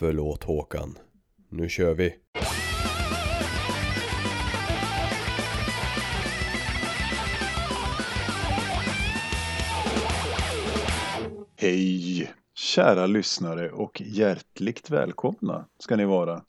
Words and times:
Förlåt 0.00 0.44
Håkan. 0.44 0.98
Nu 1.48 1.68
kör 1.68 1.94
vi. 1.94 2.14
Hej 11.56 12.32
kära 12.54 13.06
lyssnare 13.06 13.70
och 13.70 14.02
hjärtligt 14.04 14.90
välkomna 14.90 15.64
ska 15.78 15.96
ni 15.96 16.04
vara 16.04 16.42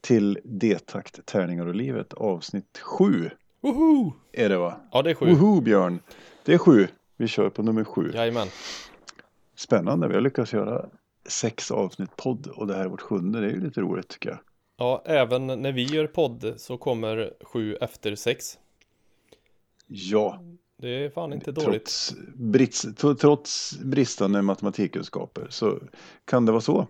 till 0.00 0.38
D-takt 0.44 1.26
Tärningar 1.26 1.66
och 1.66 1.74
livet 1.74 2.12
avsnitt 2.12 2.78
7 2.78 3.30
Woho! 3.60 4.12
är 4.32 4.48
det 4.48 4.56
va? 4.56 4.76
Ja, 4.92 5.02
det 5.02 5.10
är 5.10 5.14
sju. 5.14 5.34
Woho 5.34 5.60
Björn! 5.60 5.98
Det 6.44 6.54
är 6.54 6.58
sju. 6.58 6.88
Vi 7.16 7.28
kör 7.28 7.50
på 7.50 7.62
nummer 7.62 7.84
sju. 7.84 8.10
Jajamän. 8.14 8.48
Spännande, 9.56 10.08
vi 10.08 10.14
har 10.14 10.20
lyckats 10.20 10.52
göra 10.52 10.88
sex 11.28 11.70
avsnitt 11.70 12.16
podd 12.16 12.46
och 12.46 12.66
det 12.66 12.74
här 12.74 12.84
är 12.84 12.88
vårt 12.88 13.00
sjunde. 13.00 13.40
Det 13.40 13.46
är 13.46 13.50
ju 13.50 13.60
lite 13.64 13.80
roligt 13.80 14.08
tycker 14.08 14.28
jag. 14.28 14.38
Ja, 14.76 15.02
även 15.06 15.46
när 15.46 15.72
vi 15.72 15.82
gör 15.84 16.06
podd 16.06 16.54
så 16.56 16.78
kommer 16.78 17.32
sju 17.44 17.74
efter 17.76 18.14
sex. 18.14 18.58
Ja, 19.86 20.42
Det 20.78 20.88
är 21.04 21.10
fan 21.10 21.32
inte 21.32 21.52
dåligt. 21.52 21.70
trots, 21.84 22.14
brits, 22.34 22.86
tro- 22.96 23.14
trots 23.14 23.78
bristande 23.78 24.42
matematikkunskaper 24.42 25.46
så 25.50 25.78
kan 26.24 26.46
det 26.46 26.52
vara 26.52 26.60
så. 26.62 26.86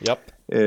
Japp. 0.00 0.30
Eh, 0.48 0.58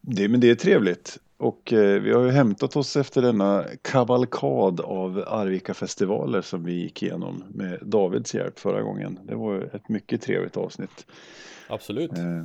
det, 0.00 0.28
men 0.28 0.40
det 0.40 0.50
är 0.50 0.54
trevligt. 0.54 1.18
Och 1.36 1.72
eh, 1.72 2.02
vi 2.02 2.12
har 2.12 2.22
ju 2.22 2.30
hämtat 2.30 2.76
oss 2.76 2.96
efter 2.96 3.22
denna 3.22 3.64
kavalkad 3.82 4.80
av 4.80 5.24
Arvika-festivaler 5.26 6.42
som 6.42 6.64
vi 6.64 6.72
gick 6.72 7.02
igenom 7.02 7.44
med 7.48 7.78
Davids 7.82 8.34
hjälp 8.34 8.58
förra 8.58 8.82
gången. 8.82 9.18
Det 9.22 9.34
var 9.34 9.70
ett 9.74 9.88
mycket 9.88 10.22
trevligt 10.22 10.56
avsnitt. 10.56 11.06
Absolut. 11.68 12.18
Eh, 12.18 12.44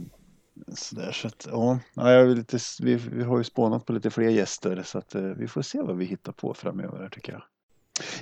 så 0.75 0.95
där, 0.95 1.12
så 1.12 1.27
att, 1.27 1.48
ja, 1.52 1.79
ja, 1.93 2.12
jag 2.12 2.21
är 2.21 2.35
lite, 2.35 2.57
vi, 2.81 2.95
vi 2.95 3.23
har 3.23 3.38
ju 3.38 3.43
spånat 3.43 3.85
på 3.85 3.93
lite 3.93 4.09
fler 4.09 4.29
gäster 4.29 4.84
så 4.84 4.98
att 4.98 5.15
eh, 5.15 5.21
vi 5.21 5.48
får 5.48 5.62
se 5.62 5.81
vad 5.81 5.98
vi 5.98 6.05
hittar 6.05 6.31
på 6.31 6.53
framöver 6.53 7.09
tycker 7.09 7.34
jag. 7.34 7.43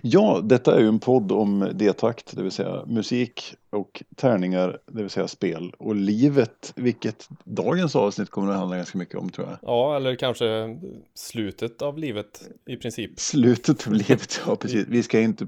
Ja, 0.01 0.41
detta 0.43 0.75
är 0.75 0.79
ju 0.79 0.87
en 0.87 0.99
podd 0.99 1.31
om 1.31 1.71
D-takt, 1.73 2.35
det 2.35 2.43
vill 2.43 2.51
säga 2.51 2.85
musik 2.85 3.55
och 3.69 4.03
tärningar, 4.15 4.79
det 4.85 5.01
vill 5.01 5.09
säga 5.09 5.27
spel 5.27 5.73
och 5.77 5.95
livet, 5.95 6.73
vilket 6.75 7.29
dagens 7.43 7.95
avsnitt 7.95 8.29
kommer 8.29 8.51
att 8.51 8.57
handla 8.57 8.77
ganska 8.77 8.97
mycket 8.97 9.15
om 9.15 9.29
tror 9.29 9.47
jag. 9.47 9.57
Ja, 9.61 9.95
eller 9.95 10.15
kanske 10.15 10.77
slutet 11.13 11.81
av 11.81 11.97
livet 11.97 12.41
i 12.65 12.75
princip. 12.75 13.19
Slutet 13.19 13.87
av 13.87 13.93
livet, 13.93 14.41
ja 14.47 14.55
precis. 14.61 14.85
Vi 14.87 15.03
ska 15.03 15.19
inte, 15.19 15.47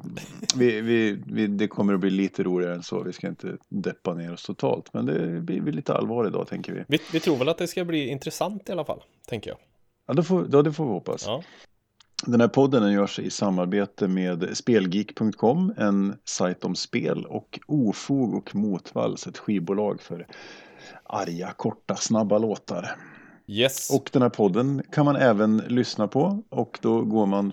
vi, 0.56 0.82
vi, 0.82 1.20
vi, 1.26 1.48
det 1.48 1.68
kommer 1.68 1.94
att 1.94 2.00
bli 2.00 2.10
lite 2.10 2.44
roligare 2.44 2.76
än 2.76 2.84
så, 2.84 3.04
vi 3.04 3.14
ska 3.14 3.28
inte 3.28 3.58
deppa 3.70 4.14
ner 4.14 4.34
oss 4.34 4.44
totalt, 4.44 4.94
men 4.94 5.06
det 5.06 5.42
blir 5.42 5.72
lite 5.72 5.94
allvar 5.94 6.28
idag 6.28 6.48
tänker 6.48 6.74
vi. 6.74 6.84
Vi, 6.88 7.00
vi 7.14 7.20
tror 7.20 7.38
väl 7.38 7.50
att 7.50 7.58
det 7.58 7.68
ska 7.68 7.86
bli 7.86 8.08
intressant 8.08 8.70
i 8.70 8.72
alla 8.72 8.86
fall, 8.86 9.04
tänker 9.28 9.50
jag. 9.50 9.60
Ja, 10.08 10.14
det 10.14 10.24
får, 10.24 10.48
ja, 10.52 10.62
det 10.62 10.74
får 10.74 10.86
vi 10.86 10.92
hoppas. 10.92 11.24
Ja, 11.26 11.44
Den 12.26 12.42
här 12.42 12.48
podden 12.48 12.82
den 12.82 12.92
görs 12.92 13.20
i 13.20 13.30
samarbete 13.30 14.08
med 14.08 14.58
Spelgeek.com, 14.58 15.74
en 15.78 16.16
sajt 16.26 16.64
om 16.64 16.76
spel 16.76 17.26
och 17.26 17.60
Ofog 17.68 18.36
och 18.36 18.56
Motvalls, 18.56 19.28
ett 19.28 19.38
skivbolag 19.38 20.02
för 20.02 20.28
arga, 21.04 21.52
korta, 21.52 21.96
snabba 21.96 22.38
låtar. 22.38 22.96
yes. 23.48 23.90
Och 23.94 24.10
den 24.14 24.22
här 24.22 24.30
podden 24.30 24.84
kan 24.92 25.06
man 25.06 25.16
även 25.16 25.58
lyssna 25.58 26.08
på 26.08 26.44
och 26.50 26.80
då 26.82 27.02
går 27.02 27.26
man 27.26 27.52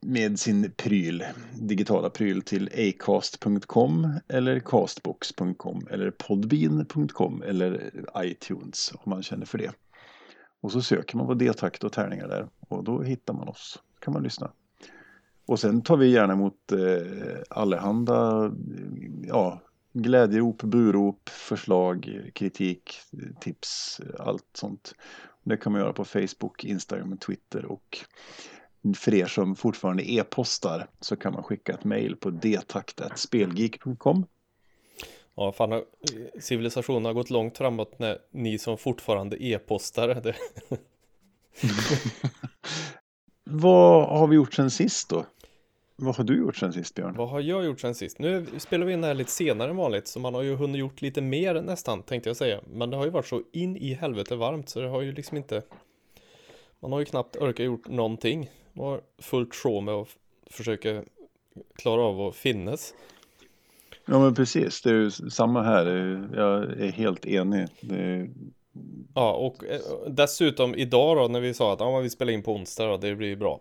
med 0.00 0.40
sin 0.40 0.72
pryl, 0.76 1.24
digitala 1.60 2.10
pryl 2.10 2.42
till 2.42 2.70
acast.com 2.88 4.20
eller 4.28 4.60
castbox.com 4.60 5.86
eller 5.90 6.10
podbean.com 6.10 7.42
eller 7.42 7.90
iTunes 8.18 8.92
om 8.94 9.10
man 9.10 9.22
känner 9.22 9.46
för 9.46 9.58
det. 9.58 9.72
Och 10.62 10.72
så 10.72 10.82
söker 10.82 11.16
man 11.16 11.26
på 11.26 11.34
D-takt 11.34 11.84
och 11.84 11.92
tärningar 11.92 12.28
där 12.28 12.48
och 12.68 12.84
då 12.84 13.02
hittar 13.02 13.34
man 13.34 13.48
oss. 13.48 13.78
Kan 14.04 14.12
man 14.14 14.22
lyssna. 14.22 14.52
Och 15.46 15.60
sen 15.60 15.82
tar 15.82 15.96
vi 15.96 16.10
gärna 16.10 16.32
emot 16.32 16.72
eh, 16.72 16.78
allehanda 17.50 18.50
ja, 19.28 19.60
glädjerop, 19.92 20.62
burop, 20.62 21.28
förslag, 21.28 22.30
kritik, 22.34 22.94
tips, 23.40 24.00
allt 24.18 24.46
sånt. 24.52 24.94
Det 25.42 25.56
kan 25.56 25.72
man 25.72 25.80
göra 25.80 25.92
på 25.92 26.04
Facebook, 26.04 26.64
Instagram, 26.64 27.18
Twitter 27.18 27.64
och 27.64 27.98
för 28.96 29.14
er 29.14 29.26
som 29.26 29.56
fortfarande 29.56 30.10
e-postar 30.12 30.86
så 31.00 31.16
kan 31.16 31.32
man 31.32 31.42
skicka 31.42 31.72
ett 31.74 31.84
mejl 31.84 32.16
på 32.16 32.30
dtakt.spelgeek.com. 32.30 34.26
Ja, 35.34 35.52
fan, 35.52 35.72
har- 35.72 35.84
civilisationen 36.40 37.04
har 37.04 37.12
gått 37.12 37.30
långt 37.30 37.58
framåt 37.58 37.98
när 37.98 38.18
ni 38.30 38.58
som 38.58 38.78
fortfarande 38.78 39.44
e-postar. 39.44 40.22
Vad 43.44 44.18
har 44.18 44.26
vi 44.26 44.36
gjort 44.36 44.54
sen 44.54 44.70
sist 44.70 45.08
då? 45.08 45.26
Vad 45.96 46.16
har 46.16 46.24
du 46.24 46.38
gjort 46.38 46.56
sen 46.56 46.72
sist 46.72 46.94
Björn? 46.94 47.14
vad 47.16 47.28
har 47.28 47.40
jag 47.40 47.64
gjort 47.64 47.80
sen 47.80 47.94
sist? 47.94 48.18
Nu 48.18 48.46
spelar 48.58 48.86
vi 48.86 48.92
in 48.92 49.00
det 49.00 49.06
här 49.06 49.14
lite 49.14 49.30
senare 49.30 49.70
än 49.70 49.76
vanligt, 49.76 50.08
så 50.08 50.20
man 50.20 50.34
har 50.34 50.42
ju 50.42 50.56
hunnit 50.56 50.80
gjort 50.80 51.02
lite 51.02 51.20
mer 51.20 51.62
nästan, 51.62 52.02
tänkte 52.02 52.28
jag 52.28 52.36
säga. 52.36 52.60
Men 52.72 52.90
det 52.90 52.96
har 52.96 53.04
ju 53.04 53.10
varit 53.10 53.26
så 53.26 53.42
in 53.52 53.76
i 53.76 53.94
helvete 53.94 54.36
varmt, 54.36 54.68
så 54.68 54.80
det 54.80 54.88
har 54.88 55.02
ju 55.02 55.12
liksom 55.12 55.36
inte... 55.36 55.62
Man 56.80 56.92
har 56.92 56.98
ju 56.98 57.04
knappt 57.04 57.36
orkat 57.36 57.66
gjort 57.66 57.88
någonting. 57.88 58.50
Man 58.72 58.86
har 58.86 59.00
fullt 59.18 59.54
sjå 59.54 59.80
med 59.80 59.94
att 59.94 60.08
försöka 60.50 61.02
klara 61.76 62.02
av 62.02 62.20
att 62.20 62.36
finnas. 62.36 62.94
Ja 64.06 64.18
men 64.18 64.34
precis, 64.34 64.82
det 64.82 64.90
är 64.90 64.94
ju 64.94 65.10
samma 65.10 65.62
här. 65.62 65.86
Jag 66.34 66.62
är 66.62 66.92
helt 66.92 67.26
enig. 67.26 67.68
Det 67.80 67.96
är... 67.96 68.30
Ja, 69.14 69.32
och 69.32 69.64
eh, 69.64 69.80
dessutom 70.08 70.74
idag 70.74 71.16
då 71.16 71.28
när 71.28 71.40
vi 71.40 71.54
sa 71.54 71.72
att 71.72 71.80
ja, 71.80 71.98
vi 71.98 72.10
spelar 72.10 72.32
in 72.32 72.42
på 72.42 72.52
onsdag 72.52 72.86
då, 72.86 72.96
det 72.96 73.14
blir 73.14 73.28
ju 73.28 73.36
bra. 73.36 73.60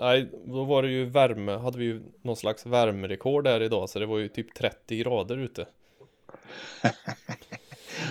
Nej, 0.00 0.30
då 0.44 0.64
var 0.64 0.82
det 0.82 0.88
ju 0.88 1.04
värme, 1.04 1.52
hade 1.52 1.78
vi 1.78 1.84
ju 1.84 2.00
någon 2.22 2.36
slags 2.36 2.66
värmerekord 2.66 3.44
där 3.44 3.60
idag, 3.62 3.90
så 3.90 3.98
det 3.98 4.06
var 4.06 4.18
ju 4.18 4.28
typ 4.28 4.54
30 4.54 4.96
grader 4.96 5.36
ute. 5.38 5.66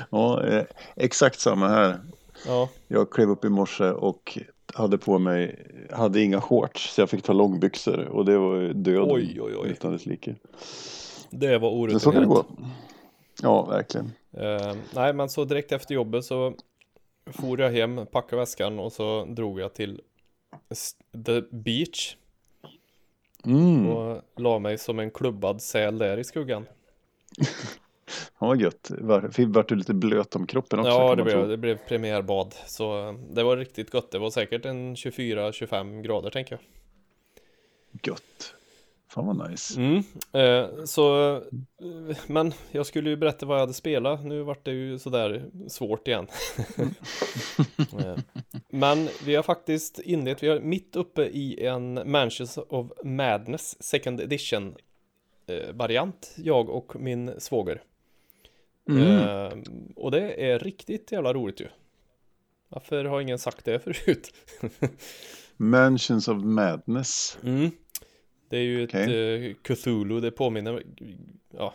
Ja, 0.10 0.46
eh, 0.48 0.64
exakt 0.96 1.40
samma 1.40 1.68
här. 1.68 2.00
Ja, 2.48 2.70
Jag 2.88 3.10
klev 3.12 3.30
upp 3.30 3.46
i 3.46 3.50
morse 3.50 3.84
och 3.90 4.38
hade 4.74 4.98
på 4.98 5.20
mig, 5.20 5.66
hade 5.92 6.22
inga 6.22 6.42
shorts 6.42 6.94
så 6.94 7.02
jag 7.02 7.10
fick 7.10 7.24
ta 7.24 7.34
långbyxor 7.34 8.00
och 8.08 8.26
det 8.26 8.38
var 8.38 8.56
ju 8.56 8.74
döden 8.74 9.12
Oj, 9.12 9.42
oj, 9.42 9.54
oj. 9.58 9.70
utan 9.70 9.92
dess 9.92 10.06
like. 10.06 10.36
det 11.30 11.58
var 11.58 11.88
Men 11.88 12.00
så 12.00 12.12
kan 12.12 12.22
det 12.22 12.28
orutinerat. 12.28 12.48
gå. 12.58 12.66
Ja, 13.42 13.66
verkligen. 13.66 14.12
Eh, 14.32 14.76
nej, 14.96 15.14
men 15.14 15.30
så 15.30 15.46
direkt 15.46 15.72
efter 15.72 15.96
jobbet 15.96 16.26
så 16.26 16.56
for 17.26 17.62
jag 17.62 17.72
hem, 17.72 18.06
packade 18.06 18.40
väskan 18.40 18.80
och 18.80 18.94
så 18.94 19.26
drog 19.26 19.60
jag 19.60 19.74
till 19.74 20.02
The 21.26 21.42
Beach 21.52 22.16
Mm, 23.46 23.88
och 23.88 24.22
la 24.36 24.60
mig 24.60 24.78
som 24.78 25.00
en 25.00 25.12
klubbad 25.12 25.62
säl 25.62 25.98
där 25.98 26.18
i 26.18 26.24
skuggan. 26.24 26.66
ja, 28.40 28.48
vad 28.48 28.62
gött. 28.62 28.92
Var, 29.00 29.46
vart 29.46 29.70
du 29.70 29.76
lite 29.76 29.94
blöt 29.94 30.36
om 30.36 30.48
kroppen 30.48 30.80
också? 30.80 30.92
Ja, 30.92 31.16
det 31.16 31.24
blev, 31.24 31.48
det 31.48 31.58
blev 31.58 31.78
premiärbad. 31.78 32.56
Så 32.66 33.08
eh, 33.08 33.14
det 33.14 33.44
var 33.44 33.58
riktigt 33.58 33.92
gott. 33.92 34.12
Det 34.12 34.20
var 34.20 34.30
säkert 34.30 34.66
en 34.66 34.96
24-25 34.96 36.02
grader 36.02 36.30
tänker 36.30 36.56
jag. 36.56 36.62
Gött. 38.04 38.56
Fan 39.10 39.26
vad 39.26 39.50
nice. 39.50 39.80
Mm. 39.80 40.04
Eh, 40.34 40.84
så, 40.86 41.36
eh, 41.36 42.18
men 42.28 42.54
jag 42.72 42.86
skulle 42.86 43.10
ju 43.10 43.16
berätta 43.16 43.46
vad 43.46 43.56
jag 43.58 43.62
hade 43.62 43.74
spelat. 43.74 44.26
Nu 44.26 44.42
vart 44.44 44.66
det 44.66 44.72
ju 44.72 45.00
sådär 45.00 45.50
svårt 45.68 46.08
igen. 46.08 46.28
Eh, 48.00 48.18
men 48.70 49.10
vi 49.26 49.36
har 49.36 49.44
faktiskt 49.44 50.00
inlett, 50.00 50.44
vi 50.44 50.48
är 50.48 50.60
mitt 50.60 50.96
uppe 50.96 51.26
i 51.26 51.66
en 51.66 52.12
Mansions 52.12 52.58
of 52.58 52.92
Madness 53.04 53.84
Second 53.84 54.22
Edition 54.22 54.76
eh, 55.48 55.74
variant, 55.74 56.36
jag 56.38 56.70
och 56.70 56.96
min 56.96 57.32
svåger. 57.38 57.82
Mm. 58.90 59.08
Eh, 59.08 59.54
och 59.96 60.12
det 60.12 60.52
är 60.52 60.60
riktigt 60.60 61.12
jävla 61.12 61.34
roligt 61.34 61.62
ju. 61.62 61.68
Varför 62.70 63.06
har 63.06 63.22
ingen 63.22 63.40
sagt 63.40 63.66
det 63.66 63.80
förut? 63.84 64.34
Mansions 65.58 66.28
of 66.28 66.44
Madness. 66.44 67.38
Mm. 67.44 67.72
Det 68.50 68.58
är 68.58 68.62
ju 68.62 68.84
ett 68.84 68.90
Okej. 68.90 69.46
eh, 69.50 69.54
Cthulhu, 69.64 70.20
det 70.20 70.32
påminner, 70.32 70.84
ja. 71.58 71.74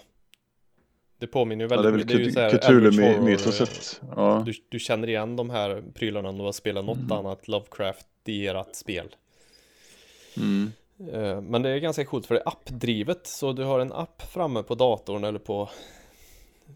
Det 1.18 1.26
påminner 1.26 1.64
ju 1.64 1.70
Ja, 1.74 1.82
väldigt 1.82 2.08
det 2.08 2.14
är 2.14 2.18
väl 2.18 2.26
ju 2.26 2.32
Cthulhu- 2.32 2.58
Cthulhu-mytoset. 2.58 4.00
Ja. 4.16 4.42
Du, 4.46 4.52
du 4.68 4.78
känner 4.78 5.08
igen 5.08 5.36
de 5.36 5.50
här 5.50 5.82
prylarna 5.94 6.28
om 6.28 6.38
du 6.38 6.44
har 6.44 6.52
spelat 6.52 6.84
något 6.84 7.10
annat 7.10 7.48
Lovecraft-erat 7.48 8.76
spel. 8.76 9.16
Mm. 10.36 10.72
Eh, 11.12 11.40
Men 11.40 11.62
det 11.62 11.70
är 11.70 11.78
ganska 11.78 12.04
coolt 12.04 12.26
för 12.26 12.34
det 12.34 12.40
är 12.40 12.48
appdrivet, 12.48 13.26
så 13.26 13.52
du 13.52 13.62
har 13.64 13.80
en 13.80 13.92
app 13.92 14.22
framme 14.32 14.62
på 14.62 14.74
datorn 14.74 15.24
eller 15.24 15.38
på 15.38 15.70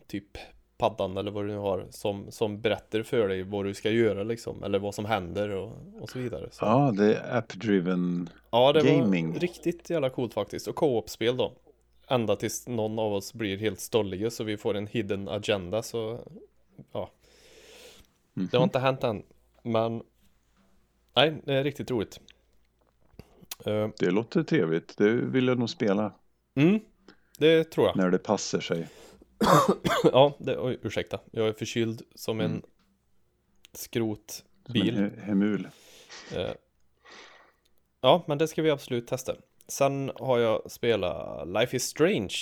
typ 0.06 0.39
paddan 0.79 1.17
eller 1.17 1.31
vad 1.31 1.45
du 1.45 1.49
nu 1.49 1.57
har 1.57 1.87
som, 1.91 2.31
som 2.31 2.61
berättar 2.61 3.03
för 3.03 3.29
dig 3.29 3.43
vad 3.43 3.65
du 3.65 3.75
ska 3.75 3.91
göra 3.91 4.23
liksom, 4.23 4.63
eller 4.63 4.79
vad 4.79 4.95
som 4.95 5.05
händer 5.05 5.49
och, 5.49 5.73
och 6.01 6.11
så 6.11 6.19
vidare. 6.19 6.49
Så. 6.51 6.65
ja, 6.65 6.93
det 6.97 7.15
är 7.15 7.37
app-driven. 7.39 8.31
Ja, 8.51 8.73
det 8.73 8.83
Gaming. 8.99 9.33
var 9.33 9.41
riktigt 9.41 9.91
jävla 9.91 10.11
coolt 10.11 10.35
faktiskt. 10.35 10.69
Och 10.69 10.75
co-op-spel 10.75 11.37
då. 11.37 11.53
Ända 12.09 12.37
tills 12.37 12.69
någon 12.69 12.99
av 12.99 13.13
oss 13.13 13.35
blir 13.35 13.57
helt 13.59 13.81
stolliga 13.81 14.31
så 14.31 14.45
vi 14.45 14.57
får 14.57 14.77
en 14.77 14.87
hidden 14.87 15.29
agenda 15.29 15.83
så 15.83 16.21
ja. 16.93 17.11
Det 18.35 18.57
har 18.57 18.65
inte 18.65 18.79
hänt 18.79 19.05
än. 19.05 19.23
Men 19.63 20.03
nej, 21.17 21.35
det 21.45 21.55
är 21.55 21.65
riktigt 21.65 21.91
roligt. 21.91 22.21
Eh, 23.67 23.89
Det 23.99 24.11
låter 24.11 24.43
trevligt. 24.43 24.97
Det 24.97 25.11
vill 25.13 25.49
jag 25.49 25.59
nog 25.59 25.71
spela 25.71 26.13
mm, 26.55 26.81
det 27.39 27.65
tror 27.65 27.87
jag. 27.87 27.97
när 27.97 28.11
det 28.11 28.19
passar 28.19 28.61
sig. 28.61 28.89
Ja, 30.12 30.32
det, 30.38 30.58
oj, 30.58 30.79
ursäkta. 30.82 31.20
Jag 31.31 31.49
är 31.49 31.52
förkyld 31.52 32.02
som 32.14 32.40
en 32.40 32.46
Mm. 32.46 32.62
Som 32.62 32.70
skrotbil. 33.73 34.96
en 34.96 35.11
he- 35.11 35.20
hemul. 35.20 35.69
Eh, 36.37 36.50
ja, 38.00 38.25
men 38.26 38.38
det 38.38 38.49
ska 38.49 38.62
vi 38.62 38.70
absolut 38.70 39.06
testa. 39.06 39.35
Sen 39.69 40.12
har 40.17 40.38
jag 40.38 40.70
spelat 40.70 41.49
Life 41.49 41.76
is 41.76 41.85
Strange. 41.85 42.35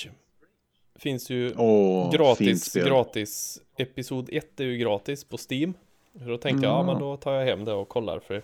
Finns 0.99 1.31
ju 1.31 1.49
fint 1.49 2.13
gratis, 2.13 2.75
gratis. 2.75 3.61
Episod 3.77 4.29
1 4.33 4.61
är 4.61 4.65
ju 4.65 4.77
gratis 4.77 5.25
på 5.25 5.37
Steam. 5.51 5.75
Så 6.19 6.25
då 6.25 6.39
tänkte 6.39 6.67
jag, 6.67 6.73
ja 6.75 6.81
Mm. 6.81 6.87
men 6.93 7.03
då 7.03 7.17
tar 7.17 7.33
jag 7.33 7.45
hem 7.45 7.65
det 7.65 7.73
och 7.73 7.89
kollar 7.89 8.21
för 8.21 8.43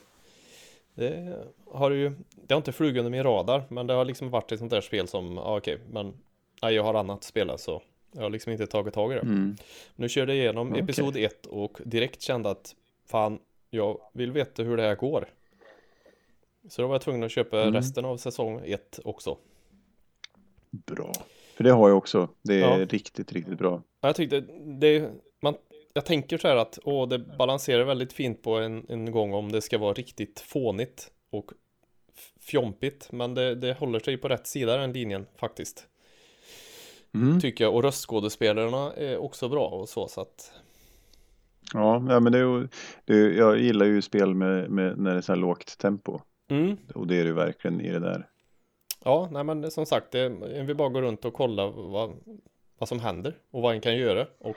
det 0.95 1.39
har 1.71 1.91
ju, 1.91 2.13
det 2.47 2.55
har 2.55 2.57
inte 2.59 2.73
flugit 2.73 2.99
under 2.99 3.11
min 3.11 3.23
radar, 3.23 3.65
men 3.69 3.87
det 3.87 3.95
har 3.95 4.05
liksom 4.05 4.31
varit 4.31 4.53
ett 4.53 4.59
sånt 4.59 4.71
där 4.71 4.81
spel 4.81 5.09
som, 5.09 5.37
ja 5.37 5.57
okej, 5.57 5.79
men 5.91 6.15
nej, 6.63 6.75
jag 6.75 6.83
har 6.83 6.95
annat 6.95 7.17
att 7.19 7.25
spela 7.25 7.59
så 7.59 7.83
jag 8.13 8.23
har 8.23 8.31
liksom 8.31 8.53
inte 8.53 8.67
tagit 8.67 8.95
tag 8.95 9.13
i 9.13 9.15
det. 9.15 9.21
Mm. 9.21 9.57
Nu 9.97 10.09
körde 10.09 10.35
jag 10.35 10.43
igenom 10.43 10.69
Okej. 10.71 10.83
episod 10.83 11.17
1 11.17 11.47
och 11.47 11.79
direkt 11.85 12.23
kände 12.23 12.51
att 12.51 12.75
fan, 13.07 13.39
jag 13.71 13.99
vill 14.13 14.33
veta 14.33 14.63
hur 14.63 14.77
det 14.77 14.83
här 14.83 14.95
går. 14.95 15.29
Så 16.69 16.83
då 16.83 16.89
var 16.89 16.95
jag 16.95 17.03
tvungen 17.03 17.23
att 17.23 17.31
köpa 17.33 17.63
Mm. 17.63 17.75
resten 17.75 18.05
av 18.05 18.17
säsong 18.17 18.61
1 18.65 19.01
också. 19.05 19.39
Bra. 20.71 21.13
För 21.55 21.65
det 21.65 21.71
har 21.71 21.89
jag 21.89 21.99
också. 21.99 22.29
Det 22.43 22.55
är 22.55 22.79
Ja. 22.81 22.87
riktigt, 22.87 23.33
riktigt 23.33 23.59
bra. 23.59 23.83
Ja, 24.01 24.09
Jag 24.09 24.17
tyckte 24.17 24.41
det, 24.81 25.11
man, 25.41 25.55
jag 25.93 26.05
tänker 26.07 26.39
så 26.39 26.49
här 26.49 26.57
att 26.57 26.79
åh, 26.85 27.09
det 27.09 27.19
balanserar 27.19 27.85
väldigt 27.85 28.13
fint 28.13 28.43
på 28.43 28.55
en, 28.59 28.87
en 28.89 29.11
gång 29.13 29.35
om 29.35 29.53
det 29.53 29.61
ska 29.63 29.79
vara 29.79 29.93
riktigt 29.93 30.41
fånigt 30.41 31.11
och 31.31 31.53
fjompigt. 32.41 33.13
Men 33.13 33.35
det, 33.35 33.55
det 33.55 33.73
håller 33.79 33.99
sig 33.99 34.17
på 34.17 34.29
rätt 34.29 34.47
sida 34.47 34.77
den 34.77 34.93
linjen 34.93 35.27
faktiskt. 35.37 35.87
Mm. 37.15 37.41
Tycker 37.41 37.65
jag. 37.65 37.75
Och 37.75 37.83
röstskådespelarna 37.83 38.93
är 38.93 39.19
också 39.19 39.49
bra 39.49 39.69
och 39.69 39.89
så. 39.89 40.09
så 40.09 40.21
att, 40.21 40.53
Ja, 41.75 42.05
ja, 42.09 42.21
men 42.21 42.33
det 42.33 42.69
det 43.05 43.35
jag 43.35 43.59
gillar 43.59 43.87
ju 43.87 44.03
spel 44.03 44.35
med, 44.35 44.71
med 44.71 44.99
när 44.99 45.11
det 45.11 45.17
är 45.17 45.21
så 45.21 45.33
här 45.33 45.41
lågt 45.41 45.79
tempo. 45.79 46.21
mm, 46.51 46.77
Och 46.95 47.07
det 47.07 47.15
är 47.15 47.23
det 47.23 47.29
ju 47.29 47.35
verkligen 47.35 47.81
i 47.81 47.91
det 47.91 48.01
där. 48.01 48.29
ja, 49.05 49.29
nej 49.33 49.45
men 49.45 49.71
som 49.71 49.87
sagt, 49.87 50.11
det, 50.13 50.29
vill 50.63 50.77
bara 50.77 50.89
gå 50.89 51.01
runt 51.01 51.25
och 51.25 51.35
kolla 51.35 51.67
vad, 51.67 52.11
vad 52.79 52.89
som 52.89 53.01
händer 53.01 53.37
och 53.51 53.63
vad 53.63 53.75
en 53.75 53.81
kan 53.81 53.97
göra. 53.97 54.27
Och 54.39 54.57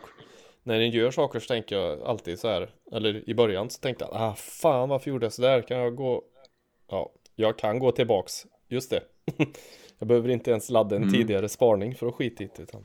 när 0.63 0.79
en 0.79 0.89
gör 0.91 1.11
saker 1.11 1.39
så 1.39 1.47
tänker 1.47 1.77
jag 1.77 2.01
alltid 2.01 2.39
så 2.39 2.47
här, 2.47 2.69
eller 2.91 3.29
i 3.29 3.33
början 3.35 3.69
så 3.69 3.79
tänkte 3.79 4.05
jag, 4.05 4.21
ah 4.21 4.33
fan 4.35 4.89
varför 4.89 5.11
gjorde 5.11 5.25
jag 5.25 5.33
så 5.33 5.41
där? 5.41 5.61
Kan 5.61 5.77
jag 5.77 5.95
gå, 5.95 6.23
ja, 6.89 7.11
jag 7.35 7.57
kan 7.57 7.79
gå 7.79 7.91
tillbaks, 7.91 8.45
just 8.69 8.89
det. 8.89 9.01
jag 9.99 10.07
behöver 10.07 10.29
inte 10.29 10.51
ens 10.51 10.69
ladda 10.69 10.95
en 10.95 11.01
Mm. 11.03 11.13
tidigare 11.13 11.49
sparning 11.49 11.95
för 11.95 12.07
att 12.07 12.13
skita 12.15 12.43
i 12.43 12.49
det. 12.57 12.63
Utan... 12.63 12.81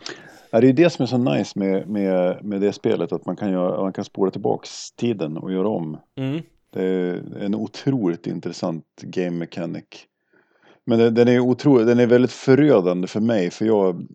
Ja, 0.51 0.61
det 0.61 0.69
är 0.69 0.73
det 0.73 0.91
som 0.91 1.03
är 1.03 1.07
så 1.07 1.19
nice 1.19 1.59
med, 1.59 1.89
med, 1.89 2.45
med 2.45 2.61
det 2.61 2.73
spelet. 2.73 3.13
Att 3.13 3.27
man 3.27 3.37
kan, 3.37 3.53
göra, 3.53 3.81
man 3.83 3.93
kan 3.93 4.05
spola 4.05 4.31
tillbaks 4.31 4.93
tiden 4.93 5.37
och 5.37 5.53
göra 5.53 5.69
om. 5.69 5.99
Mm, 6.17 6.41
Det 6.73 6.83
är 6.83 7.37
en 7.41 7.55
otroligt 7.55 8.27
intressant 8.27 8.85
game 9.03 9.31
mechanic. 9.39 9.85
Men 10.87 10.99
det, 10.99 11.11
den, 11.11 11.29
är 11.29 11.39
otroligt, 11.41 11.87
den 11.87 12.01
är 12.01 12.07
väldigt 12.07 12.33
förödande 12.33 13.07
för 13.09 13.21
mig. 13.21 13.51
För 13.51 13.65
jag 13.65 14.07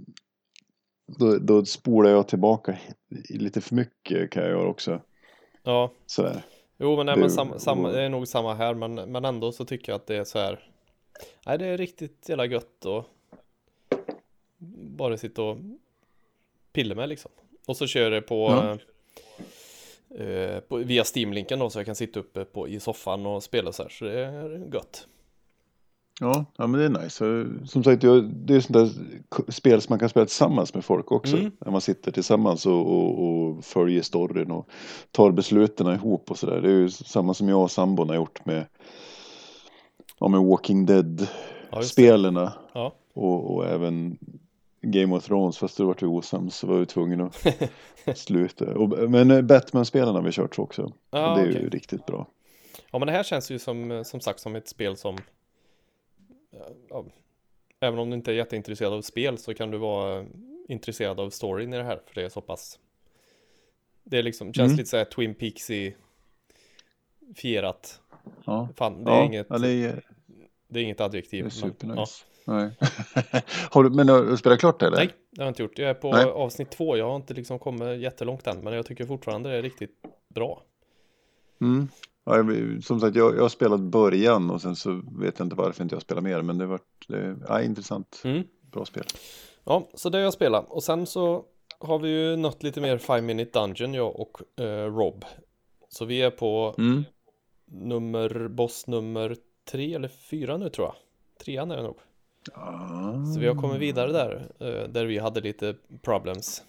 då, 1.20 1.38
då 1.38 1.66
spolar 1.66 2.10
jag 2.10 2.28
tillbaka 2.28 2.78
lite 3.30 3.62
för 3.62 3.76
mycket 3.76 4.32
kan 4.32 4.44
jag 4.44 4.52
göra 4.52 4.70
också. 4.70 5.02
ja, 5.64 5.92
Sådär. 6.06 6.46
jo 6.80 6.96
men, 6.98 7.06
nej, 7.06 7.16
Det- 7.16 7.22
men 7.22 7.30
samma, 7.30 7.60
samma, 7.60 7.92
det 7.92 8.02
är 8.02 8.10
nog 8.10 8.28
samma 8.28 8.54
här, 8.54 8.74
men, 8.74 8.96
men 8.96 9.26
ändå 9.26 9.52
så 9.52 9.66
tycker 9.66 9.92
jag 9.92 9.96
att 9.96 10.08
det 10.08 10.16
är 10.16 10.24
så 10.24 10.40
här, 10.40 10.60
nej 11.46 11.58
det 11.58 11.66
är 11.66 11.78
riktigt 11.78 12.30
jävla 12.30 12.46
gött 12.46 12.86
och 12.86 13.06
bara 14.98 15.18
sitta 15.18 15.44
och 15.44 15.58
pilla 16.74 16.96
med 16.96 17.10
liksom. 17.10 17.32
Och 17.68 17.78
så 17.78 17.88
kör 17.88 18.12
det 18.12 18.22
på, 18.22 18.48
Ja. 18.50 18.78
eh, 20.24 20.60
på 20.60 20.78
via 20.78 21.04
Steam-linken 21.16 21.60
då 21.60 21.70
så 21.70 21.80
jag 21.80 21.86
kan 21.86 21.96
sitta 21.96 22.20
uppe 22.20 22.46
på, 22.46 22.68
i 22.68 22.80
soffan 22.80 23.26
och 23.26 23.44
spela 23.44 23.72
så 23.72 23.84
här, 23.84 23.90
så 23.90 24.06
det 24.06 24.20
är 24.26 24.74
gött. 24.74 25.08
Ja, 26.20 26.46
ja 26.58 26.68
men 26.68 26.80
det 26.80 26.86
är 26.86 27.04
nice. 27.04 27.10
Så, 27.10 27.46
Som 27.68 27.84
sagt, 27.84 28.02
det 28.02 28.56
är 28.56 28.60
sånt 28.60 28.74
där 28.74 28.90
spel 29.52 29.82
som 29.82 29.92
man 29.94 30.00
kan 30.00 30.10
spela 30.10 30.26
tillsammans 30.26 30.74
med 30.74 30.86
folk 30.86 31.12
också. 31.12 31.38
Mm. 31.38 31.52
När 31.60 31.72
man 31.72 31.82
sitter 31.82 32.12
tillsammans 32.12 32.66
och, 32.66 32.88
och, 32.92 33.28
och 33.28 33.66
följer 33.66 34.02
storyn 34.02 34.52
och 34.52 34.70
tar 35.12 35.32
besluten 35.32 35.88
ihop 35.88 36.32
och 36.32 36.38
sådär. 36.38 36.62
Det 36.62 36.68
är 36.68 36.74
ju 36.74 36.90
samma 36.90 37.34
som 37.34 37.50
jag 37.50 37.62
och 37.64 37.72
sambon 37.72 38.10
har 38.10 38.16
gjort 38.16 38.46
med, 38.46 38.66
ja, 40.20 40.28
med 40.28 40.42
Walking 40.42 40.86
Ja, 40.86 41.02
det. 41.02 41.28
Dead-spelarna. 41.72 42.54
Ja. 42.74 42.94
och, 43.14 43.56
och 43.56 43.68
även 43.68 44.18
Game 44.82 45.16
of 45.16 45.26
Thrones, 45.26 45.58
fast 45.58 45.78
då 45.78 45.86
vart 45.86 46.02
vi 46.02 46.08
osams 46.08 46.56
så 46.56 46.68
var 46.68 46.78
vi 46.80 46.86
tvungna 46.86 47.32
att 48.06 48.18
sluta. 48.18 48.78
Och, 48.78 49.10
men 49.10 49.32
eh, 49.32 49.42
Batman-spelarna 49.42 50.20
har 50.20 50.26
vi 50.26 50.32
kört 50.32 50.60
också. 50.60 50.94
Ja, 51.12 51.36
det 51.36 51.42
är 51.42 51.50
okej. 51.50 51.62
ju 51.62 51.70
riktigt 51.70 52.06
bra. 52.06 52.28
Ja 52.92 53.00
men 53.00 53.06
det 53.06 53.12
här 53.12 53.24
känns 53.24 53.52
ju 53.52 53.60
som, 53.60 54.04
som 54.06 54.20
sagt 54.20 54.40
som 54.40 54.56
ett 54.56 54.68
spel 54.68 54.98
som 54.98 55.18
ja, 56.90 57.06
Även 57.80 58.00
om 58.00 58.10
du 58.10 58.16
inte 58.16 58.32
är 58.32 58.36
jätteintresserad 58.36 58.94
av 58.94 59.02
spel 59.02 59.38
så 59.38 59.54
kan 59.54 59.72
du 59.72 59.78
vara 59.78 60.20
eh, 60.20 60.26
intresserad 60.68 61.20
av 61.20 61.30
storyn 61.30 61.74
i 61.74 61.78
det 61.78 61.84
här 61.84 62.02
för 62.08 62.16
det 62.16 62.24
är 62.26 62.30
så 62.30 62.42
pass 62.42 62.80
Det 64.04 64.18
är 64.18 64.24
liksom, 64.24 64.54
känns 64.54 64.70
Mm. 64.70 64.78
lite 64.78 64.90
såhär 64.90 65.06
Twin 65.06 65.36
Peaksy 65.36 65.94
Fierat 67.36 68.02
Ja, 68.45 68.69
Fan, 68.77 69.04
det 69.04 69.12
är 69.12 69.16
ja, 69.16 69.24
inget 69.24 69.48
ja 69.50 69.57
det 69.57 69.69
är, 69.69 70.04
inget 70.83 71.01
adjektiv 71.01 71.44
det 71.44 71.62
är 71.63 71.66
men, 71.66 71.72
supernice. 71.72 72.24
Nej. 72.48 72.72
har 73.72 73.83
du, 73.83 73.89
men 73.89 74.10
har 74.10 74.22
du 74.22 74.38
spelat 74.38 74.60
klart 74.60 74.80
det 74.80 74.86
ja. 74.86 74.88
eller? 74.88 74.98
Nej, 74.98 75.10
det 75.31 75.42
har 75.42 75.45
jag 75.45 75.51
inte 75.51 75.62
gjort 75.62 75.80
Jag 75.80 75.89
är 75.89 75.94
på 75.94 76.12
Nej. 76.12 76.25
avsnitt 76.25 76.72
två 76.72 76.98
Jag 76.98 77.10
har 77.10 77.16
inte 77.16 77.33
liksom 77.33 77.60
kommit 77.60 78.00
jättelångt 78.00 78.48
än 78.48 78.60
Men 78.60 78.74
jag 78.74 78.86
tycker 78.86 79.06
fortfarande 79.06 79.50
det 79.50 79.57
är 79.57 79.62
riktigt 79.62 79.92
bra 80.36 80.62
Mm. 81.62 81.88
Ja, 82.25 82.38
jag, 82.38 82.83
som 82.83 83.00
sagt, 83.00 83.16
jag, 83.16 83.36
jag 83.36 83.42
har 83.42 83.50
spelat 83.50 83.80
början 83.80 84.50
och 84.50 84.62
sen 84.62 84.75
så 84.75 85.01
vet 85.19 85.39
jag 85.39 85.45
inte 85.45 85.56
varför 85.56 85.83
inte 85.83 85.95
jag 85.95 86.01
spelar 86.01 86.21
mer. 86.21 86.42
Men 86.42 86.57
det 86.57 86.66
var 86.66 86.80
det, 87.07 87.36
ja, 87.48 87.62
intressant. 87.62 88.21
mm. 88.24 88.44
Bra 88.71 88.86
spel. 88.86 89.04
Ja, 89.63 89.88
så 89.94 90.10
det 90.10 90.18
har 90.18 90.24
jag 90.24 90.33
spelat. 90.33 90.66
Och 90.69 90.83
sen 90.83 91.06
så 91.06 91.45
har 91.80 92.00
vi 92.00 92.10
ju 92.10 92.36
nått 92.36 92.63
lite 92.63 92.81
mer 92.81 92.98
5 92.98 93.25
Minute 93.25 93.60
Dungeon, 93.60 93.94
jag 93.94 94.19
och 94.19 94.62
eh, 94.62 94.95
Rob. 94.95 95.25
Så 95.89 96.06
vi 96.06 96.21
är 96.21 96.30
på 96.31 96.75
Mm. 96.78 97.04
Nummer, 97.66 98.48
boss 98.48 98.88
nummer 98.88 99.36
tre 99.66 99.94
eller 99.94 100.07
fyra 100.07 100.57
nu 100.57 100.69
tror 100.69 100.88
jag. 100.88 100.95
Trean 101.45 101.72
är 101.72 101.76
det 101.78 101.84
nog. 101.84 101.98
Ah. 102.54 103.26
Så 103.26 103.40
vi 103.40 103.48
har 103.48 103.56
kommit 103.56 103.80
vidare 103.81 104.12
där, 104.12 104.52
eh, 104.60 104.88
där 104.90 105.06
vi 105.06 105.18
hade 105.18 105.42
lite 105.42 105.76
problems. 106.02 106.64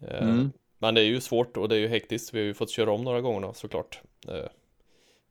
Eh, 0.00 0.28
Mm. 0.28 0.50
Men 0.82 0.94
det 0.94 1.00
är 1.00 1.04
ju 1.04 1.20
svårt 1.20 1.56
och 1.56 1.68
det 1.68 1.74
är 1.76 1.80
ju 1.80 1.88
hektiskt. 1.88 2.34
Vi 2.34 2.38
har 2.38 2.44
ju 2.46 2.54
fått 2.54 2.70
köra 2.70 2.92
om 2.92 3.04
några 3.04 3.20
gånger 3.20 3.40
då, 3.40 3.52
såklart. 3.52 4.00
Eh, 4.28 4.46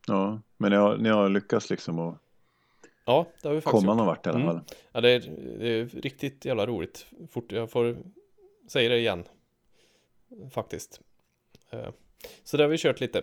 Ja, 0.08 0.40
men 0.58 0.72
ni 0.72 0.78
har, 0.78 0.98
ni 0.98 1.10
har 1.10 1.30
lyckats 1.30 1.70
liksom 1.70 2.00
att 2.00 2.16
ja, 3.06 3.26
det 3.42 3.48
har 3.48 3.56
vi 3.56 3.62
faktiskt 3.62 3.82
komma 3.82 3.94
någon 3.96 4.06
vart 4.08 4.26
i 4.26 4.30
alla 4.30 4.40
Mm. 4.40 4.52
fall. 4.54 4.62
Ja, 4.92 5.02
det 5.02 5.10
är, 5.10 5.20
det 5.60 5.68
är 5.70 5.86
riktigt 5.86 6.46
jävla 6.46 6.66
roligt. 6.68 7.06
Fort, 7.32 7.52
jag 7.52 7.72
får 7.72 7.98
säga 8.68 8.90
det 8.90 8.98
igen. 9.00 9.24
Faktiskt. 10.52 11.02
Så 12.44 12.58
där 12.58 12.64
har 12.64 12.70
vi 12.72 12.78
kört 12.78 13.00
lite. 13.00 13.22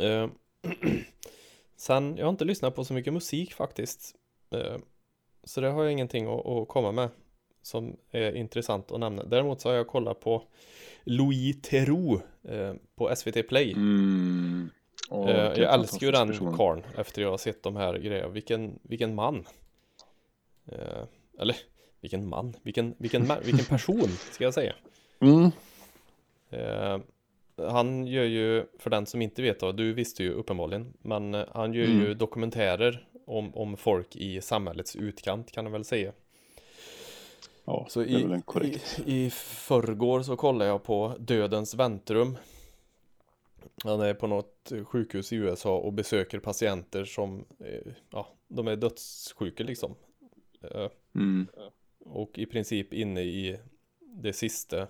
Eh, 0.00 0.28
Sen, 1.76 2.16
jag 2.16 2.24
har 2.26 2.30
inte 2.30 2.44
lyssnat 2.44 2.74
på 2.74 2.84
så 2.84 2.94
mycket 2.94 3.12
musik 3.12 3.54
faktiskt. 3.54 4.14
Eh, 4.50 4.76
Så 5.44 5.60
det 5.60 5.68
har 5.70 5.82
jag 5.82 5.92
ingenting 5.92 6.26
att, 6.26 6.46
att 6.46 6.68
komma 6.68 6.92
med. 6.92 7.08
Som 7.62 7.96
är 8.10 8.36
intressant 8.36 8.92
att 8.92 9.00
nämna. 9.00 9.24
Däremot 9.24 9.60
så 9.60 9.68
har 9.68 9.76
jag 9.76 9.86
kollat 9.86 10.20
på 10.20 10.42
Louis 11.04 11.62
Theroux 11.62 12.24
eh, 12.48 12.74
på 12.96 13.16
SVT 13.16 13.48
Play. 13.48 13.72
Mm. 13.72 14.70
Eh, 15.10 15.18
vilken 15.26 15.62
jag 15.64 15.74
älskar 15.74 16.06
ju 16.06 16.12
den 16.12 16.28
person. 16.28 16.56
karln 16.56 16.82
efter 16.96 17.22
jag 17.22 17.30
har 17.30 17.38
sett 17.38 17.62
de 17.62 17.76
här 17.76 17.98
grejerna. 17.98 18.28
Vilken, 18.28 18.78
vilken 18.82 19.14
man. 19.14 19.46
Eh, 20.72 21.04
eller, 21.38 21.56
vilken 22.00 22.28
man. 22.28 22.56
Vilken, 22.62 22.94
vilken, 22.98 23.32
vilken 23.42 23.64
person, 23.64 24.08
ska 24.08 24.44
jag 24.44 24.54
säga. 24.54 24.74
Mm. 25.20 25.50
Han 27.56 28.06
gör 28.06 28.24
ju, 28.24 28.64
för 28.78 28.90
den 28.90 29.06
som 29.06 29.22
inte 29.22 29.42
vet 29.42 29.60
då, 29.60 29.72
du 29.72 29.92
visste 29.92 30.22
ju 30.22 30.30
uppenbarligen, 30.32 30.92
men 31.02 31.34
han 31.34 31.72
gör 31.74 31.84
Mm. 31.84 32.00
ju 32.00 32.14
dokumentärer 32.14 33.08
om, 33.26 33.54
om 33.54 33.76
folk 33.76 34.16
i 34.16 34.40
samhällets 34.40 34.96
utkant 34.96 35.52
kan 35.52 35.64
man 35.64 35.72
väl 35.72 35.84
säga. 35.84 36.12
Ja, 37.64 37.86
Så 37.90 38.00
det 38.00 38.06
är 38.14 38.18
i, 38.18 38.22
väl 38.22 38.32
en 38.32 38.42
korrekt. 38.42 39.00
i, 39.06 39.24
i 39.26 39.30
förrgår 39.30 40.22
så 40.22 40.36
kollade 40.36 40.70
jag 40.70 40.82
på 40.82 41.16
Dödens 41.18 41.74
väntrum. 41.74 42.38
Han 43.84 44.00
är 44.00 44.14
på 44.14 44.26
något 44.26 44.72
sjukhus 44.84 45.32
i 45.32 45.36
USA 45.36 45.76
och 45.78 45.92
besöker 45.92 46.38
patienter 46.38 47.04
som, 47.04 47.44
eh, 47.58 47.92
ja, 48.10 48.28
de 48.48 48.68
är 48.68 48.76
dödssjuka 48.76 49.64
liksom. 49.64 49.94
Eh, 50.62 50.88
Mm. 51.14 51.46
och 52.04 52.38
i 52.38 52.46
princip 52.46 52.92
inne 52.92 53.20
i 53.22 53.58
det 54.00 54.32
sista 54.32 54.86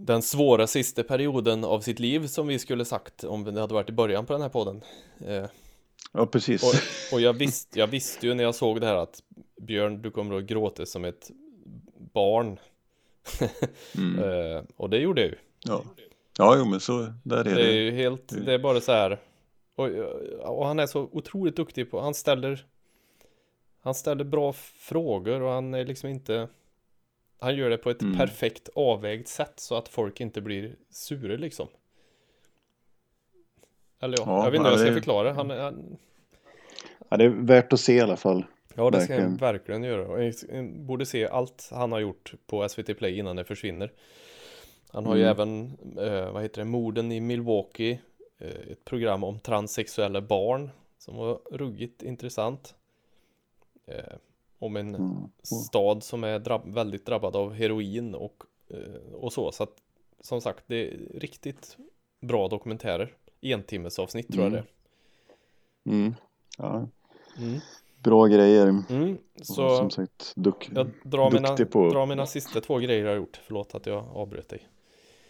den 0.00 0.22
svåra 0.22 0.66
sista 0.66 1.02
perioden 1.02 1.64
av 1.64 1.80
sitt 1.80 1.98
liv 1.98 2.26
som 2.26 2.46
vi 2.46 2.58
skulle 2.58 2.84
sagt 2.84 3.24
om 3.24 3.44
det 3.44 3.60
hade 3.60 3.74
varit 3.74 3.88
i 3.88 3.92
början 3.92 4.26
på 4.26 4.32
den 4.32 4.42
här 4.42 4.48
podden. 4.48 4.82
Eh, 5.26 5.44
Ja, 6.12 6.26
precis. 6.26 6.62
och, 6.62 7.14
och 7.14 7.20
jag, 7.20 7.32
visste, 7.32 7.78
jag 7.78 7.86
visste 7.86 8.26
ju 8.26 8.34
när 8.34 8.44
jag 8.44 8.54
såg 8.54 8.80
det 8.80 8.86
här 8.86 8.96
att 8.96 9.22
Björn, 9.60 10.02
du 10.02 10.10
kommer 10.10 10.38
att 10.38 10.44
gråta 10.44 10.86
som 10.86 11.04
ett 11.04 11.30
barn. 12.12 12.58
Mm. 13.96 14.18
Eh, 14.24 14.62
och 14.76 14.90
det 14.90 14.98
gjorde 14.98 15.20
jag 15.20 15.30
ju. 15.30 15.36
Ja. 15.66 15.82
ja, 16.38 16.54
jo, 16.58 16.64
men 16.64 16.80
så 16.80 17.12
där 17.22 17.36
är 17.36 17.44
Det 17.44 17.50
är 17.50 17.54
det. 17.56 17.72
ju 17.72 17.90
helt, 17.90 18.44
det 18.46 18.54
är 18.54 18.58
bara 18.58 18.80
så 18.80 18.92
här. 18.92 19.20
Och, 19.76 19.88
och 20.58 20.66
han 20.66 20.78
är 20.78 20.86
så 20.86 21.08
otroligt 21.12 21.56
duktig 21.56 21.90
på, 21.90 22.00
han 22.00 22.14
ställer 22.14 22.66
Han 23.80 23.94
ställer 23.94 24.24
bra 24.24 24.52
frågor 24.78 25.42
och 25.42 25.50
han 25.50 25.74
är 25.74 25.84
liksom 25.84 26.10
inte 26.10 26.48
Han 27.40 27.56
gör 27.56 27.70
det 27.70 27.78
på 27.78 27.90
ett 27.90 28.02
Mm. 28.02 28.16
perfekt 28.18 28.68
avvägt 28.74 29.28
sätt 29.28 29.52
så 29.60 29.74
att 29.76 29.88
folk 29.88 30.20
inte 30.20 30.40
blir 30.40 30.76
sura 30.90 31.36
liksom. 31.36 31.68
Eller 34.00 34.18
ja, 34.18 34.24
Ja, 34.26 34.44
jag 34.44 34.50
vet 34.50 34.58
inte 34.58 34.64
hur 34.68 34.72
jag 34.72 34.80
ska 34.80 34.88
det- 34.88 34.94
förklara. 34.94 35.32
Han, 35.32 35.50
han, 35.50 35.96
Ja, 37.08 37.16
det 37.16 37.24
är 37.24 37.28
värt 37.28 37.72
att 37.72 37.80
se 37.80 37.92
i 37.92 38.00
alla 38.00 38.16
fall. 38.16 38.44
ja, 38.74 38.90
det 38.90 39.00
ska 39.00 39.12
jag 39.12 39.20
Verkligen. 39.20 39.36
verkligen 39.36 39.82
göra. 39.84 40.24
Jag 40.54 40.72
borde 40.80 41.06
se 41.06 41.26
allt 41.28 41.68
han 41.72 41.92
har 41.92 41.98
gjort 42.00 42.34
på 42.46 42.68
SVT 42.68 42.94
Play 42.94 43.18
innan 43.18 43.36
det 43.36 43.44
försvinner. 43.44 43.92
Han 44.90 45.06
har 45.06 45.16
ju 45.16 45.22
Mm. 45.22 45.30
även, 45.30 45.78
eh, 45.98 46.32
vad 46.32 46.42
heter 46.42 46.60
det, 46.60 46.64
morden 46.64 47.12
i 47.12 47.20
Milwaukee. 47.20 48.00
Eh, 48.38 48.48
ett 48.72 48.84
program 48.84 49.24
om 49.24 49.38
transsexuella 49.40 50.20
barn 50.20 50.70
som 50.98 51.16
var 51.16 51.40
ruggigt 51.50 52.02
intressant. 52.02 52.74
Eh, 53.86 54.14
om 54.58 54.76
en 54.76 54.94
Mm. 54.94 55.24
Och- 55.24 55.46
stad 55.46 56.02
som 56.02 56.24
är 56.24 56.38
drabb 56.38 56.74
väldigt 56.74 57.06
drabbad 57.06 57.36
av 57.36 57.52
heroin 57.52 58.14
och, 58.14 58.42
eh, 58.70 59.12
och 59.14 59.32
så. 59.32 59.52
Så 59.52 59.62
att 59.62 59.72
som 60.20 60.40
sagt, 60.40 60.64
det 60.66 60.88
är 60.90 60.96
riktigt 61.14 61.76
bra 62.20 62.48
dokumentärer. 62.48 63.14
Entimmesavsnitt 63.40 64.32
tror 64.32 64.44
jag 64.44 64.52
det 64.52 64.64
Mm. 65.84 65.98
är. 65.98 66.00
Mm. 66.00 66.14
Ja, 66.58 66.88
Mm. 67.38 67.60
bra 68.02 68.26
grejer. 68.26 68.66
Mm. 68.90 69.18
Så 69.42 69.76
Som 69.76 69.90
sagt, 69.90 70.32
duk... 70.36 70.70
jag 70.74 70.90
drar 71.04 71.30
mina, 71.30 71.56
på- 71.56 71.88
drar 71.90 72.06
mina 72.06 72.26
sista 72.26 72.60
två 72.60 72.78
grejer 72.78 73.04
jag 73.04 73.10
har 73.10 73.16
gjort. 73.16 73.40
Förlåt 73.44 73.74
att 73.74 73.86
jag 73.86 74.04
avbröt 74.14 74.48
dig. 74.48 74.68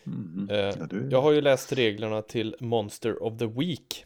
Mm. 0.06 0.48
Eh, 0.50 0.56
Ja, 0.56 0.86
du... 0.90 1.08
Jag 1.10 1.22
har 1.22 1.32
ju 1.32 1.40
läst 1.40 1.72
reglerna 1.72 2.22
till 2.22 2.56
Monster 2.60 3.22
of 3.22 3.38
the 3.38 3.46
Week. 3.46 4.04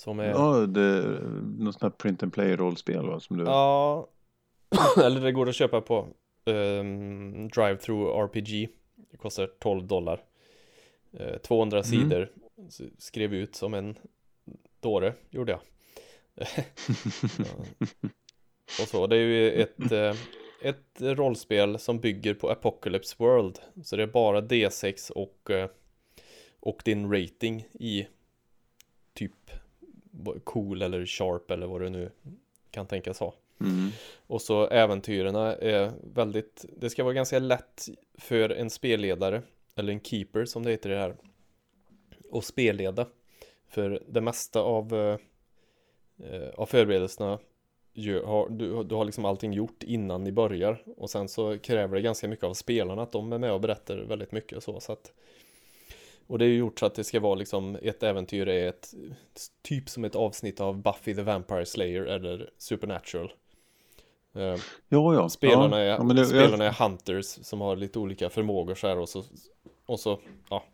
Som 0.00 0.20
är 0.20 0.28
Ja, 0.28 0.66
det 0.66 1.02
något 1.58 1.74
sånt 1.74 1.82
här 1.82 1.90
print 1.90 2.22
and 2.22 2.32
play 2.32 2.56
rollspel 2.56 3.06
va? 3.06 3.20
Som 3.20 3.36
du... 3.38 3.44
Ja, 3.44 4.08
eller 5.04 5.20
det 5.20 5.32
går 5.32 5.48
att 5.48 5.54
köpa 5.54 5.80
på 5.80 6.08
um, 6.44 7.48
Drive-Through 7.48 8.24
RPG. 8.24 8.68
Det 9.10 9.16
kostar 9.16 9.46
12 9.58 9.86
dollar. 9.86 10.22
Eh, 11.12 11.36
200 11.38 11.76
Mm. 11.78 11.84
sidor. 11.84 12.32
Så 12.68 12.84
skrev 12.98 13.34
ut 13.34 13.54
som 13.54 13.74
en 13.74 13.94
dåre, 14.80 15.14
gjorde 15.30 15.52
jag. 15.52 15.60
Ja. 17.38 17.64
Och 18.82 18.88
så, 18.88 19.06
det 19.06 19.16
är 19.16 19.20
ju 19.20 19.50
ett, 19.62 19.92
eh, 19.92 20.14
ett 20.62 21.00
rollspel 21.00 21.78
som 21.78 22.00
bygger 22.00 22.34
på 22.34 22.50
Apocalypse 22.50 23.16
World. 23.18 23.58
Så 23.84 23.96
det 23.96 24.02
är 24.02 24.06
bara 24.06 24.40
D6 24.40 25.10
och, 25.12 25.50
eh, 25.50 25.68
och 26.60 26.82
din 26.84 27.12
rating 27.12 27.64
i 27.72 28.06
typ 29.14 29.50
cool 30.44 30.82
eller 30.82 31.06
sharp 31.06 31.50
eller 31.50 31.66
vad 31.66 31.80
du 31.80 31.90
nu 31.90 32.10
kan 32.70 32.86
tänkas 32.86 33.20
ha. 33.20 33.34
Mm. 33.60 33.90
Och 34.26 34.42
så 34.42 34.68
äventyrerna 34.68 35.54
är 35.56 35.92
väldigt, 36.14 36.64
det 36.76 36.90
ska 36.90 37.04
vara 37.04 37.14
ganska 37.14 37.38
lätt 37.38 37.88
för 38.14 38.50
en 38.50 38.70
spelledare, 38.70 39.42
eller 39.76 39.92
en 39.92 40.00
keeper 40.00 40.44
som 40.44 40.62
det 40.62 40.70
heter 40.70 40.90
det 40.90 40.98
här, 40.98 41.16
att 42.32 42.44
spelleda. 42.44 43.06
För 43.68 44.02
det 44.08 44.20
mesta 44.20 44.60
av, 44.60 44.94
eh, 44.94 45.18
eh, 46.28 46.48
av 46.54 46.66
förberedelserna 46.66 47.38
gör, 47.92 48.24
har, 48.24 48.48
du, 48.48 48.84
du 48.84 48.94
har 48.94 49.04
liksom 49.04 49.24
allting 49.24 49.52
gjort 49.52 49.82
innan 49.82 50.24
ni 50.24 50.32
börjar. 50.32 50.82
Och 50.96 51.10
sen 51.10 51.28
så 51.28 51.58
kräver 51.58 51.96
det 51.96 52.02
ganska 52.02 52.28
mycket 52.28 52.44
av 52.44 52.54
spelarna 52.54 53.02
att 53.02 53.12
de 53.12 53.32
är 53.32 53.38
med 53.38 53.52
och 53.52 53.60
berättar 53.60 53.96
väldigt 53.96 54.32
mycket 54.32 54.56
och 54.56 54.62
så. 54.62 54.80
så 54.80 54.92
att, 54.92 55.12
och 56.30 56.38
det 56.38 56.44
är 56.44 56.48
ju 56.48 56.56
gjort 56.56 56.78
så 56.78 56.86
att 56.86 56.94
det 56.94 57.04
ska 57.04 57.20
vara 57.20 57.34
liksom 57.34 57.78
ett 57.82 58.02
äventyr 58.02 58.48
är 58.48 58.68
ett 58.68 58.94
typ 59.62 59.88
som 59.88 60.04
ett 60.04 60.14
avsnitt 60.14 60.60
av 60.60 60.82
Buffy 60.82 61.14
the 61.14 61.22
Vampire 61.22 61.66
Slayer 61.66 62.02
eller 62.02 62.50
Supernatural. 62.58 63.32
Eh, 64.34 64.42
Ja, 64.88 65.14
ja. 65.14 65.28
Spelarna, 65.28 65.84
ja. 65.84 65.94
är, 65.94 66.08
ja, 66.08 66.14
det, 66.14 66.26
spelarna 66.26 66.64
är 66.64 66.72
hunters 66.72 67.26
som 67.26 67.60
har 67.60 67.76
lite 67.76 67.98
olika 67.98 68.30
förmågor 68.30 68.74
så 68.74 68.88
här 68.88 68.98
och 68.98 69.08
så, 69.08 69.24
och 69.86 70.00
så 70.00 70.20
ja, 70.50 70.64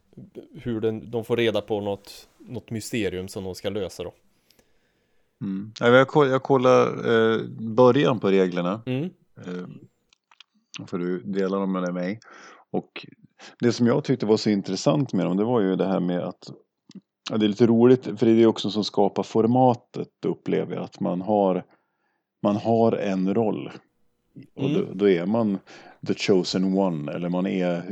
hur 0.55 0.81
den, 0.81 1.11
de 1.11 1.25
får 1.25 1.37
reda 1.37 1.61
på 1.61 1.81
något, 1.81 2.29
något 2.39 2.71
mysterium 2.71 3.29
som 3.29 3.45
de 3.45 3.55
ska 3.55 3.71
lösa 3.71 4.03
då. 4.03 4.13
Mm. 5.41 5.73
Ja, 5.81 5.89
Jag, 5.89 6.09
koll, 6.09 6.29
jag 6.29 6.43
kollar 6.43 6.87
eh, 6.87 7.41
början 7.59 8.21
på 8.21 8.31
reglerna. 8.31 8.83
Mm, 8.87 9.11
Eh, 9.47 9.67
får 10.87 10.99
du 10.99 11.21
dela 11.21 11.59
dem 11.59 11.73
med 11.73 11.95
mig. 11.95 12.21
Och 12.71 13.07
det 13.61 13.73
som 13.73 13.87
jag 13.87 14.05
tyckte 14.05 14.27
var 14.27 14.37
så 14.37 14.51
intressant 14.51 15.13
med 15.13 15.27
dem 15.27 15.37
det 15.37 15.45
var 15.45 15.61
ju 15.61 15.77
det 15.77 15.87
här 15.87 16.01
med 16.01 16.21
att 16.21 16.51
ja, 17.31 17.37
det 17.37 17.47
är 17.47 17.49
lite 17.49 17.67
roligt 17.67 18.05
för 18.05 18.27
det 18.27 18.33
är 18.33 18.37
ju 18.37 18.47
också 18.47 18.71
som 18.71 18.85
skapar 18.85 19.23
formatet 19.23 20.09
upplever 20.27 20.75
jag 20.75 20.85
att 20.85 21.01
man 21.01 21.21
har 21.21 21.65
man 22.43 22.57
har 22.57 22.93
en 22.93 23.35
roll. 23.35 23.71
Och 24.55 24.65
Mm. 24.65 24.75
då, 24.75 24.95
då 24.95 25.09
är 25.09 25.27
man 25.27 25.59
the 26.07 26.15
chosen 26.15 26.79
one 26.79 27.13
eller 27.13 27.29
man 27.29 27.47
är 27.47 27.83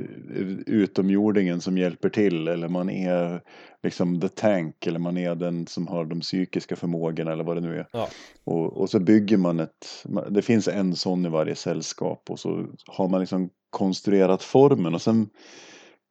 utomjordingen 0.67 1.61
som 1.61 1.79
hjälper 1.79 2.09
till 2.09 2.49
eller 2.49 2.69
man 2.69 2.91
är 2.91 3.41
liksom 3.83 4.21
the 4.21 4.29
tank 4.29 4.87
eller 4.87 4.99
man 4.99 5.17
är 5.17 5.35
den 5.35 5.67
som 5.67 5.87
har 5.89 6.05
de 6.05 6.21
psykiska 6.21 6.77
förmågorna 6.77 7.33
eller 7.33 7.45
vad 7.45 7.57
det 7.57 7.61
nu 7.61 7.79
är. 7.79 7.87
Ja. 7.93 8.09
Och, 8.45 8.77
och 8.77 8.91
så 8.91 9.01
bygger 9.01 9.37
man 9.37 9.61
ett, 9.61 10.05
det 10.31 10.43
finns 10.43 10.69
en 10.69 10.97
sån 10.97 11.27
i 11.27 11.29
varje 11.29 11.55
sällskap 11.55 12.31
och 12.31 12.41
så 12.41 12.67
har 12.87 13.09
man 13.09 13.21
liksom 13.21 13.51
konstruerat 13.71 14.43
formen 14.43 14.95
och 14.95 15.03
sen 15.03 15.29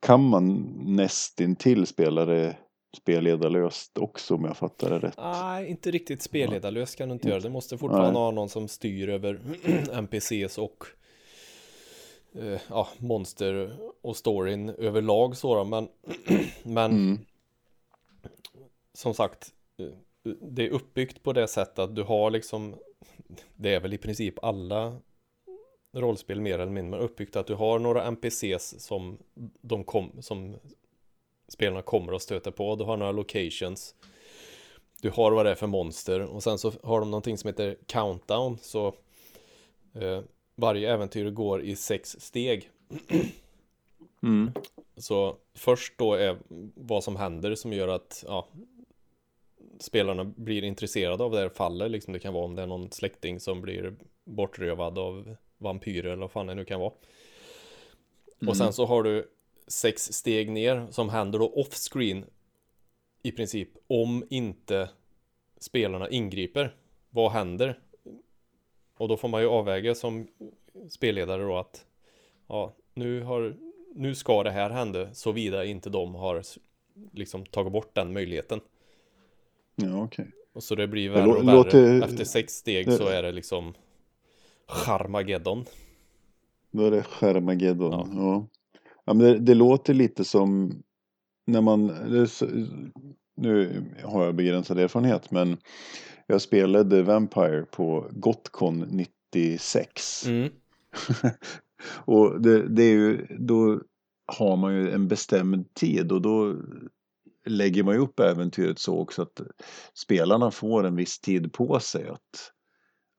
kan 0.06 0.24
man 0.24 0.74
nästintill 0.86 1.88
spela 1.88 2.26
det 2.26 2.56
spelledarlöst 2.94 3.98
också 3.98 4.36
om 4.36 4.46
jag 4.46 4.58
fattar 4.58 4.90
det 4.90 5.00
rätt. 5.00 5.18
Nej, 5.18 5.68
inte 5.70 5.92
riktigt 5.92 6.22
spelledarlöst 6.22 6.96
kan 6.96 7.10
du 7.10 7.14
inte 7.14 7.30
göra. 7.30 7.40
Du 7.40 7.50
måste 7.50 7.78
fortfarande 7.78 8.12
Nej. 8.12 8.22
ha 8.22 8.32
någon 8.32 8.50
som 8.50 8.68
styr 8.68 9.10
över 9.10 9.40
NPCs 9.94 10.58
och 10.58 10.86
eh, 12.36 12.62
ja, 12.70 12.88
monster 12.98 13.78
och 14.02 14.18
storyn 14.18 14.70
överlag 14.70 15.38
så 15.38 15.56
då. 15.56 15.64
Men, 15.64 15.88
men 16.64 16.92
Mm. 16.92 17.20
som 18.94 19.14
sagt, 19.14 19.54
eh, 19.78 20.34
det 20.42 20.64
är 20.66 20.70
uppbyggt 20.70 21.24
på 21.24 21.34
det 21.34 21.48
sättet 21.48 21.80
att 21.80 21.96
du 21.96 22.04
har 22.04 22.32
liksom, 22.32 22.76
det 23.56 23.74
är 23.74 23.80
väl 23.80 23.94
i 23.94 23.98
princip 23.98 24.44
alla 24.44 24.98
rollspel 25.94 26.42
mer 26.42 26.60
eller 26.60 26.72
mindre 26.72 27.00
uppbyggt 27.00 27.36
att 27.36 27.48
du 27.48 27.54
har 27.56 27.80
några 27.80 28.04
NPCs 28.12 28.76
som 28.86 29.18
de 29.62 29.84
kom, 29.84 30.22
som 30.22 30.56
spelarna 31.48 31.82
kommer 31.82 32.14
att 32.14 32.22
stöta 32.22 32.52
på. 32.52 32.76
Du 32.76 32.84
har 32.84 32.98
några 32.98 33.12
locations. 33.12 33.96
Du 35.02 35.10
har 35.10 35.32
vad 35.32 35.46
det 35.46 35.52
är 35.52 35.56
för 35.56 35.68
monster 35.68 36.20
och 36.20 36.44
sen 36.44 36.58
så 36.58 36.72
har 36.84 37.00
de 37.00 37.12
någonting 37.12 37.38
som 37.38 37.48
heter 37.48 37.78
countdown 37.86 38.58
så 38.62 38.88
eh, 39.94 40.22
varje 40.56 40.94
äventyr 40.94 41.30
går 41.30 41.62
i 41.62 41.76
sex 41.76 42.16
steg. 42.20 42.70
Mm. 44.24 44.52
Så 44.98 45.38
först 45.54 45.98
då 45.98 46.14
är 46.14 46.38
vad 46.76 47.04
som 47.04 47.16
händer 47.16 47.56
som 47.56 47.74
gör 47.74 47.88
att 47.88 48.24
ja, 48.28 48.48
spelarna 49.80 50.24
blir 50.24 50.64
intresserade 50.64 51.24
av 51.24 51.32
det 51.32 51.40
här 51.40 51.50
fallet. 51.50 51.92
Liksom 51.92 52.14
det 52.14 52.20
kan 52.20 52.34
vara 52.34 52.46
om 52.46 52.56
det 52.56 52.62
är 52.62 52.68
någon 52.68 52.92
släkting 52.92 53.40
som 53.40 53.62
blir 53.62 53.96
bortrövad 54.24 54.98
av 54.98 55.36
vampyrer 55.58 56.10
eller 56.10 56.22
vad 56.22 56.32
fan 56.32 56.48
det 56.48 56.56
nu 56.56 56.66
kan 56.66 56.80
vara. 56.80 56.94
Och 58.48 58.58
sen 58.58 58.74
så 58.74 58.86
har 58.86 59.04
du 59.04 59.33
sex 59.68 60.14
steg 60.14 60.52
ner 60.52 60.88
som 60.92 61.10
händer 61.10 61.40
då 61.40 61.50
off-screen 61.50 62.26
i 63.24 63.32
princip 63.32 63.70
om 63.88 64.24
inte 64.30 64.90
spelarna 65.58 66.10
ingriper. 66.10 66.76
Vad 67.10 67.32
händer? 67.32 67.80
Och 68.98 69.08
då 69.08 69.18
får 69.18 69.28
man 69.28 69.42
ju 69.42 69.48
avväga 69.48 69.96
som 69.96 70.28
spelledare 70.90 71.44
då 71.44 71.58
att 71.58 71.86
ja, 72.48 72.74
nu 72.94 73.22
har 73.22 73.56
nu 73.96 74.16
ska 74.16 74.44
det 74.44 74.52
här 74.52 74.70
hända 74.70 75.14
såvida 75.14 75.66
inte 75.66 75.90
de 75.90 76.16
har 76.16 76.44
liksom 77.12 77.46
tagit 77.46 77.74
bort 77.74 77.96
den 77.96 78.14
möjligheten. 78.14 78.62
Ja, 79.76 80.04
okej. 80.04 80.28
Och 80.54 80.64
så 80.64 80.76
det 80.76 80.88
blir 80.88 81.10
värre 81.10 81.28
och 81.32 81.48
värre. 81.48 81.56
låter- 81.56 82.02
Efter 82.04 82.24
sex 82.26 82.54
steg 82.54 82.86
det- 82.86 82.98
så 82.98 83.08
är 83.08 83.24
det 83.24 83.32
liksom 83.32 83.74
Charmageddon. 84.68 85.66
Då 86.72 86.86
är 86.86 86.92
det 86.92 87.04
Schermageddon. 87.04 87.92
Ja. 87.92 88.08
Ja. 88.16 88.48
Ja. 89.06 89.14
men 89.14 89.18
det, 89.18 89.40
det 89.40 89.54
låter 89.54 89.94
lite 89.94 90.24
som 90.24 90.82
när 91.48 91.62
man, 91.62 91.86
nu 93.36 93.84
har 94.04 94.26
jag 94.26 94.36
begränsad 94.36 94.80
erfarenhet 94.80 95.32
men 95.32 95.58
jag 96.28 96.42
spelade 96.42 97.04
Vampire 97.04 97.66
på 97.72 98.08
Gotcon 98.12 98.80
96. 98.80 100.28
Mm. 100.28 100.50
Och 102.06 102.42
det, 102.42 102.68
det 102.68 102.84
är 102.84 102.94
ju, 102.94 103.28
då 103.40 103.82
har 104.26 104.58
man 104.58 104.74
ju 104.76 104.92
en 104.92 105.08
bestämd 105.08 105.74
tid 105.74 106.12
och 106.12 106.22
då 106.22 106.56
lägger 107.46 107.84
man 107.84 107.94
ju 107.94 108.02
upp 108.02 108.20
äventyret 108.20 108.80
så 108.80 109.00
också 109.00 109.22
att 109.22 109.42
spelarna 109.94 110.52
får 110.52 110.84
en 110.84 110.96
viss 110.96 111.20
tid 111.20 111.54
på 111.54 111.80
sig 111.80 112.08
att 112.08 112.52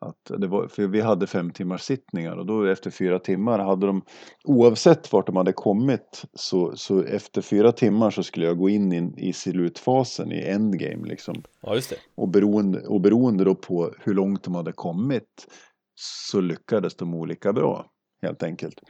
att 0.04 0.40
det 0.40 0.46
var, 0.46 0.68
för 0.68 0.87
vi 0.87 1.00
hade 1.00 1.26
fem 1.26 1.50
timmars 1.50 1.80
sittningar 1.80 2.37
och 2.37 2.46
då 2.46 2.64
efter 2.64 2.90
fyra 2.90 3.18
timmar 3.18 3.58
hade 3.58 3.87
de 3.87 4.02
oavsett 4.44 5.12
vart 5.12 5.26
de 5.26 5.37
hade 5.37 5.52
kommit 5.52 6.23
så, 6.34 6.76
så 6.76 7.02
efter 7.02 7.42
fyra 7.42 7.73
timmar 7.73 8.11
så 8.11 8.23
skulle 8.23 8.46
jag 8.46 8.58
gå 8.58 8.68
in 8.68 8.92
i, 8.92 9.28
i 9.28 9.32
slutfasen 9.32 10.32
i 10.32 10.40
endgame 10.40 11.08
liksom. 11.08 11.42
Ja, 11.61 11.75
just 11.75 11.90
det. 11.90 11.96
Och 12.14 12.28
beroende, 12.28 12.80
och 12.87 13.00
beroende 13.00 13.44
då 13.44 13.54
på 13.54 13.94
hur 14.00 14.14
långt 14.14 14.42
de 14.42 14.54
hade 14.54 14.73
kommit 14.73 15.46
så 15.94 16.40
lyckades 16.40 16.96
de 16.96 17.14
olika 17.14 17.52
bra 17.52 17.90
helt 18.23 18.42
enkelt. 18.42 18.80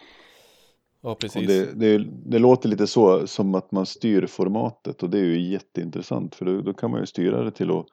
Ja, 1.03 1.15
precis. 1.15 1.47
Det, 1.47 1.73
det, 1.75 2.07
det, 2.27 2.39
låter 2.39 2.69
lite 2.69 2.87
så 2.87 3.27
som 3.27 3.55
att 3.55 3.73
man 3.73 3.87
styr 3.87 4.27
formatet 4.27 5.03
och 5.03 5.11
det 5.11 5.19
är 5.19 5.25
ju 5.25 5.51
jätteintressant 5.53 6.35
för 6.35 6.45
då, 6.45 6.61
då 6.61 6.75
kan 6.75 6.91
man 6.91 7.01
ju 7.01 7.07
styra 7.07 7.45
det 7.45 7.51
till 7.51 7.71
att 7.71 7.87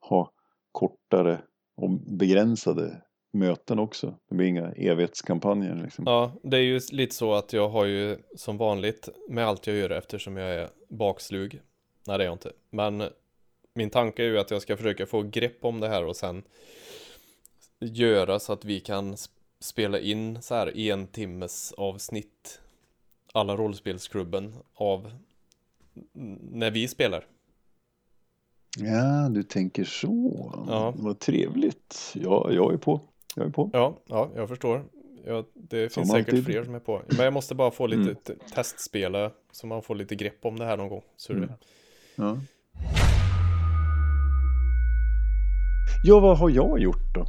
ha 0.00 0.32
kortare 0.72 1.40
och 1.78 1.90
begränsade 1.90 3.02
möten 3.30 3.78
också. 3.78 4.14
Det 4.28 4.34
blir 4.34 4.46
inga 4.46 4.72
evighetskampanjer. 4.72 5.74
Liksom. 5.74 6.04
Ja, 6.06 6.32
det 6.42 6.56
är 6.56 6.62
ju 6.62 6.80
lite 6.90 7.14
så 7.14 7.34
att 7.34 7.52
jag 7.52 7.68
har 7.68 7.84
ju 7.84 8.16
som 8.36 8.56
vanligt 8.56 9.08
med 9.28 9.46
allt 9.46 9.66
jag 9.66 9.76
gör 9.76 9.90
eftersom 9.90 10.36
jag 10.36 10.50
är 10.50 10.68
bakslug. 10.88 11.60
Nej, 12.06 12.18
det 12.18 12.24
är 12.24 12.26
jag 12.26 12.34
inte. 12.34 12.52
Men 12.70 13.02
min 13.74 13.90
tanke 13.90 14.22
är 14.22 14.26
ju 14.26 14.38
att 14.38 14.50
jag 14.50 14.62
ska 14.62 14.76
försöka 14.76 15.06
få 15.06 15.22
grepp 15.22 15.64
om 15.64 15.80
det 15.80 15.88
här 15.88 16.04
och 16.04 16.16
sen 16.16 16.42
göra 17.80 18.38
så 18.38 18.52
att 18.52 18.64
vi 18.64 18.80
kan 18.80 19.16
spela 19.60 19.98
in 19.98 20.42
så 20.42 20.54
här 20.54 20.78
en 20.78 21.06
timmes 21.06 21.72
avsnitt 21.72 22.60
alla 23.32 23.56
rollspelsklubben 23.56 24.54
av 24.74 25.12
när 26.52 26.70
vi 26.70 26.88
spelar. 26.88 27.26
Ja, 28.76 29.28
du 29.28 29.42
tänker 29.42 29.84
så. 29.84 30.52
Ja. 30.68 30.94
Vad 30.96 31.18
trevligt. 31.18 32.12
Ja, 32.14 32.48
jag 32.52 32.72
är 32.72 32.76
på. 32.76 33.00
Jag 33.34 33.46
är 33.46 33.50
på. 33.50 33.70
Ja, 33.72 33.98
ja 34.06 34.30
jag 34.34 34.48
förstår. 34.48 34.84
Ja, 35.26 35.44
det 35.54 35.92
som 35.92 36.00
finns 36.00 36.12
säkert 36.12 36.28
alltid. 36.28 36.44
fler 36.44 36.64
som 36.64 36.74
är 36.74 36.78
på. 36.78 37.02
Men 37.08 37.24
jag 37.24 37.32
måste 37.32 37.54
bara 37.54 37.70
få 37.70 37.86
lite 37.86 38.32
mm. 38.32 38.44
testspela 38.54 39.30
så 39.52 39.66
man 39.66 39.82
får 39.82 39.94
lite 39.94 40.14
grepp 40.14 40.38
om 40.44 40.58
det 40.58 40.64
här 40.64 40.76
någon 40.76 40.88
gång. 40.88 41.02
Så 41.16 41.32
mm. 41.32 41.50
ja. 42.14 42.38
ja, 46.04 46.20
vad 46.20 46.38
har 46.38 46.50
jag 46.50 46.78
gjort 46.78 47.14
då? 47.14 47.24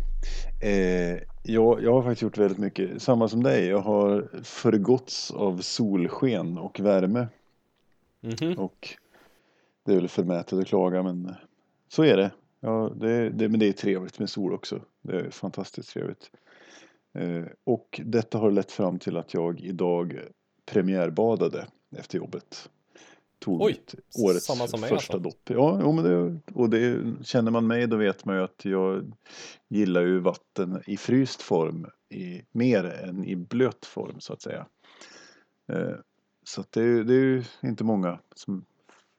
Eh, 0.67 1.17
jag, 1.43 1.83
jag 1.83 1.93
har 1.93 2.01
faktiskt 2.01 2.21
gjort 2.21 2.37
väldigt 2.37 2.57
mycket, 2.57 3.01
samma 3.01 3.27
som 3.27 3.43
dig. 3.43 3.65
Jag 3.65 3.79
har 3.79 4.29
förgåtts 4.43 5.31
av 5.31 5.61
solsken 5.61 6.57
och 6.57 6.79
värme. 6.79 7.27
Mm 8.21 8.35
-hmm. 8.35 8.55
Och 8.55 8.97
det 9.89 9.95
är 9.95 9.99
väl 9.99 10.09
förmätet 10.09 10.59
att 10.59 10.67
klaga 10.67 11.03
men 11.03 11.35
så 11.87 12.03
är 12.03 12.17
det. 12.17 12.31
Ja, 12.59 12.93
det, 12.95 13.29
det, 13.29 13.49
men 13.49 13.59
det 13.59 13.67
är 13.67 13.73
trevligt 13.73 14.19
med 14.19 14.29
sol 14.29 14.53
också. 14.53 14.81
Det 15.01 15.19
är 15.19 15.29
fantastiskt 15.29 15.89
trevligt. 15.89 16.31
Eh, 17.13 17.43
och 17.63 18.01
detta 18.05 18.37
har 18.37 18.51
lett 18.51 18.71
fram 18.71 18.99
till 18.99 19.17
att 19.17 19.33
jag 19.33 19.59
idag 19.59 20.19
premiärbadade 20.65 21.67
efter 21.97 22.17
jobbet. 22.17 22.69
Tog 23.39 23.61
Oj, 23.61 23.81
årets 24.25 24.45
samma 24.45 24.67
som 24.67 24.81
mig 24.81 24.89
första 24.89 25.13
alltså. 25.13 25.29
dopp. 25.29 25.49
Ja, 25.49 25.79
jo, 25.83 25.91
men 25.91 26.03
det, 26.03 26.39
och 26.53 26.69
det, 26.69 27.03
känner 27.23 27.51
man 27.51 27.67
mig 27.67 27.87
då 27.87 27.97
vet 27.97 28.25
man 28.25 28.35
ju 28.35 28.43
att 28.43 28.65
jag 28.65 29.13
gillar 29.67 30.01
ju 30.01 30.19
vatten 30.19 30.81
i 30.87 30.97
fryst 30.97 31.41
form 31.41 31.87
i, 32.09 32.41
mer 32.51 32.83
än 32.83 33.25
i 33.25 33.35
blöt 33.35 33.85
form 33.85 34.19
så 34.19 34.33
att 34.33 34.41
säga. 34.41 34.65
Eh, 35.71 35.95
så 36.43 36.61
att 36.61 36.71
det, 36.71 37.03
det 37.03 37.13
är 37.13 37.23
ju 37.23 37.43
inte 37.63 37.83
många 37.83 38.19
som 38.35 38.65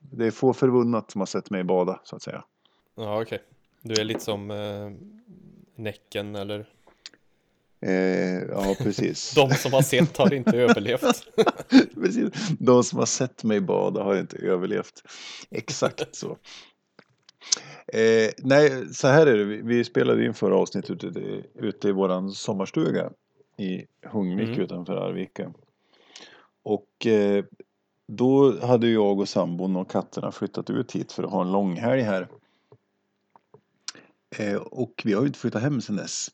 det 0.01 0.27
är 0.27 0.31
få 0.31 0.53
förunnat 0.53 1.11
som 1.11 1.21
har 1.21 1.27
sett 1.27 1.51
mig 1.51 1.65
bada 1.65 2.01
så 2.05 2.17
att 2.17 2.23
säga. 2.23 2.45
Ja, 2.95 3.23
okej. 3.23 3.23
Okay. 3.23 3.39
Du 3.83 4.01
är 4.01 4.05
lite 4.05 4.21
som 4.21 4.51
eh, 4.51 4.91
Näcken 5.75 6.37
eller? 6.37 6.67
Eh, 7.81 8.43
ja, 8.51 8.75
precis. 8.79 9.33
De 9.35 9.51
som 9.51 9.73
har 9.73 9.83
sett 9.83 10.17
har 10.17 10.35
inte 10.35 10.57
överlevt. 10.57 11.25
precis. 11.95 12.31
De 12.59 12.85
som 12.85 12.99
har 12.99 13.07
sett 13.07 13.45
mig 13.45 13.61
bada 13.61 14.03
har 14.03 14.17
inte 14.17 14.37
överlevt. 14.37 15.03
Exakt 15.51 16.17
så. 16.17 16.37
Eh, 17.93 18.31
nej, 18.39 18.95
så 18.95 19.09
här 19.09 19.27
är 19.27 19.37
det. 19.39 19.45
Vi, 19.45 19.63
vi 19.63 19.85
spelade 19.85 20.25
in 20.27 20.35
förra 20.35 20.57
avsnittet 20.57 21.05
ute, 21.05 21.43
ute 21.55 21.89
i 21.89 21.93
våran 21.93 22.31
sommarstuga 22.31 23.11
i 23.57 23.87
Hungvik 24.03 24.49
mm. 24.49 24.61
utanför 24.61 24.97
Arvika. 24.97 25.53
Och 26.63 27.07
eh, 27.07 27.45
då 28.11 28.61
hade 28.67 28.89
jag 28.89 29.21
och 29.21 29.29
sambon 29.29 29.77
och 29.77 29.91
katterna 29.91 30.33
flyttat 30.33 30.71
ut 30.71 30.93
hit 30.93 31.13
för 31.13 31.23
att 31.23 31.31
ha 31.31 31.43
en 31.43 31.53
långhelg 31.53 32.03
här. 32.03 32.29
Eh, 34.39 34.57
och 34.57 35.03
vi 35.05 35.13
har 35.13 35.21
ju 35.21 35.27
inte 35.27 35.39
flyttat 35.39 35.63
hem 35.63 35.81
sedan 35.81 35.97
dess. 35.97 36.29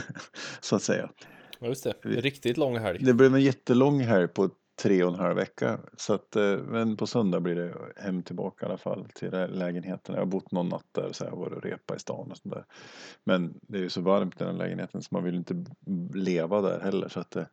så 0.60 0.76
att 0.76 0.82
säga. 0.82 1.10
Ja, 1.58 1.66
just 1.66 1.84
det. 1.84 1.94
Riktigt 2.02 2.56
lång 2.56 2.78
helg. 2.78 3.04
Det 3.04 3.14
blev 3.14 3.34
en 3.34 3.42
jättelång 3.42 4.00
helg 4.00 4.28
på 4.28 4.50
tre 4.82 5.04
och 5.04 5.12
en 5.12 5.20
halv 5.20 5.36
vecka. 5.36 5.80
Så 5.96 6.14
att, 6.14 6.36
eh, 6.36 6.56
men 6.56 6.96
på 6.96 7.06
söndag 7.06 7.40
blir 7.40 7.54
det 7.54 7.74
hem 7.96 8.22
tillbaka 8.22 8.66
i 8.66 8.68
alla 8.68 8.78
fall 8.78 9.06
till 9.14 9.30
lägenheten. 9.30 10.14
Jag 10.14 10.22
har 10.22 10.26
bott 10.26 10.52
någon 10.52 10.68
natt 10.68 10.88
där 10.92 11.12
så 11.12 11.24
jag 11.24 11.36
varit 11.36 11.56
och 11.56 11.62
repa 11.62 11.96
i 11.96 11.98
stan 11.98 12.30
och 12.30 12.36
sånt 12.36 12.54
där. 12.54 12.64
Men 13.24 13.60
det 13.62 13.78
är 13.78 13.82
ju 13.82 13.88
så 13.88 14.00
varmt 14.00 14.40
i 14.40 14.44
den 14.44 14.58
lägenheten 14.58 15.02
så 15.02 15.08
man 15.10 15.24
vill 15.24 15.34
inte 15.34 15.64
leva 16.14 16.60
där 16.60 16.80
heller. 16.80 17.08
Så 17.08 17.20
att, 17.20 17.36
eh, 17.36 17.44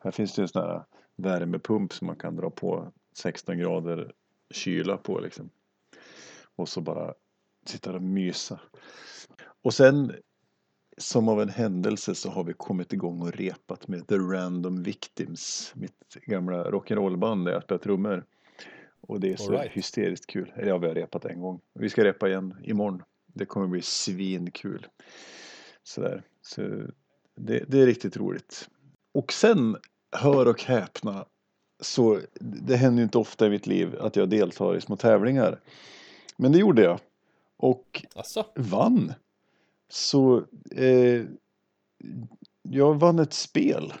här 0.00 0.10
finns 0.10 0.34
det 0.34 0.40
ju 0.40 0.42
en 0.42 0.48
sån 0.48 0.62
här 0.62 0.84
värmepump 1.16 1.92
som 1.92 2.06
man 2.06 2.16
kan 2.16 2.36
dra 2.36 2.50
på 2.50 2.92
16 3.12 3.58
grader 3.58 4.12
kyla 4.50 4.96
på 4.96 5.20
liksom. 5.20 5.50
Och 6.56 6.68
så 6.68 6.80
bara 6.80 7.14
sitta 7.66 7.92
och 7.92 8.02
mysa. 8.02 8.60
Och 9.62 9.74
sen 9.74 10.12
som 10.96 11.28
av 11.28 11.42
en 11.42 11.48
händelse 11.48 12.14
så 12.14 12.30
har 12.30 12.44
vi 12.44 12.52
kommit 12.52 12.92
igång 12.92 13.22
och 13.22 13.32
repat 13.32 13.88
med 13.88 14.06
The 14.08 14.16
Random 14.16 14.82
Victims, 14.82 15.72
mitt 15.76 16.16
gamla 16.26 16.70
rock'n'roll-band 16.70 17.44
där 17.44 17.52
jag 17.52 17.62
spelar 17.62 17.78
trummor. 17.78 18.24
Och 19.00 19.20
det 19.20 19.32
är 19.32 19.36
så 19.36 19.52
right. 19.52 19.72
hysteriskt 19.72 20.26
kul. 20.26 20.52
Ja, 20.56 20.78
vi 20.78 20.86
har 20.86 20.94
repat 20.94 21.24
en 21.24 21.40
gång. 21.40 21.60
Vi 21.74 21.88
ska 21.88 22.04
repa 22.04 22.28
igen 22.28 22.56
imorgon. 22.62 23.02
Det 23.26 23.46
kommer 23.46 23.66
bli 23.66 23.82
svinkul. 23.82 24.86
Sådär. 25.82 26.22
Så 26.42 26.62
det, 27.36 27.64
det 27.68 27.80
är 27.80 27.86
riktigt 27.86 28.16
roligt. 28.16 28.68
Och 29.14 29.32
sen, 29.32 29.76
hör 30.16 30.48
och 30.48 30.62
häpna, 30.62 31.26
så 31.82 32.20
det 32.40 32.76
händer 32.76 32.98
ju 32.98 33.04
inte 33.04 33.18
ofta 33.18 33.46
i 33.46 33.50
mitt 33.50 33.66
liv 33.66 33.96
att 34.00 34.16
jag 34.16 34.28
deltar 34.28 34.76
i 34.76 34.80
små 34.80 34.96
tävlingar. 34.96 35.60
Men 36.36 36.52
det 36.52 36.58
gjorde 36.58 36.82
jag. 36.82 37.00
Och 37.56 38.06
Asså? 38.14 38.44
vann. 38.56 39.12
Så 39.88 40.44
eh, 40.70 41.22
jag 42.62 42.94
vann 42.94 43.18
ett 43.18 43.32
spel. 43.32 43.92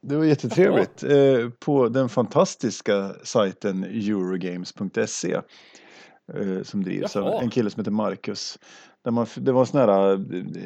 Det 0.00 0.16
var 0.16 0.24
jättetrevligt. 0.24 1.02
Eh, 1.02 1.48
på 1.58 1.88
den 1.88 2.08
fantastiska 2.08 3.14
sajten 3.24 3.84
Eurogames.se. 3.84 5.40
Eh, 6.34 6.62
som 6.62 6.84
drivs 6.84 7.14
Jaha. 7.14 7.24
av 7.24 7.42
en 7.42 7.50
kille 7.50 7.70
som 7.70 7.80
heter 7.80 7.90
Marcus. 7.90 8.58
Där 9.02 9.10
man, 9.10 9.26
det 9.36 9.52
var 9.52 9.60
en 9.60 9.66
sån 9.66 9.80
här 9.80 10.12
eh, 10.12 10.18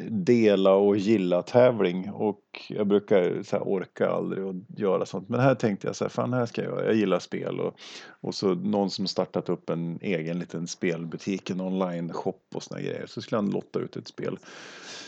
dela 0.09 0.73
och 0.73 0.97
gilla 0.97 1.41
tävling 1.41 2.11
och 2.11 2.41
jag 2.69 2.87
brukar 2.87 3.43
så 3.43 3.55
här, 3.55 3.67
orka 3.67 4.09
aldrig 4.09 4.43
och 4.43 4.55
göra 4.77 5.05
sånt. 5.05 5.29
Men 5.29 5.39
här 5.39 5.55
tänkte 5.55 5.87
jag 5.87 5.95
så 5.95 6.03
här, 6.03 6.09
fan 6.09 6.33
här 6.33 6.45
ska 6.45 6.63
jag 6.63 6.71
göra. 6.71 6.85
Jag 6.85 6.95
gillar 6.95 7.19
spel 7.19 7.59
och, 7.59 7.75
och 8.21 8.35
så 8.35 8.55
någon 8.55 8.89
som 8.89 9.07
startat 9.07 9.49
upp 9.49 9.69
en 9.69 9.99
egen 10.01 10.39
liten 10.39 10.67
spelbutik, 10.67 11.49
en 11.49 11.61
online-shop 11.61 12.39
och 12.55 12.63
såna 12.63 12.81
grejer. 12.81 13.05
Så 13.07 13.21
skulle 13.21 13.37
han 13.37 13.49
lotta 13.49 13.79
ut 13.79 13.95
ett 13.95 14.07
spel. 14.07 14.37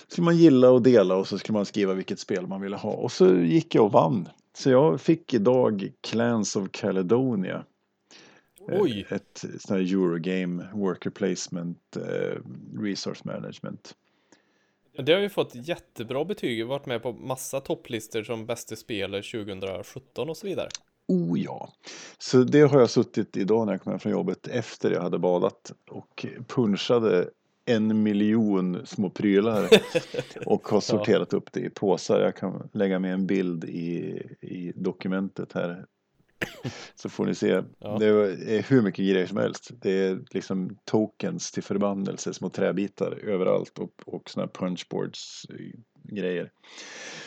Så 0.07 0.11
skulle 0.11 0.25
man 0.25 0.37
gilla 0.37 0.69
och 0.69 0.81
dela 0.81 1.15
och 1.15 1.27
så 1.27 1.37
skulle 1.37 1.57
man 1.57 1.65
skriva 1.65 1.93
vilket 1.93 2.19
spel 2.19 2.47
man 2.47 2.61
ville 2.61 2.75
ha. 2.75 2.91
Och 2.91 3.11
så 3.11 3.35
gick 3.35 3.75
jag 3.75 3.85
och 3.85 3.91
vann. 3.91 4.29
Så 4.57 4.69
jag 4.69 5.01
fick 5.01 5.33
idag 5.33 5.91
Clans 6.01 6.55
of 6.55 6.67
Caledonia 6.71 7.63
Oj. 8.67 9.05
Ett 9.09 9.37
sånt 9.37 9.69
här 9.69 9.77
Eurogame, 9.77 10.67
Worker 10.73 11.09
Placement, 11.09 11.95
eh, 11.95 12.41
Resource 12.81 13.21
Management. 13.25 13.95
Det 14.97 15.13
har 15.13 15.19
ju 15.19 15.29
fått 15.29 15.55
jättebra 15.55 16.25
betyg, 16.25 16.65
varit 16.65 16.85
med 16.85 17.03
på 17.03 17.13
massa 17.13 17.59
topplistor 17.59 18.23
som 18.23 18.45
bästa 18.45 18.75
spelare 18.75 19.21
2017 19.21 20.29
och 20.29 20.37
så 20.37 20.47
vidare. 20.47 20.69
Oh 21.07 21.39
ja, 21.39 21.73
så 22.17 22.43
det 22.43 22.61
har 22.61 22.79
jag 22.79 22.89
suttit 22.89 23.37
idag 23.37 23.65
när 23.65 23.73
jag 23.73 23.81
kom 23.81 23.91
hem 23.91 23.99
från 23.99 24.11
jobbet 24.11 24.47
efter 24.47 24.91
jag 24.91 25.01
hade 25.01 25.19
badat 25.19 25.71
och 25.89 26.25
punchade 26.47 27.29
en 27.65 28.03
miljon 28.03 28.85
små 28.85 29.09
prylar 29.09 29.69
och 30.45 30.67
har 30.67 30.81
sorterat 30.81 31.27
ja. 31.31 31.37
upp 31.37 31.51
det 31.51 31.59
i 31.59 31.69
påsar. 31.69 32.19
Jag 32.19 32.35
kan 32.35 32.69
lägga 32.73 32.99
med 32.99 33.13
en 33.13 33.27
bild 33.27 33.63
i, 33.63 34.21
i 34.41 34.73
dokumentet 34.75 35.53
här 35.53 35.85
Så 36.95 37.09
får 37.09 37.25
ni 37.25 37.35
se. 37.35 37.63
Ja. 37.79 37.97
Det 37.99 38.05
är 38.05 38.69
hur 38.69 38.81
mycket 38.81 39.05
grejer 39.05 39.25
som 39.25 39.37
helst. 39.37 39.71
Det 39.81 39.91
är 39.91 40.19
liksom 40.31 40.77
tokens 40.85 41.51
till 41.51 41.63
förbannelse, 41.63 42.33
små 42.33 42.49
träbitar 42.49 43.11
överallt 43.23 43.79
och, 43.79 43.91
och 44.05 44.29
sådana 44.29 44.45
här 44.53 44.67
punchboards 44.67 45.45
eh, 45.49 45.79
grejer. 46.15 46.51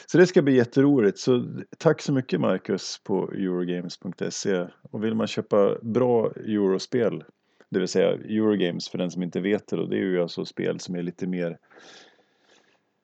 Så 0.06 0.18
det 0.18 0.26
ska 0.26 0.42
bli 0.42 0.56
jätteroligt. 0.56 1.18
Så 1.18 1.44
tack 1.78 2.02
så 2.02 2.12
mycket 2.12 2.40
Marcus 2.40 3.00
på 3.04 3.32
Eurogames.se. 3.32 4.66
Och 4.90 5.04
vill 5.04 5.14
man 5.14 5.26
köpa 5.26 5.78
bra 5.82 6.32
eurospel, 6.36 7.24
det 7.70 7.78
vill 7.78 7.88
säga 7.88 8.10
Eurogames 8.10 8.88
för 8.88 8.98
den 8.98 9.10
som 9.10 9.22
inte 9.22 9.40
vet 9.40 9.66
det 9.66 9.76
då, 9.76 9.86
det 9.86 9.96
är 9.96 10.04
ju 10.04 10.22
alltså 10.22 10.44
spel 10.44 10.80
som 10.80 10.94
är 10.94 11.02
lite 11.02 11.26
mer 11.26 11.58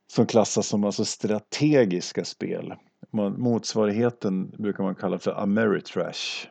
som 0.07 0.27
klassas 0.27 0.67
som 0.67 0.85
alltså 0.85 1.05
strategiska 1.05 2.25
spel. 2.25 2.75
Man, 3.17 3.41
motsvarigheten 3.41 4.51
brukar 4.51 4.85
man 4.85 4.95
kalla 4.95 5.19
för 5.19 5.43
Ameritrash. 5.43 6.47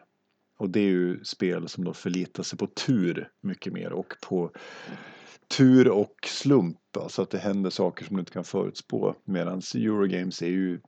Och 0.58 0.69
det 0.69 0.80
är 0.80 0.89
ju 0.89 1.23
spel 1.23 1.67
som 1.67 1.84
då 1.84 1.93
förlitar 1.93 2.43
sig 2.43 2.60
på 2.60 2.67
tur 2.67 3.30
mycket 3.41 3.73
mer 3.73 3.93
och 3.93 4.13
på 4.28 4.51
tur 5.58 5.89
och 5.89 6.15
slump. 6.25 6.78
Alltså 6.97 7.21
att 7.21 7.30
det 7.30 7.38
händer 7.38 7.69
saker 7.69 8.06
som 8.06 8.15
du 8.15 8.19
inte 8.19 8.32
kan 8.32 8.43
förutspå. 8.43 9.15
Medan 9.23 9.62
Eurogames 9.75 10.41
är 10.41 10.47
ju 10.47 10.80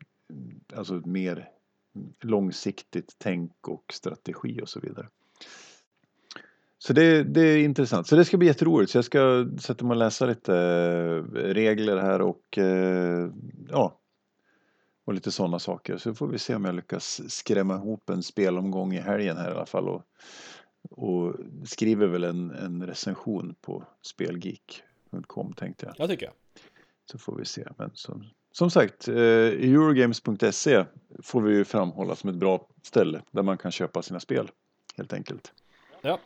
alltså 0.75 0.93
mer 1.05 1.49
långsiktigt 2.21 3.15
tänk 3.17 3.67
och 3.67 3.83
strategi 3.93 4.59
och 4.61 4.69
så 4.69 4.79
vidare. 4.79 5.07
Så 6.79 6.93
det, 6.93 7.23
det, 7.23 7.41
är 7.41 7.57
intressant. 7.57 8.07
Så 8.07 8.15
det 8.15 8.25
ska 8.25 8.37
bli 8.37 8.47
jätteroligt. 8.47 8.91
Så 8.91 8.97
jag 8.97 9.05
ska 9.05 9.47
sätta 9.59 9.85
mig 9.85 9.95
och 9.95 9.99
läsa 9.99 10.25
lite 10.25 10.55
eh, 10.55 11.33
regler 11.33 11.97
här 11.97 12.21
och 12.21 12.57
eh, 12.57 13.29
ja, 13.69 13.99
och 15.07 15.13
lite 15.13 15.31
sådana 15.31 15.59
saker. 15.59 15.97
Så 15.97 16.13
får 16.13 16.27
vi 16.27 16.39
se 16.39 16.55
om 16.55 16.65
jag 16.65 16.75
lyckas 16.75 17.21
skrämma 17.27 17.75
ihop 17.75 18.09
en 18.09 18.23
spelomgång 18.23 18.93
i 18.93 18.99
helgen 18.99 19.37
här 19.37 19.49
i 19.49 19.53
alla 19.53 19.65
fall. 19.65 19.89
Och, 19.89 20.01
och 20.91 21.35
skriver 21.65 22.07
väl 22.07 22.23
en, 22.23 22.51
en 22.51 22.87
recension 22.87 23.55
på 23.61 23.83
spelgeek.com 24.01 25.53
tänkte 25.53 25.85
jag. 25.85 25.95
Jag 25.97 26.09
tycker 26.09 26.25
jag. 26.25 26.33
Så 27.11 27.17
får 27.17 27.35
vi 27.35 27.45
se. 27.45 27.67
Men 27.77 27.91
som, 27.93 28.25
som 28.51 28.71
sagt, 28.71 29.07
eh, 29.07 29.15
Eurogames.se 29.15 30.85
får 31.23 31.41
vi 31.41 31.55
ju 31.55 31.65
framhålla 31.65 32.15
som 32.15 32.29
ett 32.29 32.35
bra 32.35 32.67
ställe 32.83 33.21
där 33.31 33.43
man 33.43 33.57
kan 33.57 33.71
köpa 33.71 34.01
sina 34.01 34.19
spel 34.19 34.49
helt 34.97 35.13
enkelt. 35.13 35.51
Ja. 36.01 36.19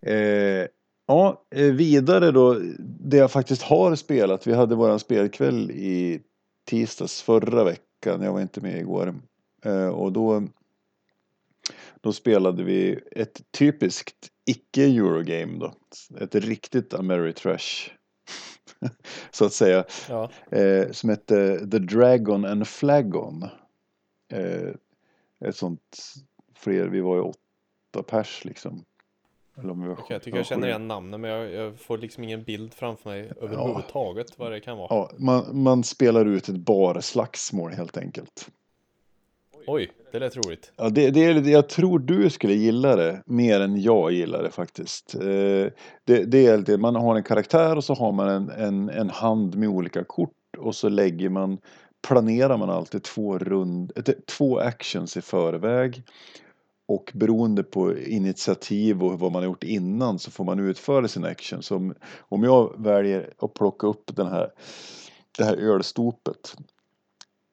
Eh, 0.00 0.66
ja, 1.06 1.44
eh, 1.50 1.72
vidare 1.72 2.30
då, 2.30 2.60
det 2.78 3.16
jag 3.16 3.30
faktiskt 3.30 3.62
har 3.62 3.94
spelat. 3.94 4.46
Vi 4.46 4.54
hade 4.54 4.74
våran 4.74 4.98
spelkväll 4.98 5.70
i 5.70 6.22
tisdags 6.64 7.22
förra 7.22 7.64
veckan. 7.64 7.82
Jag 8.04 8.32
var 8.32 8.40
inte 8.40 8.60
med 8.60 8.78
igår. 8.80 9.14
Eh, 9.64 9.88
och 9.88 10.12
då, 10.12 10.42
då 12.00 12.12
spelade 12.12 12.64
vi 12.64 13.00
ett 13.10 13.42
typiskt 13.50 14.30
icke-Eurogame 14.44 15.58
då. 15.58 15.74
Ett 16.20 16.34
riktigt 16.34 16.94
Ameritrash. 16.94 17.90
så 19.30 19.44
att 19.44 19.52
säga. 19.52 19.84
Ja. 20.08 20.30
Eh, 20.50 20.90
som 20.90 21.10
hette 21.10 21.58
The 21.70 21.78
Dragon 21.78 22.44
and 22.44 22.68
Flagon. 22.68 23.42
Eh, 24.32 24.74
ett 25.40 25.56
sånt 25.56 26.14
fler, 26.54 26.88
vi 26.88 27.00
var 27.00 27.16
ju 27.16 27.22
åtta 27.22 28.02
pers 28.02 28.44
liksom. 28.44 28.84
Eller 29.58 29.70
om 29.70 29.82
vi 29.82 29.88
var 29.88 29.94
Okej, 29.94 30.06
jag 30.08 30.22
tycker 30.22 30.38
jag 30.38 30.46
känner 30.46 30.68
igen 30.68 30.88
namnen 30.88 31.20
men 31.20 31.30
jag, 31.30 31.52
jag 31.52 31.80
får 31.80 31.98
liksom 31.98 32.24
ingen 32.24 32.42
bild 32.42 32.74
framför 32.74 33.10
mig 33.10 33.32
överhuvudtaget 33.40 34.38
vad 34.38 34.52
det 34.52 34.60
kan 34.60 34.78
vara. 34.78 34.88
Ja, 34.90 35.10
man, 35.18 35.62
man 35.62 35.84
spelar 35.84 36.26
ut 36.26 36.48
ett 36.48 36.56
barslagsmål 36.56 37.72
helt 37.72 37.96
enkelt. 37.96 38.50
Oj, 39.66 39.90
det 40.12 40.18
lät 40.18 40.36
roligt. 40.36 40.72
Ja, 40.76 40.88
det, 40.88 41.10
det 41.10 41.50
jag 41.50 41.68
tror 41.68 41.98
du 41.98 42.30
skulle 42.30 42.54
gilla 42.54 42.96
det 42.96 43.22
mer 43.26 43.60
än 43.60 43.82
jag 43.82 44.12
gillar 44.12 44.42
det 44.42 44.50
faktiskt. 44.50 45.14
Eh, 45.14 45.20
det, 46.04 46.24
det 46.26 46.46
är 46.46 46.58
det, 46.58 46.78
man 46.78 46.96
har 46.96 47.16
en 47.16 47.22
karaktär 47.22 47.76
och 47.76 47.84
så 47.84 47.94
har 47.94 48.12
man 48.12 48.28
en, 48.28 48.50
en, 48.50 48.88
en 48.88 49.10
hand 49.10 49.56
med 49.56 49.68
olika 49.68 50.04
kort 50.04 50.30
och 50.58 50.74
så 50.74 50.88
lägger 50.88 51.28
man, 51.28 51.58
planerar 52.08 52.56
man 52.56 52.70
alltid 52.70 53.02
två, 53.02 53.38
rund, 53.38 53.92
två 54.26 54.58
actions 54.58 55.16
i 55.16 55.20
förväg. 55.20 56.02
Och 56.88 57.12
beroende 57.14 57.62
på 57.62 57.98
initiativ 57.98 59.04
och 59.04 59.18
vad 59.18 59.32
man 59.32 59.42
har 59.42 59.48
gjort 59.48 59.64
innan 59.64 60.18
så 60.18 60.30
får 60.30 60.44
man 60.44 60.60
utföra 60.60 61.08
sin 61.08 61.24
action. 61.24 61.62
Så 61.62 61.76
om, 61.76 61.94
om 62.18 62.44
jag 62.44 62.82
väljer 62.82 63.32
att 63.38 63.54
plocka 63.54 63.86
upp 63.86 64.16
den 64.16 64.26
här, 64.26 64.50
det 65.38 65.44
här 65.44 65.56
ölstopet 65.56 66.56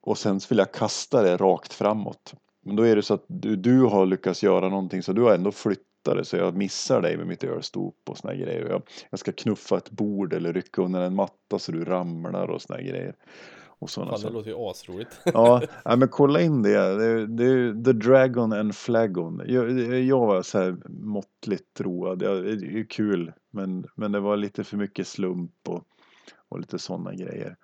och 0.02 0.18
sen 0.18 0.40
så 0.40 0.48
vill 0.48 0.58
jag 0.58 0.72
kasta 0.72 1.22
det 1.22 1.36
rakt 1.36 1.72
framåt. 1.72 2.34
Men 2.64 2.76
då 2.76 2.82
är 2.82 2.96
det 2.96 3.02
så 3.02 3.14
att 3.14 3.24
du, 3.26 3.56
du 3.56 3.80
har 3.80 4.06
lyckats 4.06 4.42
göra 4.42 4.68
någonting 4.68 5.02
så 5.02 5.12
du 5.12 5.22
har 5.22 5.34
ändå 5.34 5.52
flyttat 5.52 5.84
det 6.04 6.24
så 6.24 6.36
jag 6.36 6.56
missar 6.56 7.02
dig 7.02 7.16
med 7.16 7.26
mitt 7.26 7.44
ölstop 7.44 7.96
och 8.08 8.18
såna 8.18 8.34
grejer. 8.34 8.68
Jag, 8.68 8.82
jag 9.10 9.20
ska 9.20 9.32
knuffa 9.32 9.76
ett 9.76 9.90
bord 9.90 10.32
eller 10.32 10.52
rycka 10.52 10.82
undan 10.82 11.02
en 11.02 11.14
matta 11.14 11.58
så 11.58 11.72
du 11.72 11.84
ramlar 11.84 12.50
och 12.50 12.62
såna 12.62 12.80
grejer. 12.80 13.14
Och 13.84 13.90
såna 13.90 14.10
Fan, 14.10 14.20
det 14.22 14.30
låter 14.30 14.50
ju 14.50 14.56
asroligt. 14.58 15.20
Ja, 15.24 15.62
men 15.84 16.08
kolla 16.08 16.40
in 16.40 16.62
det. 16.62 16.96
Det, 16.98 17.26
det. 17.26 17.84
The 17.84 17.92
Dragon 17.92 18.52
and 18.52 18.74
Flagon. 18.76 19.42
Jag, 19.46 20.00
jag 20.00 20.26
var 20.26 20.42
så 20.42 20.58
här 20.58 20.76
måttligt 20.88 21.80
road. 21.80 22.22
Ja, 22.22 22.30
Det 22.34 22.50
är 22.50 22.56
ju 22.56 22.86
kul, 22.86 23.32
men, 23.50 23.86
men 23.94 24.12
det 24.12 24.20
var 24.20 24.36
lite 24.36 24.64
för 24.64 24.76
mycket 24.76 25.06
slump 25.06 25.52
och, 25.68 25.84
och 26.48 26.60
lite 26.60 26.78
sådana 26.78 27.14
grejer. 27.14 27.56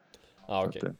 Så 0.47 0.53
att 0.69 0.75
det- 0.81 0.95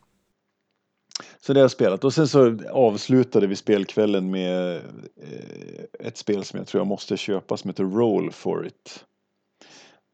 Så 1.41 1.53
det 1.53 1.61
har 1.61 1.65
jag 1.65 1.71
spelat 1.71 2.05
och 2.05 2.15
sen 2.15 2.29
så 2.29 2.59
avslutade 2.71 3.47
vi 3.47 3.57
spelkvällen 3.57 4.31
med 4.31 4.77
eh, 4.77 5.85
ett 6.07 6.17
spel 6.17 6.45
som 6.45 6.59
jag 6.59 6.67
tror 6.67 6.81
jag 6.81 6.87
måste 6.87 7.17
köpa 7.17 7.57
som 7.57 7.71
heter 7.71 7.85
Roll 7.85 8.33
for 8.33 8.67
it. 8.67 9.05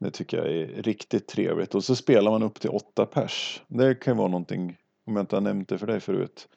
Det 0.01 0.11
tycker 0.11 0.37
jag 0.37 0.47
är 0.47 0.83
riktigt 0.83 1.29
trevligt 1.29 1.75
och 1.75 1.85
så 1.85 1.97
spelar 1.97 2.31
man 2.31 2.43
upp 2.43 2.61
till 2.61 2.71
åtta 2.71 3.07
pers. 3.07 3.63
Det 3.69 3.95
kan 3.95 4.15
ju 4.15 4.19
vara 4.19 4.29
någonting, 4.29 4.77
om 5.07 5.17
jag 5.17 5.23
inte 5.23 5.37
har 5.37 5.41
nämnt 5.41 5.69
det 5.69 5.79
för 5.79 5.87
dig 5.87 6.01
förut, 6.01 6.49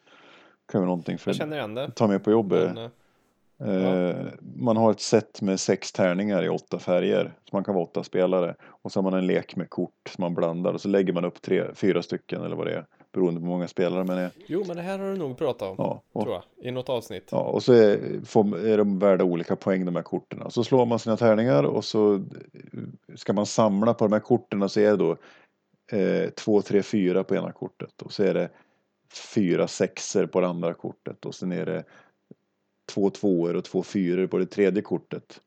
kan 0.72 0.80
vara 0.80 0.88
någonting 0.88 1.18
för 1.18 1.30
Jag 1.30 1.36
känner 1.36 1.56
igen 1.56 1.74
det. 1.74 1.90
ta 1.90 2.06
med 2.06 2.24
på 2.24 2.30
jobbet. 2.30 2.74
Men, 2.74 2.84
eh, 2.84 2.90
Eh, 3.62 4.16
Man 4.56 4.76
har 4.76 4.90
ett 4.90 5.00
set 5.00 5.42
med 5.42 5.60
sex 5.60 5.92
tärningar 5.92 6.44
i 6.44 6.48
åtta 6.48 6.78
färger. 6.78 7.32
Så 7.50 7.56
man 7.56 7.64
kan 7.64 7.74
vara 7.74 7.84
åtta 7.84 8.04
spelare. 8.04 8.54
Och 8.62 8.92
så 8.92 9.00
har 9.00 9.10
man 9.10 9.14
en 9.20 9.26
lek 9.26 9.56
med 9.56 9.70
kort 9.70 10.08
som 10.08 10.22
man 10.22 10.34
blandar 10.34 10.72
och 10.72 10.80
så 10.80 10.88
lägger 10.88 11.12
man 11.12 11.24
upp 11.24 11.42
tre, 11.42 11.64
fyra 11.74 12.02
stycken 12.02 12.42
eller 12.42 12.56
vad 12.56 12.66
det 12.66 12.74
är. 12.74 12.86
Beroende 13.12 13.40
på 13.40 13.44
hur 13.46 13.52
många 13.52 13.68
spelare 13.68 14.04
man 14.04 14.18
är. 14.18 14.30
jo, 14.46 14.64
men 14.66 14.76
det 14.76 14.82
här 14.82 14.98
har 14.98 15.06
du 15.10 15.16
nog 15.16 15.38
pratat 15.38 15.68
om. 15.68 15.74
Ja, 15.78 16.02
och, 16.12 16.22
Tror 16.22 16.34
jag. 16.34 16.68
I 16.68 16.70
något 16.70 16.88
avsnitt. 16.88 17.28
ja, 17.30 17.38
och 17.38 17.62
så 17.62 17.72
är, 17.72 18.00
får, 18.24 18.66
är 18.66 18.78
de 18.78 18.98
värda 18.98 19.24
olika 19.24 19.56
poäng 19.56 19.84
de 19.84 19.96
här 19.96 20.02
korten. 20.02 20.50
Så 20.50 20.64
slår 20.64 20.86
man 20.86 20.98
sina 20.98 21.16
tärningar 21.16 21.62
och 21.62 21.84
så 21.84 22.20
ska 23.14 23.32
man 23.32 23.46
samla 23.46 23.94
på 23.94 24.04
de 24.04 24.12
här 24.12 24.20
korten 24.20 24.62
och 24.62 24.70
så 24.70 24.80
är 24.80 24.90
det 24.90 24.96
då 24.96 25.16
eh, 25.92 26.30
två, 26.30 26.62
tre, 26.62 26.82
fyra 26.82 27.24
på 27.24 27.34
ena 27.34 27.52
kortet. 27.52 28.02
Och 28.02 28.12
så 28.12 28.22
är 28.22 28.34
det 28.34 28.50
fyra 29.34 29.68
sexer 29.68 30.26
på 30.26 30.40
det 30.40 30.46
andra 30.46 30.74
kortet. 30.74 31.26
Och 31.26 31.34
sen 31.34 31.52
är 31.52 31.66
det 31.66 31.84
två 32.92 33.10
tvåor 33.10 33.56
och 33.56 33.64
två 33.64 33.82
fyror 33.82 34.26
på 34.26 34.38
det 34.38 34.46
tredje 34.46 34.82
kortet. 34.82 35.40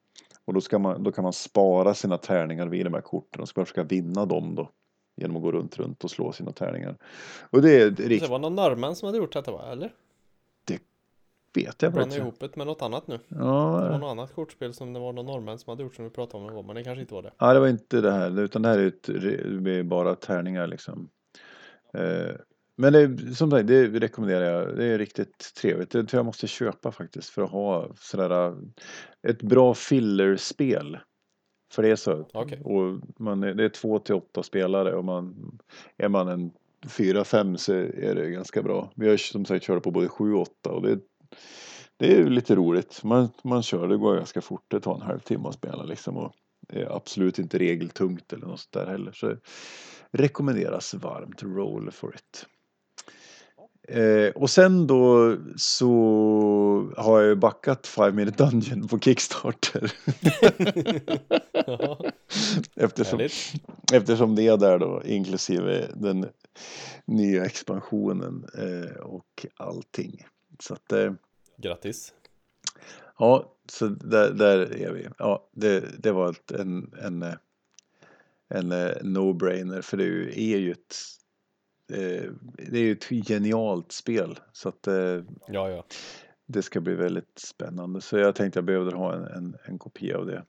Och 0.45 0.53
då, 0.53 0.61
ska 0.61 0.79
man, 0.79 1.03
då 1.03 1.11
kan 1.11 1.23
man 1.23 1.33
spara 1.33 1.93
sina 1.93 2.17
tärningar 2.17 2.67
vid 2.67 2.85
de 2.85 2.93
här 2.93 3.01
korten 3.01 3.41
och 3.41 3.49
ska 3.49 3.65
försöka 3.65 3.83
vinna 3.83 4.25
dem 4.25 4.55
då. 4.55 4.69
Genom 5.15 5.35
att 5.35 5.41
gå 5.41 5.51
runt, 5.51 5.77
runt 5.77 6.03
och 6.03 6.11
slå 6.11 6.31
sina 6.31 6.51
tärningar. 6.51 6.97
Och 7.49 7.61
det 7.61 7.81
är 7.81 7.91
Det 7.91 8.03
riktigt, 8.03 8.29
var 8.29 8.39
någon 8.39 8.55
norrman 8.55 8.95
som 8.95 9.05
hade 9.05 9.17
gjort 9.17 9.33
detta 9.33 9.51
va? 9.51 9.71
Eller? 9.71 9.93
Vet 11.53 11.81
jag 11.81 11.93
faktiskt. 11.93 12.17
ihop 12.17 12.39
det 12.39 12.55
med 12.55 12.67
något 12.67 12.81
annat 12.81 13.07
nu. 13.07 13.19
Det 13.27 13.35
var 13.39 13.85
Ja, 13.91 13.97
något 13.97 14.11
annat 14.11 14.33
kortspel 14.33 14.73
som 14.73 14.93
det 14.93 14.99
var 14.99 15.13
någon 15.13 15.25
norrman 15.25 15.59
som 15.59 15.71
hade 15.71 15.83
gjort 15.83 15.95
som 15.95 16.05
vi 16.05 16.11
pratade 16.11 16.43
om 16.45 16.53
gång. 16.53 16.67
Men 16.67 16.75
det 16.75 16.83
kanske 16.83 17.01
inte 17.01 17.13
var 17.13 17.21
det. 17.21 17.31
ja, 17.39 17.53
det 17.53 17.59
var 17.59 17.67
inte 17.67 18.01
det 18.01 18.11
här, 18.11 18.39
utan 18.39 18.61
det 18.61 18.69
här 18.69 18.79
är 18.79 18.87
ett, 18.87 19.09
re- 19.09 19.59
med 19.59 19.87
bara 19.87 20.15
tärningar 20.15 20.67
liksom. 20.67 21.09
Eh, 21.93 22.35
men 22.77 22.93
det, 22.93 23.35
som 23.35 23.51
sagt, 23.51 23.67
det 23.67 23.87
rekommenderar 23.87 24.45
jag. 24.45 24.77
Det 24.77 24.85
är 24.85 24.97
riktigt 24.97 25.53
trevligt. 25.61 25.89
Det 25.91 26.03
tror 26.03 26.17
jag 26.19 26.25
måste 26.25 26.47
köpa 26.47 26.91
faktiskt 26.91 27.29
för 27.29 27.41
att 27.41 27.51
ha 27.51 27.91
sådär 27.95 28.55
ett 29.27 29.41
bra 29.41 29.73
fillerspel. 29.73 30.97
För 31.73 31.83
det 31.83 31.89
är 31.89 31.95
så. 31.95 32.27
Okej. 32.33 32.61
Och 32.63 32.99
man 33.19 33.43
är, 33.43 33.53
det 33.53 33.63
är 33.65 33.69
två 33.69 33.99
till 33.99 34.15
åtta 34.15 34.43
spelare 34.43 34.95
och 34.95 35.05
man, 35.05 35.35
är 35.97 36.09
man 36.09 36.27
en 36.27 36.51
fyra, 36.89 37.23
fem 37.23 37.57
så 37.57 37.73
är 37.73 38.15
det 38.15 38.29
ganska 38.29 38.61
bra. 38.61 38.91
Vi 38.95 39.09
har 39.09 39.17
som 39.17 39.45
sagt 39.45 39.65
kört 39.65 39.83
på 39.83 39.91
både 39.91 40.07
sju 40.07 40.33
och 40.33 40.41
åtta 40.41 40.71
och 40.71 40.81
det, 40.81 40.99
det 41.97 42.13
är 42.13 42.17
ju 42.17 42.29
lite 42.29 42.55
roligt. 42.55 43.03
Man, 43.03 43.29
man 43.43 43.63
kör, 43.63 43.87
det 43.87 43.97
går 43.97 44.15
ganska 44.15 44.41
fort. 44.41 44.65
Det 44.67 44.79
tar 44.79 44.95
en 44.95 45.01
halvtimme 45.01 45.49
att 45.49 45.55
spela 45.55 45.83
liksom. 45.83 46.17
Och 46.17 46.33
det 46.67 46.81
är 46.81 46.95
absolut 46.95 47.39
inte 47.39 47.59
regeltungt 47.59 48.33
eller 48.33 48.47
något 48.47 48.59
sånt 48.59 48.73
där 48.73 48.85
heller. 48.85 49.11
Så 49.11 49.35
rekommenderas 50.11 50.93
varmt. 50.93 51.43
Roll 51.43 51.91
for 51.91 52.15
it. 52.15 52.45
Eh, 53.87 54.29
och 54.35 54.49
sen 54.49 54.87
då 54.87 55.35
så 55.57 56.93
har 56.97 57.19
jag 57.19 57.29
ju 57.29 57.35
backat 57.35 57.87
Five 57.87 58.11
Minute 58.11 58.43
Dungeon 58.43 58.87
på 58.87 58.99
Kickstarter. 58.99 59.93
Ja, 61.67 62.05
eftersom, 62.75 63.19
härligt. 63.19 63.53
eftersom 63.93 64.35
det 64.35 64.47
är 64.47 64.57
där 64.57 64.79
då, 64.79 65.01
inklusive 65.05 65.87
den 65.95 66.25
nya 67.05 67.45
expansionen 67.45 68.45
eh, 68.57 68.95
och 68.99 69.45
allting. 69.57 70.25
Så 70.63 70.73
att, 70.73 70.91
eh, 70.91 71.13
Grattis. 71.57 72.13
Ja, 73.17 73.55
så 73.69 73.87
där, 73.87 74.31
där 74.31 74.59
är 74.59 74.91
vi. 74.91 75.07
Ja, 75.17 75.49
det, 75.51 76.03
det 76.03 76.11
var 76.11 76.29
ett, 76.29 76.51
en, 76.51 76.93
en, 77.01 77.23
en 78.47 78.73
no-brainer 79.01 79.81
för 79.81 79.97
det 79.97 80.03
är 80.03 80.07
ju, 80.07 80.57
ju 80.57 80.71
ett 80.71 80.95
eh, 81.91 82.31
det 82.71 82.77
är 82.77 82.83
ju 82.83 82.91
ett 82.91 83.27
genialt 83.27 83.91
spel 83.91 84.39
så 84.53 84.69
att 84.69 84.87
ja, 85.47 85.69
ja. 85.69 85.85
det 86.45 86.61
ska 86.61 86.81
bli 86.81 86.95
väldigt 86.95 87.39
spännande. 87.39 88.01
Så 88.01 88.17
jag 88.17 88.35
tänkte 88.35 88.57
jag 88.57 88.65
behövde 88.65 88.95
ha 88.95 89.13
en, 89.13 89.23
en, 89.23 89.57
en 89.63 89.79
kopia 89.79 90.17
av 90.17 90.25
det. 90.25 90.45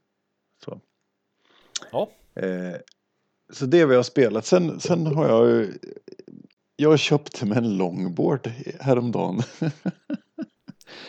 Så. 0.64 0.80
Ja. 1.92 2.10
Eh, 2.34 2.76
så 3.52 3.66
det 3.66 3.86
vi 3.86 3.94
har 3.94 4.02
spelat. 4.02 4.46
Sen, 4.46 4.80
sen 4.80 5.06
har 5.06 5.28
jag 5.28 5.68
jag 6.76 6.98
köpte 6.98 7.46
mig 7.46 7.58
en 7.58 7.76
longboard 7.76 8.46
häromdagen. 8.80 9.40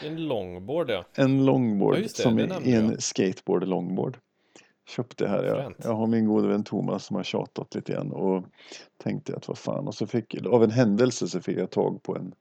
En 0.05 0.27
longboard 0.27 0.89
ja. 0.89 1.05
En 1.15 1.45
longboard 1.45 1.95
Ja, 1.95 2.01
det, 2.01 2.09
som 2.09 2.35
det 2.35 2.43
är 2.43 2.79
en 2.79 2.89
jag. 2.89 3.03
skateboard 3.03 3.67
longboard. 3.67 4.17
Köpte 4.87 5.27
här 5.27 5.43
jag. 5.43 5.73
Jag 5.77 5.93
har 5.95 6.07
min 6.07 6.27
gode 6.27 6.47
vän 6.47 6.63
Thomas 6.63 7.05
som 7.05 7.15
har 7.15 7.23
tjatat 7.23 7.75
lite 7.75 7.91
grann 7.93 8.11
och 8.11 8.45
tänkte 8.97 9.35
att 9.35 9.47
vad 9.47 9.57
fan 9.57 9.87
och 9.87 9.95
så 9.95 10.07
fick 10.07 10.45
av 10.47 10.63
en 10.63 10.71
händelse 10.71 11.27
så 11.27 11.41
fick 11.41 11.57
jag 11.57 11.69
tag 11.71 12.03
på 12.03 12.15
en 12.15 12.33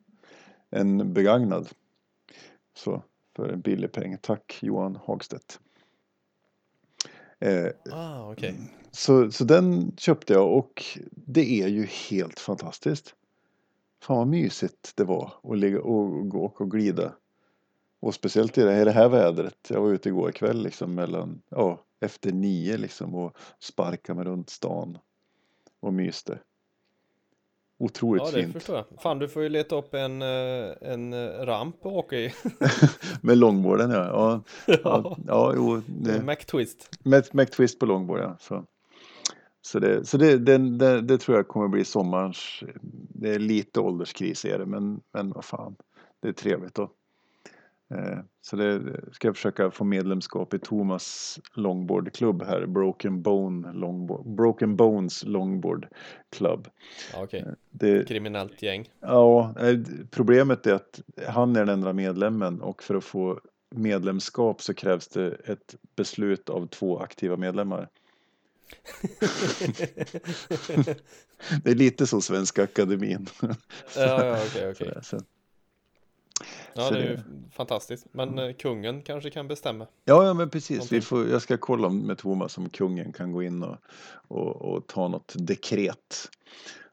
en 0.70 1.12
begagnad. 1.12 1.68
Så 2.76 3.02
för 3.36 3.48
en 3.48 3.60
billig 3.60 3.92
peng. 3.92 4.18
Tack 4.22 4.58
Johan 4.62 4.98
Hagstedt. 5.04 5.60
Eh, 7.40 7.66
Ah, 7.92 8.30
okej. 8.32 8.54
Så, 8.94 9.30
så 9.30 9.44
den 9.44 9.96
köpte 9.96 10.32
jag 10.32 10.52
och 10.52 10.84
det 11.10 11.62
är 11.62 11.68
ju 11.68 11.84
helt 11.84 12.40
fantastiskt. 12.40 13.14
Fan 14.02 14.16
vad 14.16 14.26
mysigt 14.26 14.92
det 14.96 15.04
var 15.04 15.32
att 15.42 15.58
ligga 15.58 15.80
och 15.82 16.28
gå 16.28 16.52
och 16.56 16.70
glida. 16.70 17.12
Och 18.00 18.14
speciellt 18.14 18.58
i 18.58 18.62
det 18.62 18.70
här, 18.72 18.82
i 18.82 18.84
det 18.84 18.90
här 18.90 19.08
vädret. 19.08 19.56
Jag 19.68 19.80
var 19.80 19.90
ute 19.92 20.08
igår 20.08 20.32
kväll 20.32 20.62
liksom 20.62 20.94
mellan, 20.94 21.42
ja, 21.48 21.80
efter 22.00 22.32
nio 22.32 22.76
liksom 22.76 23.14
och 23.14 23.36
sparkade 23.58 24.16
mig 24.16 24.24
runt 24.24 24.50
stan. 24.50 24.98
Och 25.80 25.94
myste. 25.94 26.38
Otroligt 27.78 28.22
Ja, 28.22 28.30
det 28.30 28.42
fint. 28.42 28.52
förstår 28.52 28.76
jag. 28.76 29.02
Fan, 29.02 29.18
du 29.18 29.28
får 29.28 29.42
ju 29.42 29.48
leta 29.48 29.76
upp 29.76 29.94
en, 29.94 30.22
eh, 30.22 30.72
en 30.80 31.12
eh, 31.12 31.28
ramp 31.28 31.76
och 31.86 31.96
åka 31.96 32.16
i. 32.16 32.34
Med 33.20 33.38
longboarden 33.38 33.90
ja. 33.90 34.42
Ja, 34.66 34.76
ja, 34.84 35.16
ja 35.26 35.52
jo. 35.56 35.82
Det, 35.86 36.22
McTwist. 36.22 36.98
Med 37.04 37.28
McTwist 37.32 37.78
på 37.78 37.86
longboard 37.86 38.20
ja. 38.20 38.36
Så, 38.40 38.64
så, 39.66 39.78
det, 39.78 40.04
så 40.04 40.18
det, 40.18 40.38
det, 40.38 41.00
det, 41.00 41.18
tror 41.18 41.36
jag 41.36 41.48
kommer 41.48 41.68
bli 41.68 41.84
sommarens. 41.84 42.62
Det 43.08 43.34
är 43.34 43.38
lite 43.38 43.80
ålderskris 43.80 44.44
är 44.44 44.58
det 44.58 44.66
men, 44.66 45.00
men 45.12 45.32
vad 45.32 45.44
fan. 45.44 45.76
Det 46.20 46.28
är 46.28 46.32
trevligt 46.32 46.74
då. 46.74 46.82
Eh, 47.94 48.18
Så 48.40 48.56
det 48.56 48.82
ska 49.12 49.28
jag 49.28 49.36
försöka 49.36 49.70
få 49.70 49.84
medlemskap 49.84 50.54
i 50.54 50.58
Thomas 50.58 51.38
longboardklubb 51.54 52.42
här. 52.42 52.66
Broken, 52.66 53.22
Bone 53.22 53.72
longboard, 53.72 54.26
Broken 54.26 54.76
Bones 54.76 55.24
longboard 55.24 55.86
club. 56.36 56.68
Okej. 57.16 57.44
Det, 57.70 58.08
Kriminellt 58.08 58.62
gäng. 58.62 58.90
Ja, 59.00 59.54
eh, 59.60 59.78
problemet 60.10 60.66
är 60.66 60.74
att 60.74 61.00
han 61.28 61.56
är 61.56 61.60
den 61.60 61.68
enda 61.68 61.92
medlemmen 61.92 62.60
och 62.60 62.82
för 62.82 62.94
att 62.94 63.04
få 63.04 63.40
medlemskap 63.70 64.62
så 64.62 64.74
krävs 64.74 65.08
det 65.08 65.32
ett 65.44 65.74
beslut 65.96 66.48
av 66.48 66.66
två 66.66 66.98
aktiva 66.98 67.36
medlemmar. 67.36 67.88
Det 71.64 71.70
är 71.70 71.74
lite 71.74 72.06
som 72.06 72.22
Svenska 72.22 72.62
Akademin. 72.62 73.28
Ja, 73.40 73.56
ja, 73.96 74.38
okej, 74.46 74.70
okej. 74.70 74.92
Ja, 76.74 76.90
det 76.90 76.98
är 76.98 77.02
ju 77.10 77.18
fantastiskt. 77.52 78.06
Men 78.12 78.38
eh, 78.38 78.52
kungen 78.52 79.02
kanske 79.02 79.30
kan 79.30 79.48
bestämma. 79.48 79.86
Ja, 80.04 80.26
ja, 80.26 80.34
men 80.34 80.50
precis. 80.50 80.92
Vi 80.92 81.00
får, 81.00 81.28
jag 81.28 81.42
ska 81.42 81.56
kolla 81.56 81.88
med 81.88 82.18
Thomas 82.18 82.58
om 82.58 82.68
kungen 82.68 83.12
kan 83.12 83.32
gå 83.32 83.42
in 83.42 83.62
och, 83.62 83.76
och, 84.28 84.56
och 84.62 84.86
ta 84.86 85.08
något 85.08 85.34
dekret 85.38 86.30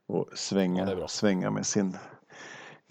och 0.05 0.27
Ja, 0.31 0.35
svänga, 0.37 0.95
bra. 0.95 1.07
svänga 1.07 1.51
med 1.51 1.65
sin 1.65 1.97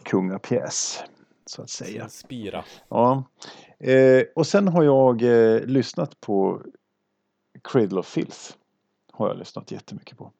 kungapjäs, 0.02 1.02
så 1.46 1.62
att 1.62 1.70
säga. 1.70 2.08
Sin 2.08 2.10
spira. 2.26 2.64
Ja, 2.88 3.24
eh, 3.78 4.22
och 4.34 4.46
sen 4.46 4.68
har 4.68 4.82
jag 4.82 5.22
eh, 5.22 5.60
lyssnat 5.60 6.20
på 6.20 6.62
Cradle 7.64 8.00
of 8.00 8.06
Filth. 8.06 8.52
Har 9.20 9.28
jag 9.28 9.38
lyssnat 9.38 9.70
jättemycket 9.70 10.18
på. 10.18 10.32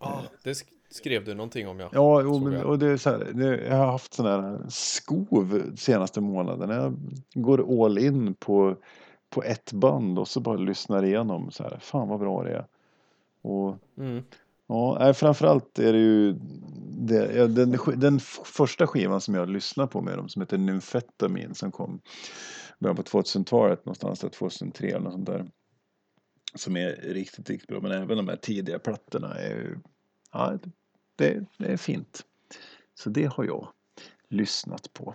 Ja, 0.00 0.22
det 0.44 0.52
sk- 0.52 0.64
skrev 0.90 1.24
du 1.24 1.34
någonting 1.34 1.68
om 1.68 1.80
ja. 1.80 1.88
Ja, 1.92 2.22
Såg 2.22 2.42
men, 2.42 2.64
och 2.64 2.78
det 2.78 2.86
är 2.86 2.96
så 2.96 3.10
här, 3.10 3.30
det, 3.34 3.66
jag 3.66 3.76
har 3.76 3.86
haft 3.86 4.14
sån 4.14 4.26
här 4.26 4.60
skov 4.68 5.76
senaste 5.76 6.20
månaden. 6.20 6.70
Jag 6.70 6.96
går 7.42 7.84
all 7.84 7.98
in 7.98 8.34
på, 8.34 8.76
på 9.30 9.42
ett 9.42 9.72
band 9.72 10.18
och 10.18 10.28
så 10.28 10.40
bara 10.40 10.56
lyssnar 10.56 11.04
igenom 11.04 11.50
så 11.50 11.62
här. 11.62 11.78
Fan 11.80 12.08
vad 12.08 12.20
bra 12.20 12.42
det 12.42 12.50
är. 12.50 12.66
Och 13.42 13.76
Mm. 13.98 14.22
Ja, 14.66 15.14
framförallt 15.14 15.78
är 15.78 15.92
det 15.92 15.98
ju 15.98 16.32
det, 16.98 17.34
ja, 17.36 17.46
den, 17.46 17.78
den 17.96 18.20
första 18.44 18.86
skivan 18.86 19.20
som 19.20 19.34
jag 19.34 19.48
lyssnade 19.48 19.88
på 19.88 20.00
med 20.00 20.18
dem 20.18 20.28
som 20.28 20.42
heter 20.42 20.58
Nymfetamin 20.58 21.54
som 21.54 21.72
kom 21.72 22.00
början 22.78 22.96
på 22.96 23.02
2000-talet 23.02 23.84
någonstans 23.84 24.20
där 24.20 24.28
2003 24.28 24.86
eller 24.88 25.00
något 25.00 25.12
sånt 25.12 25.26
där. 25.26 25.46
Som 26.54 26.76
är 26.76 26.96
riktigt, 26.96 27.50
riktigt 27.50 27.68
bra. 27.68 27.80
Men 27.80 27.92
även 27.92 28.16
de 28.16 28.28
här 28.28 28.36
tidiga 28.36 28.78
plattorna 28.78 29.34
är 29.34 29.50
ju, 29.50 29.78
ja, 30.32 30.58
det, 31.16 31.44
det 31.56 31.72
är 31.72 31.76
fint. 31.76 32.26
Så 32.94 33.10
det 33.10 33.24
har 33.24 33.44
jag 33.44 33.68
lyssnat 34.28 34.92
på, 34.92 35.14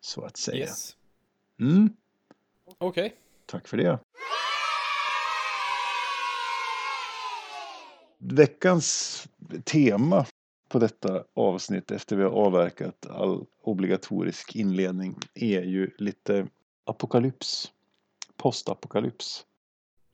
så 0.00 0.22
att 0.24 0.36
säga. 0.36 0.58
Yes. 0.58 0.96
Mm, 1.60 1.96
Okej. 2.78 3.16
tack 3.46 3.68
för 3.68 3.76
det. 3.76 3.98
Veckans 8.18 9.28
tema 9.64 10.26
på 10.68 10.78
detta 10.78 11.24
avsnitt 11.34 11.90
efter 11.90 12.16
vi 12.16 12.22
har 12.22 12.30
avverkat 12.30 13.06
all 13.06 13.46
obligatorisk 13.62 14.56
inledning 14.56 15.18
är 15.34 15.62
ju 15.62 15.90
lite 15.98 16.46
apokalyps. 16.84 17.72
Postapokalyps. 18.36 19.46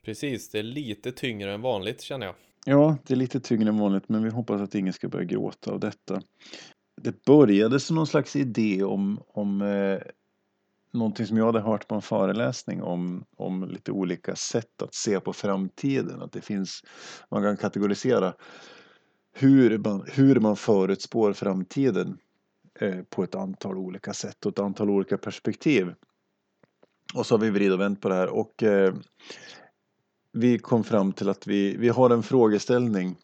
Precis, 0.06 0.48
det 0.48 0.58
är 0.58 0.62
lite 0.62 1.12
tyngre 1.12 1.54
än 1.54 1.62
vanligt 1.62 2.00
känner 2.00 2.26
jag. 2.26 2.34
Ja, 2.64 2.98
det 3.06 3.14
är 3.14 3.16
lite 3.16 3.40
tyngre 3.40 3.68
än 3.68 3.78
vanligt 3.78 4.08
men 4.08 4.24
vi 4.24 4.30
hoppas 4.30 4.60
att 4.60 4.74
ingen 4.74 4.92
ska 4.92 5.08
börja 5.08 5.24
gråta 5.24 5.70
av 5.70 5.80
detta. 5.80 6.22
Det 7.02 7.24
började 7.24 7.80
som 7.80 7.96
någon 7.96 8.06
slags 8.06 8.36
idé 8.36 8.82
om, 8.82 9.20
om 9.28 9.62
eh, 9.62 9.98
någonting 10.92 11.26
som 11.26 11.36
jag 11.36 11.46
hade 11.46 11.60
hört 11.60 11.88
på 11.88 11.94
en 11.94 12.02
föreläsning 12.02 12.82
om, 12.82 13.24
om 13.36 13.68
lite 13.68 13.92
olika 13.92 14.36
sätt 14.36 14.82
att 14.82 14.94
se 14.94 15.20
på 15.20 15.32
framtiden. 15.32 16.22
Att 16.22 16.32
det 16.32 16.40
finns, 16.40 16.82
man 17.30 17.42
kan 17.42 17.56
kategorisera 17.56 18.34
hur 19.32 19.78
man, 19.78 20.04
hur 20.12 20.40
man 20.40 20.56
förutspår 20.56 21.32
framtiden 21.32 22.18
eh, 22.80 23.02
på 23.02 23.24
ett 23.24 23.34
antal 23.34 23.78
olika 23.78 24.12
sätt 24.12 24.46
och 24.46 24.52
ett 24.52 24.58
antal 24.58 24.90
olika 24.90 25.18
perspektiv. 25.18 25.94
Och 27.14 27.26
så 27.26 27.34
har 27.34 27.40
vi 27.40 27.50
vridit 27.50 27.72
och 27.72 27.80
vänt 27.80 28.00
på 28.00 28.08
det 28.08 28.14
här 28.14 28.28
och 28.28 28.62
eh, 28.62 28.94
vi 30.36 30.58
kom 30.58 30.84
fram 30.84 31.12
till 31.12 31.28
att 31.28 31.46
vi, 31.46 31.76
vi 31.76 31.88
har 31.88 32.10
en 32.10 32.22
frågeställning 32.22 33.16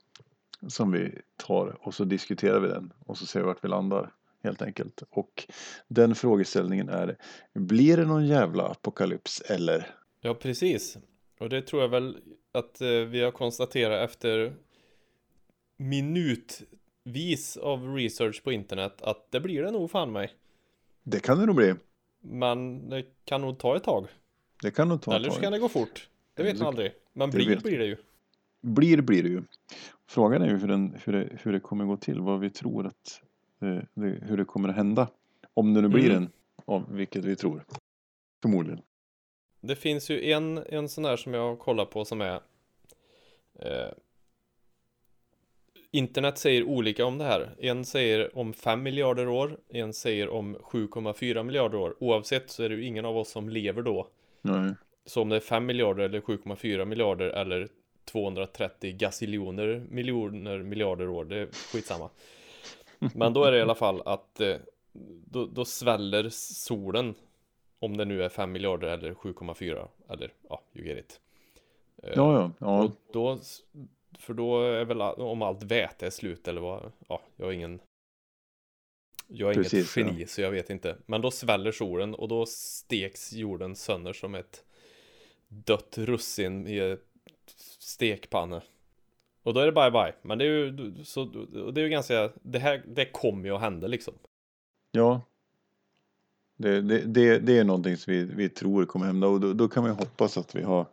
som 0.68 0.92
vi 0.92 1.18
tar 1.36 1.76
och 1.80 1.94
så 1.94 2.04
diskuterar 2.04 2.60
vi 2.60 2.68
den 2.68 2.92
och 3.06 3.18
så 3.18 3.26
ser 3.26 3.40
vi 3.40 3.46
vart 3.46 3.64
vi 3.64 3.68
landar 3.68 4.12
helt 4.44 4.62
enkelt. 4.62 5.02
Och 5.10 5.46
den 5.88 6.14
frågeställningen 6.14 6.88
är 6.88 7.16
Blir 7.54 7.96
det 7.96 8.04
någon 8.06 8.26
jävla 8.26 8.62
apokalyps 8.68 9.40
eller? 9.40 9.94
Ja, 10.20 10.34
precis. 10.34 10.98
Och 11.40 11.48
det 11.48 11.62
tror 11.62 11.82
jag 11.82 11.88
väl 11.88 12.18
att 12.52 12.80
eh, 12.80 12.88
vi 12.88 13.22
har 13.22 13.30
konstaterat 13.30 14.10
efter 14.10 14.56
minutvis 15.76 17.56
av 17.56 17.94
research 17.94 18.42
på 18.44 18.52
internet 18.52 19.02
att 19.02 19.26
det 19.30 19.40
blir 19.40 19.62
det 19.62 19.70
nog 19.70 19.90
fan 19.90 20.12
mig. 20.12 20.32
Det 21.02 21.20
kan 21.20 21.38
det 21.38 21.46
nog 21.46 21.56
bli. 21.56 21.74
Men 22.20 22.88
det 22.88 23.04
kan 23.24 23.40
nog 23.40 23.58
ta 23.58 23.76
ett 23.76 23.84
tag. 23.84 24.06
Det 24.62 24.70
kan 24.70 24.88
nog 24.88 25.02
ta 25.02 25.14
Eller 25.14 25.28
ett 25.28 25.34
så 25.34 25.40
kan 25.40 25.52
tag. 25.52 25.52
det 25.52 25.62
gå 25.62 25.68
fort. 25.68 26.08
Det 26.34 26.42
vet 26.42 26.58
man 26.58 26.68
aldrig. 26.68 26.92
Men 27.12 27.30
blir 27.30 27.48
vet- 27.48 27.62
blir 27.62 27.78
det 27.78 27.84
ju. 27.86 27.96
Blir 28.60 29.00
blir 29.02 29.22
det 29.22 29.28
ju. 29.28 29.42
Frågan 30.06 30.42
är 30.42 30.48
ju 30.48 30.56
hur, 30.56 30.68
den, 30.68 30.96
hur, 31.04 31.12
det, 31.12 31.28
hur 31.42 31.52
det 31.52 31.60
kommer 31.60 31.84
gå 31.84 31.96
till, 31.96 32.20
vad 32.20 32.40
vi 32.40 32.50
tror 32.50 32.86
att 32.86 33.22
eh, 33.62 33.78
det, 33.94 34.18
hur 34.22 34.36
det 34.36 34.44
kommer 34.44 34.68
att 34.68 34.74
hända. 34.76 35.08
Om 35.54 35.74
det 35.74 35.80
nu 35.80 35.88
blir 35.88 36.10
Mm. 36.10 36.16
en, 36.22 36.28
av 36.64 36.92
vilket 36.94 37.24
vi 37.24 37.36
tror. 37.36 37.64
Förmodligen. 38.42 38.82
Det 39.60 39.76
finns 39.76 40.10
ju 40.10 40.30
en, 40.32 40.58
en 40.58 40.88
sån 40.88 41.04
här 41.04 41.16
som 41.16 41.34
jag 41.34 41.58
kollar 41.58 41.84
på 41.84 42.04
som 42.04 42.20
är 42.20 42.40
eh, 43.58 43.88
Internet 45.90 46.38
säger 46.38 46.64
olika 46.64 47.06
om 47.06 47.18
det 47.18 47.24
här. 47.24 47.54
En 47.58 47.84
säger 47.84 48.38
om 48.38 48.52
5 48.52 48.82
miljarder 48.82 49.28
år, 49.28 49.58
en 49.68 49.92
säger 49.92 50.28
om 50.28 50.56
7,4 50.56 51.42
miljarder 51.42 51.78
år. 51.78 51.96
Oavsett 52.00 52.50
så 52.50 52.62
är 52.62 52.68
det 52.68 52.74
ju 52.74 52.84
ingen 52.84 53.04
av 53.04 53.16
oss 53.16 53.30
som 53.30 53.48
lever 53.48 53.82
då. 53.82 54.08
Nej. 54.42 54.74
Så 55.04 55.22
om 55.22 55.28
det 55.28 55.36
är 55.36 55.40
5 55.40 55.66
miljarder 55.66 56.04
eller 56.04 56.20
7,4 56.20 56.84
miljarder 56.84 57.26
eller 57.26 57.68
230 58.04 58.96
gaziljoner 58.96 59.82
miljoner 59.90 60.58
miljarder 60.58 61.08
år, 61.08 61.24
det 61.24 61.36
är 61.36 61.46
skitsamma. 61.46 62.10
Men 63.14 63.32
då 63.32 63.44
är 63.44 63.52
det 63.52 63.58
i 63.58 63.62
alla 63.62 63.74
fall 63.74 64.02
att 64.04 64.40
eh, 64.40 64.56
då, 65.24 65.46
då 65.46 65.64
sväller 65.64 66.28
solen 66.30 67.14
Om 67.78 67.96
det 67.96 68.04
nu 68.04 68.22
är 68.22 68.28
5 68.28 68.52
miljarder 68.52 68.88
eller 68.88 69.14
7,4 69.14 69.88
eller 70.08 70.32
ja, 70.48 70.62
you 70.74 70.86
get 70.86 70.98
it. 70.98 71.20
Eh, 72.02 72.12
Ja, 72.16 72.34
ja, 72.34 72.50
ja. 72.58 72.82
Och 72.82 72.90
då, 73.12 73.38
för 74.18 74.34
då 74.34 74.62
är 74.62 74.84
väl 74.84 75.00
om 75.00 75.42
allt 75.42 75.62
väte 75.62 76.06
är 76.06 76.10
slut 76.10 76.48
eller 76.48 76.60
vad, 76.60 76.92
ja, 77.08 77.22
jag 77.36 77.48
är 77.48 77.52
ingen 77.52 77.80
Jag 79.26 79.50
är 79.50 79.54
Precis, 79.54 79.96
inget 79.96 80.12
geni 80.12 80.26
så 80.26 80.40
jag 80.40 80.50
vet 80.50 80.70
inte. 80.70 80.96
Men 81.06 81.20
då 81.20 81.30
sväller 81.30 81.72
solen 81.72 82.14
och 82.14 82.28
då 82.28 82.46
steks 82.46 83.32
jorden 83.32 83.76
sönder 83.76 84.12
som 84.12 84.34
ett 84.34 84.64
dött 85.52 85.98
russin 85.98 86.66
i 86.66 86.78
ett 86.78 87.00
stekpanna. 87.78 88.62
Och 89.42 89.54
då 89.54 89.60
är 89.60 89.66
det 89.66 89.72
bye 89.72 89.90
bye. 89.90 90.14
Men 90.22 90.38
det 90.38 90.44
är 90.44 90.48
ju 90.48 91.04
så, 91.04 91.24
det 91.74 91.80
är 91.80 91.84
ju 91.84 91.90
ganska, 91.90 92.30
det 92.42 92.58
här, 92.58 92.82
det 92.86 93.04
kommer 93.04 93.48
ju 93.48 93.54
att 93.54 93.60
hända 93.60 93.86
liksom. 93.86 94.14
Ja. 94.90 95.20
Det, 96.56 96.80
det, 96.80 96.98
det, 97.00 97.38
det 97.38 97.58
är 97.58 97.64
någonting 97.64 97.96
som 97.96 98.12
vi, 98.12 98.24
vi 98.24 98.48
tror 98.48 98.84
kommer 98.84 99.06
hända 99.06 99.26
och 99.26 99.40
då, 99.40 99.52
då 99.52 99.68
kan 99.68 99.82
man 99.82 99.92
ju 99.92 99.98
hoppas 99.98 100.36
att 100.36 100.54
vi 100.54 100.62
har 100.62 100.86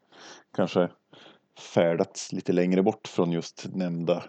kanske 0.55 0.89
färdats 1.73 2.31
lite 2.33 2.53
längre 2.53 2.83
bort 2.83 3.07
från 3.07 3.31
just 3.31 3.67
nämnda 3.73 4.23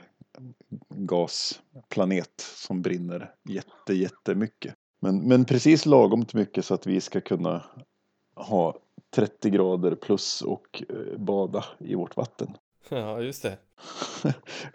gasplanet 0.89 2.41
som 2.41 2.83
brinner 2.83 3.35
jätte, 3.49 3.95
jättemycket. 3.95 4.75
Men, 5.01 5.29
men 5.29 5.45
precis 5.45 5.87
lagom 5.87 6.25
mycket 6.33 6.65
så 6.65 6.75
att 6.75 6.87
vi 6.87 7.01
ska 7.01 7.21
kunna 7.21 7.65
ha 8.35 8.79
30 9.11 9.51
grader 9.51 9.95
plus 9.95 10.43
och 10.43 10.83
eh, 10.89 11.19
bada 11.19 11.65
i 11.79 11.95
vårt 11.95 12.17
vatten. 12.17 12.57
Ja, 12.89 13.21
just 13.21 13.43
det. 13.43 13.59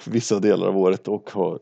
Vissa 0.06 0.40
delar 0.40 0.68
av 0.68 0.78
året 0.78 1.08
och 1.08 1.30
ha 1.30 1.60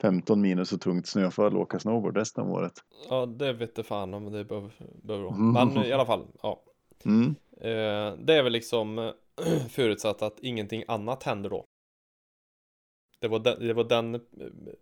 15 0.00 0.40
minus 0.40 0.72
och 0.72 0.80
tungt 0.80 1.06
snöfall 1.06 1.56
och 1.56 1.62
åka 1.62 1.78
snowboard 1.78 2.16
resten 2.16 2.44
av 2.44 2.50
året. 2.50 2.72
Ja, 3.08 3.26
det 3.26 3.52
vet 3.52 3.74
det 3.74 3.82
fan 3.82 4.14
om 4.14 4.32
det 4.32 4.44
behöver, 4.44 4.72
behöver 5.02 5.24
vara. 5.24 5.34
Mm. 5.34 5.52
Men 5.74 5.84
i 5.84 5.92
alla 5.92 6.06
fall, 6.06 6.26
ja. 6.42 6.62
Mm. 7.04 7.34
Eh, 7.60 8.18
det 8.18 8.34
är 8.34 8.42
väl 8.42 8.52
liksom 8.52 8.98
eh, 8.98 9.12
förutsatt 9.68 10.22
att 10.22 10.40
ingenting 10.40 10.84
annat 10.88 11.22
händer 11.22 11.50
då. 11.50 11.64
Det 13.20 13.28
var 13.28 13.38
den, 13.38 13.66
det 13.66 13.74
var 13.74 13.84
den, 13.84 14.14
eh, 14.14 14.20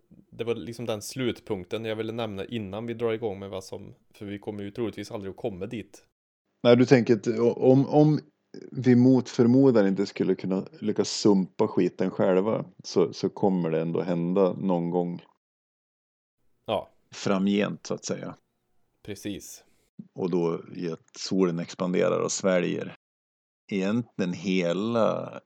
det 0.09 0.43
var 0.43 0.55
liksom 0.55 0.85
den 0.85 1.01
slutpunkten 1.01 1.85
jag 1.85 1.95
ville 1.95 2.13
nämna 2.13 2.45
innan 2.45 2.85
vi 2.85 2.93
drar 2.93 3.13
igång 3.13 3.39
med 3.39 3.49
vad 3.49 3.63
som, 3.63 3.95
för 4.13 4.25
vi 4.25 4.39
kommer 4.39 4.63
ju 4.63 4.71
troligtvis 4.71 5.11
aldrig 5.11 5.31
att 5.31 5.37
komma 5.37 5.65
dit. 5.65 6.03
Nej, 6.65 6.75
du 6.75 6.85
tänker 6.85 7.13
att 7.15 7.27
om, 7.57 7.89
om 7.89 8.19
vi 8.71 8.95
mot 8.95 9.29
förmodan 9.29 9.87
inte 9.87 10.05
skulle 10.05 10.35
kunna 10.35 10.65
lyckas 10.79 11.09
sumpa 11.09 11.67
skiten 11.67 12.11
själva 12.11 12.65
så, 12.83 13.13
så 13.13 13.29
kommer 13.29 13.71
det 13.71 13.81
ändå 13.81 14.01
hända 14.01 14.53
någon 14.53 14.89
gång 14.89 15.21
Ja, 16.65 16.89
framgent 17.11 17.85
så 17.85 17.93
att 17.93 18.05
säga. 18.05 18.35
precis. 19.01 19.63
Och 20.13 20.29
då 20.29 20.63
i 20.75 20.91
att 20.91 21.17
solen 21.17 21.59
expanderar 21.59 22.19
och 22.19 22.31
sväljer 22.31 22.95
egentligen 23.71 24.33
hela 24.33 25.41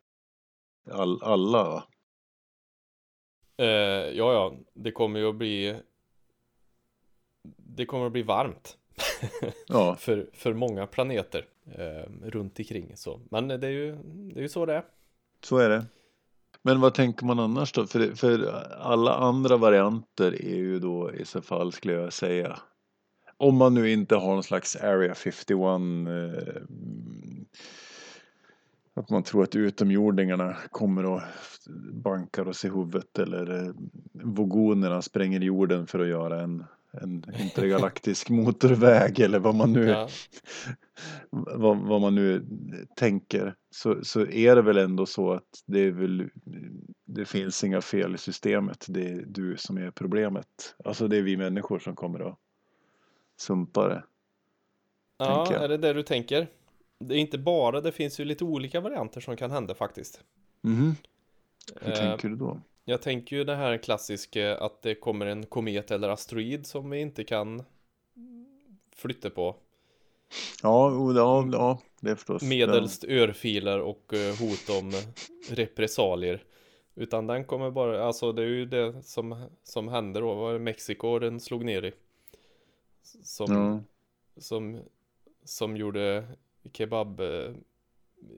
all, 0.92 1.24
alla. 1.24 1.84
Eh, 3.58 3.66
ja, 3.68 4.34
ja, 4.34 4.56
det 4.74 4.92
kommer 4.92 5.20
ju 5.20 5.30
att 5.30 5.36
bli, 5.36 5.82
det 7.58 7.86
kommer 7.86 8.06
att 8.06 8.12
bli 8.12 8.24
varmt. 8.24 8.79
Ja, 9.68 9.96
för, 9.96 10.30
för 10.34 10.54
många 10.54 10.88
planeter 10.88 11.46
eh, 11.78 12.12
runt 12.24 12.60
omkring 12.60 12.98
så. 12.98 13.22
Men 13.32 13.48
det 13.48 13.68
är 13.68 13.72
ju, 13.72 13.98
det 14.04 14.40
är 14.40 14.42
ju 14.42 14.50
så 14.50 14.66
det 14.66 14.74
är. 14.74 14.84
så 15.44 15.58
är 15.58 15.70
det. 15.70 15.86
Men 16.62 16.82
vad 16.82 16.94
tänker 16.94 17.26
man 17.26 17.40
annars 17.40 17.72
då? 17.72 17.88
För, 17.88 18.16
för 18.16 18.64
alla 18.80 19.14
andra 19.14 19.58
varianter 19.58 20.46
är 20.46 20.56
ju 20.56 20.80
då 20.80 21.14
i 21.14 21.26
så 21.26 21.42
fall 21.42 21.72
skulle 21.72 21.94
jag 21.94 22.14
säga 22.14 22.60
om 23.40 23.58
man 23.58 23.74
nu 23.74 23.92
inte 23.92 24.16
har 24.16 24.34
någon 24.34 24.44
slags 24.44 24.76
Area 24.76 25.16
51 25.16 25.50
eh, 25.50 26.62
att 28.94 29.10
man 29.10 29.24
tror 29.24 29.44
att 29.44 29.56
utomjordingarna 29.56 30.58
kommer 30.72 31.06
och 31.06 31.22
bankar 31.92 32.48
oss 32.48 32.66
i 32.66 32.70
huvudet 32.70 33.20
eller 33.20 33.66
eh, 33.66 33.74
vogonerna 34.14 35.02
spränger 35.02 35.40
jorden 35.40 35.88
för 35.88 36.00
att 36.00 36.08
göra 36.08 36.42
en, 36.42 36.66
en 36.92 37.24
intergalaktisk 37.40 38.30
motorväg 38.30 39.20
eller 39.20 39.40
vad 39.40 39.56
man 39.56 39.74
nu 39.74 39.86
Ja, 39.88 40.10
vad, 41.30 41.78
vad 41.78 42.02
man 42.02 42.16
nu 42.16 42.46
tänker 42.96 43.56
så, 43.72 44.04
så 44.04 44.26
är 44.26 44.56
det 44.56 44.62
väl 44.62 44.78
ändå 44.78 45.06
så 45.06 45.34
att 45.34 45.64
det 45.66 45.80
är 45.80 45.92
väl 45.92 46.30
det 47.06 47.26
finns 47.26 47.64
inga 47.64 47.82
fel 47.82 48.16
i 48.16 48.18
systemet. 48.18 48.86
Det 48.90 49.10
är 49.10 49.26
du 49.28 49.58
som 49.58 49.78
är 49.78 49.92
problemet. 49.92 50.76
Alltså 50.86 51.08
det 51.08 51.18
är 51.18 51.22
vi 51.22 51.38
människor 51.38 51.80
som 51.80 51.96
kommer 51.96 52.30
att 52.30 52.38
sumpa 53.38 53.88
det. 53.88 54.04
ja 55.18 55.54
är 55.54 55.68
det 55.68 55.78
det 55.78 55.94
du 55.94 56.04
tänker? 56.04 56.48
Det 57.00 57.16
är 57.16 57.20
inte 57.20 57.38
bara, 57.38 57.82
det 57.82 57.92
finns 57.92 58.20
ju 58.20 58.26
lite 58.26 58.44
olika 58.44 58.82
varianter 58.82 59.22
som 59.22 59.38
kan 59.38 59.52
hända 59.52 59.76
faktiskt. 59.76 60.24
Mhm. 60.62 60.96
Hur 61.82 61.92
Eh, 61.92 61.98
tänker 61.98 62.30
du 62.30 62.36
då? 62.36 62.62
Jag 62.90 63.02
tänker 63.02 63.36
ju 63.36 63.44
det 63.44 63.56
här 63.56 63.78
klassiska 63.78 64.58
att 64.58 64.82
det 64.82 64.96
kommer 64.96 65.26
en 65.26 65.46
komet 65.46 65.92
eller 65.92 66.10
asteroid 66.10 66.66
som 66.66 66.90
vi 66.90 67.00
inte 67.00 67.24
kan 67.24 67.64
flytta 68.96 69.30
på. 69.30 69.56
Ja, 70.64 71.14
ja, 71.16 71.50
ja 71.52 71.80
det 72.02 72.12
är 72.12 72.16
förstås. 72.16 72.44
Medelst 72.44 73.04
örfiler 73.04 73.80
och 73.80 74.14
eh, 74.14 74.36
hot 74.40 74.70
om 74.82 74.92
repressalier. 75.50 76.44
Utan 76.96 77.28
den 77.28 77.46
kommer 77.46 77.72
bara, 77.72 78.06
alltså 78.06 78.32
det 78.32 78.42
är 78.42 78.48
ju 78.48 78.66
det 78.66 79.04
som, 79.04 79.50
som 79.64 79.88
hände 79.88 80.20
då, 80.20 80.34
var 80.34 80.54
det 80.54 80.60
Mexiko 80.60 81.20
den 81.20 81.40
slog 81.40 81.66
ner 81.66 81.86
i. 81.86 81.92
Som, 83.24 83.54
Ja. 83.54 83.80
som, 84.42 84.82
som 85.44 85.78
gjorde 85.78 86.28
kebab 86.74 87.20
eh, 87.20 87.52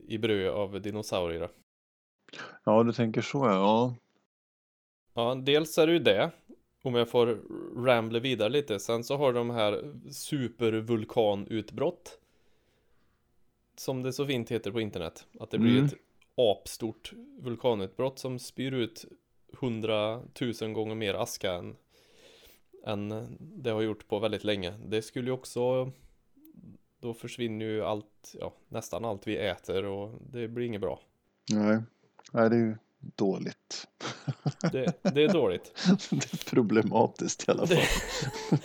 i 0.07 0.17
bröd 0.17 0.49
av 0.49 0.81
dinosaurier. 0.81 1.49
ja, 2.63 2.83
du 2.83 2.93
tänker 2.93 3.21
så 3.21 3.37
ja. 3.37 3.95
Ja. 5.13 5.35
Dels 5.35 5.77
är 5.77 5.87
det 5.87 5.93
ju 5.93 5.99
det. 5.99 6.31
Om 6.83 6.95
jag 6.95 7.09
får 7.09 7.39
rambla 7.85 8.19
vidare 8.19 8.49
lite. 8.49 8.79
Sen 8.79 9.03
så 9.03 9.17
har 9.17 9.33
de 9.33 9.49
här 9.49 9.93
supervulkanutbrott. 10.11 12.19
Som 13.75 14.03
det 14.03 14.13
så 14.13 14.25
fint 14.25 14.51
heter 14.51 14.71
på 14.71 14.81
internet. 14.81 15.27
Att 15.39 15.51
det 15.51 15.57
blir 15.59 15.71
Mm. 15.71 15.85
ett 15.85 15.93
apstort 16.35 17.13
vulkanutbrott 17.39 18.19
som 18.19 18.39
spyr 18.39 18.73
ut 18.73 19.05
hundratusen 19.53 20.73
gånger 20.73 20.95
mer 20.95 21.13
aska 21.13 21.53
än, 21.53 21.75
än 22.85 23.27
det 23.39 23.69
har 23.69 23.81
gjort 23.81 24.07
på 24.07 24.19
väldigt 24.19 24.43
länge. 24.43 24.73
Det 24.85 25.01
skulle 25.01 25.27
ju 25.27 25.31
också 25.33 25.91
då 26.99 27.13
försvinner 27.13 27.65
ju 27.65 27.83
allt, 27.83 28.35
ja 28.39 28.53
nästan 28.67 29.05
allt 29.05 29.27
vi 29.27 29.37
äter 29.37 29.85
och 29.85 30.19
det 30.31 30.47
blir 30.47 30.65
inget 30.65 30.81
bra. 30.81 30.99
Nej. 31.51 31.79
Nej, 32.31 32.49
det 32.49 32.55
är 32.55 32.59
ju 32.59 32.75
dåligt. 33.01 33.87
Det, 34.71 35.03
det 35.13 35.23
är 35.23 35.33
dåligt. 35.33 35.73
det 36.09 36.33
är 36.33 36.49
problematiskt 36.49 37.47
i 37.47 37.51
alla 37.51 37.67
fall. 37.67 37.77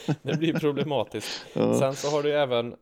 Det, 0.07 0.18
det 0.22 0.37
blir 0.38 0.55
problematiskt. 0.55 1.46
Ja. 1.53 1.79
Sen 1.79 1.94
så 1.94 2.11
har 2.11 2.22
du 2.22 2.33
även 2.33 2.77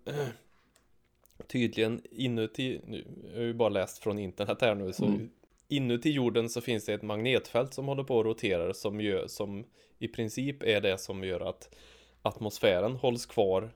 tydligen 1.46 2.00
inuti, 2.10 2.80
nu 2.86 3.06
jag 3.32 3.38
har 3.38 3.46
ju 3.46 3.54
bara 3.54 3.68
läst 3.68 3.98
från 3.98 4.18
internet 4.18 4.58
här 4.60 4.74
nu, 4.74 4.92
så 4.92 5.04
Mm. 5.04 5.30
inuti 5.68 6.10
jorden 6.10 6.48
så 6.48 6.60
finns 6.60 6.84
det 6.84 6.94
ett 6.94 7.02
magnetfält 7.02 7.74
som 7.74 7.86
håller 7.86 8.04
på 8.04 8.16
och 8.16 8.24
roterar 8.24 8.72
som 8.72 9.00
gör, 9.00 9.26
som 9.26 9.64
i 9.98 10.08
princip 10.08 10.62
är 10.62 10.80
det 10.80 10.98
som 10.98 11.24
gör 11.24 11.40
att 11.40 11.74
atmosfären 12.22 12.96
hålls 12.96 13.26
kvar 13.26 13.70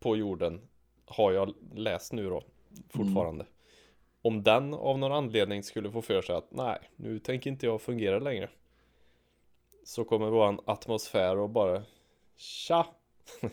på 0.00 0.16
jorden, 0.16 0.60
har 1.06 1.32
jag 1.32 1.54
läst 1.74 2.12
nu 2.12 2.28
då, 2.28 2.42
fortfarande. 2.90 3.46
Om 4.22 4.42
den 4.42 4.74
av 4.74 4.98
någon 4.98 5.12
anledning 5.12 5.62
skulle 5.62 5.90
få 5.90 6.02
för 6.02 6.22
sig 6.22 6.36
att 6.36 6.50
nej, 6.50 6.78
nu 6.96 7.18
tänker 7.18 7.50
inte 7.50 7.66
jag 7.66 7.82
fungera 7.82 8.18
längre. 8.18 8.48
Så 9.84 10.04
kommer 10.04 10.30
våran 10.30 10.60
atmosfär 10.64 11.38
och 11.38 11.50
bara 11.50 11.82
Tja! 12.36 12.86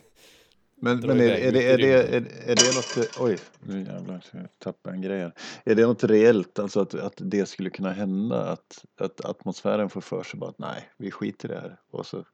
Men, 0.81 0.99
men 0.99 1.19
är, 1.19 1.23
är, 1.23 1.51
det, 1.51 1.71
är, 1.71 1.77
det, 1.77 1.93
är, 1.93 2.21
är 2.45 2.55
det 2.55 2.75
något, 2.75 3.19
oj, 3.19 3.37
nu 3.59 3.83
jävlar, 3.83 4.19
så 4.19 4.37
jag 4.37 4.59
tappade 4.59 4.95
en 4.95 5.01
grej 5.01 5.19
här. 5.19 5.33
Är 5.63 5.75
det 5.75 5.87
något 5.87 6.03
reellt, 6.03 6.59
alltså 6.59 6.79
att, 6.79 6.93
att 6.93 7.13
det 7.17 7.45
skulle 7.45 7.69
kunna 7.69 7.91
hända, 7.91 8.51
att, 8.51 8.85
att 8.97 9.25
atmosfären 9.25 9.89
får 9.89 10.01
för 10.01 10.23
sig 10.23 10.39
bara 10.39 10.49
att 10.49 10.59
nej, 10.59 10.89
vi 10.97 11.11
skiter 11.11 11.49
i 11.49 11.51
det 11.51 11.59
här. 11.59 11.77
Och 11.91 12.05
så, 12.05 12.25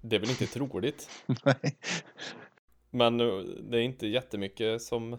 Det 0.00 0.16
är 0.16 0.20
väl 0.20 0.30
inte 0.30 0.46
troligt. 0.46 1.10
nej. 1.44 1.78
Men 2.90 3.20
eh, 3.20 3.38
det 3.70 3.78
är 3.78 3.82
inte 3.82 4.06
jättemycket 4.06 4.82
som 4.82 5.18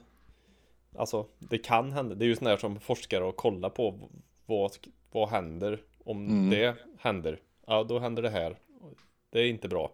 Alltså 0.97 1.25
det 1.39 1.57
kan 1.57 1.91
hända. 1.91 2.15
Det 2.15 2.25
är 2.25 2.27
ju 2.27 2.35
sån 2.35 2.45
där 2.45 2.57
som 2.57 2.79
forskare 2.79 3.23
och 3.23 3.35
kollar 3.35 3.69
på 3.69 4.09
vad, 4.45 4.71
vad 5.11 5.29
händer 5.29 5.81
om 6.03 6.25
Mm. 6.25 6.49
det 6.49 6.75
händer. 6.99 7.39
Ja 7.67 7.83
då 7.83 7.99
händer 7.99 8.23
det 8.23 8.29
här. 8.29 8.57
Det 9.31 9.39
är 9.39 9.45
inte 9.45 9.67
bra. 9.67 9.91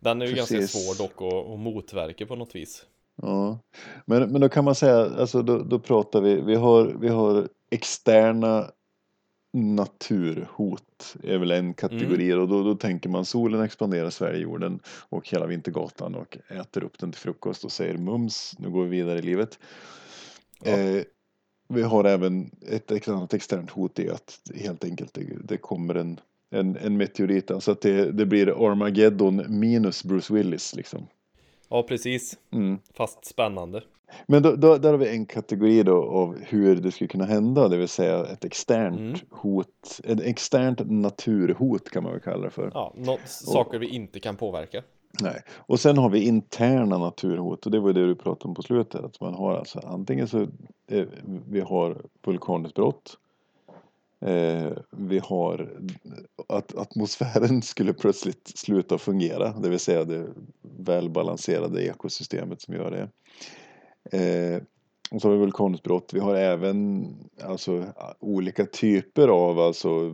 Den 0.00 0.22
är 0.22 0.26
ju 0.26 0.34
ganska 0.34 0.54
Precis. 0.54 0.84
svår 0.86 1.04
dock 1.04 1.22
att, 1.32 1.50
att 1.52 1.58
motverka 1.58 2.26
på 2.26 2.36
något 2.36 2.54
vis. 2.54 2.86
Ja, 3.22 3.58
men, 4.04 4.32
men 4.32 4.40
då 4.40 4.48
kan 4.48 4.64
man 4.64 4.74
säga, 4.74 4.96
alltså 4.96 5.42
då, 5.42 5.58
då 5.62 5.78
pratar 5.78 6.20
vi, 6.20 6.40
vi 6.40 6.54
har, 6.54 6.84
vi 7.00 7.08
har 7.08 7.48
externa 7.70 8.70
naturhot 9.52 11.16
är 11.22 11.38
väl 11.38 11.50
en 11.50 11.74
kategori 11.74 12.32
och 12.32 12.48
då, 12.48 12.62
då 12.62 12.74
tänker 12.74 13.08
man 13.08 13.24
solen 13.24 13.62
expanderar 13.62 14.10
Sverigejorden 14.10 14.80
och 15.08 15.28
hela 15.28 15.46
Vintergatan 15.46 16.14
och 16.14 16.38
äter 16.48 16.84
upp 16.84 16.98
den 16.98 17.12
till 17.12 17.20
frukost 17.20 17.64
och 17.64 17.72
säger 17.72 17.98
mums, 17.98 18.54
nu 18.58 18.70
går 18.70 18.84
vi 18.84 18.90
vidare 18.90 19.18
i 19.18 19.22
livet. 19.22 19.58
Ja. 20.64 20.70
Eh, 20.70 21.02
vi 21.68 21.82
har 21.82 22.04
även 22.04 22.50
ett 22.68 23.08
annat 23.08 23.34
externt 23.34 23.70
hot 23.70 23.98
i 23.98 24.10
att 24.10 24.40
helt 24.54 24.84
enkelt 24.84 25.14
det, 25.14 25.24
det 25.44 25.56
kommer 25.56 25.94
en, 25.94 26.20
en, 26.50 26.76
en 26.76 26.96
meteorit, 26.96 27.50
alltså 27.50 27.70
att 27.72 27.80
det, 27.80 28.12
det 28.12 28.26
blir 28.26 28.66
Armageddon 28.70 29.44
minus 29.48 30.04
Bruce 30.04 30.34
Willis 30.34 30.74
liksom. 30.74 31.06
Ja, 31.68 31.82
precis. 31.82 32.38
Mm. 32.52 32.78
Fast 32.94 33.24
spännande. 33.24 33.82
Men 34.26 34.42
då, 34.42 34.56
då, 34.56 34.76
där 34.78 34.90
har 34.90 34.98
vi 34.98 35.08
en 35.08 35.26
kategori 35.26 35.82
då 35.82 36.02
av 36.04 36.38
hur 36.40 36.76
det 36.76 36.92
skulle 36.92 37.08
kunna 37.08 37.24
hända, 37.24 37.68
det 37.68 37.76
vill 37.76 37.88
säga 37.88 38.26
ett 38.26 38.44
externt 38.44 38.98
Mm. 39.00 39.18
hot, 39.30 40.00
ett 40.04 40.20
externt 40.20 40.80
naturhot 40.90 41.90
kan 41.90 42.02
man 42.02 42.12
väl 42.12 42.20
kalla 42.20 42.44
det 42.44 42.50
för. 42.50 42.70
Ja, 42.74 42.94
nå- 42.96 43.18
saker 43.26 43.78
vi 43.78 43.86
inte 43.88 44.20
kan 44.20 44.36
påverka. 44.36 44.82
Nej. 45.20 45.42
Och 45.50 45.80
sen 45.80 45.98
har 45.98 46.10
vi 46.10 46.24
interna 46.24 46.98
naturhot 46.98 47.66
och 47.66 47.72
det 47.72 47.80
var 47.80 47.92
det 47.92 48.06
du 48.06 48.14
pratade 48.14 48.48
om 48.48 48.54
på 48.54 48.62
slutet. 48.62 49.04
Att 49.04 49.20
man 49.20 49.34
har 49.34 49.54
alltså 49.54 49.78
antingen 49.78 50.28
så 50.28 50.40
eh, 50.86 51.06
vi 51.48 51.60
har 51.60 52.02
vulkanutbrott. 52.24 53.18
Eh, 54.20 54.70
vi 54.90 55.18
har 55.18 55.78
att 56.48 56.76
atmosfären 56.76 57.62
skulle 57.62 57.92
plötsligt 57.92 58.52
sluta 58.58 58.98
fungera, 58.98 59.52
det 59.52 59.68
vill 59.68 59.78
säga 59.78 60.04
det 60.04 60.26
välbalanserade 60.62 61.84
ekosystemet 61.84 62.62
som 62.62 62.74
gör 62.74 62.90
det. 62.90 63.08
Eh, 64.18 64.62
och 65.10 65.22
så 65.22 65.28
har 65.28 65.32
vi 65.32 65.40
vulkanutbrott. 65.40 66.10
Vi 66.14 66.20
har 66.20 66.34
även 66.34 67.06
alltså, 67.42 67.84
olika 68.20 68.66
typer 68.66 69.28
av 69.28 69.58
alltså, 69.58 70.12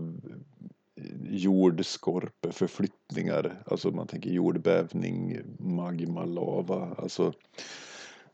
jordskorpeförflyttningar. 1.30 3.62
Alltså 3.66 3.90
man 3.90 4.06
tänker 4.06 4.30
jordbävning, 4.30 5.38
magma, 5.58 6.24
lava. 6.24 6.94
Alltså 6.98 7.32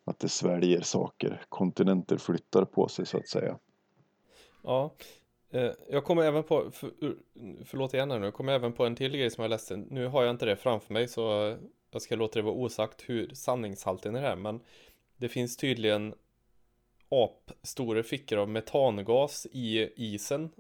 att 0.04 0.18
det 0.18 0.28
sväljer 0.28 0.80
saker. 0.80 1.42
Kontinenter 1.48 2.16
flyttar 2.16 2.64
på 2.64 2.88
sig 2.88 3.06
så 3.06 3.18
att 3.18 3.28
säga. 3.28 3.58
Ja, 4.62 4.94
eh, 5.50 5.70
jag 5.90 6.04
kommer 6.04 6.22
även 6.22 6.42
på, 6.42 6.70
för, 6.70 6.90
förlåt 7.64 7.94
igen 7.94 8.10
här 8.10 8.18
nu, 8.18 8.26
jag 8.26 8.34
kommer 8.34 8.52
även 8.52 8.72
på 8.72 8.86
en 8.86 8.96
till 8.96 9.16
grej 9.16 9.30
som 9.30 9.42
jag 9.42 9.50
läste. 9.50 9.76
Nu 9.76 10.06
har 10.06 10.22
jag 10.22 10.30
inte 10.30 10.46
det 10.46 10.56
framför 10.56 10.92
mig 10.92 11.08
så 11.08 11.56
jag 11.90 12.02
ska 12.02 12.16
låta 12.16 12.38
det 12.38 12.42
vara 12.42 12.54
osagt 12.54 13.02
hur 13.06 13.34
sanningshalten 13.34 14.16
är 14.16 14.22
det 14.22 14.28
här. 14.28 14.36
Men 14.36 14.60
det 15.16 15.28
finns 15.28 15.56
tydligen 15.56 16.14
apstora 17.08 18.02
fickor 18.02 18.38
av 18.38 18.48
metangas 18.48 19.46
i 19.52 19.92
isen. 19.96 20.50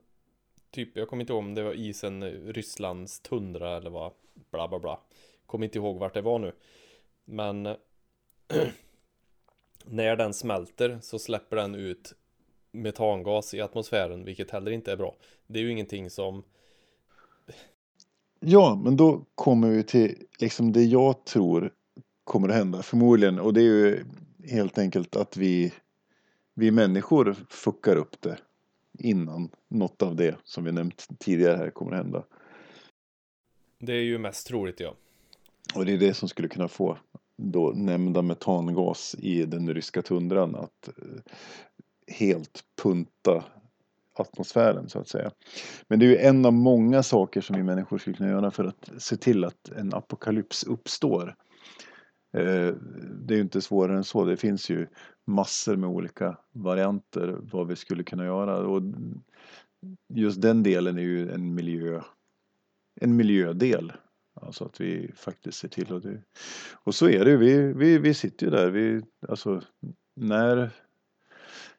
Typ, 0.70 0.96
jag 0.96 1.08
kommer 1.08 1.20
inte 1.20 1.32
ihåg 1.32 1.44
om 1.44 1.54
det 1.54 1.62
var 1.62 1.72
isen 1.72 2.22
eh, 2.22 2.28
Rysslands 2.28 3.20
tundra 3.20 3.76
eller 3.76 3.90
vad, 3.90 4.12
bla 4.50 4.68
bla 4.68 4.78
bla. 4.78 5.00
Kommer 5.46 5.64
inte 5.64 5.78
ihåg 5.78 5.98
vart 5.98 6.14
det 6.14 6.22
var 6.22 6.38
nu. 6.38 6.52
Men 7.24 7.66
eh, 7.66 7.76
när 9.84 10.16
den 10.16 10.34
smälter 10.34 10.98
så 11.02 11.18
släpper 11.18 11.56
den 11.56 11.74
ut 11.74 12.14
metangas 12.72 13.54
i 13.54 13.60
atmosfären, 13.60 14.24
vilket 14.24 14.50
heller 14.50 14.70
inte 14.70 14.92
är 14.92 14.96
bra. 14.96 15.16
Det 15.46 15.58
är 15.58 15.62
ju 15.62 15.70
ingenting 15.70 16.10
som... 16.10 16.42
Ja, 18.40 18.80
men 18.84 18.96
då 18.96 19.24
kommer 19.34 19.70
vi 19.70 19.82
till 19.82 20.14
liksom 20.38 20.72
det 20.72 20.84
jag 20.84 21.24
tror 21.24 21.72
kommer 22.24 22.48
att 22.48 22.54
hända 22.54 22.82
förmodligen. 22.82 23.38
Och 23.40 23.54
det 23.54 23.60
är 23.60 23.64
ju 23.64 24.04
helt 24.48 24.78
enkelt 24.78 25.16
att 25.16 25.36
vi, 25.36 25.72
vi 26.54 26.70
människor 26.70 27.36
fuckar 27.48 27.96
upp 27.96 28.20
det 28.20 28.38
innan 29.00 29.48
något 29.68 30.02
av 30.02 30.16
det 30.16 30.36
som 30.44 30.64
vi 30.64 30.72
nämnt 30.72 31.08
tidigare 31.18 31.56
här 31.56 31.70
kommer 31.70 31.92
att 31.92 31.98
hända. 31.98 32.24
Det 33.78 33.92
är 33.92 34.02
ju 34.02 34.18
mest 34.18 34.46
troligt, 34.46 34.80
ja. 34.80 34.94
Och 35.74 35.86
det 35.86 35.92
är 35.92 35.98
det 35.98 36.14
som 36.14 36.28
skulle 36.28 36.48
kunna 36.48 36.68
få 36.68 36.98
då 37.36 37.72
nämnda 37.76 38.22
metangas 38.22 39.16
i 39.18 39.44
den 39.44 39.74
ryska 39.74 40.02
tundran 40.02 40.54
att 40.54 40.88
eh, 40.88 41.32
helt 42.06 42.64
punta 42.82 43.44
atmosfären 44.12 44.88
så 44.88 44.98
att 44.98 45.08
säga. 45.08 45.30
Men 45.88 45.98
det 45.98 46.06
är 46.06 46.08
ju 46.08 46.16
en 46.16 46.46
av 46.46 46.52
många 46.52 47.02
saker 47.02 47.40
som 47.40 47.56
vi 47.56 47.62
människor 47.62 47.98
skulle 47.98 48.16
kunna 48.16 48.30
göra 48.30 48.50
för 48.50 48.64
att 48.64 48.90
se 48.98 49.16
till 49.16 49.44
att 49.44 49.68
en 49.68 49.94
apokalyps 49.94 50.64
uppstår. 50.64 51.36
Eh, 52.32 52.74
det 53.20 53.34
är 53.34 53.36
ju 53.36 53.40
inte 53.40 53.60
svårare 53.60 53.96
än 53.96 54.04
så. 54.04 54.24
Det 54.24 54.36
finns 54.36 54.70
ju 54.70 54.86
massor 55.26 55.76
med 55.76 55.90
olika 55.90 56.36
varianter 56.52 57.36
vad 57.40 57.66
vi 57.66 57.76
skulle 57.76 58.02
kunna 58.02 58.24
göra. 58.24 58.56
Och 58.56 58.82
just 60.08 60.42
den 60.42 60.62
delen 60.62 60.98
är 60.98 61.02
ju 61.02 61.30
en 61.30 61.54
miljö 61.54 62.02
en 63.00 63.16
miljödel. 63.16 63.92
Alltså 64.34 64.64
att 64.64 64.80
vi 64.80 65.10
faktiskt 65.14 65.58
ser 65.58 65.68
till 65.68 65.94
att 65.94 66.02
det... 66.02 66.22
Och 66.72 66.94
så 66.94 67.08
är 67.08 67.24
det 67.24 67.30
ju, 67.30 67.36
vi, 67.36 67.72
vi, 67.72 67.98
vi 67.98 68.14
sitter 68.14 68.46
ju 68.46 68.50
där, 68.50 68.70
vi, 68.70 69.02
alltså 69.28 69.62
när, 70.14 70.70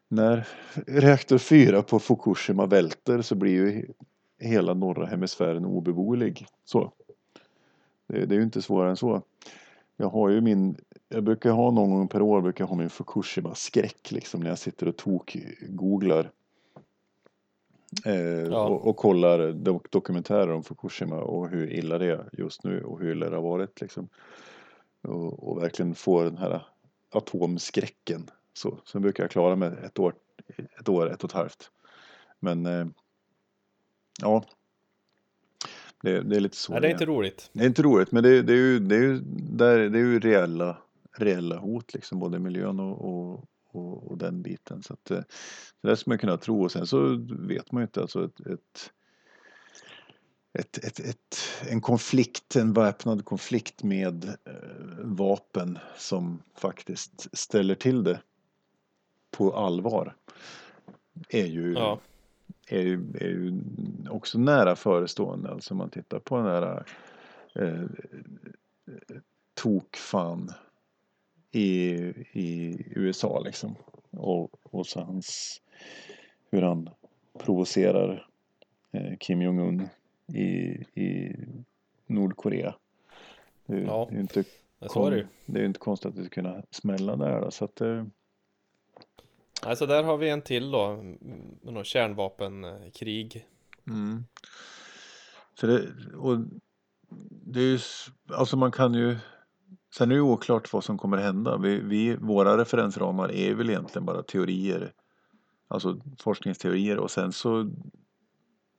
när 0.08 0.48
reaktor 0.88 1.38
4 1.38 1.82
på 1.82 2.00
Fukushima 2.00 2.66
välter 2.66 3.22
så 3.22 3.36
blir 3.36 3.52
ju 3.52 3.88
hela 4.40 4.74
norra 4.74 5.06
hemisfären 5.06 5.66
obeboelig. 5.66 6.46
Så. 6.66 6.94
Det, 8.08 8.26
det 8.26 8.36
är 8.36 8.38
ju 8.38 8.44
inte 8.44 8.62
svårare 8.62 8.90
än 8.90 8.98
så. 8.98 9.24
Jag 10.02 10.10
har 10.10 10.30
ju 10.30 10.42
min, 10.42 10.78
jag 11.10 11.24
brukar 11.24 11.52
ha 11.52 11.72
någon 11.72 11.92
gång 11.92 12.08
per 12.08 12.22
år 12.22 12.42
brukar 12.42 12.64
jag 12.64 12.70
ha 12.70 12.76
min 12.76 12.90
Fukushima-skräck 12.90 14.12
liksom 14.12 14.42
när 14.42 14.50
jag 14.50 14.60
sitter 14.60 14.88
och 14.88 14.98
tok-googlar. 14.98 16.32
Eh, 18.06 18.14
Ja. 18.16 18.68
och, 18.68 18.88
och 18.88 18.98
kollar 18.98 19.52
dok 19.52 19.92
dokumentärer 19.92 20.52
om 20.52 20.64
Fukushima 20.64 21.16
och 21.16 21.50
hur 21.50 21.74
illa 21.74 21.98
det 21.98 22.06
är 22.06 22.30
just 22.34 22.64
nu 22.64 22.84
och 22.84 23.00
hur 23.00 23.12
illa 23.12 23.30
det 23.30 23.36
har 23.36 23.44
varit 23.44 23.82
liksom. 23.82 24.10
Och, 25.02 25.48
och 25.48 25.62
verkligen 25.64 25.96
få 25.96 26.24
den 26.24 26.38
här 26.38 26.66
atomskräcken. 27.12 28.30
Så, 28.54 28.78
sen 28.86 29.02
brukar 29.02 29.24
jag 29.24 29.32
klara 29.32 29.56
mig 29.56 29.72
ett 29.84 30.00
år, 30.00 30.16
ett 30.80 30.90
år, 30.90 31.12
ett 31.12 31.24
och 31.24 31.30
ett 31.30 31.36
halvt. 31.36 31.72
Men 32.40 32.66
eh, 32.66 32.86
ja, 34.22 34.44
det, 36.02 36.22
det 36.22 36.36
är 36.36 36.40
lite 36.40 36.58
så. 36.58 36.72
Nej, 36.72 36.82
det 36.82 36.88
är 36.88 36.92
inte 36.92 37.06
roligt. 37.06 37.50
Det 37.54 37.64
är 37.64 37.68
inte 37.68 37.82
roligt, 37.82 38.12
men 38.12 38.24
det, 38.24 38.42
det 38.42 38.54
är 38.54 38.58
ju, 38.58 38.80
det 38.80 38.96
är 38.96 39.02
ju, 39.02 39.22
där, 39.36 39.90
det 39.90 40.00
är 40.00 40.04
ju 40.04 40.20
reella, 40.20 40.78
reella 41.18 41.58
hot, 41.58 41.94
liksom, 41.94 42.20
både 42.20 42.40
miljön 42.40 42.80
och, 42.80 43.06
och, 43.06 43.46
och, 43.72 44.12
och 44.12 44.18
den 44.18 44.42
biten. 44.42 44.84
Så, 44.84 44.94
att, 44.94 45.12
eh, 45.12 45.22
det 45.82 45.98
skulle 45.98 46.12
man 46.12 46.18
kunna 46.18 46.38
tro. 46.38 46.64
Och 46.64 46.72
sen 46.72 46.88
så 46.88 47.26
vet 47.40 47.72
man 47.72 47.82
ju 47.82 47.84
inte, 47.84 48.02
alltså 48.02 48.26
ett, 48.26 48.40
ett, 48.40 48.92
ett, 50.54 50.78
ett, 50.78 51.00
ett, 51.00 51.38
en 51.70 51.82
konflikt, 51.82 52.56
en 52.56 52.74
väpnad 52.74 53.26
konflikt 53.26 53.84
med 53.84 54.26
eh, 54.26 54.54
vapen 55.00 55.80
som 55.98 56.42
faktiskt 56.56 57.38
ställer 57.38 57.76
till 57.76 58.04
det 58.04 58.22
på 59.32 59.54
allvar 59.56 60.16
är 61.30 61.46
ju 61.46 61.74
Ja, 61.74 62.00
är 62.72 62.82
ju, 62.82 63.04
är 63.20 63.28
ju 63.28 63.62
också 64.10 64.40
nära 64.40 64.76
förestående. 64.76 65.50
Alltså 65.52 65.74
om 65.74 65.78
man 65.78 65.90
tittar 65.90 66.20
på 66.20 66.38
den 66.38 66.46
här 66.46 66.84
eh, 67.56 67.84
tokfan 69.54 70.50
i, 71.52 71.92
i 72.32 72.78
USA 72.96 73.40
liksom. 73.40 73.76
Och, 74.12 74.52
och 74.64 74.88
så 74.88 75.02
hans, 75.02 75.62
hur 76.50 76.62
han 76.62 76.90
provocerar 77.40 78.28
eh, 78.92 79.18
Kim 79.20 79.42
Jong-Un 79.42 79.90
i, 80.28 80.48
i 81.02 81.36
Nordkorea. 82.08 82.76
Det, 83.66 83.76
är- 83.78 83.82
Ja. 83.86 84.10
ju 84.12 84.20
inte 84.20 84.44
det 85.10 85.28
det 85.46 85.58
är 85.60 85.62
ju 85.62 85.68
inte 85.68 85.80
konstigt 85.80 86.10
att 86.10 86.16
det 86.16 86.24
ska 86.24 86.34
kunna 86.34 86.64
smälla 86.72 87.16
där 87.16 87.42
då, 87.42 87.52
så 87.52 87.66
att 87.66 87.82
eh, 87.82 88.04
Alltså 89.62 89.86
där 89.86 90.04
har 90.04 90.18
vi 90.18 90.30
en 90.30 90.42
till 90.42 90.72
då, 90.72 90.86
mm, 90.86 91.18
någon 91.62 91.84
kärnvapenkrig. 91.84 93.48
Mm. 93.88 94.26
Så 95.60 95.68
det, 95.68 95.88
och 96.16 96.38
det 97.30 97.60
är 97.60 97.64
ju, 97.64 97.80
alltså 98.34 98.58
man 98.58 98.72
kan 98.72 98.94
ju, 98.94 99.18
sen 99.94 100.12
är 100.12 100.16
det 100.16 100.20
ju 100.20 100.22
oklart 100.22 100.74
vad 100.74 100.84
som 100.84 100.98
kommer 100.98 101.18
hända. 101.18 101.58
Vi, 101.58 101.80
vi, 101.80 102.16
våra 102.16 102.58
referensramar 102.58 103.32
är 103.32 103.54
väl 103.54 103.70
egentligen 103.70 104.06
bara 104.06 104.24
teorier, 104.24 104.94
alltså 105.68 106.00
forskningsteorier 106.20 106.98
och 106.98 107.12
sen 107.12 107.32
så 107.32 107.72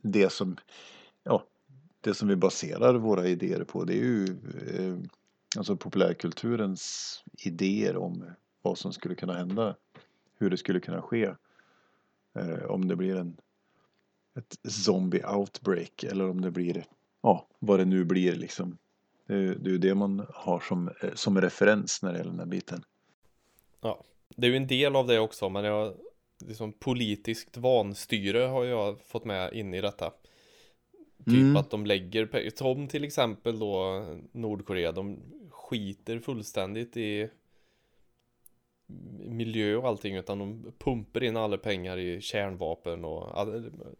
det 0.02 0.32
som, 0.32 0.56
ja, 1.24 1.44
det 2.00 2.14
som 2.14 2.28
vi 2.28 2.36
baserar 2.36 2.94
våra 2.94 3.26
idéer 3.26 3.64
på 3.64 3.84
det 3.84 3.94
är 3.94 4.04
ju 4.04 4.24
eh, 4.76 4.98
alltså 5.56 5.76
populärkulturens 5.76 7.16
idéer 7.38 7.96
om 7.96 8.24
vad 8.62 8.78
som 8.78 8.92
skulle 8.92 9.14
kunna 9.14 9.34
hända, 9.34 9.76
hur 10.42 10.50
det 10.50 10.56
skulle 10.56 10.80
kunna 10.80 11.02
ske. 11.02 11.34
Eh, 12.34 12.64
om 12.68 12.88
det 12.88 12.96
blir 12.96 13.16
en 13.16 13.36
ett 14.38 14.72
zombie 14.72 15.24
outbreak 15.26 16.04
eller 16.04 16.28
om 16.30 16.40
det 16.40 16.50
blir, 16.50 16.84
ja, 17.22 17.46
vad 17.58 17.78
det 17.78 17.84
nu 17.84 18.04
blir 18.04 18.34
liksom. 18.34 18.78
Det 19.26 19.34
är 19.34 19.38
det 19.54 19.70
är 19.70 19.72
ju 19.72 19.78
det 19.78 19.94
man 19.94 20.26
har 20.34 20.60
som, 20.60 20.88
eh, 20.88 21.14
som 21.14 21.40
referens 21.40 22.02
när 22.02 22.12
det 22.12 22.18
gäller 22.18 22.30
den 22.30 22.40
här 22.40 22.46
biten. 22.46 22.84
Ja, 23.80 24.04
det 24.36 24.46
är 24.46 24.50
ju 24.50 24.56
en 24.56 24.66
del 24.66 24.96
av 24.96 25.06
det 25.06 25.18
också, 25.18 25.48
men 25.48 25.64
jag, 25.64 25.94
liksom 26.46 26.72
politiskt 26.72 27.56
vanstyre 27.56 28.38
har 28.38 28.64
jag 28.64 29.00
fått 29.00 29.24
med 29.24 29.52
in 29.52 29.74
i 29.74 29.80
detta. 29.80 30.12
Typ 31.24 31.34
Mm. 31.34 31.56
att 31.56 31.70
de 31.70 31.86
lägger 31.86 32.50
som 32.56 32.88
till 32.88 33.04
exempel 33.04 33.58
då 33.58 34.04
Nordkorea, 34.32 34.92
de 34.92 35.20
skiter 35.50 36.18
fullständigt 36.18 36.96
i 36.96 37.30
miljö 39.18 39.76
och 39.76 39.88
allting 39.88 40.16
utan 40.16 40.38
de 40.38 40.72
pumpar 40.78 41.22
in 41.22 41.36
alla 41.36 41.58
pengar 41.58 41.98
i 41.98 42.20
kärnvapen 42.20 43.04
och 43.04 43.48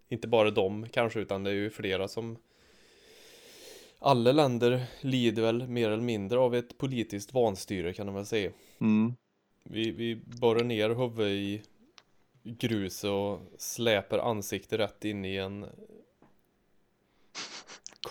inte 0.09 0.29
bara 0.29 0.51
de 0.51 0.89
kanske 0.89 1.21
utan 1.21 1.45
det 1.45 1.51
är 1.51 1.55
ju 1.55 1.71
flera 1.71 2.09
som 2.09 2.37
alla 3.99 4.33
länder 4.33 4.85
lider 5.01 5.43
väl 5.43 5.69
mer 5.69 5.91
eller 5.91 6.03
mindre 6.03 6.39
av 6.39 6.55
ett 6.55 6.79
politiskt 6.79 7.35
vanstyre 7.35 7.93
kan 7.93 8.07
man 8.07 8.15
väl 8.15 8.27
säga. 8.27 8.51
Mm. 8.81 9.15
Vi, 9.65 9.91
vi 9.91 10.17
borrar 10.17 10.65
ner 10.65 10.89
huvudet 10.89 11.27
i 11.27 11.63
grus 12.45 13.05
och 13.05 13.41
släpar 13.59 14.19
ansiktet 14.19 14.81
rätt 14.81 15.05
in 15.05 15.25
i 15.25 15.37
en 15.37 15.67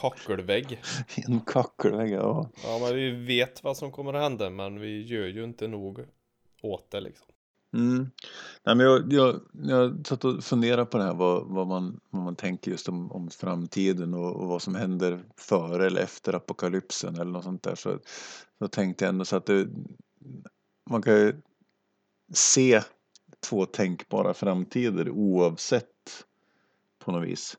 kackelvägg. 0.01 0.82
En 1.27 1.39
kackelvägg, 1.39 2.11
ja. 2.11 2.49
Ja, 2.63 2.79
men 2.82 2.95
vi 2.95 3.11
vet 3.11 3.63
vad 3.63 3.77
som 3.77 3.91
kommer 3.91 4.13
att 4.13 4.23
hända, 4.23 4.49
men 4.49 4.79
vi 4.79 5.01
gör 5.01 5.27
ju 5.27 5.43
inte 5.43 5.67
nog 5.67 5.99
åt 6.62 6.91
det 6.91 7.01
liksom. 7.01 7.28
Mm. 7.74 8.12
Nej, 8.64 8.76
men 8.76 8.80
jag, 8.80 9.14
jag, 9.14 9.41
jag 9.64 10.07
satt 10.07 10.26
och 10.26 10.43
funderade 10.43 10.86
på 10.86 10.97
det 10.97 11.03
här 11.03 11.14
vad, 11.14 11.45
vad, 11.47 11.68
man, 11.68 11.99
vad 12.09 12.24
man 12.24 12.36
tänker 12.36 12.72
just 12.72 12.89
om, 12.89 13.12
om 13.12 13.30
framtiden 13.30 14.14
och, 14.14 14.36
och 14.36 14.47
vad 14.47 14.62
som 14.62 14.76
händer 14.76 15.24
före 15.38 15.88
eller 15.88 16.01
efter 16.01 16.34
apokalypsen 16.34 17.16
eller 17.16 17.32
något 17.32 17.43
sånt 17.43 17.64
där. 17.64 17.76
Så, 17.76 17.99
så 18.59 18.68
tänkte 18.68 19.05
jag 19.05 19.09
ändå 19.09 19.26
så 19.26 19.36
att 19.36 19.45
det, 19.45 19.68
man 20.89 21.01
kan 21.01 21.14
ju 21.14 21.41
se 22.34 22.82
två 23.39 23.66
tänkbara 23.66 24.34
framtider 24.34 25.09
oavsett 25.09 26.26
på 26.99 27.12
något 27.12 27.28
vis. 27.28 27.57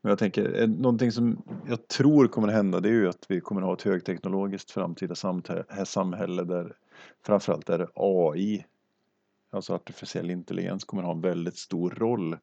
Men 0.00 0.10
jag 0.10 0.18
tänker, 0.18 0.60
eh, 0.60 0.68
någonting 0.68 1.12
som 1.12 1.42
jag 1.68 1.88
tror 1.88 2.28
kommer 2.28 2.48
hända 2.48 2.80
det 2.80 2.88
är 2.88 2.92
ju 2.92 3.08
att 3.08 3.26
vi 3.28 3.40
kommer 3.40 3.60
att 3.60 3.66
ha 3.66 3.74
ett 3.74 3.82
högteknologiskt 3.82 4.70
framtida 4.70 5.14
samhälle 5.84 6.44
där 6.44 6.76
framförallt 7.26 7.68
är 7.68 7.78
det 7.78 7.88
AI 7.94 8.64
alltså 9.50 9.74
artificiell 9.74 10.30
intelligens 10.30 10.84
kommer 10.84 11.02
ha 11.02 11.12
en 11.12 11.20
väldigt 11.20 11.56
stor 11.56 11.90
roll. 11.90 12.36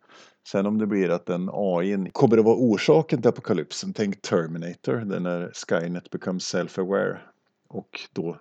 Sen 0.47 0.65
om 0.65 0.77
det 0.77 0.87
blir 0.87 1.09
att 1.09 1.25
den 1.25 1.49
AI 1.53 2.09
kommer 2.11 2.37
att 2.37 2.45
vara 2.45 2.55
orsaken 2.55 3.21
till 3.21 3.29
apokalypsen, 3.29 3.93
tänk 3.93 4.21
Terminator, 4.21 4.93
den 4.93 5.25
är 5.25 5.39
när 5.39 5.51
Skynet 5.53 6.09
becomes 6.09 6.55
self-aware 6.55 7.17
och 7.67 7.99
då 8.13 8.37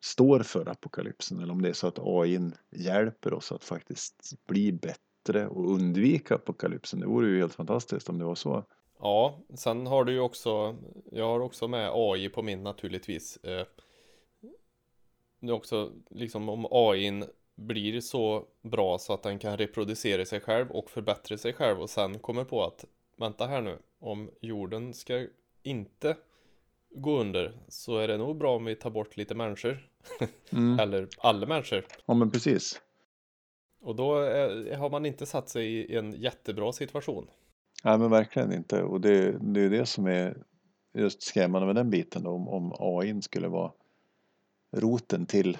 står 0.00 0.40
för 0.40 0.68
apokalypsen 0.68 1.40
eller 1.40 1.52
om 1.52 1.62
det 1.62 1.68
är 1.68 1.72
så 1.72 1.86
att 1.86 1.98
AI 1.98 2.50
hjälper 2.70 3.34
oss 3.34 3.52
att 3.52 3.64
faktiskt 3.64 4.46
bli 4.46 4.72
bättre 4.72 5.48
och 5.48 5.70
undvika 5.70 6.34
apokalypsen. 6.34 7.00
Det 7.00 7.06
vore 7.06 7.28
ju 7.28 7.38
helt 7.38 7.54
fantastiskt 7.54 8.08
om 8.08 8.18
det 8.18 8.24
var 8.24 8.34
så. 8.34 8.64
Ja, 9.00 9.38
sen 9.54 9.86
har 9.86 10.04
du 10.04 10.12
ju 10.12 10.20
också, 10.20 10.76
jag 11.12 11.26
har 11.26 11.40
också 11.40 11.68
med 11.68 11.90
AI 11.92 12.28
på 12.28 12.42
min 12.42 12.62
naturligtvis. 12.62 13.36
Eh, 13.36 13.66
Eh, 15.46 15.46
Det 15.46 15.52
är 15.52 15.56
också 15.56 15.92
liksom 16.10 16.48
om 16.48 16.66
AI 16.70 17.22
blir 17.54 18.00
så 18.00 18.44
bra 18.62 18.98
så 18.98 19.12
att 19.12 19.22
den 19.22 19.38
kan 19.38 19.56
reproducera 19.56 20.24
sig 20.24 20.40
själv 20.40 20.70
och 20.70 20.90
förbättra 20.90 21.38
sig 21.38 21.52
själv 21.52 21.80
och 21.80 21.90
sen 21.90 22.18
kommer 22.18 22.44
på 22.44 22.64
att 22.64 22.84
vänta 23.16 23.46
här 23.46 23.62
nu, 23.62 23.78
om 23.98 24.30
jorden 24.40 24.94
ska 24.94 25.26
inte 25.62 26.16
gå 26.90 27.20
under 27.20 27.52
så 27.68 27.98
är 27.98 28.08
det 28.08 28.16
nog 28.18 28.36
bra 28.36 28.56
om 28.56 28.64
vi 28.64 28.76
tar 28.76 28.90
bort 28.90 29.16
lite 29.16 29.34
människor. 29.34 29.88
Mm. 30.52 30.78
Eller 30.78 31.08
alla 31.18 31.46
människor. 31.46 31.86
Ja 32.06 32.14
men 32.14 32.30
precis. 32.30 32.80
Och 33.80 33.96
då 33.96 34.18
är, 34.18 34.76
har 34.76 34.90
man 34.90 35.06
inte 35.06 35.26
satt 35.26 35.48
sig 35.48 35.66
i 35.66 35.96
en 35.96 36.12
jättebra 36.12 36.72
situation. 36.72 37.26
Nej 37.84 37.98
men 37.98 38.10
verkligen 38.10 38.52
inte 38.52 38.82
och 38.82 39.00
det, 39.00 39.38
det 39.40 39.60
är 39.60 39.70
det 39.70 39.86
som 39.86 40.06
är 40.06 40.36
just 40.94 41.22
skrämmande 41.22 41.66
med 41.66 41.76
den 41.76 41.90
biten 41.90 42.22
då, 42.22 42.30
om, 42.30 42.48
om 42.48 42.72
AI 42.78 43.22
skulle 43.22 43.48
vara 43.48 43.72
roten 44.76 45.26
till 45.26 45.58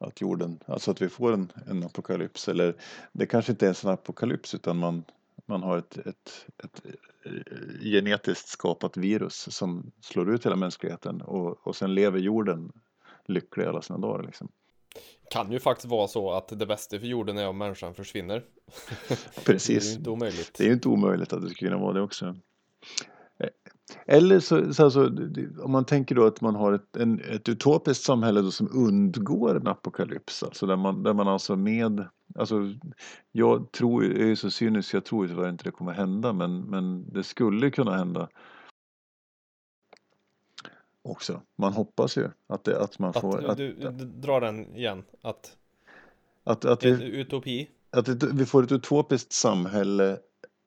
att 0.00 0.20
jorden, 0.20 0.60
alltså 0.66 0.90
att 0.90 1.02
vi 1.02 1.08
får 1.08 1.32
en, 1.32 1.52
en 1.66 1.84
apokalyps 1.84 2.48
eller 2.48 2.74
det 3.12 3.26
kanske 3.26 3.52
inte 3.52 3.68
är 3.68 3.86
en 3.86 3.92
apokalyps 3.92 4.54
utan 4.54 4.76
man, 4.78 5.04
man 5.46 5.62
har 5.62 5.78
ett, 5.78 5.96
ett, 5.96 6.46
ett 6.64 6.82
eh, 7.24 7.80
genetiskt 7.80 8.48
skapat 8.48 8.96
virus 8.96 9.54
som 9.54 9.92
slår 10.00 10.34
ut 10.34 10.46
hela 10.46 10.56
mänskligheten 10.56 11.22
och, 11.22 11.66
och 11.66 11.76
sen 11.76 11.94
lever 11.94 12.18
jorden 12.18 12.72
lycklig 13.26 13.64
alla 13.64 13.82
sina 13.82 13.98
dagar 13.98 14.22
liksom. 14.22 14.48
Kan 15.30 15.52
ju 15.52 15.60
faktiskt 15.60 15.88
vara 15.88 16.08
så 16.08 16.32
att 16.32 16.48
det 16.48 16.66
bästa 16.66 16.98
för 16.98 17.06
jorden 17.06 17.38
är 17.38 17.48
om 17.48 17.58
människan 17.58 17.94
försvinner. 17.94 18.44
Det 19.08 19.14
är 19.14 19.16
ju 19.16 19.44
Precis. 19.44 19.96
inte 19.96 20.10
omöjligt. 20.10 20.54
Det 20.58 20.64
är 20.64 20.68
ju 20.68 20.74
inte 20.74 20.88
omöjligt 20.88 21.32
att 21.32 21.42
det 21.42 21.50
skulle 21.50 21.70
kunna 21.70 21.82
vara 21.82 21.92
det 21.92 22.00
också. 22.00 22.36
Eller 24.06 24.40
så, 24.40 24.74
så 24.74 24.84
alltså, 24.84 25.06
om 25.62 25.70
man 25.70 25.84
tänker 25.84 26.14
då 26.14 26.26
att 26.26 26.40
man 26.40 26.54
har 26.54 26.72
ett, 26.72 26.96
en, 26.96 27.20
ett 27.20 27.48
utopiskt 27.48 28.04
samhälle 28.04 28.40
då 28.40 28.50
som 28.50 28.68
undgår 28.74 29.56
en 29.56 29.66
apokalyps, 29.66 30.42
alltså 30.42 30.66
där 30.66 30.76
man, 30.76 31.02
där 31.02 31.14
man 31.14 31.28
alltså 31.28 31.56
med, 31.56 32.08
alltså 32.34 32.56
jag 33.32 33.72
tror, 33.72 34.04
jag 34.04 34.30
är 34.30 34.34
så 34.34 34.50
cynisk, 34.50 34.94
jag 34.94 35.04
tror 35.04 35.28
tyvärr 35.28 35.48
inte 35.48 35.64
det 35.64 35.70
kommer 35.70 35.92
hända, 35.92 36.32
men, 36.32 36.60
men 36.60 37.12
det 37.12 37.22
skulle 37.22 37.70
kunna 37.70 37.96
hända 37.96 38.28
också. 41.02 41.42
Man 41.56 41.72
hoppas 41.72 42.16
ju 42.16 42.30
att, 42.46 42.64
det, 42.64 42.80
att 42.80 42.98
man 42.98 43.12
får, 43.12 43.38
Att, 43.38 43.44
att, 43.44 43.56
du, 43.56 43.74
du 43.74 44.04
drar 44.04 44.40
den 44.40 44.76
igen. 44.76 45.04
Att 45.22 45.56
att, 46.44 46.64
att, 46.64 46.84
vi, 46.84 47.04
utopi. 47.04 47.68
att 47.90 48.20
det, 48.20 48.26
vi 48.32 48.46
får 48.46 48.62
ett 48.62 48.72
utopiskt 48.72 49.32
samhälle 49.32 50.18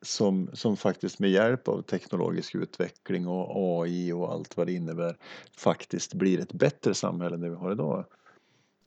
som, 0.08 0.50
som 0.54 0.78
faktiskt 0.78 1.20
med 1.20 1.30
hjälp 1.30 1.68
av 1.68 1.82
teknologisk 1.82 2.56
utveckling 2.56 3.28
och 3.28 3.52
AI 3.56 4.12
och 4.12 4.32
allt 4.32 4.58
vad 4.58 4.68
det 4.68 4.74
innebär 4.74 5.18
faktiskt 5.58 6.14
blir 6.14 6.40
ett 6.40 6.54
bättre 6.54 6.94
samhälle 6.94 7.36
än 7.36 7.42
det 7.42 7.50
vi 7.50 7.56
har 7.56 7.72
idag. 7.72 8.06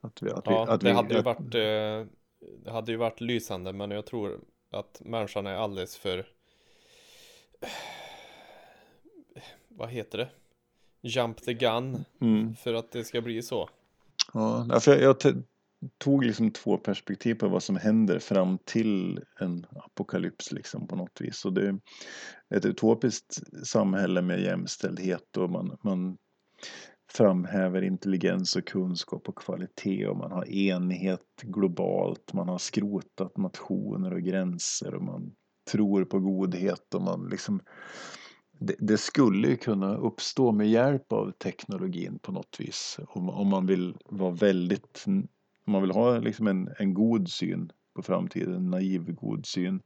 Att 0.00 0.22
vi, 0.22 0.30
att 0.30 0.46
vi, 0.46 0.50
Ja, 0.50 0.68
att 0.68 0.80
det 0.80 0.86
vi, 0.86 0.92
hade 0.92 1.14
ju 1.14 1.22
varit 1.22 1.54
eh, 1.54 2.06
Det 2.64 2.70
hade 2.70 2.92
ju 2.92 2.96
varit 2.98 3.20
lysande 3.20 3.72
men 3.72 3.90
jag 3.90 4.06
tror 4.06 4.40
att 4.70 5.00
människan 5.04 5.46
är 5.46 5.54
alldeles 5.54 5.96
för 5.96 6.28
Vad 9.68 9.88
heter 9.88 10.18
det? 10.18 10.28
Jump 11.00 11.42
the 11.42 11.54
gun 11.54 12.04
Mm, 12.20 12.56
för 12.56 12.74
att 12.74 12.92
det 12.92 13.04
ska 13.04 13.20
bli 13.20 13.42
så. 13.42 13.68
ja, 14.34 14.66
därför 14.68 14.92
jag, 14.92 15.02
jag 15.02 15.20
tog 15.98 16.24
liksom 16.24 16.50
två 16.50 16.78
perspektiv 16.78 17.34
på 17.34 17.48
vad 17.48 17.62
som 17.62 17.76
händer 17.76 18.18
fram 18.18 18.58
till 18.64 19.20
en 19.40 19.66
apokalyps 19.70 20.52
liksom 20.52 20.86
på 20.86 20.96
något 20.96 21.20
vis. 21.20 21.44
Och 21.44 21.52
det 21.52 21.68
är 21.68 21.78
ett 22.56 22.64
utopiskt 22.64 23.66
samhälle 23.66 24.22
med 24.22 24.40
jämställdhet 24.40 25.36
och 25.36 25.50
man, 25.50 25.78
man 25.82 26.16
framhäver 27.12 27.82
intelligens 27.82 28.56
och 28.56 28.66
kunskap 28.66 29.28
och 29.28 29.38
kvalitet 29.38 30.06
och 30.06 30.16
man 30.16 30.32
har 30.32 30.48
enighet 30.48 31.42
globalt, 31.42 32.32
man 32.32 32.48
har 32.48 32.58
skrotat 32.58 33.36
nationer 33.36 34.12
och 34.12 34.22
gränser 34.22 34.94
och 34.94 35.02
man 35.02 35.32
tror 35.70 36.04
på 36.04 36.20
godhet 36.20 36.94
och 36.94 37.02
man 37.02 37.28
liksom 37.28 37.60
det, 38.60 38.74
det 38.78 38.98
skulle 38.98 39.48
ju 39.48 39.56
kunna 39.56 39.96
uppstå 39.96 40.52
med 40.52 40.70
hjälp 40.70 41.12
av 41.12 41.30
teknologin 41.30 42.18
på 42.18 42.32
något 42.32 42.56
vis 42.58 42.98
om, 43.08 43.30
om 43.30 43.48
man 43.48 43.66
vill 43.66 43.96
vara 44.04 44.30
väldigt 44.30 45.04
om 45.70 45.72
man 45.72 45.82
vill 45.82 45.90
ha 45.90 46.18
liksom 46.18 46.46
en, 46.46 46.68
en 46.78 46.94
god 46.94 47.28
syn 47.28 47.72
på 47.94 48.02
framtiden, 48.02 48.54
en 48.54 48.70
naiv 48.70 49.12
god 49.14 49.46
syn 49.46 49.80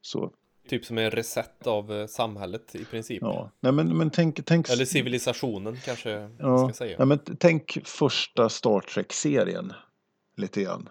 så 0.00 0.32
Typ 0.68 0.84
som 0.84 0.98
en 0.98 1.10
reset 1.10 1.66
av 1.66 1.92
eh, 1.92 2.06
samhället 2.06 2.74
i 2.74 2.84
princip. 2.84 3.18
ja, 3.22 3.50
nej 3.60 3.72
men, 3.72 3.96
men 3.96 4.10
tänk, 4.10 4.44
tänk 4.46 4.70
Eller 4.70 4.84
civilisationen 4.84 5.76
kanske 5.84 6.10
Ja, 6.10 6.46
man 6.46 6.68
ska 6.68 6.84
säga. 6.84 6.96
ja, 6.98 7.04
men 7.04 7.18
tänk 7.38 7.78
första 7.84 8.48
Star 8.48 8.80
Trek-serien 8.80 9.72
lite 10.36 10.62
grann. 10.62 10.88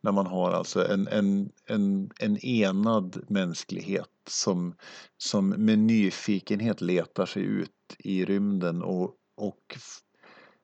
När 0.00 0.12
man 0.12 0.26
har 0.26 0.52
alltså 0.52 0.88
en, 0.92 1.08
en, 1.08 1.50
en, 1.66 2.10
en 2.18 2.46
enad 2.46 3.24
mänsklighet 3.28 4.08
som, 4.28 4.74
som 5.18 5.48
med 5.48 5.78
nyfikenhet 5.78 6.80
letar 6.80 7.26
sig 7.26 7.42
ut 7.42 7.70
i 7.98 8.24
rymden 8.24 8.82
och, 8.82 9.14
och 9.36 9.76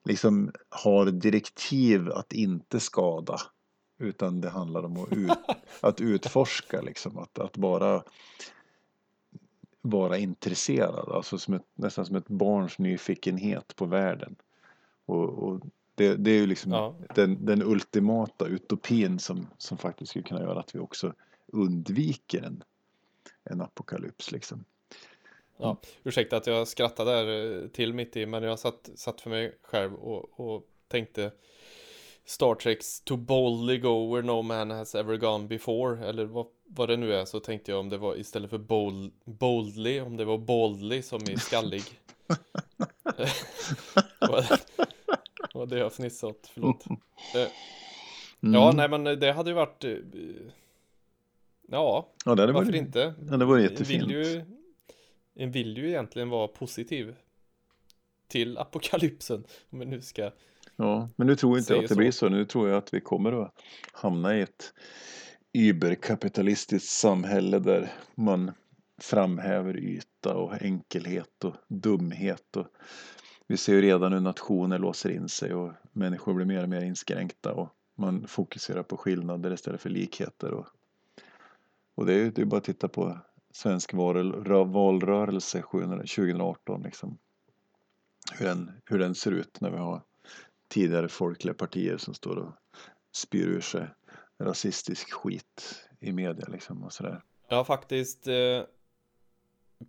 liksom 0.03 0.51
har 0.69 1.05
direktiv 1.05 2.11
att 2.11 2.33
inte 2.33 2.79
skada. 2.79 3.41
Utan 3.97 4.41
det 4.41 4.49
handlar 4.49 4.83
om 4.83 4.97
att, 4.97 5.11
ut, 5.13 5.37
att 5.81 6.01
utforska, 6.01 6.81
liksom, 6.81 7.17
att, 7.17 7.39
att 7.39 7.57
bara 7.57 8.03
vara 9.81 10.17
intresserad, 10.17 11.09
alltså 11.09 11.37
som 11.37 11.53
ett, 11.53 11.65
nästan 11.75 12.05
som 12.05 12.15
ett 12.15 12.27
barns 12.27 12.79
nyfikenhet 12.79 13.75
på 13.75 13.85
världen. 13.85 14.35
Och, 15.05 15.29
och 15.29 15.61
det, 15.95 16.15
det 16.15 16.31
är 16.31 16.35
ju 16.39 16.47
liksom 16.47 16.71
Ja. 16.71 16.95
den, 17.15 17.45
den 17.45 17.63
ultimata 17.63 18.45
utopin 18.45 19.19
som, 19.19 19.47
som 19.57 19.77
faktiskt 19.77 20.09
skulle 20.09 20.23
kunna 20.23 20.41
göra 20.41 20.59
att 20.59 20.75
vi 20.75 20.79
också 20.79 21.13
undviker 21.47 22.41
en, 22.41 22.63
en 23.43 23.61
apokalyps. 23.61 24.31
Liksom. 24.31 24.65
Ja, 25.57 25.77
ursäkta 26.03 26.37
att 26.37 26.47
jag 26.47 26.67
skrattade 26.67 27.11
där 27.11 27.61
eh, 27.63 27.67
till 27.67 27.93
mitt 27.93 28.15
i, 28.15 28.25
men 28.25 28.43
jag 28.43 28.59
satt, 28.59 28.89
satt 28.95 29.21
för 29.21 29.29
mig 29.29 29.57
själv 29.61 29.93
och, 29.95 30.39
och 30.39 30.67
tänkte 30.87 31.31
Star 32.25 32.55
Treks 32.55 33.01
To 33.01 33.15
boldly 33.15 33.77
go 33.77 34.15
where 34.15 34.25
no 34.25 34.41
man 34.41 34.71
has 34.71 34.95
ever 34.95 35.17
gone 35.17 35.47
before 35.47 36.07
Eller 36.07 36.25
vad, 36.25 36.45
vad 36.67 36.89
det 36.89 36.97
nu 36.97 37.13
är 37.13 37.25
så 37.25 37.39
tänkte 37.39 37.71
jag 37.71 37.79
om 37.79 37.89
det 37.89 37.97
var 37.97 38.15
istället 38.15 38.49
för 38.49 38.57
bold, 38.57 39.13
boldly 39.25 39.99
Om 39.99 40.17
det 40.17 40.25
var 40.25 40.37
boldly 40.37 41.01
som 41.01 41.21
är 41.21 41.37
skallig 41.37 41.83
Det 45.53 45.59
var 45.59 45.65
det 45.65 45.77
jag 45.77 45.93
fnissade 45.93 46.31
åt, 46.31 46.49
förlåt 46.53 46.85
eh, 47.35 47.47
Mm. 48.43 48.53
Ja, 48.53 48.71
nej 48.71 48.89
men 48.89 49.03
det 49.03 49.31
hade 49.31 49.49
ju 49.49 49.53
varit 49.53 49.83
eh, 49.83 49.91
Ja, 51.67 52.07
ja, 52.25 52.35
det 52.35 52.41
hade 52.41 52.53
varför 52.53 52.71
varit, 52.71 52.81
inte? 52.81 53.13
Ja, 53.29 53.37
det 53.37 53.45
var 53.45 53.59
jättefint. 53.59 54.03
vill 54.03 54.11
ju, 54.11 54.45
en 55.35 55.51
vill 55.51 55.77
ju 55.77 55.89
egentligen 55.89 56.29
vara 56.29 56.47
positiv 56.47 57.15
till 58.27 58.57
apokalypsen, 58.57 59.43
vi 59.69 59.85
nu 59.85 60.01
ska 60.01 60.31
Ja, 60.75 61.09
men 61.15 61.27
nu 61.27 61.35
tror 61.35 61.57
inte 61.57 61.73
jag 61.73 61.77
Säger 61.77 61.83
att 61.83 61.89
det 61.89 61.95
så. 61.95 61.99
blir 61.99 62.11
så. 62.11 62.29
Nu 62.29 62.45
tror 62.45 62.69
jag 62.69 62.77
att 62.77 62.93
vi 62.93 63.01
kommer 63.01 63.43
att 63.43 63.53
hamna 63.91 64.37
i 64.37 64.41
ett 64.41 64.73
überkapitalistiskt 65.53 66.89
samhälle 66.89 67.59
där 67.59 67.91
man 68.15 68.51
framhäver 69.01 69.77
yta 69.77 70.35
och 70.35 70.61
enkelhet 70.61 71.43
och 71.43 71.55
dumhet. 71.67 72.57
Och 72.57 72.67
vi 73.47 73.57
ser 73.57 73.73
ju 73.73 73.81
redan 73.81 74.13
hur 74.13 74.19
nationer 74.19 74.79
låser 74.79 75.09
in 75.09 75.29
sig 75.29 75.53
och 75.53 75.71
människor 75.91 76.33
blir 76.33 76.45
mer 76.45 76.63
och 76.63 76.69
mer 76.69 76.81
inskränkta 76.81 77.53
och 77.53 77.69
man 77.95 78.27
fokuserar 78.27 78.83
på 78.83 78.97
skillnader 78.97 79.53
istället 79.53 79.81
för 79.81 79.89
likheter. 79.89 80.51
Och, 80.51 80.67
och 81.95 82.05
det 82.05 82.13
är 82.13 82.39
ju 82.39 82.45
bara 82.45 82.57
att 82.57 82.63
titta 82.63 82.87
på 82.87 83.17
svensk 83.55 83.93
valrö- 83.93 84.71
valrörelse 84.71 85.61
2018 85.61 86.83
liksom. 86.83 87.17
Hur 88.33 88.45
den, 88.45 88.71
hur 88.85 88.99
den 88.99 89.15
ser 89.15 89.31
ut 89.31 89.61
när 89.61 89.69
vi 89.69 89.77
har 89.77 90.01
tidigare 90.67 91.09
folkliga 91.09 91.53
partier 91.53 91.97
som 91.97 92.13
står 92.13 92.37
och 92.37 92.53
spyr 93.15 93.47
ur 93.47 93.61
sig 93.61 93.87
rasistisk 94.39 95.11
skit 95.11 95.87
i 95.99 96.11
media 96.11 96.45
liksom 96.47 96.83
och 96.83 96.93
sådär. 96.93 97.21
Har 97.49 97.63
faktiskt 97.63 98.27
eh, 98.27 98.61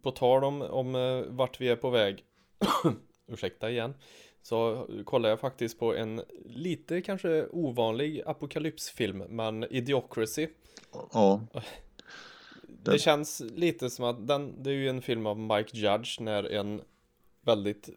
På 0.03 0.11
tal 0.11 0.45
om, 0.45 0.62
om 0.62 0.95
eh, 0.95 1.23
vart 1.29 1.61
vi 1.61 1.69
är 1.69 1.77
på 1.77 1.91
väg 1.91 2.25
Ursäkta 3.27 3.71
igen 3.71 3.95
Så 4.43 4.89
kollar 5.05 5.29
jag 5.29 5.41
faktiskt 5.41 5.79
på 5.79 5.95
en 5.95 6.23
lite 6.45 7.01
kanske 7.01 7.47
ovanlig 7.47 8.23
apokalypsfilm 8.27 9.19
Men 9.29 9.65
Idiocracy 9.65 10.49
Ja, 11.12 11.41
Det 12.93 12.99
känns 12.99 13.41
lite 13.41 13.91
som 13.91 14.05
att 14.05 14.26
den, 14.26 14.62
det 14.62 14.70
är 14.70 14.74
ju 14.74 14.89
en 14.89 15.03
film 15.03 15.26
av 15.26 15.39
Mike 15.39 15.76
Judge 15.76 16.20
när 16.20 16.45
en 16.45 16.82
väldigt 17.41 17.91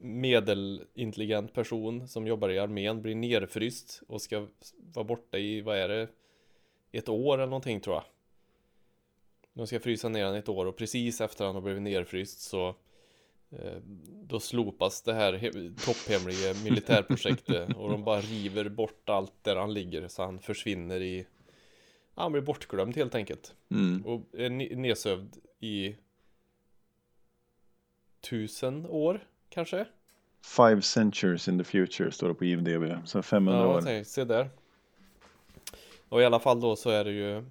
medelintelligent 0.00 1.52
person 1.52 2.08
som 2.08 2.26
jobbar 2.26 2.48
i 2.48 2.58
armén 2.58 3.02
blir 3.02 3.14
nerfryst 3.14 4.02
och 4.08 4.22
ska 4.22 4.46
vara 4.94 5.04
borta 5.04 5.38
i, 5.38 5.60
vad 5.60 5.78
är 5.78 5.88
det, 5.88 6.08
ett 6.92 7.08
år 7.08 7.34
eller 7.34 7.46
någonting 7.46 7.80
tror 7.80 7.96
jag. 7.96 8.04
De 9.52 9.66
ska 9.66 9.80
frysa 9.80 10.08
ner 10.08 10.24
han 10.24 10.34
ett 10.34 10.48
år 10.48 10.66
och 10.66 10.76
precis 10.76 11.20
efter 11.20 11.44
han 11.44 11.54
har 11.54 11.62
blivit 11.62 11.82
nerfryst 11.82 12.40
så 12.40 12.68
eh, 13.50 13.78
då 14.22 14.40
slopas 14.40 15.02
det 15.02 15.14
här 15.14 15.32
he- 15.32 15.84
topphemliga 15.84 16.54
militärprojektet 16.64 17.72
och 17.76 17.90
de 17.90 18.04
bara 18.04 18.20
river 18.20 18.68
bort 18.68 19.08
allt 19.08 19.44
där 19.44 19.56
han 19.56 19.74
ligger 19.74 20.08
så 20.08 20.22
han 20.22 20.38
försvinner 20.38 21.00
i 21.00 21.26
han 22.14 22.32
blir 22.32 22.42
bortglömd 22.42 22.96
helt 22.96 23.14
enkelt 23.14 23.54
mm. 23.70 24.06
och 24.06 24.20
är 24.32 24.50
ne- 24.50 24.76
nedsövd 24.76 25.36
i 25.60 25.96
tusen 28.20 28.86
år 28.86 29.26
kanske? 29.48 29.86
Five 30.56 30.82
centuries 30.82 31.48
in 31.48 31.58
the 31.58 31.64
future 31.64 32.10
står 32.10 32.28
det 32.28 32.34
på 32.34 32.44
IMDB. 32.44 33.06
Så 33.08 33.22
500 33.22 33.60
Ja, 33.60 33.68
år. 33.76 33.80
tänkte, 33.80 34.10
se 34.10 34.24
där. 34.24 34.50
Och 36.08 36.22
i 36.22 36.24
alla 36.24 36.40
fall 36.40 36.60
då 36.60 36.76
så 36.76 36.90
är 36.90 37.04
det 37.04 37.12
ju 37.12 37.44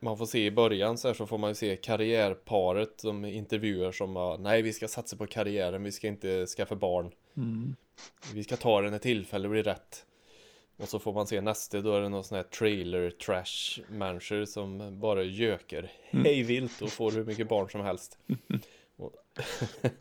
Man 0.00 0.18
får 0.18 0.26
se 0.26 0.46
i 0.46 0.50
början 0.50 0.98
så 0.98 1.08
här 1.08 1.14
så 1.14 1.26
får 1.26 1.38
man 1.38 1.50
ju 1.50 1.54
se 1.54 1.76
karriärparet 1.76 3.00
som 3.00 3.24
intervjuar 3.24 3.92
som 3.92 4.36
Nej 4.40 4.62
vi 4.62 4.72
ska 4.72 4.88
satsa 4.88 5.16
på 5.16 5.26
karriären, 5.26 5.82
vi 5.82 5.92
ska 5.92 6.08
inte 6.08 6.46
skaffa 6.46 6.74
barn 6.74 7.12
Mm. 7.36 7.76
Vi 8.34 8.44
ska 8.44 8.56
ta 8.56 8.80
det 8.80 8.90
när 8.90 8.98
tillfälle 8.98 9.48
blir 9.48 9.62
rätt 9.62 10.06
Och 10.76 10.88
så 10.88 10.98
får 10.98 11.12
man 11.12 11.26
se 11.26 11.40
nästa, 11.40 11.80
då 11.80 11.94
är 11.94 12.00
det 12.00 12.08
någon 12.08 12.24
sån 12.24 12.36
här 12.36 12.42
trailer 12.44 13.10
trash 13.10 13.82
manager 13.98 14.44
som 14.44 15.00
bara 15.00 15.22
göker 15.22 15.92
hej 16.10 16.42
vilt 16.42 16.82
och 16.82 16.90
får 16.90 17.10
hur 17.10 17.24
mycket 17.24 17.48
barn 17.48 17.70
som 17.70 17.80
helst 17.80 18.18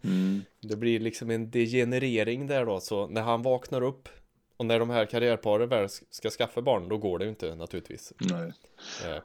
Mm. 0.04 0.42
Det 0.62 0.76
blir 0.76 1.00
liksom 1.00 1.30
en 1.30 1.52
degenerering 1.52 2.48
där 2.48 2.66
då, 2.66 2.80
så 2.80 3.08
när 3.08 3.22
han 3.22 3.42
vaknar 3.42 3.82
upp 3.82 4.10
och 4.58 4.66
när 4.66 4.80
de 4.80 4.90
här 4.90 5.06
karriärparen 5.06 5.70
väl 5.70 5.90
ska 5.90 6.30
skaffa 6.30 6.62
barn, 6.62 6.90
då 6.90 6.98
går 6.98 7.20
det 7.20 7.26
ju 7.26 7.30
inte 7.30 7.56
naturligtvis. 7.56 8.14
Nej. 8.18 8.52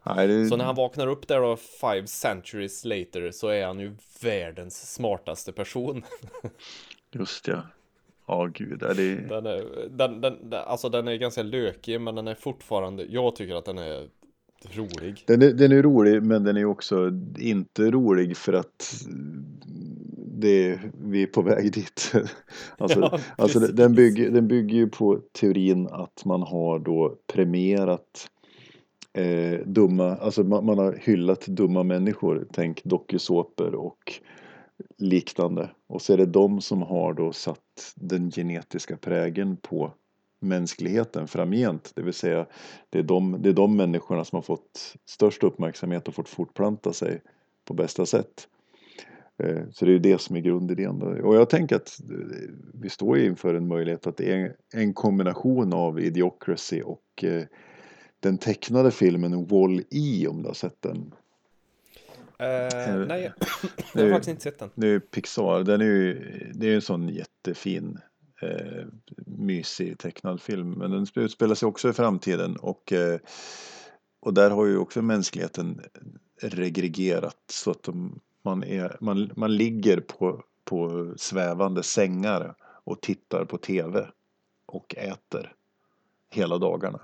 Eh, 0.05 0.27
det... 0.27 0.47
Så 0.47 0.57
när 0.57 0.65
han 0.65 0.75
vaknar 0.75 1.07
upp 1.07 1.29
där 1.29 1.41
då, 1.41 1.57
five 1.57 2.07
centuries 2.07 2.85
later, 2.85 3.31
så 3.31 3.49
är 3.49 3.67
han 3.67 3.79
ju 3.79 3.97
världens 4.21 4.93
smartaste 4.95 5.53
person. 5.53 6.03
Just 7.13 7.49
ja. 7.49 7.63
Ja, 8.31 8.51
gud. 8.55 8.83
är 8.83 8.95
Det... 8.95 9.15
Den 9.29 9.47
är, 9.47 9.63
den, 9.91 10.21
den, 10.21 10.51
den, 10.51 10.61
alltså 10.67 10.89
den 10.89 11.09
är 11.09 11.17
ganska 11.17 11.43
lökig, 11.43 12.01
men 12.01 12.15
den 12.15 12.29
är 12.29 12.35
fortfarande, 12.35 13.05
jag 13.05 13.37
tycker 13.37 13.55
att 13.55 13.65
den 13.65 13.79
är 13.79 14.09
rolig. 14.73 15.25
Den, 15.27 15.43
är, 15.43 15.53
den 15.53 15.73
är 15.73 15.83
rolig, 15.83 16.23
men 16.23 16.45
den 16.45 16.57
är 16.57 16.65
också 16.65 17.11
inte 17.39 17.91
rolig 17.91 18.37
för 18.37 18.53
att 18.53 19.05
det, 20.17 20.81
vi 21.05 21.23
är 21.23 21.27
på 21.27 21.43
väg 21.43 21.73
dit. 21.73 22.13
alltså, 22.79 23.01
Ja, 23.01 23.19
alltså 23.37 23.59
den, 23.59 23.95
bygger, 23.95 24.31
den 24.31 24.49
bygger 24.49 24.77
ju 24.77 24.89
på 24.89 25.21
teorin 25.33 25.89
att 25.93 26.25
man 26.25 26.43
har 26.43 26.79
då 26.79 27.17
premierat 27.33 28.31
eh, 29.13 29.67
dumma, 29.67 30.17
alltså 30.17 30.43
man, 30.43 30.67
man 30.67 30.79
har 30.79 30.99
hyllat 31.01 31.47
dumma 31.47 31.83
människor, 31.83 32.47
tänk 32.53 32.85
dokusåpor 32.85 33.75
och 33.75 34.21
liknande. 34.99 35.71
Och 35.87 36.03
så 36.03 36.13
är 36.13 36.17
det 36.17 36.27
de 36.27 36.61
som 36.61 36.83
har 36.83 37.15
då 37.15 37.33
satt 37.33 37.93
den 37.95 38.31
genetiska 38.31 38.97
prägen 38.97 39.57
på 39.57 39.93
mänskligheten 40.41 41.29
framgent. 41.29 41.93
Det 41.95 42.03
vill 42.03 42.15
säga 42.15 42.47
det 42.91 42.99
är, 42.99 43.03
de, 43.03 43.37
det 43.41 43.49
är 43.49 43.53
de 43.53 43.77
människorna 43.77 44.25
som 44.25 44.37
har 44.37 44.43
fått 44.43 44.97
störst 45.05 45.45
uppmärksamhet 45.45 46.09
och 46.09 46.15
fått 46.15 46.29
fortplanta 46.29 46.93
sig 46.93 47.23
på 47.65 47.75
bästa 47.75 48.07
sätt. 48.07 48.49
Eh, 49.43 49.63
så 49.73 49.85
det 49.85 49.91
är 49.91 49.93
ju 49.93 49.99
det 49.99 50.21
som 50.21 50.37
är 50.37 50.41
grundidén. 50.41 50.99
då. 50.99 51.07
Och 51.07 51.37
jag 51.37 51.51
tänker 51.51 51.77
att 51.77 52.01
eh, 52.01 52.51
vi 52.75 52.91
står 52.91 53.19
inför 53.19 53.55
en 53.55 53.69
möjlighet 53.69 54.07
att 54.07 54.17
det 54.17 54.33
är 54.33 54.57
en 54.75 54.95
kombination 54.95 55.73
av 55.73 56.01
Idiocracy 56.01 56.83
och 56.83 57.25
eh, 57.25 57.43
den 58.21 58.39
tecknade 58.39 58.91
filmen 58.91 59.47
Wall-E 59.47 60.29
om 60.29 60.43
du 60.43 60.49
har 60.49 60.55
sett 60.55 60.83
den. 60.83 61.15
Eh, 62.41 63.07
nej, 63.07 63.33
jag 63.95 64.03
har 64.03 64.11
faktiskt 64.11 64.29
inte 64.29 64.43
sett 64.43 64.59
den. 64.59 64.71
Det 64.75 64.87
är 64.87 64.91
ju 64.91 65.01
Pixar, 65.01 65.65
den 65.65 65.81
är 65.81 65.85
ju, 65.85 66.15
det 66.55 66.67
är 66.67 66.71
ju 66.71 66.75
en 66.75 66.83
sån 66.83 67.09
jättefin 67.09 67.99
eh, 68.43 68.87
mysig 69.27 69.99
tecknad 69.99 70.43
film. 70.43 70.71
Men 70.71 70.91
den 70.91 71.07
utspelar 71.15 71.55
sig 71.55 71.67
också 71.67 71.91
i 71.91 71.93
framtiden 71.93 72.57
och, 72.57 72.93
eh, 72.93 73.21
och 74.21 74.35
där 74.35 74.51
har 74.51 74.67
ju 74.67 74.79
också 74.79 75.03
mänskligheten 75.03 75.81
regregerat 76.43 77.37
så 77.51 77.71
att 77.71 77.83
de, 77.83 78.21
man, 78.43 78.65
är, 78.65 78.97
man, 79.01 79.31
man 79.37 79.57
ligger 79.57 80.01
på, 80.01 80.45
på 80.65 81.15
svävande 81.17 81.83
sängar 81.83 82.55
och 82.63 83.01
tittar 83.01 83.45
på 83.45 83.59
tv 83.59 84.09
och 84.67 84.95
äter 84.99 85.53
hela 86.31 86.59
dagarna. 86.59 87.01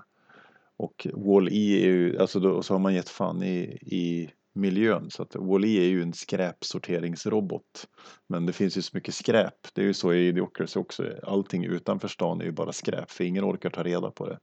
Och 0.77 1.07
Wall-E 1.13 1.83
är 1.83 1.87
ju, 1.87 2.19
alltså 2.19 2.39
då, 2.39 2.51
och 2.51 2.65
så 2.65 2.73
har 2.73 2.79
man 2.79 2.93
gett 2.93 3.09
fan 3.09 3.43
i, 3.43 3.59
i 3.81 4.29
miljön. 4.57 5.11
Så 5.11 5.23
att 5.23 5.35
Wall-E 5.35 5.77
är 5.79 5.87
ju 5.89 6.01
en 6.01 6.13
skräpsorteringsrobot. 6.13 7.87
Men 8.27 8.45
det 8.45 8.53
finns 8.53 8.77
ju 8.77 8.81
så 8.81 8.91
mycket 8.97 9.13
skräp. 9.13 9.67
Det 9.73 9.81
är 9.81 9.85
ju 9.85 9.93
så 9.93 10.13
i 10.13 10.27
Idiocracy 10.27 10.79
också. 10.79 11.13
Allting 11.23 11.65
utanför 11.65 12.07
stan 12.07 12.41
är 12.41 12.45
ju 12.45 12.51
bara 12.51 12.73
skräp 12.73 13.11
för 13.11 13.23
ingen 13.23 13.43
orkar 13.45 13.69
ta 13.69 13.83
reda 13.83 14.11
på 14.11 14.25
det. 14.29 14.39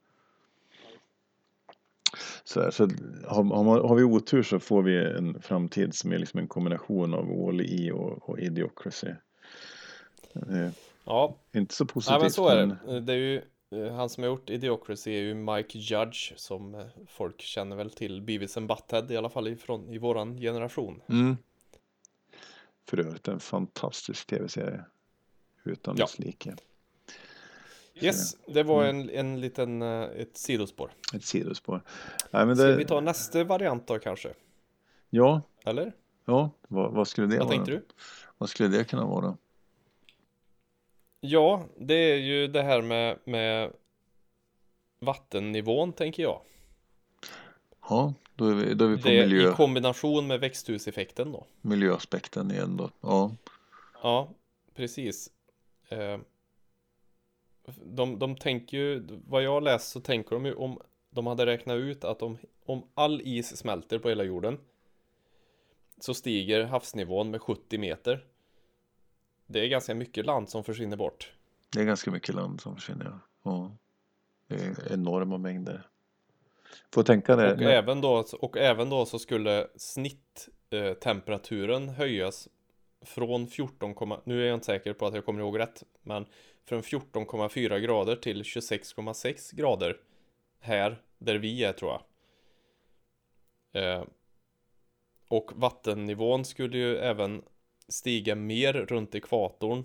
Så, 2.45 2.61
här, 2.61 2.71
så 2.71 2.89
har, 3.27 3.45
har, 3.89 3.95
vi 3.95 4.03
otur 4.03 4.43
så 4.43 4.59
får 4.61 4.83
vi 4.83 5.05
en 5.05 5.43
framtid 5.43 5.95
som 5.95 6.12
är 6.12 6.19
liksom 6.19 6.41
en 6.41 6.49
kombination 6.49 7.15
av 7.15 7.27
Wall-E 7.27 7.93
och, 7.93 8.29
och 8.29 8.39
Idiocracy. 8.39 9.12
Det 10.33 10.57
är 10.59 10.71
Ja, 11.07 11.37
inte 11.53 11.75
så 11.75 11.87
positivt. 11.87 12.12
Nej 12.12 12.21
men 12.21 12.31
så 12.31 12.49
är 12.49 12.67
men- 12.67 12.79
det. 12.87 13.01
Det 13.01 13.12
är 13.12 13.17
ju 13.17 13.37
eh, 13.37 13.43
han 13.93 14.09
som 14.09 14.22
har 14.22 14.29
gjort 14.31 14.51
Idiocracy 14.51 15.11
är 15.11 15.20
ju 15.20 15.35
Mike 15.35 15.79
Judge 15.79 16.33
som 16.37 16.75
eh, 16.75 16.87
folk 17.09 17.41
känner 17.41 17.77
väl 17.77 17.91
till 17.91 18.22
Beavis 18.22 18.57
and 18.57 18.68
Butthead 18.68 19.11
i 19.11 19.16
alla 19.16 19.29
fall 19.31 19.49
ifrån 19.49 19.89
i 19.89 19.99
våran 19.99 20.37
generation. 20.37 21.03
Mm. 21.09 21.37
För 22.89 23.01
övrigt 23.01 23.29
en 23.29 23.41
fantastisk 23.41 24.27
tv-serie. 24.27 24.85
Utan 25.64 25.97
Ja. 25.99 26.05
dess 26.05 26.18
like. 26.18 26.55
Yes, 27.95 28.37
det 28.47 28.62
var 28.62 28.85
en, 28.85 29.11
en 29.11 29.41
liten 29.41 29.83
eh, 29.83 30.03
ett 30.03 30.37
sidospår. 30.37 30.91
Ett 31.14 31.25
sidospår. 31.25 31.81
Nej, 32.31 32.47
men 32.47 32.57
Ska 32.57 32.66
det, 32.66 32.77
vi 32.77 32.85
ta 32.85 33.01
nästa 33.01 33.45
variant 33.45 33.87
då 33.87 33.99
kanske? 33.99 34.35
Ja, 35.11 35.43
Eller? 35.64 35.93
ja 36.25 36.51
vad, 36.68 36.93
vad 36.93 37.09
skulle 37.09 37.27
det 37.27 37.39
Vad 37.39 37.47
vara? 37.47 37.57
tänkte 37.57 37.70
du? 37.72 37.85
Vad 38.39 38.49
skulle 38.49 38.68
det 38.68 38.85
kunna 38.85 39.05
vara? 39.07 39.37
Ja, 41.27 41.64
det 41.77 41.95
är 41.95 42.16
ju 42.16 42.47
det 42.47 42.62
här 42.62 42.83
med, 42.83 43.18
med 43.25 43.72
vattennivån 44.99 45.93
tänker 45.93 46.22
jag. 46.22 46.41
Ja, 47.89 48.14
då 48.35 48.47
är 48.47 48.55
vi, 48.55 48.75
då 48.75 48.85
är 48.85 48.89
vi 48.89 49.03
på 49.03 49.09
Det 49.09 49.27
miljö, 49.27 49.51
i 49.51 49.55
kombination 49.55 50.27
med 50.27 50.41
växthuseffekten 50.41 51.33
då. 51.33 51.47
miljöaspekten 51.61 52.51
igen 52.51 52.77
då. 52.77 52.91
Ja, 53.01 53.31
Ja, 54.03 54.29
precis. 54.75 55.31
Eh, 55.89 56.18
De, 57.85 58.18
de 58.18 58.37
tänker 58.37 58.77
ju, 58.77 59.07
vad 59.29 59.43
jag 59.43 59.62
läst 59.62 59.89
så 59.89 60.01
tänker 60.01 60.31
de 60.31 60.47
ju 60.47 60.55
om 60.55 60.79
de 61.11 61.27
hade 61.27 61.47
räknat 61.47 61.77
ut 61.77 62.05
att 62.05 62.22
om, 62.22 62.39
om 62.64 62.83
all 62.95 63.20
is 63.20 63.57
smälter 63.57 63.99
på 63.99 64.09
hela 64.09 64.25
jorden 64.25 64.59
så 66.01 66.14
stiger 66.14 66.64
havsnivån 66.64 67.31
med 67.31 67.43
70 67.43 67.79
meter. 67.79 68.25
Det 69.47 69.61
är 69.61 69.68
ganska 69.68 69.95
mycket 69.95 70.26
land 70.26 70.49
som 70.49 70.64
försvinner 70.64 70.97
bort. 70.97 71.32
det 71.72 71.80
är 71.80 71.84
ganska 71.84 72.11
mycket 72.11 72.34
land 72.34 72.61
som 72.61 72.76
försvinner. 72.76 73.05
Ja. 73.05 73.18
Ja. 73.42 73.76
Det 74.47 74.55
är 74.55 74.92
enorma 74.92 75.38
mängder. 75.38 75.86
Får 76.92 77.03
tänka 77.03 77.36
det. 77.36 77.55
Och 77.55 77.62
även 77.62 78.01
då, 78.01 78.24
och 78.40 78.59
även 78.59 78.90
då 78.90 79.07
så 79.07 79.18
skulle 79.18 79.66
snitttemperaturen 79.76 81.88
höjas 81.88 82.49
från 83.05 83.47
14, 83.47 83.95
nu 84.24 84.42
är 84.42 84.47
jag 84.47 84.57
inte 84.57 84.66
säker 84.66 84.92
på 84.92 85.07
att 85.07 85.14
jag 85.14 85.24
kommer 85.24 85.40
ihåg 85.40 85.59
rätt, 85.59 85.82
men 86.03 86.26
från 86.64 86.82
14,4 86.82 87.78
grader 87.78 88.16
till 88.16 88.42
26,6 88.42 89.57
grader 89.57 89.97
här 90.61 91.03
där 91.18 91.34
vi 91.34 91.64
är 91.64 91.72
tror 91.72 91.92
jag. 91.92 92.03
Eh, 93.82 94.05
och 95.28 95.51
vattennivån 95.55 96.45
skulle 96.45 96.78
ju 96.78 96.97
även 96.97 97.42
stiga 97.89 98.35
mer 98.35 98.72
runt 98.72 99.14
ekvatorn 99.14 99.85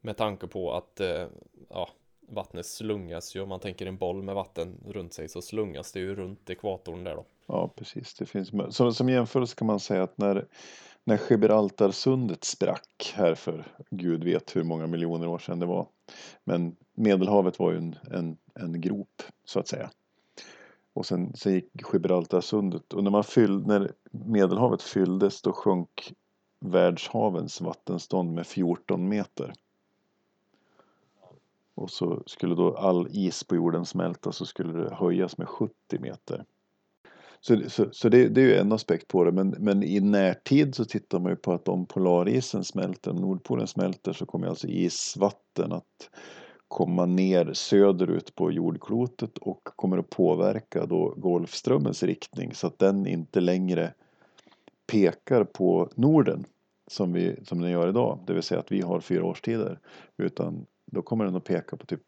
med 0.00 0.16
tanke 0.16 0.46
på 0.46 0.72
att 0.72 1.00
eh, 1.00 1.26
ja, 1.68 1.88
vattnet 2.28 2.66
slungas 2.66 3.36
ju 3.36 3.40
om 3.40 3.48
man 3.48 3.60
tänker 3.60 3.86
en 3.86 3.96
boll 3.96 4.22
med 4.22 4.34
vatten 4.34 4.74
runt 4.86 5.12
sig 5.12 5.28
så 5.28 5.42
slungas 5.42 5.92
det 5.92 6.00
ju 6.00 6.14
runt 6.14 6.50
ekvatorn 6.50 7.04
där 7.04 7.16
då. 7.16 7.24
Ja, 7.46 7.70
precis. 7.76 8.14
Det 8.14 8.26
finns, 8.26 8.50
som, 8.70 8.94
som 8.94 9.08
jämförelse 9.08 9.56
kan 9.56 9.66
man 9.66 9.80
säga 9.80 10.02
att 10.02 10.18
när, 10.18 10.46
när 11.04 11.20
Gibraltarsundet 11.30 12.44
sprack 12.44 13.12
här 13.14 13.34
för 13.34 13.64
gud 13.90 14.24
vet 14.24 14.56
hur 14.56 14.62
många 14.62 14.86
miljoner 14.86 15.28
år 15.28 15.38
sedan 15.38 15.58
det 15.58 15.66
var. 15.66 15.86
Men 16.44 16.76
Medelhavet 16.94 17.58
var 17.58 17.72
ju 17.72 17.78
en, 17.78 17.96
en, 18.10 18.36
en 18.54 18.80
grop 18.80 19.22
så 19.44 19.60
att 19.60 19.68
säga. 19.68 19.90
Och 20.92 21.06
sen, 21.06 21.36
sen 21.36 21.52
gick 21.52 21.70
Gibraltarsundet 21.92 22.92
och 22.92 23.04
när, 23.04 23.10
man 23.10 23.24
fyll, 23.24 23.66
när 23.66 23.92
Medelhavet 24.10 24.82
fylldes 24.82 25.42
då 25.42 25.52
sjönk 25.52 26.12
världshavens 26.60 27.60
vattenstånd 27.60 28.34
med 28.34 28.46
14 28.46 29.08
meter. 29.08 29.52
Och 31.74 31.90
så 31.90 32.22
skulle 32.26 32.54
då 32.54 32.76
all 32.76 33.08
is 33.10 33.44
på 33.44 33.56
jorden 33.56 33.86
smälta 33.86 34.32
så 34.32 34.46
skulle 34.46 34.72
det 34.72 34.94
höjas 34.94 35.38
med 35.38 35.48
70 35.48 35.74
meter. 35.98 36.44
Så, 37.40 37.70
så, 37.70 37.86
så 37.92 38.08
det, 38.08 38.28
det, 38.28 38.40
är 38.40 38.46
ju 38.46 38.54
en 38.54 38.72
aspekt 38.72 39.08
på 39.08 39.24
det. 39.24 39.32
Men, 39.32 39.48
men 39.58 39.82
i 39.82 40.00
närtid 40.00 40.74
så 40.74 40.84
tittar 40.84 41.18
man 41.18 41.32
ju 41.32 41.36
på 41.36 41.52
att 41.52 41.68
om 41.68 41.86
polarisen 41.86 42.64
smälter, 42.64 43.10
om 43.10 43.16
Nordpolen 43.16 43.66
smälter 43.66 44.12
så 44.12 44.26
kommer 44.26 44.46
alltså 44.46 44.66
isvatten 44.66 45.72
att 45.72 46.10
komma 46.68 47.06
ner 47.06 47.52
söderut 47.52 48.34
på 48.34 48.52
jordklotet 48.52 49.38
och 49.38 49.64
kommer 49.64 49.98
att 49.98 50.10
påverka 50.10 50.86
då 50.86 51.14
Golfströmmens 51.16 52.02
riktning 52.02 52.54
så 52.54 52.66
att 52.66 52.78
den 52.78 53.06
inte 53.06 53.40
längre 53.40 53.94
pekar 54.92 55.44
på 55.44 55.90
Norden 55.94 56.44
som, 56.86 57.12
vi, 57.12 57.44
som 57.44 57.60
den 57.60 57.70
gör 57.70 57.88
idag. 57.88 58.24
Det 58.26 58.34
vill 58.34 58.42
säga 58.42 58.60
att 58.60 58.72
vi 58.72 58.80
har 58.80 59.00
fyra 59.00 59.24
årstider. 59.24 59.78
Utan 60.16 60.66
då 60.86 61.02
kommer 61.02 61.24
den 61.24 61.36
att 61.36 61.44
peka 61.44 61.76
på 61.76 61.86
typ 61.86 62.02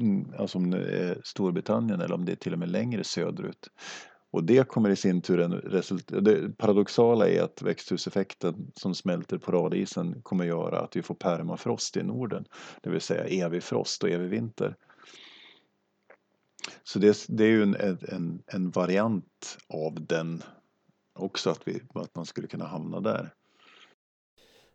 mm, 0.00 0.32
alltså 0.38 0.58
om 0.58 0.70
det 0.70 0.78
är 0.78 1.20
Storbritannien 1.24 2.00
eller 2.00 2.14
om 2.14 2.24
det 2.24 2.32
är 2.32 2.36
till 2.36 2.52
och 2.52 2.58
med 2.58 2.68
längre 2.68 3.04
söderut. 3.04 3.70
Och 4.30 4.44
det 4.44 4.68
kommer 4.68 4.90
i 4.90 4.96
sin 4.96 5.20
tur 5.20 5.40
en 5.40 5.52
resultera, 5.52 6.20
det 6.20 6.58
paradoxala 6.58 7.28
är 7.28 7.42
att 7.42 7.62
växthuseffekten 7.62 8.72
som 8.74 8.94
smälter 8.94 9.38
på 9.38 9.52
radisen 9.52 10.22
kommer 10.22 10.44
göra 10.44 10.80
att 10.80 10.96
vi 10.96 11.02
får 11.02 11.14
permafrost 11.14 11.96
i 11.96 12.02
Norden. 12.02 12.44
Det 12.82 12.90
vill 12.90 13.00
säga 13.00 13.46
evig 13.46 13.62
frost 13.62 14.02
och 14.02 14.10
evig 14.10 14.28
vinter. 14.28 14.76
Så 16.84 16.98
det, 16.98 17.26
det 17.28 17.44
är 17.44 17.48
ju 17.48 17.62
en, 17.62 17.76
en, 18.08 18.42
en 18.46 18.70
variant 18.70 19.58
av 19.68 20.06
den 20.06 20.42
också 21.14 21.50
att, 21.50 21.68
vi, 21.68 21.82
att 21.94 22.14
man 22.14 22.26
skulle 22.26 22.48
kunna 22.48 22.66
hamna 22.66 23.00
där. 23.00 23.34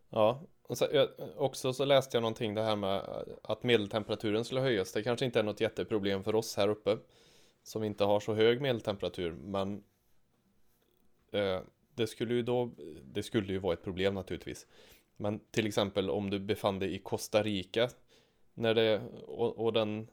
Ja, 0.09 0.41
och 0.61 0.77
så, 0.77 0.87
jag, 0.93 1.09
också 1.37 1.73
så 1.73 1.85
läste 1.85 2.17
jag 2.17 2.21
någonting 2.21 2.55
det 2.55 2.63
här 2.63 2.75
med 2.75 3.25
att 3.43 3.63
medeltemperaturen 3.63 4.45
skulle 4.45 4.61
höjas. 4.61 4.91
Det 4.91 5.03
kanske 5.03 5.25
inte 5.25 5.39
är 5.39 5.43
något 5.43 5.61
jätteproblem 5.61 6.23
för 6.23 6.35
oss 6.35 6.57
här 6.57 6.67
uppe 6.67 6.97
som 7.63 7.83
inte 7.83 8.03
har 8.03 8.19
så 8.19 8.33
hög 8.33 8.61
medeltemperatur, 8.61 9.31
men 9.31 9.83
eh, 11.31 11.61
det 11.95 12.07
skulle 12.07 12.33
ju 12.33 12.41
då, 12.41 12.71
det 13.03 13.23
skulle 13.23 13.53
ju 13.53 13.59
vara 13.59 13.73
ett 13.73 13.83
problem 13.83 14.13
naturligtvis. 14.13 14.67
Men 15.17 15.39
till 15.51 15.67
exempel 15.67 16.09
om 16.09 16.29
du 16.29 16.39
befann 16.39 16.79
dig 16.79 16.95
i 16.95 16.99
Costa 16.99 17.43
Rica 17.43 17.89
när 18.53 18.73
det, 18.73 19.01
och, 19.27 19.65
och 19.65 19.73
den 19.73 20.07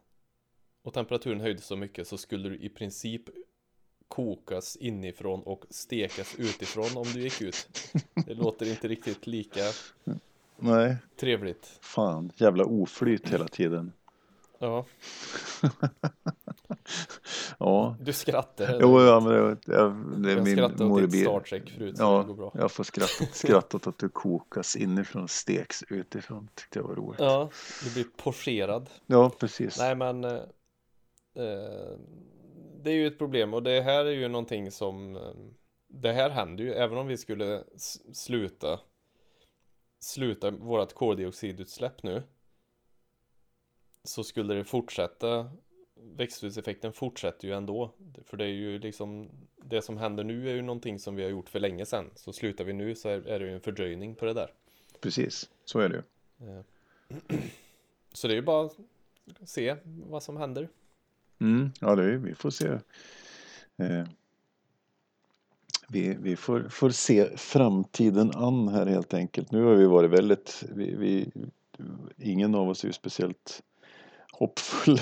och 0.83 0.95
temperaturen 0.95 1.41
höjdes 1.41 1.67
så 1.67 1.77
mycket 1.77 2.09
så 2.09 2.19
skulle 2.19 2.49
du 2.49 2.59
i 2.59 2.69
princip 2.69 3.23
kokas 4.09 4.77
inifrån 4.77 5.43
och 5.43 5.65
stekas 5.71 6.35
utifrån 6.39 6.97
om 6.97 7.07
du 7.15 7.21
gick 7.21 7.43
ut. 7.43 7.69
Det 8.27 8.35
låter 8.35 8.71
inte 8.71 8.89
riktigt 8.89 9.27
lika 9.27 9.61
Nej. 10.57 10.97
trevligt. 11.21 11.79
Fan, 11.81 12.33
jävla 12.37 12.65
oflyt 12.65 13.29
hela 13.29 13.49
tiden. 13.49 13.93
Ja. 14.59 14.85
ja. 17.59 17.97
Du 18.01 18.13
skrattar. 18.13 18.79
Jo, 18.81 19.01
ja, 19.01 19.21
men 19.21 19.33
det, 19.33 19.49
det, 19.49 19.57
det 20.23 20.33
är 20.33 20.37
jag 20.37 20.45
min 20.45 20.57
skrattade 20.57 20.85
åt 20.85 21.11
ditt 21.11 21.23
Star 21.23 21.41
Trek 21.41 21.71
förut, 21.71 21.95
Ja, 21.99 22.19
det 22.19 22.25
går 22.27 22.35
bra. 22.35 22.53
jag 22.55 22.73
får 22.73 22.85
skratta, 22.85 23.25
skratta 23.33 23.77
åt 23.77 23.87
att 23.87 23.99
du 23.99 24.09
kokas 24.09 24.77
inifrån 24.77 25.23
och 25.23 25.31
steks 25.31 25.85
utifrån. 25.89 26.49
Tyckte 26.55 26.79
jag 26.79 26.87
var 26.87 26.95
roligt. 26.95 27.21
Ja, 27.21 27.51
du 27.85 27.93
blir 27.93 28.07
pocherad. 28.17 28.91
Ja, 29.07 29.31
precis. 29.31 29.79
Nej, 29.79 29.95
men 29.95 30.25
eh, 30.25 30.33
eh, 31.37 31.97
det 32.87 32.93
är 32.93 32.97
ju 32.97 33.07
ett 33.07 33.19
problem 33.19 33.55
och 33.55 33.63
det 33.63 33.81
här 33.81 34.05
är 34.05 34.11
ju 34.11 34.29
någonting 34.29 34.71
som 34.71 35.17
eh, 35.17 35.33
det 35.87 36.13
här 36.13 36.31
händer 36.31 36.65
ju. 36.65 36.73
Även 36.73 36.99
om 36.99 37.07
vi 37.07 37.17
skulle 37.17 37.65
sluta 38.13 38.81
sluta 39.99 40.51
vårat 40.51 40.95
koldioxidutsläpp 40.95 42.03
nu 42.03 42.23
så 44.05 44.25
skulle 44.25 44.55
det 44.55 44.65
fortsätta 44.65 45.51
växthuseffekten 45.95 46.93
fortsätter 46.93 47.49
ju 47.49 47.55
ändå. 47.55 47.93
För 48.25 48.37
det 48.37 48.45
är 48.45 48.49
ju 48.49 48.79
liksom 48.79 49.31
det 49.57 49.83
som 49.83 49.97
händer 49.97 50.25
nu 50.25 50.51
är 50.51 50.55
ju 50.55 50.63
någonting 50.63 50.99
som 50.99 51.17
vi 51.17 51.23
har 51.23 51.31
gjort 51.31 51.49
för 51.49 51.61
länge 51.61 51.87
sedan. 51.87 52.11
Så 52.15 52.33
slutar 52.33 52.65
vi 52.65 52.73
nu 52.73 52.95
så 52.95 53.09
är, 53.09 53.27
är 53.27 53.41
det 53.41 53.47
ju 53.47 53.55
en 53.55 53.61
fördröjning 53.61 54.15
på 54.15 54.25
det 54.25 54.33
där. 54.33 54.53
Precis, 55.01 55.51
så 55.65 55.79
är 55.81 55.89
det 55.89 55.97
ju. 55.97 56.03
så 58.13 58.29
det 58.29 58.35
är 58.35 58.37
ju 58.37 58.43
bara 58.43 58.67
att 58.67 58.79
se 59.45 59.77
vad 59.85 60.23
som 60.23 60.37
händer 60.37 60.69
Mm, 61.41 61.71
ja, 61.81 61.95
det 61.95 62.17
vi 62.17 62.35
får 62.35 62.51
se. 62.51 62.67
Eh, 63.79 64.05
vi 65.89 66.17
vi 66.21 66.37
får, 66.37 66.69
får 66.69 66.91
se 66.91 67.37
framtiden 67.37 68.31
an 68.35 68.69
här 68.69 68.87
helt 68.87 69.15
enkelt. 69.15 69.53
Nu 69.53 69.65
har 69.65 69.75
vi 69.75 69.87
varit 69.87 70.11
väldigt, 70.11 70.65
vi, 70.75 70.95
vi, 70.95 71.31
ingen 72.17 72.55
av 72.55 72.69
oss 72.69 72.85
är 72.85 72.89
ju 72.89 72.93
speciellt 72.93 73.63
hoppfull. 74.33 75.01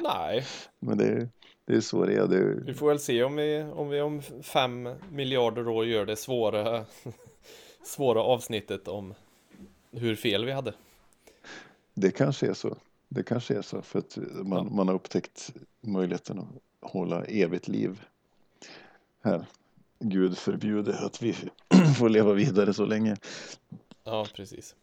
nej 0.00 0.46
Men 0.80 0.98
det, 0.98 1.28
det 1.64 1.74
är 1.74 1.80
så 1.80 2.06
det 2.06 2.14
är. 2.14 2.26
Det, 2.26 2.54
Vi 2.66 2.74
får 2.74 2.88
väl 2.88 2.98
se 2.98 3.24
om 3.24 3.36
vi 3.36 3.62
om, 3.62 3.88
vi 3.88 4.00
om 4.00 4.22
fem 4.42 4.88
miljarder 5.10 5.68
år 5.68 5.86
gör 5.86 6.06
det 6.06 6.16
svåra 6.16 6.84
svåra 7.84 8.22
avsnittet 8.22 8.88
om 8.88 9.14
hur 9.90 10.16
fel 10.16 10.44
vi 10.44 10.52
hade. 10.52 10.72
det 11.94 12.10
kanske 12.10 12.46
är 12.46 12.54
så. 12.54 12.76
Det 13.14 13.22
kanske 13.22 13.54
är 13.58 13.62
så 13.62 13.82
för 13.82 13.98
att 13.98 14.16
man, 14.32 14.66
Ja. 14.66 14.74
man 14.74 14.88
har 14.88 14.94
upptäckt 14.94 15.54
möjligheten 15.80 16.38
att 16.38 16.90
hålla 16.90 17.24
evigt 17.24 17.68
liv 17.68 18.00
här. 19.22 19.46
Gud 19.98 20.38
förbjude 20.38 20.98
att 20.98 21.22
vi 21.22 21.32
får 21.98 22.08
leva 22.08 22.32
vidare 22.32 22.74
så 22.74 22.86
länge. 22.86 23.16
Ja, 24.04 24.26
precis. 24.34 24.76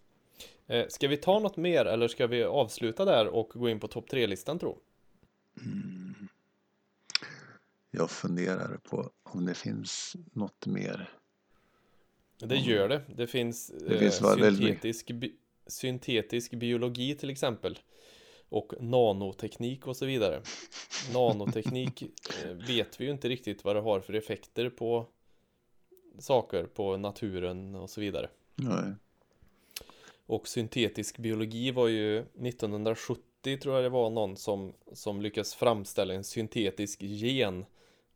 Eh, 0.68 0.88
ska 0.90 1.08
vi 1.08 1.18
ta 1.18 1.40
något 1.40 1.58
mer 1.58 1.86
eller 1.86 2.08
ska 2.08 2.28
vi 2.28 2.44
avsluta 2.44 3.06
där 3.06 3.28
och 3.28 3.50
gå 3.50 3.70
in 3.70 3.80
på 3.80 3.88
topp 3.88 4.10
tre-listan 4.10 4.60
tro? 4.60 4.80
Jag 7.92 8.12
funderar 8.12 8.78
på 8.78 9.10
om 9.24 9.46
det 9.46 9.54
finns 9.54 10.16
något 10.34 10.66
mer. 10.66 11.10
Det 12.38 12.56
gör 12.56 12.90
det. 12.90 13.02
Det 13.16 13.28
finns, 13.28 13.68
Det 13.68 13.94
eh, 13.94 14.00
finns 14.00 14.22
väldigt 14.22 14.58
syntetisk, 14.58 15.12
bi 15.12 15.36
syntetisk 15.68 16.52
biologi 16.54 17.16
till 17.16 17.30
exempel. 17.30 17.80
Och 18.50 18.74
nanoteknik 18.80 19.88
och 19.88 19.97
så 19.97 20.06
vidare. 20.06 20.41
Nanoteknik 21.14 22.02
eh, 22.02 22.52
vet 22.68 23.02
vi 23.02 23.06
ju 23.06 23.12
inte 23.12 23.30
riktigt 23.30 23.64
vad 23.64 23.76
det 23.76 23.82
har 23.82 24.00
för 24.00 24.14
effekter 24.14 24.70
på 24.70 25.06
saker, 26.20 26.64
på 26.64 26.97
naturen 26.97 27.76
och 27.76 27.89
så 27.89 28.02
vidare. 28.02 28.30
Nej. 28.56 28.93
Och 30.26 30.47
syntetisk 30.47 31.18
biologi 31.18 31.72
var 31.72 31.88
ju 31.88 32.20
1970 32.20 33.24
80 33.41 33.58
tror 33.58 33.76
jag 33.76 33.84
det 33.84 33.89
var 33.89 34.10
någon 34.10 34.38
som, 34.38 34.74
som 34.93 35.22
lyckas 35.22 35.56
framställa 35.56 36.14
en 36.14 36.24
syntetisk 36.24 37.02
gen. 37.02 37.66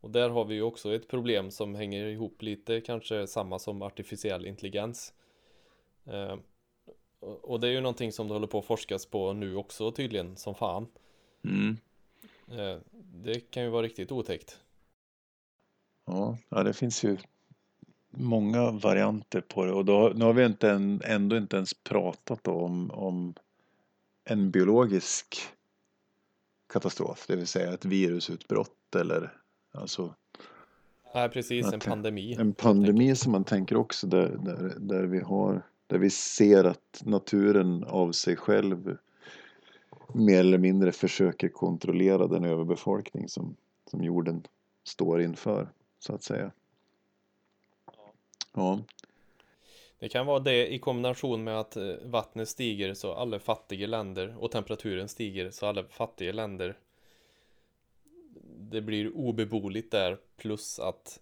Och 0.00 0.10
där 0.10 0.28
har 0.30 0.44
vi 0.44 0.54
ju 0.54 0.62
också 0.62 0.94
ett 0.94 1.08
problem 1.08 1.50
som 1.50 1.74
hänger 1.74 2.06
ihop 2.06 2.42
lite, 2.42 2.80
kanske 2.80 3.26
samma 3.26 3.58
som 3.58 3.82
artificiell 3.82 4.46
intelligens. 4.46 5.12
Och 7.42 7.60
det 7.60 7.68
är 7.68 7.72
ju 7.72 7.80
någonting 7.80 8.12
som 8.12 8.28
det 8.28 8.34
håller 8.34 8.46
på 8.46 8.58
att 8.58 8.64
forskas 8.64 9.06
på 9.06 9.32
nu 9.32 9.56
också 9.56 9.92
tydligen, 9.92 10.36
som 10.36 10.54
fan. 10.54 10.86
Mm. 11.44 11.76
Eh, 12.48 12.78
det 13.14 13.40
kan 13.40 13.62
ju 13.62 13.68
vara 13.68 13.82
riktigt 13.82 14.12
otäckt. 14.12 14.60
Ja, 16.06 16.38
ja, 16.48 16.62
det 16.62 16.72
finns 16.72 17.04
ju 17.04 17.16
många 18.10 18.70
varianter 18.70 19.40
på 19.40 19.64
det 19.64 19.72
och 19.72 19.84
då, 19.84 20.12
nu 20.16 20.24
har 20.24 20.32
vi 20.32 20.44
inte 20.44 20.70
en, 20.70 21.00
ändå 21.04 21.36
inte 21.36 21.56
ens 21.56 21.74
pratat 21.74 22.48
om, 22.48 22.90
om 22.90 23.34
en 24.24 24.50
biologisk 24.50 25.36
katastrof, 26.72 27.26
det 27.26 27.36
vill 27.36 27.46
säga 27.46 27.72
ett 27.72 27.84
virusutbrott 27.84 28.94
eller 28.94 29.32
alltså 29.72 30.14
Nej, 31.14 31.28
precis, 31.28 31.72
en 31.72 31.80
pandemi. 31.80 32.36
En 32.38 32.54
pandemi 32.54 33.16
som 33.16 33.32
man 33.32 33.44
tänker 33.44 33.76
också 33.76 34.06
där, 34.06 34.28
där, 34.28 34.74
där 34.78 35.02
vi 35.02 35.20
har, 35.20 35.62
där 35.94 35.98
vi 35.98 36.10
ser 36.10 36.64
att 36.64 37.02
naturen 37.04 37.84
av 37.84 38.12
sig 38.12 38.36
själv 38.36 38.96
mer 40.14 40.40
eller 40.40 40.58
mindre 40.58 40.92
försöker 40.92 41.48
kontrollera 41.48 42.26
den 42.26 42.44
överbefolkning 42.44 43.28
som, 43.28 43.56
som 43.90 44.04
jorden 44.04 44.46
står 44.84 45.22
inför, 45.22 45.68
så 45.98 46.14
att 46.14 46.22
säga. 46.22 46.52
Ja. 48.52 48.80
Det 49.98 50.08
kan 50.08 50.26
vara 50.26 50.38
det 50.38 50.74
i 50.74 50.78
kombination 50.78 51.44
med 51.44 51.60
att 51.60 51.76
eh, 51.76 51.94
vattnet 52.04 52.48
stiger 52.48 52.94
så 52.94 53.14
alla 53.14 53.38
fattiga 53.38 53.86
länder 53.86 54.36
och 54.38 54.50
temperaturen 54.50 55.08
stiger 55.08 55.50
så 55.50 55.66
alla 55.66 55.84
fattiga 55.84 56.32
länder 56.32 56.78
det 58.58 58.80
blir 58.80 59.16
obeboeligt 59.16 59.90
där 59.90 60.18
plus 60.36 60.78
att 60.78 61.20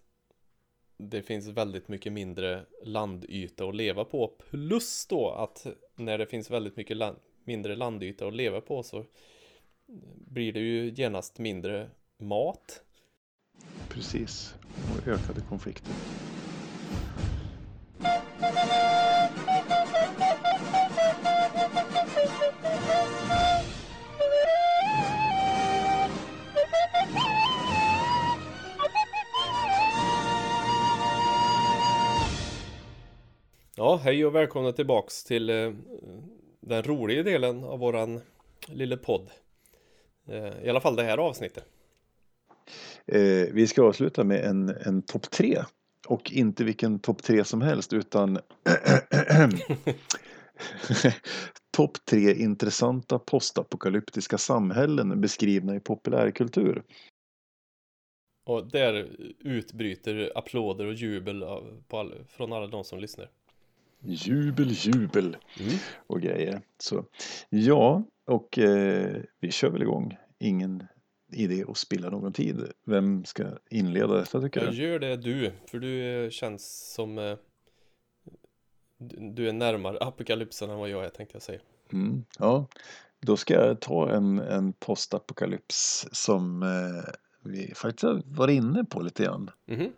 det 1.09 1.21
finns 1.21 1.47
väldigt 1.47 1.87
mycket 1.87 2.13
mindre 2.13 2.65
landyta 2.83 3.65
att 3.65 3.75
leva 3.75 4.05
på 4.05 4.27
plus 4.27 5.05
då 5.07 5.31
att 5.31 5.67
när 5.95 6.17
det 6.17 6.25
finns 6.25 6.49
väldigt 6.49 6.77
mycket 6.77 6.97
land, 6.97 7.17
mindre 7.43 7.75
landyta 7.75 8.27
att 8.27 8.35
leva 8.35 8.61
på 8.61 8.83
så 8.83 9.05
blir 10.15 10.53
det 10.53 10.59
ju 10.59 10.93
genast 10.95 11.39
mindre 11.39 11.89
mat. 12.17 12.83
Precis, 13.89 14.55
och 14.91 15.07
ökade 15.07 15.41
konflikter. 15.49 15.93
Ja, 33.83 33.95
hej 34.03 34.25
och 34.25 34.35
välkomna 34.35 34.71
tillbaks 34.71 35.23
till 35.23 35.49
eh, 35.49 35.71
den 36.59 36.83
roliga 36.83 37.23
delen 37.23 37.63
av 37.63 37.79
våran 37.79 38.21
lilla 38.67 38.97
podd. 38.97 39.29
Eh, 40.27 40.65
I 40.65 40.69
alla 40.69 40.81
fall 40.81 40.95
det 40.95 41.03
här 41.03 41.17
avsnittet. 41.17 41.65
Eh, 43.07 43.53
vi 43.53 43.67
ska 43.67 43.83
avsluta 43.83 44.23
med 44.23 44.45
en, 44.45 44.69
en 44.69 45.01
topp 45.01 45.31
tre. 45.31 45.63
Och 46.07 46.31
inte 46.31 46.63
vilken 46.63 46.99
topp 46.99 47.23
tre 47.23 47.43
som 47.43 47.61
helst 47.61 47.93
utan 47.93 48.35
topp 51.77 52.05
tre 52.05 52.33
intressanta 52.33 53.19
postapokalyptiska 53.19 54.37
samhällen 54.37 55.21
beskrivna 55.21 55.75
i 55.75 55.79
populärkultur. 55.79 56.83
Och 58.45 58.67
där 58.67 59.15
utbryter 59.39 60.31
applåder 60.35 60.85
och 60.85 60.93
jubel 60.93 61.43
av, 61.43 61.83
all, 61.89 62.13
från 62.27 62.53
alla 62.53 62.67
de 62.67 62.83
som 62.83 62.99
lyssnar. 62.99 63.29
Jubel, 64.05 64.71
jubel 64.71 65.37
mm. 65.59 65.73
och 66.07 66.21
grejer. 66.21 66.61
Så 66.77 67.05
ja, 67.49 68.03
och 68.25 68.57
eh, 68.57 69.21
vi 69.39 69.51
kör 69.51 69.69
väl 69.69 69.81
igång. 69.81 70.17
Ingen 70.39 70.83
idé 71.31 71.63
att 71.67 71.77
spilla 71.77 72.09
någon 72.09 72.33
tid. 72.33 72.71
Vem 72.85 73.25
ska 73.25 73.45
inleda 73.69 74.13
detta 74.13 74.41
tycker 74.41 74.63
jag? 74.63 74.73
Gör 74.73 74.99
det 74.99 75.15
du, 75.15 75.51
för 75.67 75.79
du 75.79 76.27
känns 76.31 76.93
som 76.93 77.17
eh, 77.17 77.37
du 79.35 79.49
är 79.49 79.53
närmare 79.53 79.97
apokalypsen 80.01 80.69
än 80.69 80.77
vad 80.77 80.89
jag 80.89 81.05
är 81.05 81.09
tänkte 81.09 81.35
jag 81.35 81.41
säga. 81.41 81.59
Mm, 81.93 82.25
ja, 82.39 82.67
då 83.19 83.37
ska 83.37 83.53
jag 83.53 83.79
ta 83.79 84.11
en, 84.11 84.39
en 84.39 84.73
postapokalyps 84.73 86.07
som 86.11 86.63
eh, 86.63 87.13
vi 87.43 87.73
faktiskt 87.75 88.25
varit 88.25 88.55
inne 88.55 88.85
på 88.85 89.01
lite 89.01 89.23
grann. 89.23 89.51
Mm. 89.67 89.91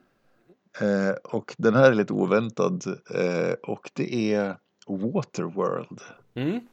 Eh, 0.82 1.16
och 1.24 1.56
den 1.58 1.74
här 1.74 1.92
är 1.92 1.96
lite 1.96 2.14
oväntad 2.14 2.84
eh, 3.16 3.54
och 3.64 3.92
det 3.94 4.34
är 4.34 4.58
Waterworld. 4.88 6.02
Mm. 6.34 6.68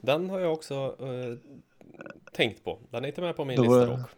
Den 0.00 0.30
har 0.30 0.40
jag 0.40 0.52
också 0.52 0.96
eh, 1.00 1.38
tänkt 2.32 2.64
på. 2.64 2.78
Den 2.90 3.04
är 3.04 3.08
inte 3.08 3.20
med 3.20 3.36
på 3.36 3.44
min 3.44 3.56
Då, 3.56 3.62
lista 3.62 3.86
dock. 3.86 4.10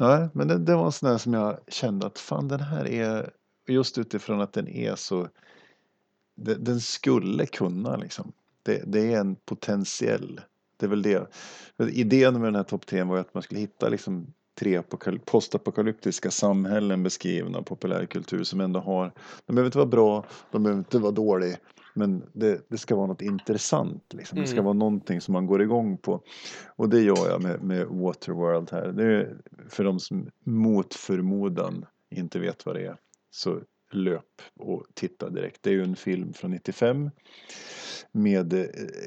Nej, 0.00 0.28
men 0.32 0.48
det, 0.48 0.58
det 0.58 0.74
var 0.74 0.86
en 0.86 0.92
sån 0.92 1.10
där 1.10 1.18
som 1.18 1.34
jag 1.34 1.58
kände 1.68 2.06
att 2.06 2.18
fan 2.18 2.48
den 2.48 2.60
här 2.60 2.88
är 2.88 3.30
just 3.66 3.98
utifrån 3.98 4.40
att 4.40 4.52
den 4.52 4.68
är 4.68 4.94
så 4.94 5.28
den, 6.34 6.64
den 6.64 6.80
skulle 6.80 7.46
kunna 7.46 7.96
liksom. 7.96 8.32
Det, 8.62 8.82
det, 8.86 9.12
är 9.12 9.20
en 9.20 9.36
potentiell. 9.36 10.40
Det 10.76 10.86
är 10.86 10.90
väl 10.90 11.02
det. 11.02 11.26
Idén 11.78 12.34
med 12.34 12.42
den 12.42 12.54
här 12.54 12.62
topp 12.62 12.86
3 12.86 13.02
var 13.02 13.18
att 13.18 13.34
man 13.34 13.42
skulle 13.42 13.60
hitta 13.60 13.88
liksom 13.88 14.34
tre 14.54 14.82
postapokalyptiska 15.24 16.30
samhällen 16.30 17.02
beskrivna 17.02 17.62
populärkultur 17.62 18.44
som 18.44 18.60
ändå 18.60 18.80
har, 18.80 19.12
de 19.46 19.54
behöver 19.54 19.68
inte 19.68 19.78
vara 19.78 19.88
bra, 19.88 20.26
de 20.50 20.62
behöver 20.62 20.78
inte 20.78 20.98
vara 20.98 21.12
dåliga, 21.12 21.56
men 21.94 22.22
det, 22.32 22.60
det 22.68 22.78
ska 22.78 22.96
vara 22.96 23.06
något 23.06 23.22
intressant. 23.22 24.12
Liksom. 24.12 24.40
Det 24.40 24.46
ska 24.46 24.54
mm. 24.54 24.64
vara 24.64 24.74
någonting 24.74 25.20
som 25.20 25.32
man 25.32 25.46
går 25.46 25.62
igång 25.62 25.98
på. 25.98 26.20
Och 26.76 26.88
det 26.88 27.00
gör 27.00 27.30
jag 27.30 27.42
med, 27.42 27.62
med 27.62 27.86
Waterworld 27.86 28.70
här. 28.70 28.92
Det 28.92 29.04
är 29.04 29.36
för 29.68 29.84
de 29.84 30.00
som 30.00 30.30
mot 30.44 30.94
förmodan 30.94 31.86
inte 32.10 32.38
vet 32.38 32.66
vad 32.66 32.76
det 32.76 32.86
är. 32.86 32.96
Så 33.30 33.60
löp 33.92 34.42
och 34.60 34.86
titta 34.94 35.30
direkt. 35.30 35.62
Det 35.62 35.70
är 35.70 35.74
ju 35.74 35.82
en 35.82 35.96
film 35.96 36.32
från 36.32 36.50
95 36.50 37.10
med 38.12 38.52
eh, 38.52 38.66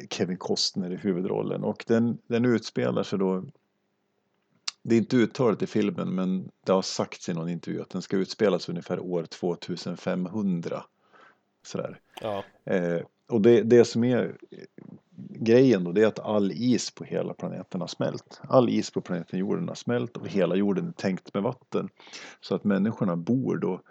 Kevin 0.09 0.37
Costner 0.37 0.91
i 0.91 0.95
huvudrollen 0.95 1.63
och 1.63 1.83
den, 1.87 2.17
den 2.27 2.45
utspelar 2.45 3.03
sig 3.03 3.19
då 3.19 3.43
det 4.87 4.95
är 4.95 4.97
inte 4.97 5.17
uttalat 5.17 5.61
i 5.61 5.67
filmen 5.67 6.15
men 6.15 6.51
det 6.65 6.71
har 6.71 6.81
sagts 6.81 7.29
i 7.29 7.33
någon 7.33 7.49
intervju 7.49 7.81
att 7.81 7.89
den 7.89 8.01
ska 8.01 8.17
utspelas 8.17 8.69
ungefär 8.69 8.99
år 8.99 9.23
2500. 9.23 10.83
Sådär. 11.65 11.99
Ja. 12.21 12.43
Eh, 12.65 13.01
och 13.29 13.41
det, 13.41 13.61
det 13.61 13.85
som 13.85 14.03
är 14.03 14.37
grejen 15.29 15.83
då 15.83 15.91
det 15.91 16.03
är 16.03 16.07
att 16.07 16.19
all 16.19 16.51
is 16.51 16.91
på 16.91 17.03
hela 17.03 17.33
planeten 17.33 17.81
har 17.81 17.87
smält. 17.87 18.41
All 18.49 18.69
is 18.69 18.91
på 18.91 19.01
planeten 19.01 19.39
jorden 19.39 19.67
har 19.67 19.75
smält 19.75 20.17
och 20.17 20.27
hela 20.27 20.55
jorden 20.55 20.87
är 20.87 20.91
tänkt 20.91 21.33
med 21.33 21.43
vatten. 21.43 21.89
Så 22.41 22.55
att 22.55 22.63
människorna 22.63 23.15
bor 23.15 23.57
då 23.57 23.81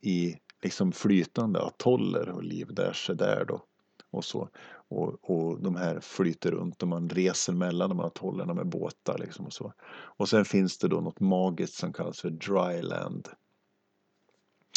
i 0.00 0.36
liksom 0.62 0.92
flytande 0.92 1.60
atoller 1.60 2.28
och 2.28 2.42
livnär 2.42 2.92
sig 2.92 3.16
där 3.16 3.44
då. 3.44 3.62
Och 4.10 4.24
så. 4.24 4.48
Och, 4.88 5.30
och 5.30 5.62
de 5.62 5.76
här 5.76 6.00
flyter 6.00 6.50
runt 6.50 6.82
och 6.82 6.88
man 6.88 7.08
reser 7.08 7.52
mellan 7.52 7.88
de 7.88 7.98
här 7.98 8.06
atollerna 8.06 8.54
med 8.54 8.66
båtar 8.66 9.18
liksom 9.18 9.46
och 9.46 9.52
så. 9.52 9.72
Och 9.88 10.28
sen 10.28 10.44
finns 10.44 10.78
det 10.78 10.88
då 10.88 11.00
något 11.00 11.20
magiskt 11.20 11.74
som 11.74 11.92
kallas 11.92 12.20
för 12.20 12.30
dryland. 12.30 13.28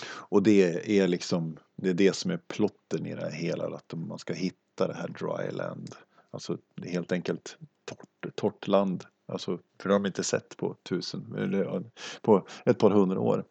Och 0.08 0.44
det 0.44 1.00
är 1.00 1.08
liksom, 1.08 1.58
det 1.76 1.90
är 1.90 1.94
det 1.94 2.16
som 2.16 2.32
är 2.32 2.40
plotten 2.48 3.06
i 3.06 3.16
det 3.16 3.22
här 3.22 3.32
hela, 3.32 3.66
att 3.66 3.94
man 3.94 4.20
ska 4.20 4.34
hitta 4.34 4.88
det 4.88 4.94
här 4.94 5.08
dryland. 5.08 5.96
Alltså 6.32 6.58
det 6.76 6.88
är 6.88 6.92
helt 6.92 7.12
enkelt 7.12 7.58
torrt, 7.86 8.36
torrt 8.36 8.68
land. 8.68 9.04
Alltså, 9.26 9.60
för 9.80 9.90
det 9.90 9.94
har 9.94 10.00
de 10.00 10.06
inte 10.06 10.24
sett 10.24 10.58
på 10.58 10.76
tusen, 10.90 11.36
eller 11.38 11.84
på 12.22 12.48
ett 12.66 12.78
par 12.78 12.92
hundra 12.92 13.20
år. 13.20 13.46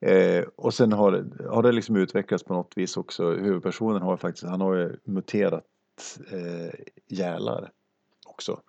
Eh, 0.00 0.44
och 0.56 0.74
sen 0.74 0.92
har 0.92 1.12
det, 1.12 1.48
har 1.48 1.62
det 1.62 1.72
liksom 1.72 1.96
utvecklats 1.96 2.44
på 2.44 2.54
något 2.54 2.72
vis 2.76 2.96
också. 2.96 3.30
Huvudpersonen 3.30 4.02
har 4.02 4.16
faktiskt, 4.16 4.46
han 4.46 4.60
har 4.60 4.74
ju 4.74 4.96
muterat 5.98 6.18
eh, 6.32 6.80
gälar 7.06 7.70
också. 8.26 8.60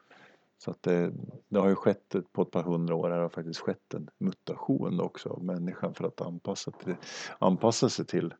Så 0.57 0.71
att 0.71 0.84
det, 0.84 1.11
det, 1.49 1.59
har 1.59 1.69
ju 1.69 1.75
skett 1.75 2.15
på 2.32 2.41
ett 2.41 2.51
par 2.51 2.63
hundra 2.63 2.95
år, 2.95 3.09
har 3.09 3.30
faktiskt 3.30 3.59
skett 3.59 3.93
en 3.93 4.09
mutation 4.17 4.99
också 4.99 5.30
av 5.30 5.43
människan 5.43 5.93
för 5.93 6.03
att 6.03 6.21
anpassa, 6.21 6.71
till, 6.71 6.95
anpassa 7.39 7.89
sig 7.89 8.05
till 8.05 8.34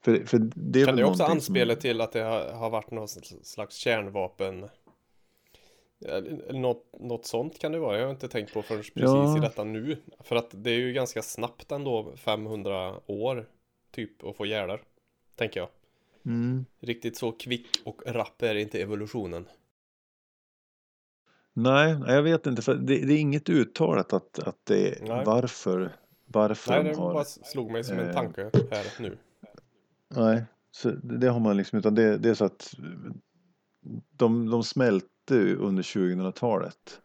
för, 0.00 0.24
för 0.24 0.38
det 0.54 0.84
kan 0.84 0.96
det 0.96 1.04
också 1.04 1.24
anspela 1.24 1.74
som... 1.74 1.80
till 1.80 2.00
att 2.00 2.12
det 2.12 2.20
har, 2.20 2.52
har 2.52 2.70
varit 2.70 2.90
någon 2.90 3.08
slags 3.08 3.76
kärnvapen 3.76 4.68
något, 6.50 6.84
något 7.00 7.26
sånt 7.26 7.58
kan 7.58 7.72
det 7.72 7.78
vara, 7.78 7.98
jag 7.98 8.04
har 8.04 8.10
inte 8.10 8.28
tänkt 8.28 8.54
på 8.54 8.62
förrän 8.62 8.78
precis 8.78 8.94
ja. 9.02 9.38
i 9.38 9.40
detta 9.40 9.64
nu. 9.64 9.96
För 10.20 10.36
att 10.36 10.50
det 10.52 10.70
är 10.70 10.78
ju 10.78 10.92
ganska 10.92 11.22
snabbt 11.22 11.72
ändå, 11.72 12.12
500 12.16 13.00
år 13.06 13.48
typ 13.90 14.24
att 14.24 14.36
få 14.36 14.46
gärdar. 14.46 14.82
Tänker 15.36 15.60
jag. 15.60 15.68
Mm. 16.26 16.64
Riktigt 16.80 17.16
så 17.16 17.32
kvick 17.32 17.66
och 17.84 18.02
rapp 18.06 18.42
är 18.42 18.54
inte 18.54 18.82
evolutionen. 18.82 19.48
Nej, 21.52 21.96
jag 22.06 22.22
vet 22.22 22.46
inte. 22.46 22.62
För 22.62 22.74
det, 22.74 23.06
det 23.06 23.12
är 23.12 23.18
inget 23.18 23.48
uttalat 23.48 24.12
att, 24.12 24.38
att 24.38 24.58
det 24.64 24.88
är 24.88 25.06
Nej. 25.08 25.22
varför, 25.26 25.96
varför 26.26 26.70
Nej, 26.70 26.84
de 26.84 26.90
det 26.90 26.96
har... 26.96 27.12
bara 27.14 27.24
slog 27.24 27.70
mig 27.70 27.84
som 27.84 27.98
en 27.98 28.08
eh, 28.08 28.14
tanke 28.14 28.50
här 28.70 28.86
nu. 29.00 29.18
Nej, 30.08 30.44
så 30.70 30.90
det, 30.90 31.28
har 31.28 31.40
man 31.40 31.56
liksom, 31.56 31.78
utan 31.78 31.94
det, 31.94 32.18
det 32.18 32.28
är 32.28 32.34
så 32.34 32.44
att 32.44 32.74
de, 34.10 34.50
de 34.50 34.62
smälte 34.64 35.54
under 35.54 35.82
2000-talet. 35.82 37.00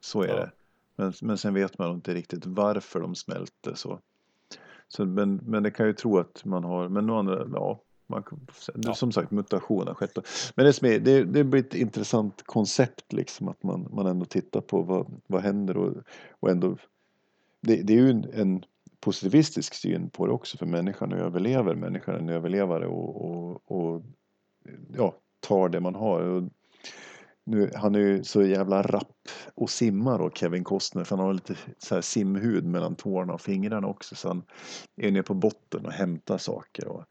Så 0.00 0.22
är 0.22 0.28
Ja. 0.28 0.36
det. 0.36 0.50
Men, 0.96 1.12
men 1.22 1.38
sen 1.38 1.54
vet 1.54 1.78
man 1.78 1.94
inte 1.94 2.14
riktigt 2.14 2.46
varför 2.46 3.00
de 3.00 3.14
smälte 3.14 3.76
så. 3.76 4.00
så 4.88 5.04
men, 5.04 5.36
men 5.36 5.62
det 5.62 5.70
kan 5.70 5.86
ju 5.86 5.92
tro 5.92 6.18
att 6.18 6.44
man 6.44 6.64
har, 6.64 6.88
men 6.88 7.10
andra, 7.10 7.46
ja. 7.52 7.82
Man, 8.06 8.24
Ja. 8.74 8.94
Som 8.94 9.12
sagt, 9.12 9.30
mutation 9.30 9.86
har 9.86 9.94
skett. 9.94 10.18
Men 10.54 10.64
det, 10.64 10.82
är, 10.82 11.00
det, 11.00 11.24
det 11.24 11.44
blir 11.44 11.60
ett 11.60 11.74
intressant 11.74 12.42
koncept 12.46 13.12
liksom 13.12 13.48
att 13.48 13.62
man, 13.62 13.88
man 13.92 14.06
ändå 14.06 14.24
tittar 14.24 14.60
på 14.60 14.82
vad, 14.82 15.20
vad 15.26 15.42
händer 15.42 15.76
och, 15.76 15.92
och 16.40 16.50
ändå 16.50 16.76
det, 17.60 17.82
det 17.82 17.92
är 17.92 17.96
ju 17.96 18.10
en, 18.10 18.26
en 18.34 18.64
positivistisk 19.00 19.74
syn 19.74 20.10
på 20.10 20.26
det 20.26 20.32
också 20.32 20.58
för 20.58 20.66
människan 20.66 21.12
överlever. 21.12 21.74
Människan 21.74 22.14
är 22.14 22.18
en 22.18 22.28
överlevare 22.28 22.86
och, 22.86 23.24
och, 23.24 23.62
och 23.66 24.02
ja, 24.96 25.14
tar 25.40 25.68
det 25.68 25.80
man 25.80 25.94
har. 25.94 26.20
Och 26.20 26.42
nu, 27.44 27.70
han 27.74 27.94
är 27.94 27.98
ju 27.98 28.24
så 28.24 28.42
jävla 28.42 28.82
rapp 28.82 29.28
och 29.54 29.70
simmar 29.70 30.18
då, 30.18 30.30
Kevin 30.30 30.64
Costner, 30.64 31.04
för 31.04 31.16
han 31.16 31.26
har 31.26 31.34
lite 31.34 31.54
så 31.78 32.02
simhud 32.02 32.64
mellan 32.64 32.94
tårna 32.94 33.34
och 33.34 33.40
fingrarna 33.40 33.86
också. 33.86 34.14
Så 34.14 34.28
han 34.28 34.42
är 34.96 35.10
nere 35.10 35.22
på 35.22 35.34
botten 35.34 35.86
och 35.86 35.92
hämtar 35.92 36.38
saker. 36.38 36.88
Och, 36.88 37.04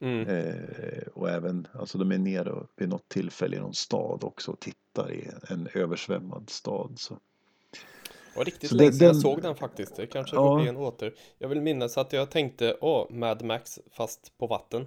Mm. 0.00 0.28
eh, 0.28 1.02
och 1.14 1.30
även, 1.30 1.68
alltså 1.72 1.98
de 1.98 2.12
är 2.12 2.18
nere 2.18 2.66
vid 2.76 2.88
något 2.88 3.08
tillfälle 3.08 3.56
i 3.56 3.60
någon 3.60 3.74
stad 3.74 4.24
också 4.24 4.50
och 4.52 4.60
tittar 4.60 5.12
i 5.12 5.30
en 5.48 5.68
översvämmad 5.74 6.50
stad. 6.50 6.94
Så. 6.98 7.14
Det 7.14 8.38
var 8.38 8.44
riktigt 8.44 8.70
Så 8.70 8.76
länge 8.76 8.92
sedan 8.92 9.06
jag 9.06 9.16
såg 9.16 9.42
den 9.42 9.54
faktiskt. 9.56 9.96
Det 9.96 10.06
kanske 10.06 10.36
Ja. 10.36 10.42
får 10.42 10.60
bli 10.60 10.68
en 10.68 10.76
åter. 10.76 11.14
Jag 11.38 11.48
vill 11.48 11.60
minnas 11.60 11.98
att 11.98 12.12
jag 12.12 12.30
tänkte, 12.30 12.76
åh, 12.80 13.06
Mad 13.10 13.42
Max 13.42 13.78
fast 13.92 14.38
på 14.38 14.46
vatten. 14.46 14.86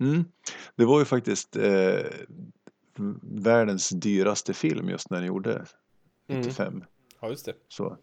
Mm. 0.00 0.24
Det 0.76 0.84
var 0.84 0.98
ju 0.98 1.04
faktiskt 1.04 1.56
eh, 1.56 2.00
världens 3.22 3.88
dyraste 3.88 4.54
film 4.54 4.88
just 4.88 5.10
när 5.10 5.18
den 5.18 5.26
gjorde 5.26 5.52
Mm. 6.28 6.40
95. 6.42 6.84
Ja, 7.20 7.28
just 7.28 7.46
det. 7.46 7.54
Så. 7.68 7.96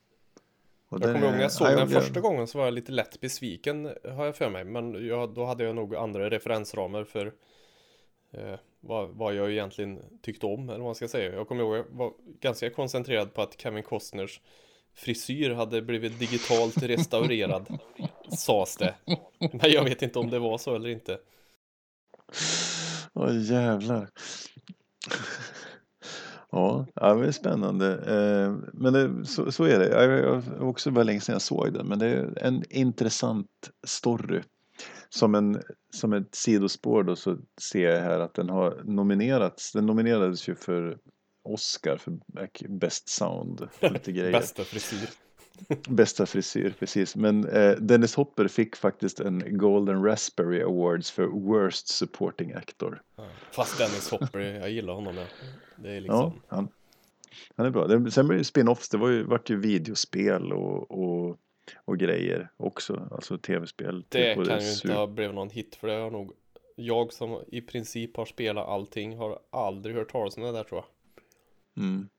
Och 0.89 0.97
Jag 1.01 1.01
kommer 1.13 1.19
ihåg 1.19 1.31
när 1.31 1.37
är- 1.37 1.41
jag 1.41 1.51
såg 1.51 1.67
den 1.67 1.77
jag- 1.91 2.03
första 2.03 2.19
gången 2.19 2.47
så 2.47 2.57
var 2.57 2.65
jag 2.65 2.73
lite 2.73 2.91
lätt 2.91 3.19
besviken 3.21 3.85
har 4.03 4.25
jag 4.25 4.35
för 4.35 4.49
mig. 4.49 4.63
Men 4.63 5.07
jag, 5.07 5.33
då 5.33 5.45
hade 5.45 5.63
jag 5.63 5.75
nog 5.75 5.95
andra 5.95 6.29
referensramar 6.29 7.03
för 7.03 7.33
eh, 8.31 8.55
vad, 8.79 9.09
vad 9.09 9.35
jag 9.35 9.51
egentligen 9.51 9.99
tyckte 10.21 10.45
om, 10.45 10.69
eller 10.69 10.77
vad 10.79 10.85
man 10.87 10.95
ska 10.95 11.07
säga. 11.07 11.33
Jag 11.33 11.47
kommer 11.47 11.63
ihåg 11.63 11.77
jag 11.77 11.85
var 11.89 12.13
ganska 12.39 12.69
koncentrerad 12.69 13.33
på 13.33 13.41
att 13.41 13.61
Kevin 13.61 13.83
Costners 13.83 14.41
frisyr 14.93 15.49
hade 15.49 15.81
blivit 15.81 16.19
digitalt 16.19 16.77
restaurerad, 16.83 17.79
sades 18.37 18.77
det. 18.77 18.95
Men 19.37 19.71
jag 19.71 19.83
vet 19.83 20.01
inte 20.01 20.19
om 20.19 20.29
det 20.29 20.39
var 20.39 20.57
så 20.57 20.75
eller 20.75 20.89
inte. 20.89 21.19
Åh 23.13 23.41
jävlar. 23.43 24.07
Ja, 26.51 26.85
ja, 26.95 27.13
det 27.13 27.27
är 27.27 27.31
spännande. 27.31 27.93
Eh, 27.93 28.55
Men 28.73 28.93
det, 28.93 29.25
så, 29.25 29.51
så 29.51 29.63
är 29.63 29.79
det. 29.79 29.89
Jag, 29.89 30.41
var 30.41 30.67
också 30.67 30.89
väldigt 30.89 31.05
länge 31.05 31.21
sedan 31.21 31.33
jag 31.33 31.41
såg 31.41 31.73
den. 31.73 31.87
Men 31.87 31.99
det 31.99 32.07
är 32.07 32.37
en 32.41 32.63
intressant 32.69 33.69
story. 33.87 34.41
Som, 35.09 35.35
en, 35.35 35.61
som 35.93 36.13
ett 36.13 36.35
sidospår 36.35 37.03
då 37.03 37.15
så 37.15 37.37
ser 37.61 37.89
jag 37.89 38.01
här 38.01 38.19
att 38.19 38.33
den 38.33 38.49
har 38.49 38.81
nominerats. 38.83 39.71
Den 39.71 39.85
nominerades 39.85 40.49
ju 40.49 40.55
för 40.55 40.97
Oscar 41.43 41.97
för 41.97 42.19
Best 42.69 43.09
Sound. 43.09 43.67
Lite 43.81 44.11
grejer. 44.11 44.31
Bästa 44.31 44.63
frisyr. 44.63 45.09
Bästa 45.89 46.25
frisyr, 46.25 46.73
precis. 46.79 47.15
Men 47.15 47.47
eh, 47.47 47.71
Dennis 47.71 48.15
Hopper 48.15 48.47
fick 48.47 48.75
faktiskt 48.75 49.19
en 49.19 49.57
Golden 49.57 50.03
Raspberry 50.03 50.61
Awards 50.61 51.11
för 51.11 51.25
Worst 51.25 51.87
Supporting 51.87 52.53
Actor. 52.53 53.01
Ja. 53.15 53.23
Fast 53.51 53.77
Dennis 53.77 54.09
Hopper, 54.09 54.39
jag 54.39 54.71
gillar 54.71 54.93
honom. 54.93 55.17
Ja. 55.17 55.25
Det 55.75 55.89
är 55.89 55.93
Ja, 55.93 55.99
liksom. 55.99 56.41
han, 56.47 56.67
han 57.55 57.65
är 57.65 57.69
bra. 57.69 57.87
Det, 57.87 58.11
sen 58.11 58.27
blev 58.27 58.37
det 58.37 58.43
spin-offs, 58.43 58.89
det 58.89 58.97
var 58.97 59.09
ju, 59.09 59.23
vart 59.23 59.49
ju 59.49 59.59
videospel 59.59 60.53
och, 60.53 60.91
och, 60.91 61.37
och 61.85 61.97
grejer 61.97 62.49
också. 62.57 63.07
Alltså 63.11 63.37
tv-spel. 63.37 64.05
Det 64.09 64.35
Både 64.35 64.49
kan 64.49 64.59
ju 64.59 64.71
inte 64.71 64.93
ha 64.93 65.07
blivit 65.07 65.35
någon 65.35 65.49
hit 65.49 65.75
för 65.75 65.87
det 65.87 65.93
har 65.93 66.11
nog 66.11 66.33
Jag 66.75 67.13
som 67.13 67.43
i 67.47 67.61
princip 67.61 68.17
har 68.17 68.25
spelat 68.25 68.67
allting 68.67 69.17
har 69.17 69.39
aldrig 69.49 69.95
hört 69.95 70.11
talas 70.11 70.37
om 70.37 70.43
det 70.43 70.51
där 70.51 70.63
tror 70.63 70.81
jag. 70.81 71.83
Mm. 71.83 72.09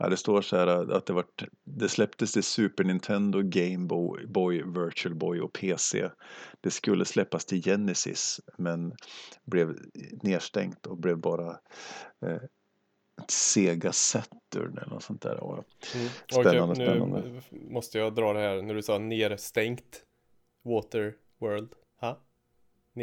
Ja, 0.00 0.08
det 0.08 0.16
står 0.16 0.42
så 0.42 0.56
här 0.56 0.66
att 0.92 1.06
det, 1.06 1.12
vart, 1.12 1.44
det 1.64 1.88
släpptes 1.88 2.32
till 2.32 2.42
Super 2.42 2.84
Nintendo, 2.84 3.40
Game 3.42 3.86
Boy, 3.86 4.26
Boy, 4.26 4.62
Virtual 4.62 5.14
Boy 5.14 5.40
och 5.40 5.52
PC. 5.52 6.10
Det 6.60 6.70
skulle 6.70 7.04
släppas 7.04 7.44
till 7.44 7.62
Genesis 7.62 8.40
men 8.58 8.94
blev 9.44 9.78
nedstängt 10.22 10.86
och 10.86 10.96
blev 10.96 11.18
bara 11.18 11.50
eh, 12.26 12.40
Sega 13.28 13.92
Saturn 13.92 14.78
eller 14.78 14.90
något 14.94 15.02
sånt 15.02 15.22
där. 15.22 15.40
Och, 15.44 15.64
Mm. 15.94 16.08
Spännande, 16.30 16.74
Okej, 16.74 16.86
spännande. 16.86 17.22
Nu 17.50 17.70
måste 17.72 17.98
jag 17.98 18.14
dra 18.14 18.32
det 18.32 18.40
här 18.40 18.62
när 18.62 18.74
du 18.74 18.82
sa 18.82 18.98
nerstängt 18.98 20.02
Water 20.64 21.14
World. 21.38 21.68
Ha? 22.00 22.08
Mm, 22.08 22.18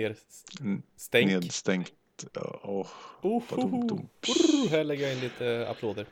Nerstängt. 0.07 1.31
nedstängt. 1.31 1.93
Ja. 2.33 2.59
Oh, 2.63 2.87
oh, 3.21 3.43
dumt. 3.49 3.91
oh. 4.27 4.69
Här 4.69 4.83
lägger 4.83 5.03
jag 5.07 5.13
in 5.15 5.19
lite 5.19 5.67
applåder. 5.69 6.05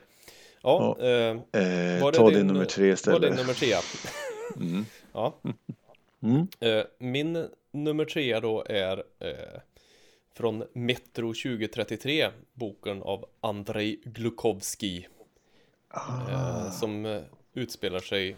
Ja, 0.64 0.96
eh, 1.00 1.06
Eh, 1.08 2.02
var 2.02 2.12
det 2.12 2.18
ta 2.18 2.28
din- 2.28 2.38
din 2.38 2.46
nummer 2.46 2.64
tre 2.64 2.82
var 2.84 2.88
det 2.88 2.92
istället. 2.94 3.36
nummer 3.36 3.54
tre? 3.54 3.74
Mm. 4.56 4.84
Ja. 5.12 5.40
Mm. 6.22 6.46
Eh, 6.60 6.84
min 6.98 7.48
nummer 7.72 8.04
tre 8.04 8.40
då 8.40 8.64
är 8.68 9.04
eh, 9.18 9.60
från 10.34 10.64
Metro 10.72 11.34
2033, 11.34 12.28
boken 12.52 13.02
av 13.02 13.26
Andrei 13.40 14.00
Glukovsky. 14.04 15.04
Eh, 16.28 16.70
som 16.70 17.06
eh, 17.06 17.22
utspelar 17.54 18.00
sig, 18.00 18.36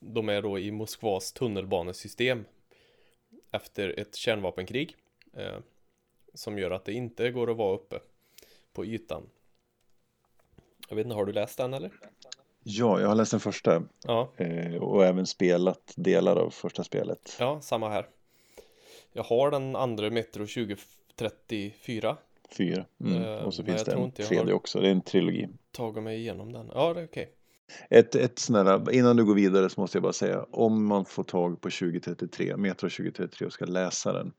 de 0.00 0.28
är 0.28 0.42
då 0.42 0.58
i 0.58 0.70
Moskvas 0.70 1.32
tunnelbanesystem 1.32 2.44
efter 3.50 4.00
ett 4.00 4.14
kärnvapenkrig. 4.16 4.96
Som 6.34 6.58
gör 6.58 6.70
att 6.70 6.84
det 6.84 6.92
inte 6.92 7.30
går 7.30 7.50
att 7.50 7.56
vara 7.56 7.74
uppe 7.74 7.98
på 8.72 8.84
ytan. 8.84 9.22
Jag 10.90 10.96
vet 10.96 11.06
inte, 11.06 11.16
har 11.16 11.24
du 11.24 11.32
läst 11.32 11.58
den 11.58 11.74
eller? 11.74 11.90
Ja, 12.62 13.00
jag 13.00 13.08
har 13.08 13.14
läst 13.14 13.30
den 13.30 13.40
första 13.40 13.82
Ja, 14.04 14.32
eh, 14.36 14.74
och 14.74 15.04
även 15.04 15.26
spelat 15.26 15.92
delar 15.96 16.36
av 16.36 16.50
första 16.50 16.84
spelet. 16.84 17.36
ja, 17.38 17.60
samma 17.60 17.88
här. 17.88 18.06
Jag 19.12 19.22
har 19.22 19.50
den 19.50 19.76
andra 19.76 20.10
Metro 20.10 20.46
2034 20.46 22.16
Fyra. 22.50 22.84
Mm. 23.00 23.22
Eh, 23.22 23.34
och 23.34 23.54
så 23.54 23.64
finns 23.64 23.84
det 23.84 23.92
en 23.92 24.12
tredje 24.12 24.52
också. 24.52 24.80
Det 24.80 24.86
är 24.88 24.92
en 24.92 25.00
trilogi. 25.02 25.48
tagit 25.72 26.02
mig 26.02 26.18
igenom 26.18 26.52
den. 26.52 26.70
Ja, 26.74 26.94
det 26.94 27.00
är 27.00 27.04
okej. 27.04 27.32
Ett, 27.90 28.14
ett 28.14 28.38
snälla, 28.38 28.84
innan 28.92 29.16
du 29.16 29.24
går 29.24 29.34
vidare 29.34 29.70
så 29.70 29.80
måste 29.80 29.96
jag 29.96 30.02
bara 30.02 30.12
säga 30.12 30.46
om 30.50 30.86
man 30.86 31.04
får 31.04 31.24
tag 31.24 31.60
på 31.60 31.70
2033, 31.70 32.56
Metro 32.56 32.88
2033 32.88 33.46
och 33.46 33.52
ska 33.52 33.64
läsa 33.64 34.12
den. 34.12 34.32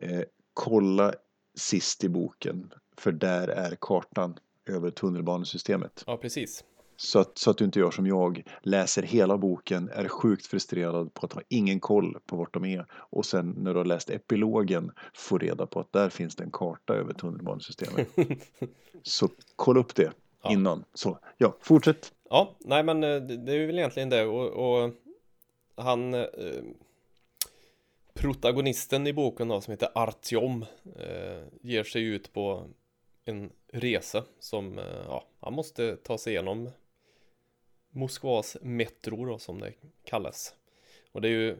Eh, 0.00 0.22
kolla 0.54 1.14
sist 1.54 2.04
i 2.04 2.08
boken 2.08 2.72
för 2.96 3.12
där 3.12 3.48
är 3.48 3.76
kartan 3.80 4.38
över 4.70 4.90
tunnelbanesystemet. 4.90 6.04
Ja, 6.06 6.16
precis. 6.16 6.64
Så 6.96 7.18
att, 7.18 7.38
så 7.38 7.50
att 7.50 7.58
du 7.58 7.64
inte 7.64 7.78
gör 7.78 7.90
som 7.90 8.06
jag, 8.06 8.42
läser 8.62 9.02
hela 9.02 9.38
boken, 9.38 9.88
är 9.88 10.08
sjukt 10.08 10.46
frustrerad 10.46 11.14
på 11.14 11.26
att 11.26 11.32
ha 11.32 11.42
ingen 11.48 11.80
koll 11.80 12.18
på 12.26 12.36
vart 12.36 12.54
de 12.54 12.64
är 12.64 12.86
och 12.92 13.26
sen 13.26 13.50
när 13.58 13.72
du 13.72 13.78
har 13.78 13.84
läst 13.84 14.10
epilogen 14.10 14.92
får 15.14 15.38
reda 15.38 15.66
på 15.66 15.80
att 15.80 15.92
där 15.92 16.08
finns 16.08 16.36
det 16.36 16.44
en 16.44 16.50
karta 16.50 16.94
över 16.94 17.14
tunnelbanesystemet. 17.14 18.08
så 19.02 19.28
kolla 19.56 19.80
upp 19.80 19.94
det 19.94 20.12
Ja. 20.42 20.52
innan. 20.52 20.84
Så 20.94 21.18
ja, 21.38 21.56
fortsätt. 21.60 22.12
Ja, 22.30 22.54
nej 22.58 22.82
men 22.82 23.04
eh, 23.04 23.16
det 23.16 23.36
det 23.36 23.52
är 23.52 23.66
väl 23.66 23.78
egentligen 23.78 24.08
det 24.08 24.24
och, 24.26 24.48
och 24.84 24.90
han 25.76 26.14
eh, 26.14 26.24
protagonisten 28.14 29.06
i 29.06 29.12
boken 29.12 29.48
då 29.48 29.60
som 29.60 29.70
heter 29.72 29.88
Artyom 29.94 30.64
eh, 30.96 31.42
ger 31.62 31.84
sig 31.84 32.02
ut 32.04 32.32
på 32.32 32.64
en 33.24 33.52
resa 33.72 34.24
som 34.38 34.78
eh, 34.78 34.84
ja, 35.06 35.24
han 35.40 35.52
måste 35.52 35.96
ta 35.96 36.18
sig 36.18 36.32
igenom 36.32 36.70
Moskvas 37.92 38.56
metro 38.62 39.24
då 39.26 39.38
som 39.38 39.60
det 39.60 39.72
kallas. 40.04 40.54
Och 41.12 41.20
det 41.20 41.28
är 41.28 41.32
ju, 41.32 41.56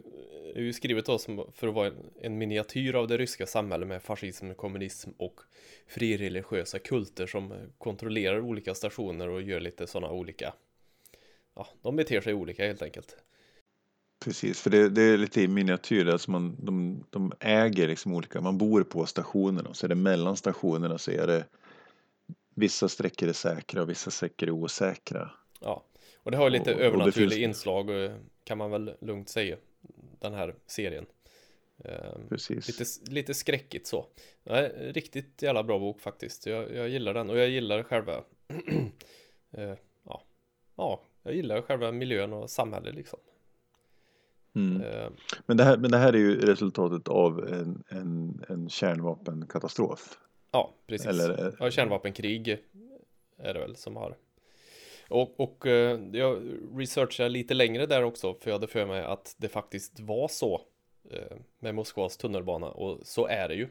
det 0.54 0.60
är 0.60 0.62
ju 0.62 0.72
skrivet 0.72 1.06
då 1.06 1.18
som 1.18 1.52
för 1.54 1.68
att 1.68 1.74
vara 1.74 1.86
en, 1.86 2.10
en 2.20 2.38
miniatyr 2.38 2.94
av 2.94 3.08
det 3.08 3.18
ryska 3.18 3.46
samhället 3.46 3.88
med 3.88 4.02
fascism, 4.02 4.54
kommunism 4.54 5.10
och 5.16 5.40
frireligiösa 5.86 6.78
kulter 6.78 7.26
som 7.26 7.54
kontrollerar 7.78 8.40
olika 8.40 8.74
stationer 8.74 9.28
och 9.28 9.42
gör 9.42 9.60
lite 9.60 9.86
sådana 9.86 10.12
olika 10.12 10.54
Ja, 11.54 11.68
de 11.82 11.96
beter 11.96 12.20
sig 12.20 12.34
olika 12.34 12.66
helt 12.66 12.82
enkelt. 12.82 13.16
Precis, 14.24 14.60
för 14.60 14.70
det, 14.70 14.88
det 14.88 15.02
är 15.02 15.18
lite 15.18 15.40
i 15.42 15.48
miniatyr, 15.48 16.06
alltså 16.08 16.30
man, 16.30 16.56
de, 16.64 17.04
de 17.10 17.32
äger 17.40 17.88
liksom 17.88 18.14
olika, 18.14 18.40
man 18.40 18.58
bor 18.58 18.82
på 18.82 19.06
stationerna 19.06 19.68
och 19.68 19.76
så 19.76 19.86
är 19.86 19.88
det 19.88 19.94
mellan 19.94 20.36
stationerna 20.36 20.98
så 20.98 21.10
är 21.10 21.26
det 21.26 21.44
vissa 22.54 22.88
sträckor 22.88 23.28
är 23.28 23.32
säkra 23.32 23.82
och 23.82 23.90
vissa 23.90 24.10
sträckor 24.10 24.48
är 24.48 24.52
osäkra. 24.52 25.30
Ja, 25.60 25.84
och 26.16 26.30
det 26.30 26.36
har 26.36 26.44
ju 26.44 26.50
lite 26.50 26.70
Och- 26.74 26.80
och 26.80 26.84
övernaturliga 26.86 27.28
det 27.28 27.34
finns- 27.34 27.56
inslag 27.56 28.04
eh, 28.04 28.12
kan 28.44 28.58
man 28.58 28.70
väl 28.70 28.94
lugnt 29.00 29.28
säga. 29.28 29.56
Den 30.20 30.34
här 30.34 30.54
serien. 30.66 31.06
Eh, 31.84 31.94
Precis. 32.28 32.68
Lite, 32.68 33.12
lite 33.14 33.34
skräckigt 33.34 33.86
så. 33.86 34.06
Nej, 34.44 34.92
riktigt 34.94 35.42
jävla 35.42 35.62
bra 35.62 35.78
bok 35.78 36.00
faktiskt. 36.00 36.46
Jag, 36.46 36.74
jag 36.74 36.88
gillar 36.88 37.14
den 37.14 37.30
och 37.30 37.38
jag 37.38 37.48
gillar 37.48 37.82
själva 37.82 38.12
eh, 39.52 39.74
ja. 40.04 40.22
ja, 40.76 41.00
jag 41.22 41.34
gillar 41.34 41.62
själva 41.62 41.92
miljön 41.92 42.32
och 42.32 42.50
samhället 42.50 42.94
liksom. 42.94 43.18
Mm. 44.54 44.82
Eh, 44.82 45.08
Men, 45.46 45.56
det 45.56 45.64
här, 45.64 45.76
men 45.76 45.90
det 45.90 45.98
här 45.98 46.12
är 46.12 46.18
ju 46.18 46.40
resultatet 46.40 47.08
av 47.08 47.48
en, 47.48 47.84
en, 47.88 48.44
en 48.48 48.68
kärnvapenkatastrof. 48.68 50.18
ja, 50.50 50.74
precis. 50.86 51.06
Eller, 51.06 51.46
eh, 51.46 51.54
Ja, 51.58 51.70
kärnvapenkrig 51.70 52.48
är 53.38 53.54
det 53.54 53.60
väl 53.60 53.76
som 53.76 53.96
har. 53.96 54.16
Och, 55.08 55.40
och 55.40 55.66
eh, 55.66 56.00
jag 56.12 56.42
researchade 56.74 57.28
lite 57.28 57.54
längre 57.54 57.86
där 57.86 58.02
också 58.02 58.34
för 58.34 58.50
jag 58.50 58.54
hade 58.54 58.66
för 58.66 58.86
mig 58.86 59.04
att 59.04 59.34
det 59.38 59.48
faktiskt 59.48 60.00
var 60.00 60.28
så 60.28 60.60
med 61.58 61.74
Moskvas 61.74 62.16
tunnelbana 62.16 62.66
och 62.68 62.98
så 63.02 63.26
är 63.26 63.48
det 63.48 63.54
ju. 63.54 63.68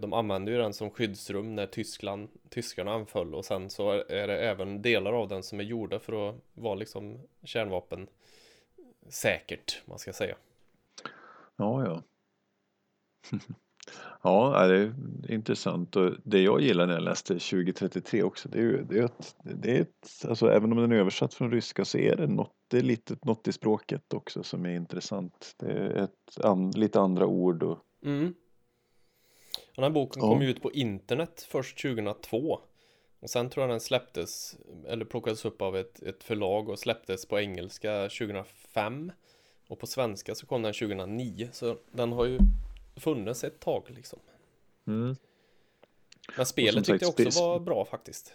De 0.00 0.12
använde 0.12 0.50
ju 0.50 0.58
den 0.58 0.72
som 0.72 0.90
skyddsrum 0.90 1.54
när 1.54 1.66
Tyskland, 1.66 2.28
tyskarna 2.48 2.92
anföll 2.92 3.34
och 3.34 3.44
sen 3.44 3.70
så 3.70 3.90
är 3.90 4.26
det 4.26 4.38
även 4.38 4.82
delar 4.82 5.12
av 5.12 5.28
den 5.28 5.42
som 5.42 5.60
är 5.60 5.64
gjorda 5.64 5.98
för 5.98 6.28
att 6.28 6.36
vara 6.54 6.74
liksom 6.74 7.18
kärnvapen 7.44 8.06
säkert, 9.10 9.82
man 9.86 9.98
ska 9.98 10.12
säga. 10.12 10.36
Ja, 11.56 11.84
ja. 11.84 12.02
Ja, 14.22 14.66
det 14.66 14.76
är 14.76 14.92
intressant 15.28 15.96
och 15.96 16.12
det 16.24 16.42
jag 16.42 16.60
gillar 16.60 16.86
när 16.86 16.94
jag 16.94 17.02
läste 17.02 17.34
2033 17.34 18.22
också 18.22 18.48
det 18.48 18.58
är 18.58 18.62
ju 18.62 18.84
det 18.84 18.98
är 18.98 19.04
ett, 19.04 19.36
det 19.42 19.76
är 19.76 19.80
ett 19.80 20.24
alltså 20.28 20.50
även 20.50 20.72
om 20.72 20.78
den 20.78 20.92
är 20.92 20.96
översatt 20.96 21.34
från 21.34 21.50
ryska 21.50 21.84
så 21.84 21.98
är 21.98 22.16
det 22.16 22.26
något, 22.26 22.54
det 22.68 22.78
är 22.78 22.82
lite 22.82 23.16
något 23.22 23.48
i 23.48 23.52
språket 23.52 24.14
också 24.14 24.42
som 24.42 24.66
är 24.66 24.70
intressant. 24.70 25.54
Det 25.58 25.72
är 25.72 25.90
ett, 25.90 26.44
an, 26.44 26.70
lite 26.70 27.00
andra 27.00 27.26
ord 27.26 27.62
och 27.62 27.78
Mm. 28.04 28.34
Den 29.74 29.82
här 29.84 29.90
boken 29.90 30.22
Ja. 30.22 30.28
kom 30.28 30.42
ut 30.42 30.62
på 30.62 30.72
internet 30.72 31.46
först 31.50 31.82
2002 31.82 32.60
Och 33.20 33.30
sen 33.30 33.50
tror 33.50 33.62
jag 33.62 33.70
den 33.70 33.80
släpptes 33.80 34.56
Eller 34.86 35.04
plockades 35.04 35.44
upp 35.44 35.62
av 35.62 35.76
ett, 35.76 36.02
ett 36.02 36.24
förlag 36.24 36.68
och 36.68 36.78
släpptes 36.78 37.26
på 37.26 37.40
engelska 37.40 38.02
2005 38.02 39.12
Och 39.68 39.78
på 39.78 39.86
svenska 39.86 40.34
så 40.34 40.46
kom 40.46 40.62
den 40.62 40.72
2009 40.72 41.48
Så 41.52 41.76
den 41.92 42.12
har 42.12 42.24
ju 42.24 42.38
funnits 42.96 43.44
ett 43.44 43.60
tag 43.60 43.84
liksom 43.88 44.18
mm. 44.86 45.16
Men 46.36 46.46
spelet 46.46 46.84
tyckte 46.84 47.04
jag 47.04 47.28
också 47.28 47.40
var 47.40 47.60
bra 47.60 47.84
faktiskt 47.84 48.34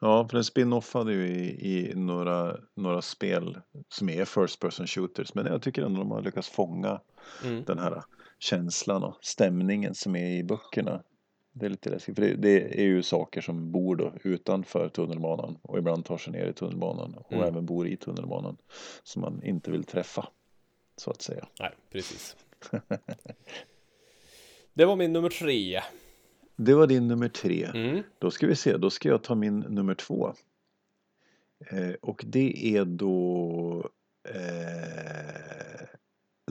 Ja, 0.00 0.28
för 0.28 0.36
den 0.36 0.44
spin-offade 0.44 1.12
ju 1.12 1.26
i, 1.26 1.70
i 1.72 1.94
några, 1.94 2.56
några 2.74 3.02
spel 3.02 3.60
som 3.88 4.08
är 4.08 4.24
first 4.24 4.60
person 4.60 4.86
shooters 4.86 5.34
men 5.34 5.46
jag 5.46 5.62
tycker 5.62 5.82
ändå 5.82 5.98
de 5.98 6.10
har 6.10 6.22
lyckats 6.22 6.48
fånga 6.48 7.00
mm. 7.44 7.64
den 7.64 7.78
här 7.78 8.02
känslan 8.38 9.02
och 9.02 9.18
stämningen 9.20 9.94
som 9.94 10.16
är 10.16 10.30
i 10.30 10.44
böckerna. 10.44 11.02
Det 11.52 11.66
är 11.66 11.70
lite 11.70 11.90
läskigt, 11.90 12.14
för 12.14 12.22
det, 12.22 12.34
det 12.34 12.80
är 12.80 12.84
ju 12.84 13.02
saker 13.02 13.40
som 13.40 13.72
bor 13.72 13.96
då 13.96 14.12
utanför 14.24 14.88
tunnelbanan 14.88 15.58
och 15.62 15.78
ibland 15.78 16.04
tar 16.04 16.18
sig 16.18 16.32
ner 16.32 16.46
i 16.46 16.52
tunnelbanan 16.52 17.14
och 17.14 17.32
Mm. 17.32 17.44
även 17.44 17.66
bor 17.66 17.88
i 17.88 17.96
tunnelbanan 17.96 18.56
som 19.02 19.22
man 19.22 19.42
inte 19.42 19.70
vill 19.70 19.84
träffa, 19.84 20.28
så 20.96 21.10
att 21.10 21.22
säga. 21.22 21.48
Nej, 21.60 21.70
precis 21.92 22.36
Det 24.74 24.84
var 24.84 24.96
min 24.96 25.12
nummer 25.12 25.28
tre 25.28 25.80
Det 26.56 26.74
var 26.74 26.86
din 26.86 27.08
nummer 27.08 27.28
tre. 27.28 27.64
mm. 27.74 28.02
Då 28.18 28.30
ska 28.30 28.46
vi 28.46 28.56
se, 28.56 28.76
då 28.76 28.90
ska 28.90 29.08
jag 29.08 29.22
ta 29.22 29.34
min 29.34 29.58
nummer 29.60 29.94
två. 29.94 30.34
Eh, 31.70 31.92
och 32.02 32.24
det 32.26 32.76
är 32.76 32.84
då 32.84 33.90
eh, 34.28 35.84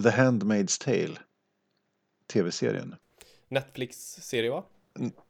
The 0.04 0.10
Handmaid's 0.10 0.84
Tale, 0.84 1.18
tv-serien. 2.28 2.96
Netflix-serie 3.48 4.50
va? 4.50 4.64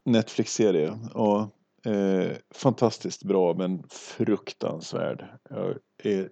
Netflix-serie. 0.05 0.99
Ja, 1.13 1.51
eh, 1.86 2.38
fantastiskt 2.55 3.24
bra 3.24 3.53
men 3.53 3.84
fruktansvärd. 3.89 5.26
Jag 5.49 5.78
är, 6.03 6.30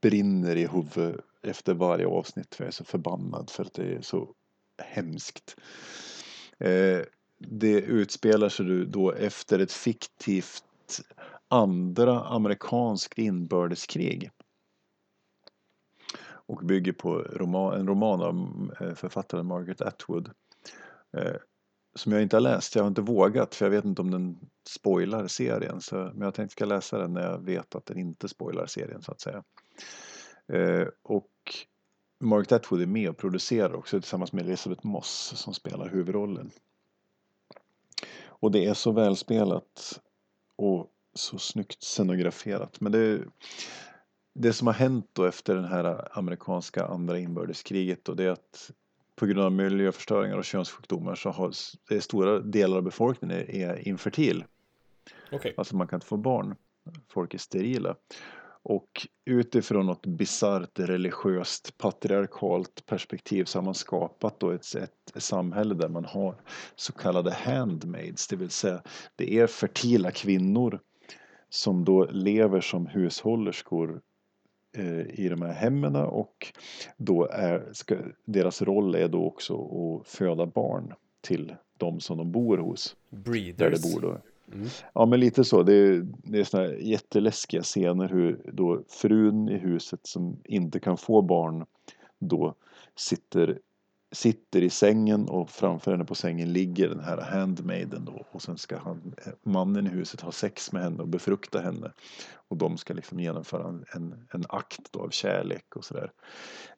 brinner 0.00 0.56
i 0.56 0.66
huvudet 0.66 1.24
efter 1.42 1.74
varje 1.74 2.06
avsnitt 2.06 2.54
för 2.54 2.64
jag 2.64 2.68
är 2.68 2.72
så 2.72 2.84
förbannad 2.84 3.50
för 3.50 3.64
att 3.64 3.74
det 3.74 3.94
är 3.94 4.00
så 4.00 4.34
hemskt. 4.82 5.56
Eh, 6.58 7.00
det 7.38 7.80
utspelar 7.80 8.48
sig 8.48 8.86
då 8.86 9.12
efter 9.12 9.58
ett 9.58 9.72
fiktivt 9.72 10.64
andra 11.48 12.20
amerikanskt 12.20 13.18
inbördeskrig. 13.18 14.30
Och 16.48 16.60
bygger 16.64 16.92
på 16.92 17.18
roman, 17.18 17.80
en 17.80 17.88
roman 17.88 18.22
av 18.22 18.70
eh, 18.80 18.94
författaren 18.94 19.46
Margaret 19.46 19.80
Atwood. 19.80 20.30
Eh, 21.16 21.36
som 21.96 22.12
jag 22.12 22.22
inte 22.22 22.36
har 22.36 22.40
läst. 22.40 22.74
Jag 22.74 22.82
har 22.82 22.88
inte 22.88 23.00
vågat 23.00 23.54
för 23.54 23.64
jag 23.64 23.70
vet 23.70 23.84
inte 23.84 24.02
om 24.02 24.10
den 24.10 24.38
spoilar 24.68 25.26
serien. 25.26 25.80
Så, 25.80 25.96
men 25.96 26.20
jag 26.20 26.34
tänkte 26.34 26.52
ska 26.52 26.64
läsa 26.64 26.98
den 26.98 27.12
när 27.12 27.22
jag 27.22 27.38
vet 27.38 27.74
att 27.74 27.86
den 27.86 27.98
inte 27.98 28.28
spoilar 28.28 28.66
serien 28.66 29.02
så 29.02 29.12
att 29.12 29.20
säga. 29.20 29.44
Eh, 30.52 30.88
och 31.02 31.30
Margaret 32.20 32.52
Atwood 32.52 32.82
är 32.82 32.86
med 32.86 33.10
och 33.10 33.16
producerar 33.16 33.74
också 33.74 34.00
tillsammans 34.00 34.32
med 34.32 34.44
Elisabeth 34.44 34.86
Moss 34.86 35.32
som 35.36 35.54
spelar 35.54 35.88
huvudrollen. 35.88 36.50
Och 38.26 38.50
det 38.50 38.66
är 38.66 38.74
så 38.74 38.92
välspelat 38.92 40.00
och 40.56 40.90
så 41.14 41.38
snyggt 41.38 41.82
scenograferat. 41.82 42.80
Men 42.80 42.92
det, 42.92 43.22
det 44.34 44.52
som 44.52 44.66
har 44.66 44.74
hänt 44.74 45.10
då 45.12 45.24
efter 45.24 45.54
den 45.54 45.64
här 45.64 46.18
amerikanska 46.18 46.86
andra 46.86 47.18
inbördeskriget 47.18 48.04
då 48.04 48.14
det 48.14 48.24
är 48.24 48.30
att 48.30 48.70
på 49.16 49.26
grund 49.26 49.40
av 49.40 49.52
miljöförstöringar 49.52 50.36
och 50.36 50.44
könssjukdomar 50.44 51.14
så 51.14 51.30
har 51.30 51.52
det 51.88 52.00
stora 52.00 52.40
delar 52.40 52.76
av 52.76 52.82
befolkningen 52.82 53.36
är, 53.36 53.54
är 53.54 53.88
infertil. 53.88 54.44
Okej 55.32 55.54
Alltså 55.56 55.76
man 55.76 55.88
kan 55.88 55.96
inte 55.96 56.06
få 56.06 56.16
barn. 56.16 56.54
Folk 57.08 57.34
är 57.34 57.38
sterila. 57.38 57.96
Och 58.62 59.06
utifrån 59.24 59.86
något 59.86 60.06
bisarrt 60.06 60.78
religiöst 60.78 61.78
patriarkalt 61.78 62.86
perspektiv 62.86 63.44
så 63.44 63.58
har 63.58 63.64
man 63.64 63.74
skapat 63.74 64.40
då 64.40 64.50
ett, 64.50 64.74
ett 64.74 65.22
samhälle 65.22 65.74
där 65.74 65.88
man 65.88 66.04
har 66.04 66.34
så 66.76 66.92
kallade 66.92 67.32
handmaids, 67.32 68.28
det 68.28 68.36
vill 68.36 68.50
säga 68.50 68.82
det 69.16 69.38
är 69.38 69.46
fertila 69.46 70.10
kvinnor 70.10 70.80
som 71.48 71.84
då 71.84 72.04
lever 72.04 72.60
som 72.60 72.86
hushållerskor 72.86 74.00
i 75.14 75.28
de 75.28 75.42
här 75.42 75.52
hemmen 75.52 75.96
och 75.96 76.52
då 76.96 77.26
är, 77.26 77.68
ska, 77.72 77.96
deras 78.24 78.62
roll 78.62 78.94
är 78.94 79.08
då 79.08 79.24
också 79.24 79.54
att 79.54 80.08
föda 80.08 80.46
barn 80.46 80.92
till 81.20 81.54
de 81.76 82.00
som 82.00 82.18
de 82.18 82.32
bor 82.32 82.58
hos, 82.58 82.96
där 83.10 83.18
Breeders 83.30 83.82
det 83.82 83.92
bor 83.92 84.00
då. 84.00 84.18
Mm. 84.52 84.68
Ja 84.94 85.06
men 85.06 85.20
lite 85.20 85.44
så. 85.44 85.62
Det 85.62 85.74
är, 85.74 86.06
det 86.24 86.38
är 86.38 86.44
såna 86.44 86.72
jätteläskiga 86.72 87.62
scener 87.62 88.08
hur 88.08 88.40
då 88.52 88.82
frun 88.88 89.48
i 89.48 89.58
huset 89.58 90.00
som 90.02 90.36
inte 90.44 90.80
kan 90.80 90.96
få 90.96 91.22
barn 91.22 91.66
då 92.18 92.54
sitter, 92.96 93.58
sitter 94.12 94.62
i 94.62 94.70
sängen 94.70 95.28
och 95.28 95.50
framför 95.50 95.90
henne 95.90 96.04
på 96.04 96.14
sängen 96.14 96.52
ligger 96.52 96.88
den 96.88 97.00
här 97.00 97.20
handmaiden 97.20 98.04
då 98.04 98.24
och 98.30 98.42
sen 98.42 98.58
ska 98.58 98.78
han, 98.78 99.14
mannen 99.42 99.86
i 99.86 99.90
huset 99.90 100.20
ha 100.20 100.32
sex 100.32 100.72
med 100.72 100.82
henne 100.82 101.02
och 101.02 101.08
befrukta 101.08 101.60
henne 101.60 101.92
och 102.48 102.56
de 102.56 102.78
ska 102.78 102.94
liksom 102.94 103.20
genomföra 103.20 103.68
en, 103.68 103.84
en, 103.94 104.26
en 104.32 104.44
akt 104.48 104.80
då 104.92 105.00
av 105.00 105.10
kärlek 105.10 105.76
och 105.76 105.84
sådär. 105.84 106.12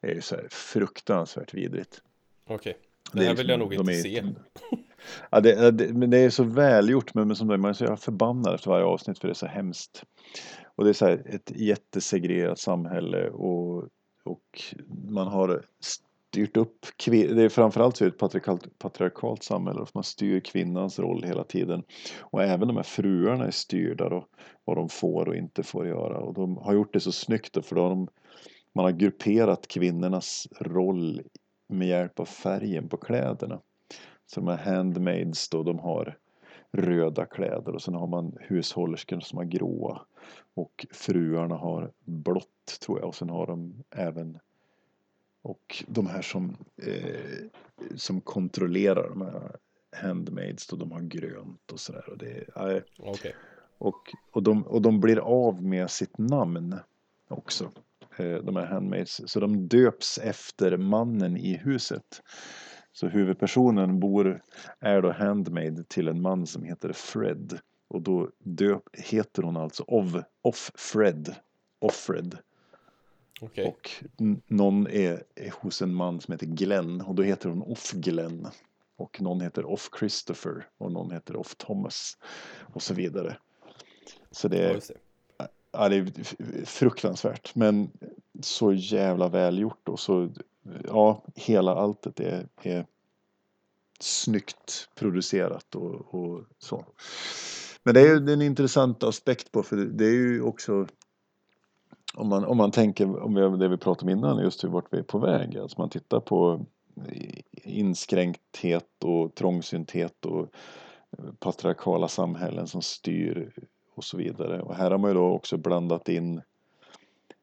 Det 0.01 0.07
är 0.11 0.15
ju 0.15 0.21
så 0.21 0.35
här 0.35 0.47
fruktansvärt 0.51 1.53
vidrigt. 1.53 2.01
Okej 2.47 2.77
Det 3.13 3.19
Det 3.19 3.23
är 3.25 3.27
här 3.27 3.35
vill 3.35 3.49
jag 3.49 3.59
liksom- 3.59 3.85
nog 3.85 3.93
inte 3.95 4.09
är- 4.09 4.23
se 4.23 4.33
Ja, 5.29 5.39
det, 5.39 5.71
det, 5.71 5.93
men 5.93 6.09
det 6.09 6.17
är 6.17 6.29
så 6.29 6.43
välgjort 6.43 7.13
men, 7.13 7.27
men 7.27 7.35
som 7.35 7.47
man 7.47 7.65
är 7.65 7.73
så 7.73 7.95
förbannad 7.95 8.55
efter 8.55 8.69
varje 8.69 8.85
avsnitt 8.85 9.19
för 9.19 9.27
det 9.27 9.31
är 9.31 9.35
så 9.35 9.45
hemskt. 9.47 10.03
Och 10.75 10.83
det 10.83 10.89
är 10.89 10.93
så 10.93 11.05
här 11.05 11.23
ett 11.25 11.51
jättesegregerat 11.55 12.59
samhälle 12.59 13.29
och, 13.29 13.87
och 14.23 14.61
man 15.09 15.27
har 15.27 15.63
styrt 16.29 16.57
upp 16.57 16.85
det 17.05 17.43
är 17.43 17.49
framförallt 17.49 17.97
så 17.97 18.03
är 18.03 18.09
det 18.09 18.13
ett 18.13 18.19
patriarkalt, 18.19 18.79
patriarkalt 18.79 19.43
samhälle 19.43 19.85
man 19.93 20.03
styr 20.03 20.39
kvinnans 20.39 20.99
roll 20.99 21.23
hela 21.23 21.43
tiden. 21.43 21.83
Och 22.19 22.43
även 22.43 22.67
de 22.67 22.77
här 22.77 22.83
fruarna 22.83 23.45
är 23.45 23.51
styrda 23.51 24.09
då, 24.09 24.25
vad 24.65 24.77
de 24.77 24.89
får 24.89 25.27
och 25.27 25.35
inte 25.35 25.63
får 25.63 25.87
göra 25.87 26.19
och 26.19 26.33
de 26.33 26.57
har 26.57 26.73
gjort 26.73 26.93
det 26.93 26.99
så 26.99 27.11
snyggt 27.11 27.53
då, 27.53 27.61
för 27.61 27.75
då 27.75 27.81
har 27.81 27.89
de, 27.89 28.07
man 28.73 28.85
har 28.85 28.91
grupperat 28.91 29.67
kvinnornas 29.67 30.47
roll 30.59 31.21
med 31.69 31.87
hjälp 31.87 32.19
av 32.19 32.25
färgen 32.25 32.89
på 32.89 32.97
kläderna. 32.97 33.59
Så 34.25 34.39
de 34.39 34.47
här 34.47 34.73
handmaids 34.73 35.49
då, 35.49 35.63
de 35.63 35.79
har 35.79 36.17
röda 36.71 37.25
kläder 37.25 37.75
och 37.75 37.81
sen 37.81 37.93
har 37.93 38.07
man 38.07 38.37
hushållerskorna 38.39 39.21
som 39.21 39.37
har 39.37 39.45
gråa 39.45 40.01
och 40.55 40.85
fruarna 40.91 41.55
har 41.55 41.91
blått 42.05 42.79
tror 42.85 42.99
jag 42.99 43.07
och 43.07 43.15
sen 43.15 43.29
har 43.29 43.47
de 43.47 43.83
även 43.95 44.39
och 45.49 45.83
de 45.87 46.07
här 46.07 46.21
som, 46.21 46.57
eh, 46.81 47.45
som 47.95 48.21
kontrollerar 48.21 49.09
de 49.09 49.21
här 49.21 49.55
handmaids 49.95 50.71
och 50.73 50.79
de 50.79 50.91
har 50.91 51.01
grönt 51.01 51.71
och 51.71 51.79
sådär. 51.79 52.09
Och, 52.09 52.17
det, 52.17 52.43
är- 52.55 52.83
Okej. 52.99 53.35
och, 53.77 54.13
och, 54.31 54.43
de, 54.43 54.67
och 54.67 54.81
de 54.81 54.99
blir 54.99 55.17
av 55.19 55.63
med 55.63 55.91
sitt 55.91 56.17
namn 56.17 56.75
också. 57.27 57.71
eh, 58.17 58.35
De 58.37 58.55
här 58.55 58.65
handmaids. 58.65 59.21
Så 59.25 59.39
de 59.39 59.67
döps 59.67 60.17
efter 60.17 60.77
mannen 60.77 61.37
i 61.37 61.53
huset. 61.57 62.21
Så 62.91 63.07
huvudpersonen 63.07 63.99
bor, 63.99 64.41
är 64.79 65.01
då 65.01 65.11
handmaid 65.11 65.87
till 65.89 66.07
en 66.07 66.21
man 66.21 66.47
som 66.47 66.63
heter 66.63 66.93
Fred. 66.93 67.59
Och 67.87 68.01
då 68.01 68.29
döp, 68.39 68.83
heter 68.93 69.43
hon 69.43 69.57
alltså 69.57 69.83
off 70.41 70.71
Fred. 70.75 71.35
Offred. 71.81 72.37
Okej. 73.39 73.65
Och 73.65 73.89
någon 74.47 74.87
är, 74.87 75.23
är 75.35 75.53
hos 75.61 75.81
en 75.81 75.93
man 75.93 76.21
som 76.21 76.31
heter 76.31 76.45
Glenn 76.45 77.01
och 77.01 77.15
då 77.15 77.23
heter 77.23 77.49
hon 77.49 77.61
Off 77.61 77.91
Glenn. 77.91 78.47
Och 78.95 79.21
någon 79.21 79.41
heter 79.41 79.65
Off 79.65 79.89
Christopher 79.99 80.67
och 80.77 80.91
någon 80.91 81.11
heter 81.11 81.35
Off 81.35 81.55
Thomas. 81.55 82.17
Och 82.73 82.81
så 82.81 82.93
vidare. 82.93 83.37
Så 84.31 84.47
det 84.47 84.57
är, 84.57 84.81
ja, 85.71 85.89
det 85.89 85.95
är 85.95 86.65
fruktansvärt. 86.65 87.55
Men 87.55 87.91
så 88.41 88.73
jävla 88.73 89.27
välgjort 89.29 89.89
och 89.89 89.99
så, 89.99 90.29
ja, 90.87 91.23
hela 91.35 91.75
alltet 91.75 92.19
är, 92.19 92.47
är 92.61 92.85
snyggt 93.99 94.89
producerat 94.95 95.75
och, 95.75 96.13
och 96.13 96.43
så. 96.59 96.85
Men 97.83 97.93
det 97.93 98.01
är 98.01 98.05
ju 98.05 98.33
en 98.33 98.41
intressant 98.41 99.03
aspekt 99.03 99.51
på 99.51 99.63
för 99.63 99.75
det 99.75 100.05
är 100.05 100.11
ju 100.11 100.41
också 100.41 100.87
om 102.13 102.29
man, 102.29 102.45
om 102.45 102.57
man 102.57 102.71
tänker 102.71 103.23
om 103.23 103.59
det 103.59 103.67
vi 103.67 103.77
pratade 103.77 104.11
om 104.11 104.17
innan, 104.17 104.43
just 104.43 104.63
hur 104.63 104.69
vart 104.69 104.93
vi 104.93 104.97
är 104.97 105.03
på 105.03 105.19
väg. 105.19 105.57
Alltså 105.57 105.81
man 105.81 105.89
tittar 105.89 106.19
på 106.19 106.65
inskränkthet 107.63 109.03
och 109.03 109.35
trångsynthet 109.35 110.25
och 110.25 110.47
patriarkala 111.39 112.07
samhällen 112.07 112.67
som 112.67 112.81
styr 112.81 113.51
och 113.95 114.03
så 114.03 114.17
vidare. 114.17 114.61
Och 114.61 114.75
här 114.75 114.91
har 114.91 114.97
man 114.97 115.09
ju 115.09 115.13
då 115.15 115.25
också 115.25 115.57
blandat 115.57 116.09
in 116.09 116.41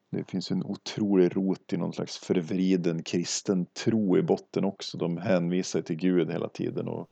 det 0.09 0.23
finns 0.23 0.51
en 0.51 0.63
otrolig 0.63 1.37
rot 1.37 1.73
i 1.73 1.77
någon 1.77 1.93
slags 1.93 2.17
förvriden 2.17 3.03
kristen 3.03 3.65
tro 3.65 4.17
i 4.17 4.21
botten 4.21 4.65
också. 4.65 4.97
De 4.97 5.17
hänvisar 5.17 5.81
till 5.81 5.95
Gud 5.95 6.31
hela 6.31 6.49
tiden 6.49 6.87
och, 6.87 7.09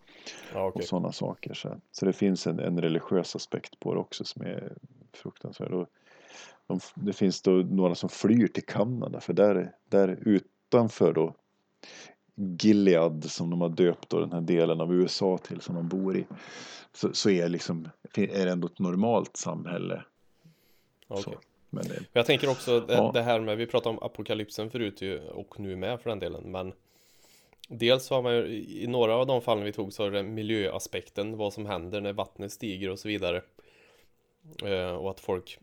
Ja, 0.54 0.62
och 0.62 0.68
okej. 0.68 0.88
sådana 0.88 1.12
saker. 1.12 1.54
Så, 1.54 1.78
så 1.92 2.06
det 2.06 2.14
finns 2.14 2.48
en, 2.48 2.60
en 2.60 2.82
religiös 2.82 3.36
aspekt 3.36 3.80
på 3.80 3.94
det 3.94 4.00
också 4.00 4.24
som 4.24 4.42
är 4.42 4.78
fruktansvärd. 5.14 5.72
Och 5.72 5.88
de, 6.68 6.80
det 6.96 7.14
finns 7.14 7.42
då 7.42 7.52
några 7.52 7.96
som 7.96 8.10
flyr 8.10 8.48
till 8.48 8.66
Kanada 8.66 9.20
för 9.20 9.34
där, 9.34 9.72
där 9.90 10.20
utanför 10.26 11.14
då 11.14 11.36
Gilead 12.36 13.24
som 13.32 13.50
de 13.50 13.62
har 13.62 13.70
döpt 13.70 14.10
då 14.10 14.20
den 14.20 14.32
här 14.32 14.42
delen 14.42 14.82
av 14.82 14.94
USA 14.94 15.38
till 15.38 15.62
som 15.62 15.76
de 15.76 15.88
bor 15.88 16.18
i. 16.18 16.26
Så, 16.94 17.14
så 17.14 17.30
är, 17.30 17.50
liksom, 17.50 17.90
är 18.14 18.46
det 18.46 18.52
ändå 18.52 18.68
ett 18.68 18.80
normalt 18.80 19.38
samhälle. 19.38 20.04
Så, 21.08 21.34
men 21.70 21.88
det, 21.88 22.04
Jag 22.14 22.26
tänker 22.26 22.50
också 22.50 22.80
det, 22.80 22.94
Ja. 22.94 23.12
det 23.14 23.22
här 23.22 23.40
med, 23.40 23.58
vi 23.58 23.66
pratade 23.66 23.98
om 23.98 24.04
apokalypsen 24.04 24.70
förut 24.70 25.02
ju, 25.02 25.20
och 25.20 25.60
nu 25.60 25.76
med 25.76 26.02
för 26.02 26.10
den 26.10 26.20
delen, 26.20 26.52
men 26.52 26.74
Dels 27.68 28.10
har 28.10 28.22
man 28.22 28.36
ju, 28.36 28.46
i 28.64 28.88
några 28.88 29.16
av 29.16 29.28
de 29.28 29.42
fallen 29.42 29.64
vi 29.64 29.72
tog 29.72 29.94
så 29.94 30.04
har 30.04 30.12
det 30.12 30.24
miljöaspekten, 30.24 31.38
vad 31.38 31.54
som 31.54 31.66
händer 31.66 32.02
när 32.02 32.14
vattnet 32.14 32.52
stiger 32.52 32.90
och 32.90 33.00
så 33.00 33.08
vidare. 33.08 33.42
Eh, 34.64 34.90
och 34.90 35.10
att 35.10 35.20
folk 35.20 35.60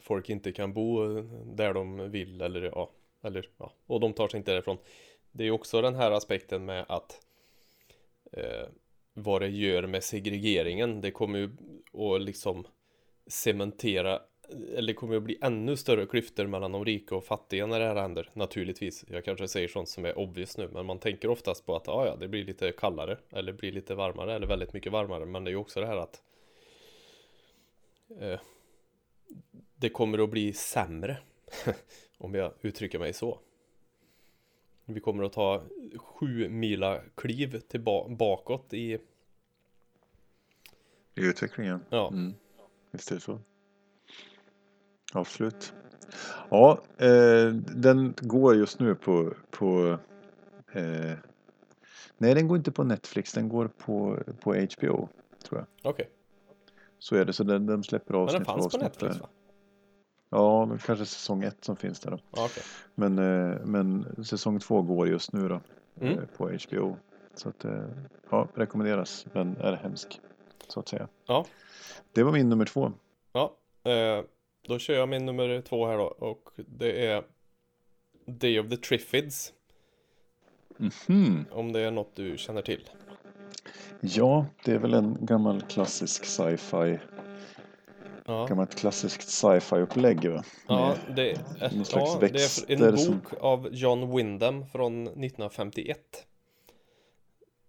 Folk 0.00 0.30
inte 0.30 0.52
kan 0.52 0.72
bo 0.72 1.04
där 1.44 1.74
de 1.74 2.10
vill 2.10 2.40
eller 2.40 2.62
ja, 2.62 2.90
eller 3.22 3.48
ja, 3.58 3.72
och 3.86 4.00
de 4.00 4.12
tar 4.12 4.28
sig 4.28 4.38
inte 4.38 4.52
därifrån. 4.52 4.78
Det 5.32 5.44
är 5.44 5.50
också 5.50 5.82
den 5.82 5.94
här 5.94 6.10
aspekten 6.10 6.64
med 6.64 6.84
att 6.88 7.20
eh, 8.32 8.68
vad 9.14 9.42
det 9.42 9.48
gör 9.48 9.86
med 9.86 10.04
segregeringen. 10.04 11.00
Det 11.00 11.10
kommer 11.10 11.38
ju 11.38 11.50
att 12.14 12.22
liksom 12.22 12.66
cementera 13.26 14.20
eller 14.50 14.86
det 14.86 14.94
kommer 14.94 15.16
att 15.16 15.22
bli 15.22 15.38
ännu 15.42 15.76
större 15.76 16.06
klyftor 16.06 16.46
mellan 16.46 16.72
de 16.72 16.84
rika 16.84 17.16
och 17.16 17.24
fattiga 17.24 17.66
när 17.66 17.80
det 17.80 17.86
här 17.86 17.96
händer. 17.96 18.30
Naturligtvis. 18.32 19.04
Jag 19.08 19.24
kanske 19.24 19.48
säger 19.48 19.68
sånt 19.68 19.88
som 19.88 20.04
är 20.04 20.18
obvious 20.18 20.56
nu, 20.56 20.68
men 20.72 20.86
man 20.86 20.98
tänker 20.98 21.28
oftast 21.28 21.66
på 21.66 21.76
att 21.76 21.88
ah, 21.88 22.06
ja, 22.06 22.16
det 22.16 22.28
blir 22.28 22.44
lite 22.44 22.72
kallare 22.72 23.18
eller 23.30 23.52
blir 23.52 23.72
lite 23.72 23.94
varmare 23.94 24.34
eller 24.34 24.46
väldigt 24.46 24.72
mycket 24.72 24.92
varmare. 24.92 25.26
Men 25.26 25.44
det 25.44 25.48
är 25.48 25.52
ju 25.52 25.58
också 25.58 25.80
det 25.80 25.86
här 25.86 25.96
att 25.96 26.22
eh, 28.20 28.40
det 29.80 29.88
kommer 29.88 30.18
att 30.24 30.30
bli 30.30 30.52
sämre 30.52 31.18
om 32.18 32.34
jag 32.34 32.52
uttrycker 32.60 32.98
mig 32.98 33.12
så. 33.12 33.38
Vi 34.84 35.00
kommer 35.00 35.24
att 35.24 35.32
ta 35.32 35.62
sju 35.96 36.48
mila 36.48 37.00
kliv 37.14 37.60
tillbaka 37.60 38.14
bakåt 38.14 38.72
i 38.74 38.92
I 38.92 39.00
utvecklingen. 41.14 41.80
ja, 41.90 42.08
Mm. 42.08 42.34
Visst 42.90 43.10
är 43.10 43.14
det 43.14 43.20
så. 43.20 43.40
Absolut. 45.12 45.72
Ja, 46.50 46.80
eh, 46.96 47.52
den 47.54 48.14
går 48.20 48.56
just 48.56 48.80
nu 48.80 48.94
på, 48.94 49.34
på 49.50 49.98
eh, 50.72 51.12
Nej, 52.18 52.34
den 52.34 52.48
går 52.48 52.56
inte 52.56 52.72
på 52.72 52.84
Netflix, 52.84 53.32
den 53.32 53.48
går 53.48 53.68
på, 53.68 54.18
på 54.40 54.54
HBO, 54.54 55.08
tror 55.42 55.58
jag. 55.58 55.90
okej. 55.90 56.08
Så 56.98 57.16
är 57.16 57.24
det, 57.24 57.32
så 57.32 57.44
den, 57.44 57.66
de 57.66 57.84
släpper 57.84 58.14
Men 58.14 58.22
avsnitt 58.22 58.38
den 58.38 58.44
för 58.44 58.52
fanns 58.52 58.72
på 58.72 58.78
Netflix 58.78 59.20
va? 59.20 59.28
Ja, 60.30 60.66
kanske 60.86 61.06
säsong 61.06 61.42
ett 61.44 61.64
som 61.64 61.76
finns 61.76 62.00
där 62.00 62.10
då. 62.10 62.18
Okej. 62.30 62.62
Men, 62.94 63.18
eh, 63.18 63.58
men 63.64 64.06
säsong 64.24 64.58
två 64.60 64.82
går 64.82 65.08
just 65.08 65.32
nu 65.32 65.48
då 65.48 65.60
Mm. 66.00 66.18
eh, 66.18 66.24
på 66.36 66.50
HBO. 66.50 66.96
Så 67.34 67.48
att, 67.48 67.64
eh, 67.64 67.82
ja, 68.30 68.48
rekommenderas, 68.54 69.26
men 69.32 69.56
är 69.56 69.72
hemsk. 69.72 70.20
Så 70.68 70.80
att 70.80 70.88
säga. 70.88 71.08
Ja. 71.26 71.44
Det 72.12 72.22
var 72.22 72.32
min 72.32 72.48
nummer 72.48 72.64
två. 72.64 72.92
Ja, 73.32 73.54
då 74.68 74.78
kör 74.78 74.94
jag 74.94 75.08
min 75.08 75.26
nummer 75.26 75.60
två 75.60 75.86
här 75.86 75.96
då 75.98 76.04
och 76.04 76.50
det 76.56 77.06
är 77.06 77.24
Day 78.26 78.60
of 78.60 78.68
the 78.68 78.76
Triffids 78.76 79.52
Mhm. 80.76 81.44
om 81.52 81.72
det 81.72 81.80
är 81.80 81.90
något 81.90 82.16
du 82.16 82.38
känner 82.38 82.62
till. 82.62 82.90
Ja, 84.00 84.46
det 84.64 84.72
är 84.72 84.78
väl 84.78 84.94
en 84.94 85.16
gammal 85.20 85.62
klassisk 85.62 86.24
sci-fi. 86.24 86.98
Ja, 88.28 88.46
Gammalt 88.46 88.74
klassiskt 88.74 89.28
sci-fi 89.28 89.76
upplägg 89.76 90.30
va? 90.30 90.44
ja, 90.68 90.96
det, 91.16 91.36
slags 91.70 91.92
ja, 91.94 92.18
det 92.20 92.70
är 92.72 92.82
en 92.82 92.94
bok 92.94 93.28
som- 93.30 93.38
av 93.40 93.68
John 93.72 94.16
Wyndham 94.16 94.66
från 94.66 95.02
1951. 95.02 96.26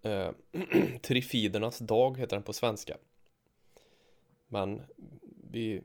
Eh, 0.02 0.30
Trifidernas 1.02 1.80
dag 1.80 2.18
heter 2.18 2.36
den 2.36 2.44
på 2.44 2.54
svenska. 2.54 2.98
Men 4.48 4.82
vi 5.52 5.82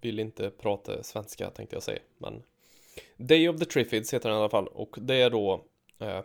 vill 0.00 0.18
inte 0.20 0.50
prata 0.50 1.02
svenska 1.02 1.50
tänkte 1.50 1.76
jag 1.76 1.82
säga. 1.82 2.00
Men 2.18 2.42
Day 3.16 3.48
of 3.48 3.58
the 3.58 3.64
Triffids 3.64 4.14
heter 4.14 4.28
den 4.28 4.38
i 4.38 4.40
alla 4.40 4.48
fall 4.50 4.66
och 4.68 4.96
det 5.00 5.14
är 5.14 5.30
då 5.30 5.64
eh, 5.98 6.22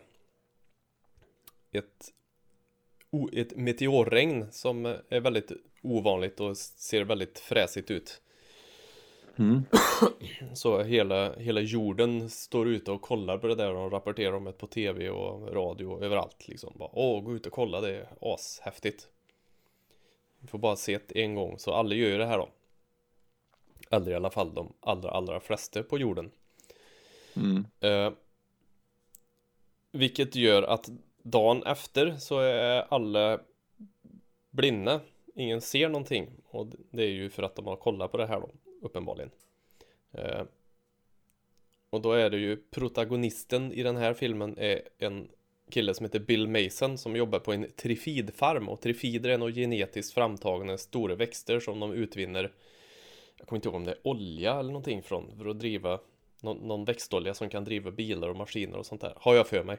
ett, 1.71 2.13
ett 3.33 3.55
meteorregn 3.55 4.51
som 4.51 4.85
är 4.85 5.19
väldigt 5.19 5.51
ovanligt 5.81 6.39
och 6.39 6.57
ser 6.57 7.03
väldigt 7.03 7.39
fräsigt 7.39 7.91
ut. 7.91 8.21
Mm. 9.35 9.63
Så 10.53 10.83
hela, 10.83 11.35
hela 11.35 11.61
jorden 11.61 12.29
står 12.29 12.67
ute 12.67 12.91
och 12.91 13.01
kollar 13.01 13.37
på 13.37 13.47
det 13.47 13.55
där 13.55 13.69
och 13.69 13.75
de 13.75 13.89
rapporterar 13.89 14.33
om 14.33 14.43
det 14.43 14.51
på 14.51 14.67
tv 14.67 15.09
och 15.09 15.55
radio 15.55 15.85
och 15.85 16.03
överallt 16.03 16.47
liksom. 16.47 16.73
Bara, 16.75 16.89
Åh, 16.93 17.23
gå 17.23 17.35
ut 17.35 17.45
och 17.45 17.53
kolla, 17.53 17.81
det 17.81 17.95
är 17.95 18.07
ashäftigt. 18.21 19.07
Vi 20.39 20.47
får 20.47 20.59
bara 20.59 20.75
se 20.75 20.99
det 21.07 21.23
en 21.23 21.35
gång, 21.35 21.59
så 21.59 21.73
alla 21.73 21.95
gör 21.95 22.09
ju 22.09 22.17
det 22.17 22.25
här 22.25 22.37
då. 22.37 22.49
Eller 23.89 24.11
i 24.11 24.15
alla 24.15 24.29
fall 24.29 24.53
de 24.53 24.73
allra, 24.79 25.11
allra 25.11 25.39
flesta 25.39 25.83
på 25.83 25.97
jorden. 25.97 26.31
Mm. 27.35 27.65
Eh, 27.79 28.13
vilket 29.91 30.35
gör 30.35 30.63
att 30.63 30.89
dagen 31.23 31.63
efter 31.63 32.15
så 32.15 32.39
är 32.39 32.93
alla 32.93 33.39
blinda. 34.49 35.01
Ingen 35.35 35.61
ser 35.61 35.89
någonting. 35.89 36.29
Och 36.49 36.67
det 36.91 37.03
är 37.03 37.09
ju 37.09 37.29
för 37.29 37.43
att 37.43 37.55
de 37.55 37.67
har 37.67 37.75
kollat 37.75 38.11
på 38.11 38.17
det 38.17 38.25
här 38.25 38.39
då, 38.39 38.49
uppenbarligen. 38.81 39.31
Eh, 40.11 40.43
och 41.89 42.01
då 42.01 42.11
är 42.11 42.29
det 42.29 42.37
ju 42.37 42.57
protagonisten 42.57 43.73
i 43.73 43.83
den 43.83 43.97
här 43.97 44.13
filmen 44.13 44.57
är 44.57 44.81
en 44.97 45.27
kille 45.71 45.93
som 45.93 46.05
heter 46.05 46.19
Bill 46.19 46.47
Mason 46.47 46.97
som 46.97 47.15
jobbar 47.15 47.39
på 47.39 47.53
en 47.53 47.71
trifidfarm. 47.75 48.69
Och 48.69 48.81
trifider 48.81 49.29
är 49.29 49.37
nog 49.37 49.53
genetiskt 49.53 50.13
framtagna 50.13 50.77
stora 50.77 51.15
växter 51.15 51.59
som 51.59 51.79
de 51.79 51.93
utvinner. 51.93 52.51
Jag 53.37 53.47
kommer 53.47 53.57
inte 53.57 53.67
ihåg 53.67 53.75
om 53.75 53.85
det 53.85 53.91
är 53.91 54.07
olja 54.07 54.53
eller 54.53 54.69
någonting 54.69 55.03
från 55.03 55.37
för 55.37 55.49
att 55.49 55.59
driva 55.59 55.99
någon, 56.41 56.57
någon 56.57 56.85
växtolja 56.85 57.33
som 57.33 57.49
kan 57.49 57.63
driva 57.63 57.91
bilar 57.91 58.29
och 58.29 58.35
maskiner 58.35 58.77
och 58.77 58.85
sånt 58.85 59.01
där. 59.01 59.13
Har 59.15 59.35
jag 59.35 59.47
för 59.47 59.63
mig. 59.63 59.77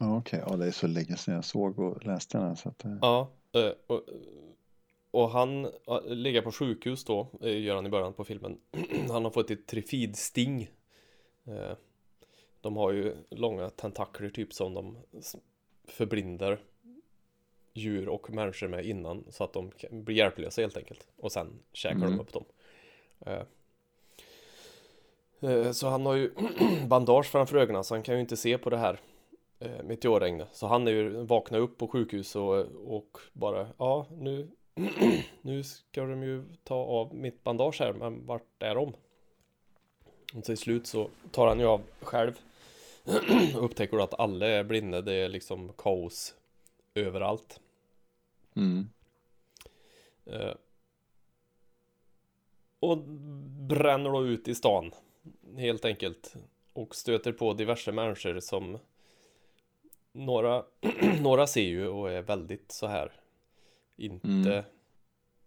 Ja, 0.00 0.16
Okej, 0.16 0.42
ja, 0.46 0.56
det 0.56 0.66
är 0.66 0.70
så 0.70 0.86
länge 0.86 1.16
sedan 1.16 1.34
jag 1.34 1.44
såg 1.44 1.78
och 1.78 2.06
läste 2.06 2.38
den. 2.38 2.46
här, 2.46 2.54
Så 2.54 2.68
att, 2.68 2.84
eh, 2.84 2.96
Ja, 3.02 3.30
eh, 3.52 3.72
och, 3.86 4.02
och 5.10 5.30
han 5.30 5.70
ligger 6.04 6.42
på 6.42 6.52
sjukhus 6.52 7.04
då, 7.04 7.28
eh, 7.40 7.62
gör 7.62 7.74
han 7.74 7.86
i 7.86 7.90
början 7.90 8.12
på 8.12 8.24
filmen. 8.24 8.58
Han 9.10 9.24
har 9.24 9.30
fått 9.30 9.50
ett 9.50 9.66
trifidsting. 9.66 10.70
De 12.60 12.76
har 12.76 12.92
ju 12.92 13.16
långa 13.30 13.70
tentakler 13.70 14.30
typ 14.30 14.52
som 14.52 14.74
de 14.74 14.98
förblindar 15.84 16.60
djur 17.74 18.08
och 18.08 18.30
människor 18.30 18.68
med 18.68 18.86
innan 18.86 19.24
så 19.30 19.44
att 19.44 19.52
de 19.52 19.70
blir 19.90 20.16
hjälplösa 20.16 20.60
helt 20.60 20.76
enkelt. 20.76 21.08
Och 21.16 21.32
sen 21.32 21.58
käkar 21.72 21.96
mm. 21.96 22.10
de 22.10 22.20
upp 22.20 22.32
dem. 22.32 22.44
Så 25.72 25.88
han 25.88 26.06
har 26.06 26.14
ju 26.14 26.30
bandage 26.88 27.26
framför 27.26 27.56
ögonen 27.56 27.84
så 27.84 27.94
han 27.94 28.02
kan 28.02 28.14
ju 28.14 28.20
inte 28.20 28.36
se 28.36 28.58
på 28.58 28.70
det 28.70 28.78
här 28.78 29.00
eh, 29.60 29.82
meteorregnet. 29.84 30.48
Så 30.52 30.66
han 30.66 30.88
är 30.88 30.92
ju 30.92 31.10
vakna 31.10 31.58
upp 31.58 31.78
på 31.78 31.88
sjukhus 31.88 32.36
och, 32.36 32.66
och 32.86 33.18
bara 33.32 33.68
ja 33.78 34.06
nu 34.10 34.50
nu 35.42 35.62
ska 35.62 36.04
de 36.04 36.22
ju 36.22 36.44
ta 36.64 36.74
av 36.74 37.14
mitt 37.14 37.44
bandage 37.44 37.80
här 37.80 37.92
men 37.92 38.26
vart 38.26 38.62
är 38.62 38.74
de? 38.74 38.94
Och 40.34 40.44
till 40.44 40.56
slut 40.56 40.86
så 40.86 41.08
tar 41.30 41.46
han 41.46 41.60
ju 41.60 41.66
av 41.66 41.82
själv 42.00 42.40
upptäcker 43.56 43.98
att 43.98 44.20
alla 44.20 44.46
är 44.46 44.64
blinda, 44.64 45.00
det 45.00 45.14
är 45.14 45.28
liksom 45.28 45.72
kaos 45.78 46.34
överallt. 46.94 47.60
Mm. 48.56 48.88
Eh, 50.26 50.54
och 52.80 52.98
bränner 53.68 54.10
då 54.10 54.26
ut 54.26 54.48
i 54.48 54.54
stan 54.54 54.92
helt 55.56 55.84
enkelt 55.84 56.34
och 56.72 56.94
stöter 56.94 57.32
på 57.32 57.52
diverse 57.52 57.92
människor 57.92 58.40
som 58.40 58.78
några, 60.12 60.64
några 61.20 61.46
ser 61.46 61.60
ju 61.60 61.88
och 61.88 62.10
är 62.10 62.22
väldigt 62.22 62.72
så 62.72 62.86
här 62.86 63.12
inte 63.96 64.28
mm. 64.28 64.64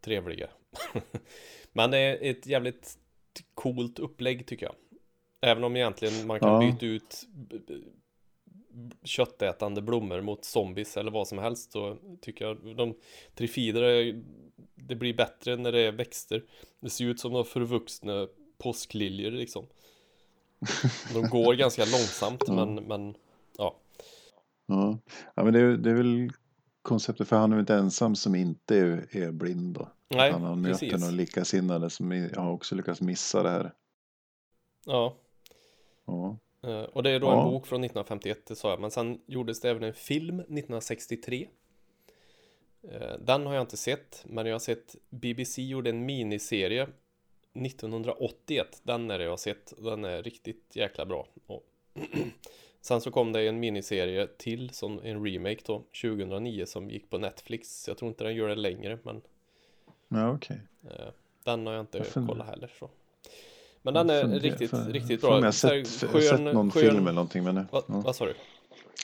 trevliga. 0.02 0.50
Men 1.74 1.92
det 1.92 1.98
är 1.98 2.32
ett 2.32 2.48
jävligt 2.48 2.98
coolt 3.54 4.00
upplägg 4.00 4.48
tycker 4.48 4.66
jag. 4.66 4.76
Även 5.42 5.64
om 5.64 5.76
egentligen 5.76 6.28
man 6.28 6.40
kan 6.40 6.64
ja. 6.64 6.72
byta 6.72 6.86
ut 6.86 7.28
köttätande 9.04 9.82
blommor 9.82 10.22
mot 10.22 10.46
zombies 10.46 10.98
eller 10.98 11.12
vad 11.12 11.28
som 11.28 11.38
helst 11.38 11.72
så 11.72 11.98
tycker 12.22 12.46
jag 12.46 12.78
de 12.78 12.96
trifider 13.36 14.14
det 14.76 14.96
blir 14.96 15.14
bättre 15.14 15.56
när 15.56 15.72
det 15.72 15.82
är 15.82 15.92
växter. 15.92 16.44
Det 16.80 16.90
ser 16.90 17.06
ut 17.06 17.20
som 17.20 17.34
de 17.34 17.46
förvuxna 17.46 18.28
påskliljor 18.58 19.32
liksom. 19.32 19.66
De 21.14 21.30
går 21.30 21.54
ganska 21.54 21.86
långsamt 21.86 22.44
ja. 22.48 22.54
men, 22.54 22.76
men. 22.76 23.16
Ja, 24.74 25.00
ja 25.36 25.44
men 25.44 25.54
det 25.54 25.60
är, 25.60 25.78
det 25.78 25.90
är 25.90 25.96
väl 25.96 26.32
konceptet 26.82 27.28
för 27.28 27.36
han 27.36 27.54
är 27.54 27.60
inte 27.60 27.76
ensam 27.76 28.16
som 28.16 28.36
inte 28.36 28.78
är, 28.78 29.08
är 29.12 29.32
blind 29.32 29.76
då. 29.76 29.88
Nej, 30.08 30.32
han 30.32 30.42
har 30.42 30.56
möter 30.56 30.98
några 30.98 31.12
likasinnade 31.12 31.90
som 31.90 32.30
har 32.36 32.52
också 32.52 32.76
lyckats 32.76 33.02
missa 33.02 33.44
det 33.44 33.50
här. 33.50 33.74
Ja. 34.86 35.16
Ja. 36.06 36.38
Uh, 36.66 36.84
och 36.84 37.04
det 37.04 37.10
är 37.10 37.20
då 37.20 37.28
ja. 37.28 37.44
en 37.44 37.52
bok 37.52 37.68
från 37.68 37.84
1951, 37.84 38.46
det 38.48 38.56
sa 38.56 38.70
jag. 38.70 38.82
Men 38.82 38.92
sen 38.92 39.22
gjordes 39.26 39.60
det 39.62 39.70
även 39.70 39.84
en 39.84 39.94
film 39.94 40.40
1963. 40.40 41.48
Uh, 42.84 42.96
eh, 42.96 43.18
den 43.20 43.46
har 43.46 43.54
jag 43.54 43.64
inte 43.64 43.78
sett, 43.78 44.26
men 44.28 44.46
jag 44.46 44.54
har 44.54 44.60
sett 44.60 44.96
BBC 45.10 45.62
gjorde 45.62 45.90
en 45.90 46.06
miniserie 46.06 46.88
1981. 47.54 48.82
Den 48.84 49.12
är 49.12 49.18
det 49.18 49.24
jag 49.24 49.32
har 49.32 49.38
sett. 49.38 49.74
Den 49.78 50.06
är 50.06 50.24
riktigt 50.24 50.76
jäkla 50.76 51.06
bra. 51.06 51.28
Och 51.48 51.64
sen 52.84 53.02
så 53.02 53.12
kom 53.12 53.32
det 53.32 53.48
en 53.48 53.60
miniserie 53.60 54.28
till 54.38 54.70
som 54.70 55.00
en 55.04 55.26
remake 55.26 55.62
då 55.66 55.84
2009 56.02 56.66
som 56.66 56.90
gick 56.90 57.10
på 57.10 57.18
Netflix. 57.18 57.88
Jag 57.88 57.98
tror 57.98 58.10
inte 58.10 58.24
den 58.24 58.36
gör 58.36 58.48
det 58.48 58.56
längre, 58.56 58.98
men. 59.04 59.22
Ja, 60.08 60.32
okej. 60.32 60.62
Okay. 60.82 61.06
Uh, 61.06 61.12
den 61.44 61.66
har 61.66 61.74
jag 61.74 61.82
inte 61.82 61.98
jag 61.98 62.28
kollat 62.28 62.48
heller 62.48 62.72
så. 62.80 62.90
Men 63.82 63.94
den 63.94 64.10
är 64.10 64.40
riktigt, 64.40 64.70
för, 64.70 64.92
riktigt 64.92 65.22
bra. 65.22 65.36
Jag 65.36 65.44
har 65.44 65.52
sett, 65.52 65.88
skön, 65.88 66.22
sett 66.22 66.40
någon 66.40 66.72
skön... 66.72 66.82
film 66.82 66.98
eller 66.98 67.12
någonting. 67.12 67.44
Men, 67.44 67.56
Va, 67.56 67.64
ja. 67.72 68.02
Vad 68.06 68.16
sa 68.16 68.26
du? 68.26 68.34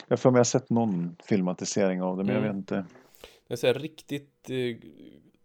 Jag 0.08 0.20
får 0.20 0.30
mig 0.30 0.44
sett 0.44 0.70
någon 0.70 1.16
filmatisering 1.24 2.02
av 2.02 2.16
det, 2.16 2.24
men 2.24 2.36
mm. 2.36 2.44
jag 2.44 2.52
vet 2.52 2.58
inte. 2.58 2.84
Det 3.46 3.64
är 3.64 3.74
riktigt 3.74 4.50
eh, 4.50 4.76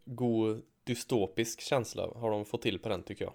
god 0.05 0.61
dystopisk 0.83 1.61
känsla 1.61 2.09
har 2.15 2.31
de 2.31 2.45
fått 2.45 2.61
till 2.61 2.79
på 2.79 2.89
den 2.89 3.03
tycker 3.03 3.25
jag. 3.25 3.33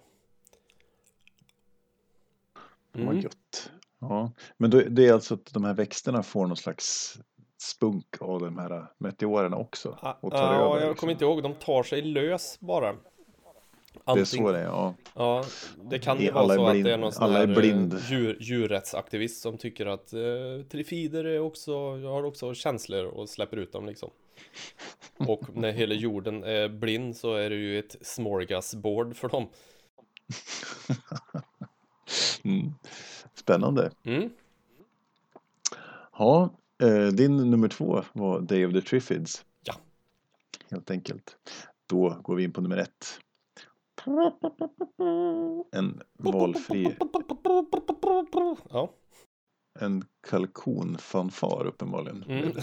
Mm. 2.93 3.07
Vad 3.07 3.23
gött. 3.23 3.71
Ja, 4.01 4.31
men 4.57 4.69
då, 4.69 4.81
det 4.89 5.07
är 5.07 5.13
alltså 5.13 5.33
att 5.33 5.53
de 5.53 5.63
här 5.63 5.73
växterna 5.73 6.23
får 6.23 6.47
någon 6.47 6.57
slags 6.57 7.17
spunk 7.61 8.05
av 8.19 8.39
de 8.39 8.57
här 8.57 8.87
meteorerna 8.97 9.57
också. 9.57 9.89
Och 10.21 10.31
tar 10.31 10.39
ja, 10.39 10.53
över, 10.53 10.63
jag 10.63 10.75
liksom. 10.75 10.95
kommer 10.95 11.13
inte 11.13 11.25
ihåg. 11.25 11.43
De 11.43 11.53
tar 11.53 11.83
sig 11.83 12.01
lös 12.01 12.59
bara. 12.59 12.95
Allting, 14.03 14.15
det 14.15 14.21
är 14.21 14.25
så 14.25 14.51
det 14.51 14.59
är, 14.59 14.63
ja. 14.63 14.93
Ja, 15.15 15.45
det 15.83 15.99
kan 15.99 16.19
ju 16.19 16.31
vara 16.31 16.47
så 16.47 16.53
blind, 16.53 16.67
att 16.67 16.83
det 16.83 16.93
är 16.93 16.97
någon 16.97 17.11
sån 17.11 17.31
här 17.31 17.59
eh, 17.59 18.09
djur, 18.09 18.37
djurrättsaktivist 18.39 19.41
som 19.41 19.57
tycker 19.57 19.85
att 19.85 20.13
eh, 20.13 20.21
trifider 20.71 21.23
är 21.23 21.39
också, 21.39 21.73
har 22.07 22.23
också 22.23 22.53
känslor 22.53 23.05
och 23.05 23.29
släpper 23.29 23.57
ut 23.57 23.71
dem 23.71 23.85
liksom. 23.85 24.09
Och 25.17 25.55
när 25.55 25.71
hela 25.71 25.93
jorden 25.93 26.43
är 26.43 26.69
blind 26.69 27.17
så 27.17 27.35
är 27.35 27.49
det 27.49 27.55
ju 27.55 27.79
ett 27.79 27.95
smorgasbord 28.01 29.15
för 29.15 29.29
dem. 29.29 29.49
mm. 32.43 32.73
Spännande. 33.41 33.91
Mm. 34.03 34.29
Ja, 36.17 36.49
eh, 36.83 37.07
din 37.07 37.37
nummer 37.37 37.67
två 37.67 38.03
var 38.13 38.39
Day 38.39 38.65
of 38.65 38.73
the 38.73 38.81
Triffids. 38.81 39.45
Ja. 39.63 39.73
Helt 40.69 40.91
enkelt. 40.91 41.37
Då 41.89 42.17
går 42.23 42.35
vi 42.35 42.43
in 42.43 42.53
på 42.53 42.61
nummer 42.61 42.77
ett. 42.77 43.19
En 45.71 46.01
valfri... 46.19 46.97
Ja. 48.69 48.93
En 49.79 50.03
kalkonfanfar 50.27 51.65
uppenbarligen. 51.65 52.23
Mm. 52.23 52.47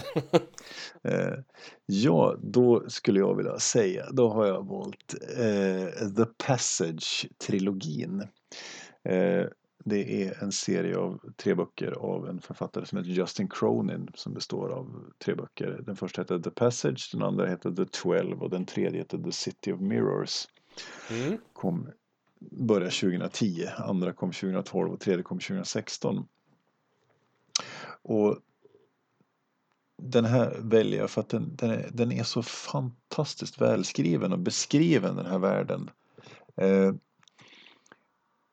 eh, 1.03 1.39
ja, 1.85 2.35
då 2.41 2.89
skulle 2.89 3.19
jag 3.19 3.35
vilja 3.35 3.59
säga, 3.59 4.11
då 4.11 4.29
har 4.29 4.45
jag 4.45 4.67
valt 4.67 5.13
eh, 5.37 6.09
The 6.15 6.25
Passage-trilogin. 6.47 8.27
Eh, 9.03 9.45
det 9.83 10.23
är 10.23 10.43
en 10.43 10.51
serie 10.51 10.97
av 10.97 11.31
tre 11.35 11.55
böcker 11.55 11.91
av 11.91 12.29
en 12.29 12.41
författare 12.41 12.85
som 12.85 12.97
heter 12.97 13.11
Justin 13.11 13.49
Cronin 13.49 14.09
som 14.13 14.33
består 14.33 14.69
av 14.69 15.13
tre 15.17 15.35
böcker. 15.35 15.81
Den 15.85 15.95
första 15.95 16.21
heter 16.21 16.39
The 16.39 16.49
Passage, 16.49 17.09
den 17.13 17.23
andra 17.23 17.47
heter 17.47 17.71
The 17.71 17.85
Twelve 17.85 18.35
och 18.35 18.49
den 18.49 18.65
tredje 18.65 18.99
heter 18.99 19.17
The 19.17 19.31
City 19.31 19.73
of 19.73 19.79
Mirrors. 19.79 20.47
Mm. 21.09 21.37
Kom, 21.53 21.89
började 22.39 22.91
2010, 22.91 23.67
andra 23.77 24.13
kom 24.13 24.31
2012 24.31 24.93
och 24.93 24.99
tredje 24.99 25.23
kom 25.23 25.39
2016. 25.39 26.27
Och 28.01 28.39
den 30.01 30.25
här 30.25 30.57
väljer 30.59 30.99
jag 30.99 31.09
för 31.09 31.21
att 31.21 31.29
den, 31.29 31.55
den, 31.55 31.71
är, 31.71 31.89
den 31.93 32.11
är 32.11 32.23
så 32.23 32.43
fantastiskt 32.43 33.61
välskriven 33.61 34.33
och 34.33 34.39
beskriven 34.39 35.15
den 35.15 35.25
här 35.25 35.39
världen. 35.39 35.89
Eh, 36.55 36.93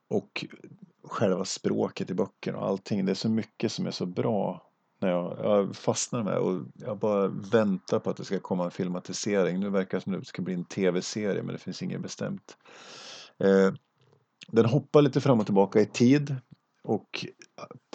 och 0.09 0.47
själva 1.07 1.45
språket 1.45 2.11
i 2.11 2.15
böckerna 2.15 2.59
och 2.59 2.66
allting. 2.66 3.05
Det 3.05 3.12
är 3.12 3.15
så 3.15 3.28
mycket 3.28 3.73
som 3.73 3.87
är 3.87 3.91
så 3.91 4.07
bra. 4.07 4.62
När 5.01 5.09
jag, 5.09 5.39
jag 5.43 5.77
fastnar 5.77 6.23
med 6.23 6.39
och 6.39 6.62
jag 6.74 6.99
bara 6.99 7.28
väntar 7.28 7.99
på 7.99 8.11
att 8.11 8.16
det 8.16 8.24
ska 8.24 8.39
komma 8.39 8.65
en 8.65 8.70
filmatisering. 8.70 9.61
Nu 9.61 9.70
verkar 9.70 9.99
det 9.99 10.05
som 10.05 10.15
att 10.15 10.20
det 10.20 10.27
ska 10.27 10.43
bli 10.43 10.55
en 10.55 10.65
tv-serie 10.65 11.43
men 11.43 11.53
det 11.53 11.59
finns 11.59 11.83
inget 11.83 12.01
bestämt. 12.01 12.57
Eh, 13.39 13.73
den 14.49 14.65
hoppar 14.65 15.03
lite 15.03 15.20
fram 15.20 15.41
och 15.41 15.47
tillbaka 15.47 15.81
i 15.81 15.87
tid 15.87 16.37
och 16.87 17.27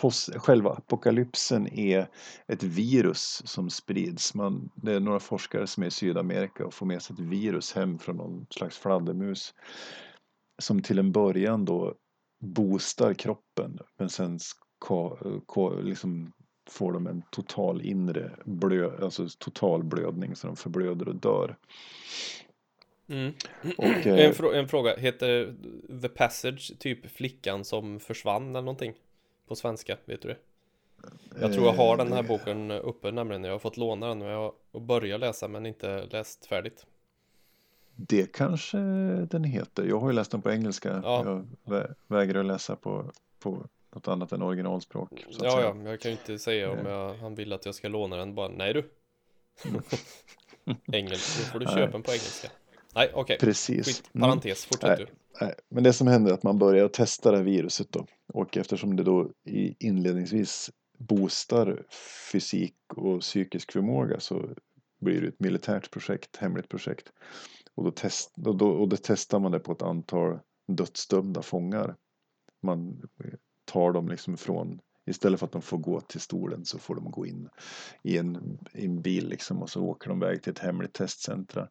post, 0.02 0.36
själva 0.36 0.72
apokalypsen 0.72 1.68
är 1.68 2.08
ett 2.48 2.64
virus 2.64 3.42
som 3.46 3.70
sprids. 3.70 4.34
Man, 4.34 4.70
det 4.76 4.94
är 4.94 5.00
några 5.00 5.20
forskare 5.20 5.68
som 5.68 5.84
är 5.84 5.88
i 5.88 5.92
Sydamerika 5.92 6.66
och 6.66 6.74
får 6.74 6.86
med 6.86 7.02
sig 7.02 7.14
ett 7.14 7.20
virus 7.20 7.74
hem 7.74 8.00
från 8.00 8.18
någon 8.18 8.46
slags 8.50 8.78
fladdermus 8.78 9.54
som 10.62 10.82
till 10.82 11.00
en 11.00 11.12
början 11.12 11.66
då 11.66 11.96
boostar 12.42 13.14
kroppen 13.14 13.80
men 13.98 14.10
sen 14.10 14.40
ska, 14.40 15.18
liksom 15.84 16.32
får 16.70 16.94
de 16.94 17.08
en 17.08 17.24
total 17.32 17.82
inre 17.82 18.32
blö, 18.46 19.04
alltså 19.04 19.28
total 19.40 19.84
blödning 19.84 20.36
så 20.36 20.48
de 20.48 20.56
förblöder 20.56 21.08
och 21.08 21.16
dör. 21.16 21.58
Mm. 23.08 23.34
Och, 23.78 23.86
eh, 23.86 24.26
en, 24.26 24.34
frå 24.34 24.54
en, 24.54 24.68
fråga, 24.68 24.96
heter 24.96 25.56
The 26.02 26.10
Passage 26.10 26.80
typ 26.80 27.12
flickan 27.12 27.66
som 27.66 28.00
försvann 28.00 28.50
eller 28.50 28.62
någonting? 28.62 28.94
På 29.48 29.56
svenska, 29.56 29.98
vet 30.06 30.22
du 30.22 30.28
det? 30.28 30.38
Jag 31.42 31.54
tror 31.54 31.66
jag 31.66 31.74
har 31.74 31.98
den 31.98 32.14
här 32.14 32.24
eh, 32.24 32.28
boken 32.28 32.72
uppe 32.72 33.12
nämligen, 33.12 33.44
jag 33.44 33.52
har 33.52 33.60
fått 33.60 33.78
låna 33.78 34.08
den 34.08 34.22
och 34.22 34.30
jag 34.30 34.54
har 34.72 34.80
börjat 34.80 35.20
läsa 35.20 35.48
men 35.48 35.66
inte 35.66 36.06
läst 36.06 36.46
färdigt. 36.46 36.86
Det 38.08 38.32
kanske 38.32 38.78
den 39.30 39.44
heter. 39.44 39.86
Jag 39.86 40.00
har 40.00 40.10
ju 40.10 40.14
läst 40.14 40.32
den 40.32 40.42
på 40.42 40.52
engelska. 40.52 41.02
Ja. 41.04 41.26
Jag 41.26 41.48
vä 41.74 41.88
vägrar 42.08 42.44
läsa 42.44 42.76
på, 42.76 43.12
på 43.40 43.68
något 43.96 44.08
annat 44.08 44.32
än 44.32 44.42
originalspråk. 44.42 45.26
ja, 45.30 45.62
ja, 45.62 45.90
jag 45.90 46.00
kan 46.00 46.12
ju 46.12 46.18
inte 46.18 46.40
säga 46.40 46.72
om 46.72 46.86
jag, 46.86 47.14
han 47.14 47.36
vill 47.36 47.54
att 47.54 47.66
jag 47.66 47.76
ska 47.76 47.88
låna 47.88 48.16
den. 48.16 48.36
Bara, 48.36 48.48
nej 48.50 48.74
du. 48.74 48.90
Engelska, 50.92 51.44
då 51.44 51.52
får 51.52 51.60
du 51.60 51.66
köpa 51.66 51.92
den 51.92 52.04
på 52.04 52.12
engelska. 52.12 52.48
Nej, 52.96 53.10
okej. 53.10 53.22
Okay. 53.22 53.38
Precis. 53.38 53.88
Skit, 53.88 54.10
mm. 54.14 54.28
parentes, 54.28 54.66
fortsätt 54.66 54.98
du. 54.98 55.08
Nej. 55.42 55.54
Men 55.70 55.84
det 55.84 55.94
som 55.94 56.08
händer 56.08 56.32
är 56.32 56.36
att 56.36 56.44
man 56.44 56.60
börjar 56.60 56.88
testa 56.88 57.32
det 57.32 57.38
här 57.38 57.44
viruset 57.44 57.92
då. 57.92 58.06
Och 58.34 58.58
eftersom 58.58 58.96
det 58.96 59.04
då 59.04 59.30
inledningsvis 59.80 60.72
boostar 60.98 61.84
fysik 62.32 62.76
och 62.96 63.22
psykisk 63.22 63.72
förmåga 63.72 64.20
så 64.20 64.50
blir 65.00 65.22
det 65.22 65.28
ett 65.28 65.40
militärt 65.40 65.92
projekt, 65.92 66.38
hemligt 66.38 66.70
projekt. 66.70 67.12
Och 67.76 67.84
då, 67.84 67.92
test, 67.92 68.34
och 68.46 68.58
då, 68.58 68.70
och 68.70 68.90
då 68.90 68.98
testar 69.04 69.40
man 69.40 69.52
det 69.52 69.60
på 69.60 69.72
ett 69.72 69.82
antal 69.82 70.40
dödsdömda 70.68 71.42
fångar. 71.42 71.96
Man 72.62 73.10
tar 73.66 73.92
dem 73.92 74.10
liksom 74.10 74.38
från, 74.38 74.82
istället 75.06 75.40
för 75.40 75.46
att 75.46 75.52
de 75.52 75.62
får 75.62 75.78
gå 75.78 76.02
till 76.02 76.22
stolen 76.22 76.66
så 76.66 76.80
får 76.80 76.96
de 76.96 77.12
gå 77.12 77.26
in 77.26 77.50
i 78.04 78.18
en, 78.18 78.60
i 78.74 78.86
en 78.86 79.02
bil 79.02 79.30
liksom 79.30 79.62
och 79.62 79.70
så 79.70 79.82
åker 79.84 80.10
de 80.10 80.24
iväg 80.24 80.44
till 80.44 80.52
ett 80.52 80.60
hemligt 80.60 80.94
testcentra. 80.94 81.70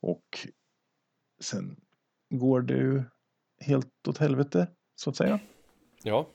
Och 0.00 0.48
sen 1.40 1.80
går 2.30 2.60
det 2.60 2.74
ju 2.74 3.02
helt 3.60 4.08
åt 4.08 4.18
helvete 4.18 4.68
så 4.94 5.10
att 5.10 5.16
säga. 5.16 5.40
Ja. 6.02 6.26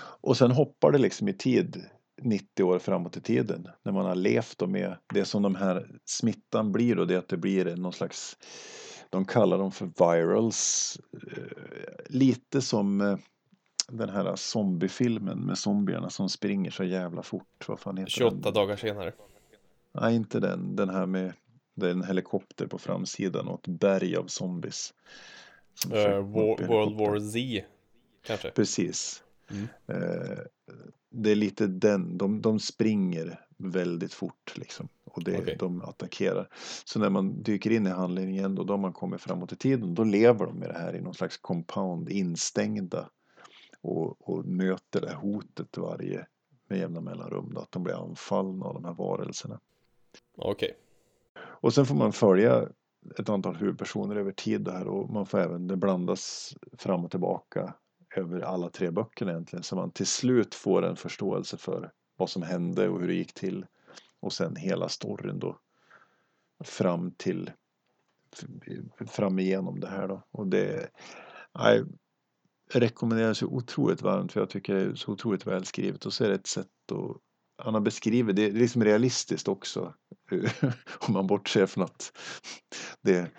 Och 0.00 0.36
sen 0.36 0.50
hoppar 0.50 0.92
det 0.92 0.98
liksom 0.98 1.28
i 1.28 1.34
tid 1.34 1.84
90 2.24 2.64
år 2.64 2.78
framåt 2.78 3.16
i 3.16 3.20
tiden 3.20 3.68
när 3.82 3.92
man 3.92 4.06
har 4.06 4.14
levt 4.14 4.62
och 4.62 4.68
med 4.68 4.96
det 5.14 5.24
som 5.24 5.42
de 5.42 5.54
här 5.54 5.98
smittan 6.04 6.72
blir 6.72 6.96
då 6.96 7.04
det 7.04 7.14
är 7.14 7.18
att 7.18 7.28
det 7.28 7.36
blir 7.36 7.76
någon 7.76 7.92
slags 7.92 8.36
de 9.10 9.24
kallar 9.24 9.58
dem 9.58 9.72
för 9.72 9.86
virals 9.86 10.98
eh, 11.12 11.42
lite 12.06 12.60
som 12.60 13.00
eh, 13.00 13.16
den 13.88 14.08
här 14.08 14.36
zombiefilmen 14.36 15.38
med 15.38 15.58
zombierna 15.58 16.10
som 16.10 16.28
springer 16.28 16.70
så 16.70 16.84
jävla 16.84 17.22
fort. 17.22 17.68
Vad 17.68 17.80
fan 17.80 17.96
heter 17.96 18.10
28 18.10 18.36
den? 18.36 18.54
dagar 18.54 18.76
senare. 18.76 19.12
Nej, 19.92 20.14
inte 20.16 20.40
den. 20.40 20.76
Den 20.76 20.88
här 20.88 21.06
med 21.06 21.32
det 21.74 21.86
är 21.86 21.90
en 21.90 22.04
helikopter 22.04 22.66
på 22.66 22.78
framsidan 22.78 23.48
och 23.48 23.68
ett 23.68 23.80
berg 23.80 24.16
av 24.16 24.26
zombies. 24.26 24.94
Uh, 25.86 26.18
World 26.18 26.98
War 26.98 27.20
Z 27.20 27.64
kanske? 28.26 28.50
Precis. 28.50 29.22
Mm. 29.52 29.68
Uh, 29.90 30.38
det 31.10 31.30
är 31.30 31.34
lite 31.34 31.66
den, 31.66 32.18
de, 32.18 32.40
de 32.40 32.58
springer 32.58 33.40
väldigt 33.56 34.14
fort 34.14 34.52
liksom. 34.54 34.88
Och 35.04 35.24
det, 35.24 35.38
Okay. 35.38 35.56
de 35.56 35.82
attackerar. 35.82 36.48
Så 36.84 36.98
när 36.98 37.10
man 37.10 37.42
dyker 37.42 37.70
in 37.70 37.86
i 37.86 37.90
handlingen 37.90 38.54
då, 38.54 38.64
då 38.64 38.72
har 38.72 38.78
man 38.78 38.92
kommit 38.92 39.20
framåt 39.20 39.52
i 39.52 39.56
tiden. 39.56 39.94
Då 39.94 40.04
lever 40.04 40.46
de 40.46 40.58
med 40.58 40.68
det 40.68 40.78
här 40.78 40.96
i 40.96 41.00
någon 41.00 41.14
slags 41.14 41.36
compound, 41.36 42.08
instängda. 42.08 43.08
Och, 43.80 44.28
och 44.28 44.44
möter 44.46 45.00
det 45.00 45.08
här 45.08 45.16
hotet 45.16 45.76
varje 45.76 46.26
med 46.68 46.78
jämna 46.78 47.00
mellanrum. 47.00 47.52
Då, 47.54 47.60
att 47.60 47.72
de 47.72 47.82
blir 47.82 48.04
anfallna 48.04 48.66
av 48.66 48.74
de 48.74 48.84
här 48.84 48.94
varelserna. 48.94 49.60
Okej. 50.36 50.76
Och 51.38 51.74
sen 51.74 51.86
får 51.86 51.94
man 51.94 52.12
följa 52.12 52.68
ett 53.18 53.28
antal 53.28 53.56
huvudpersoner 53.56 54.16
över 54.16 54.32
tid 54.32 54.60
där 54.60 54.86
och 54.86 55.10
man 55.10 55.26
får 55.26 55.38
även, 55.38 55.66
det 55.66 55.76
blandas 55.76 56.54
fram 56.72 57.04
och 57.04 57.10
tillbaka 57.10 57.74
över 58.16 58.40
alla 58.40 58.70
tre 58.70 58.90
böckerna 58.90 59.30
egentligen 59.30 59.62
så 59.62 59.76
man 59.76 59.90
till 59.90 60.06
slut 60.06 60.54
får 60.54 60.84
en 60.84 60.96
förståelse 60.96 61.56
för 61.56 61.92
vad 62.16 62.30
som 62.30 62.42
hände 62.42 62.88
och 62.88 63.00
hur 63.00 63.08
det 63.08 63.14
gick 63.14 63.34
till. 63.34 63.66
Och 64.20 64.32
sen 64.32 64.56
hela 64.56 64.88
storyn 64.88 65.38
då 65.38 65.58
fram 66.64 67.10
till 67.10 67.50
fram 69.06 69.38
igenom 69.38 69.80
det 69.80 69.88
här 69.88 70.08
då. 70.08 70.22
Och 70.30 70.46
det 70.46 70.88
nej, 71.58 71.84
rekommenderar 72.72 73.34
så 73.34 73.46
otroligt 73.46 74.02
varmt 74.02 74.32
för 74.32 74.40
jag 74.40 74.50
tycker 74.50 74.74
det 74.74 74.80
är 74.80 74.94
så 74.94 75.12
otroligt 75.12 75.46
välskrivet. 75.46 76.06
Och 76.06 76.12
så 76.12 76.24
är 76.24 76.28
det 76.28 76.34
ett 76.34 76.46
sätt 76.46 76.92
att 76.92 77.16
han 77.64 77.74
har 77.74 77.80
beskrivit, 77.80 78.36
det 78.36 78.42
är 78.42 78.52
liksom 78.52 78.84
realistiskt 78.84 79.48
också 79.48 79.94
om 81.08 81.14
man 81.14 81.26
bortser 81.26 81.66
från 81.66 81.84
att 81.84 82.12
det 83.02 83.30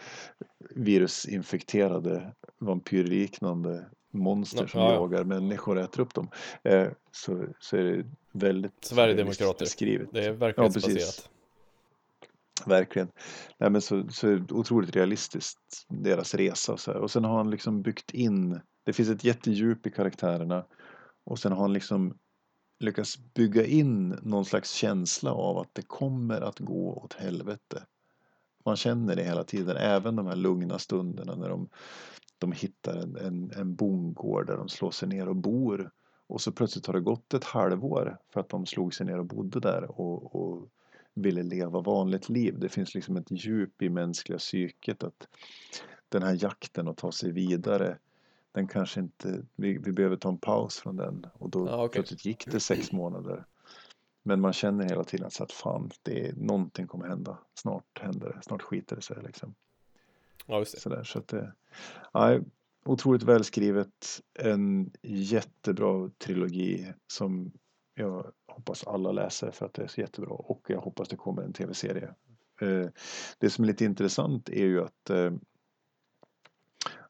virusinfekterade 0.75 2.33
vampyrliknande 2.59 3.89
monster 4.13 4.67
som 4.67 4.79
Ja, 4.81 4.87
ja. 4.89 4.93
jagar 4.93 5.23
människor 5.23 5.75
och 5.77 5.83
äter 5.83 5.99
upp 6.01 6.13
dem. 6.13 6.29
Eh, 6.63 6.87
så, 7.11 7.45
så 7.59 7.77
är 7.77 7.83
det 7.83 8.05
väldigt 8.31 8.85
Sverigedemokrater. 8.85 9.59
beskrivet. 9.65 10.09
Det 10.13 10.19
är 10.19 10.25
Ja, 10.27 10.33
verklighetsbaserat. 10.33 10.95
precis. 10.95 11.29
Verkligen. 12.65 13.07
Nej, 13.57 13.69
men 13.69 13.81
så, 13.81 14.07
så 14.09 14.27
är 14.27 14.35
det 14.35 14.53
otroligt 14.53 14.95
realistiskt, 14.95 15.85
deras 15.89 16.33
resa. 16.35 16.77
Så 16.77 16.91
här. 16.91 16.99
Och 16.99 17.11
sen 17.11 17.23
har 17.23 17.37
han 17.37 17.49
liksom 17.51 17.81
byggt 17.81 18.11
in, 18.11 18.59
det 18.85 18.93
finns 18.93 19.09
ett 19.09 19.23
jättedjup 19.23 19.87
i 19.87 19.91
karaktärerna. 19.91 20.65
Och 21.23 21.39
sen 21.39 21.51
har 21.51 21.61
han 21.61 21.73
liksom 21.73 22.17
lyckats 22.79 23.17
bygga 23.33 23.65
in 23.65 24.09
någon 24.09 24.45
slags 24.45 24.71
känsla 24.71 25.33
av 25.33 25.57
att 25.57 25.69
det 25.73 25.81
kommer 25.81 26.41
att 26.41 26.59
gå 26.59 26.93
åt 27.03 27.13
helvete. 27.13 27.83
Man 28.65 28.75
känner 28.75 29.15
det 29.15 29.23
hela 29.23 29.43
tiden, 29.43 29.77
även 29.77 30.15
de 30.15 30.27
här 30.27 30.35
lugna 30.35 30.79
stunderna 30.79 31.35
när 31.35 31.49
de, 31.49 31.69
de 32.43 32.51
hittar 32.51 32.95
en, 32.95 33.15
en, 33.15 33.51
en 33.55 33.75
bondgård 33.75 34.47
där 34.47 34.57
de 34.57 34.69
slår 34.69 34.91
sig 34.91 35.07
ner 35.09 35.29
och 35.29 35.35
bor. 35.35 35.91
Och 36.27 36.41
så 36.41 36.51
plötsligt 36.51 36.85
har 36.85 36.93
det 36.93 37.01
gått 37.01 37.33
ett 37.33 37.43
halvår 37.43 38.17
för 38.29 38.39
att 38.39 38.49
de 38.49 38.65
slog 38.65 38.93
sig 38.93 39.05
ner 39.05 39.19
och 39.19 39.25
bodde 39.25 39.59
där 39.59 40.01
och, 40.01 40.35
och 40.35 40.69
ville 41.13 41.43
leva 41.43 41.81
vanligt 41.81 42.29
liv. 42.29 42.59
Det 42.59 42.69
finns 42.69 42.95
liksom 42.95 43.17
ett 43.17 43.31
djup 43.31 43.81
i 43.81 43.89
mänskliga 43.89 44.37
psyket 44.39 45.03
att 45.03 45.27
den 46.09 46.23
här 46.23 46.37
jakten 46.43 46.87
att 46.87 46.97
ta 46.97 47.11
sig 47.11 47.31
vidare 47.31 47.97
den 48.51 48.67
kanske 48.67 48.99
inte, 48.99 49.45
vi, 49.55 49.77
vi 49.77 49.91
behöver 49.91 50.15
ta 50.15 50.29
en 50.29 50.37
paus 50.37 50.77
från 50.77 50.95
den 50.95 51.27
och 51.33 51.49
då 51.49 51.67
Ja, 51.67 51.83
okej. 51.85 51.93
plötsligt 51.93 52.25
gick 52.25 52.51
det 52.51 52.59
sex 52.59 52.91
månader. 52.91 53.45
Men 54.23 54.41
man 54.41 54.53
känner 54.53 54.89
hela 54.89 55.03
tiden 55.03 55.31
så 55.31 55.43
att 55.43 55.51
fan, 55.51 55.91
det 56.03 56.27
är, 56.27 56.33
någonting 56.35 56.87
kommer 56.87 57.07
hända. 57.07 57.37
Snart 57.53 57.99
händer 58.01 58.33
det, 58.33 58.41
snart 58.41 58.61
skiter 58.61 58.95
det 58.95 59.01
sig 59.01 59.17
liksom. 59.23 59.55
Ja, 60.45 60.59
just 60.59 60.75
det. 60.75 60.79
Sådär, 60.79 61.03
så 61.03 61.19
att 61.19 61.33
eh, 61.33 61.47
det, 62.13 62.43
otroligt 62.85 63.23
välskrivet, 63.23 64.21
en 64.39 64.91
jättebra 65.01 66.09
trilogi 66.17 66.93
som 67.07 67.51
jag 67.93 68.31
hoppas 68.47 68.87
alla 68.87 69.11
läser 69.11 69.51
för 69.51 69.65
att 69.65 69.73
det 69.73 69.83
är 69.83 69.87
så 69.87 70.01
jättebra 70.01 70.29
och 70.29 70.65
jag 70.67 70.81
hoppas 70.81 71.07
det 71.09 71.15
kommer 71.15 71.41
en 71.41 71.53
tv-serie. 71.53 72.15
Eh, 72.61 72.87
det 73.37 73.49
som 73.49 73.63
är 73.63 73.67
lite 73.67 73.85
intressant 73.85 74.49
är 74.49 74.65
ju 74.65 74.83
att, 74.83 75.09
eh, 75.09 75.33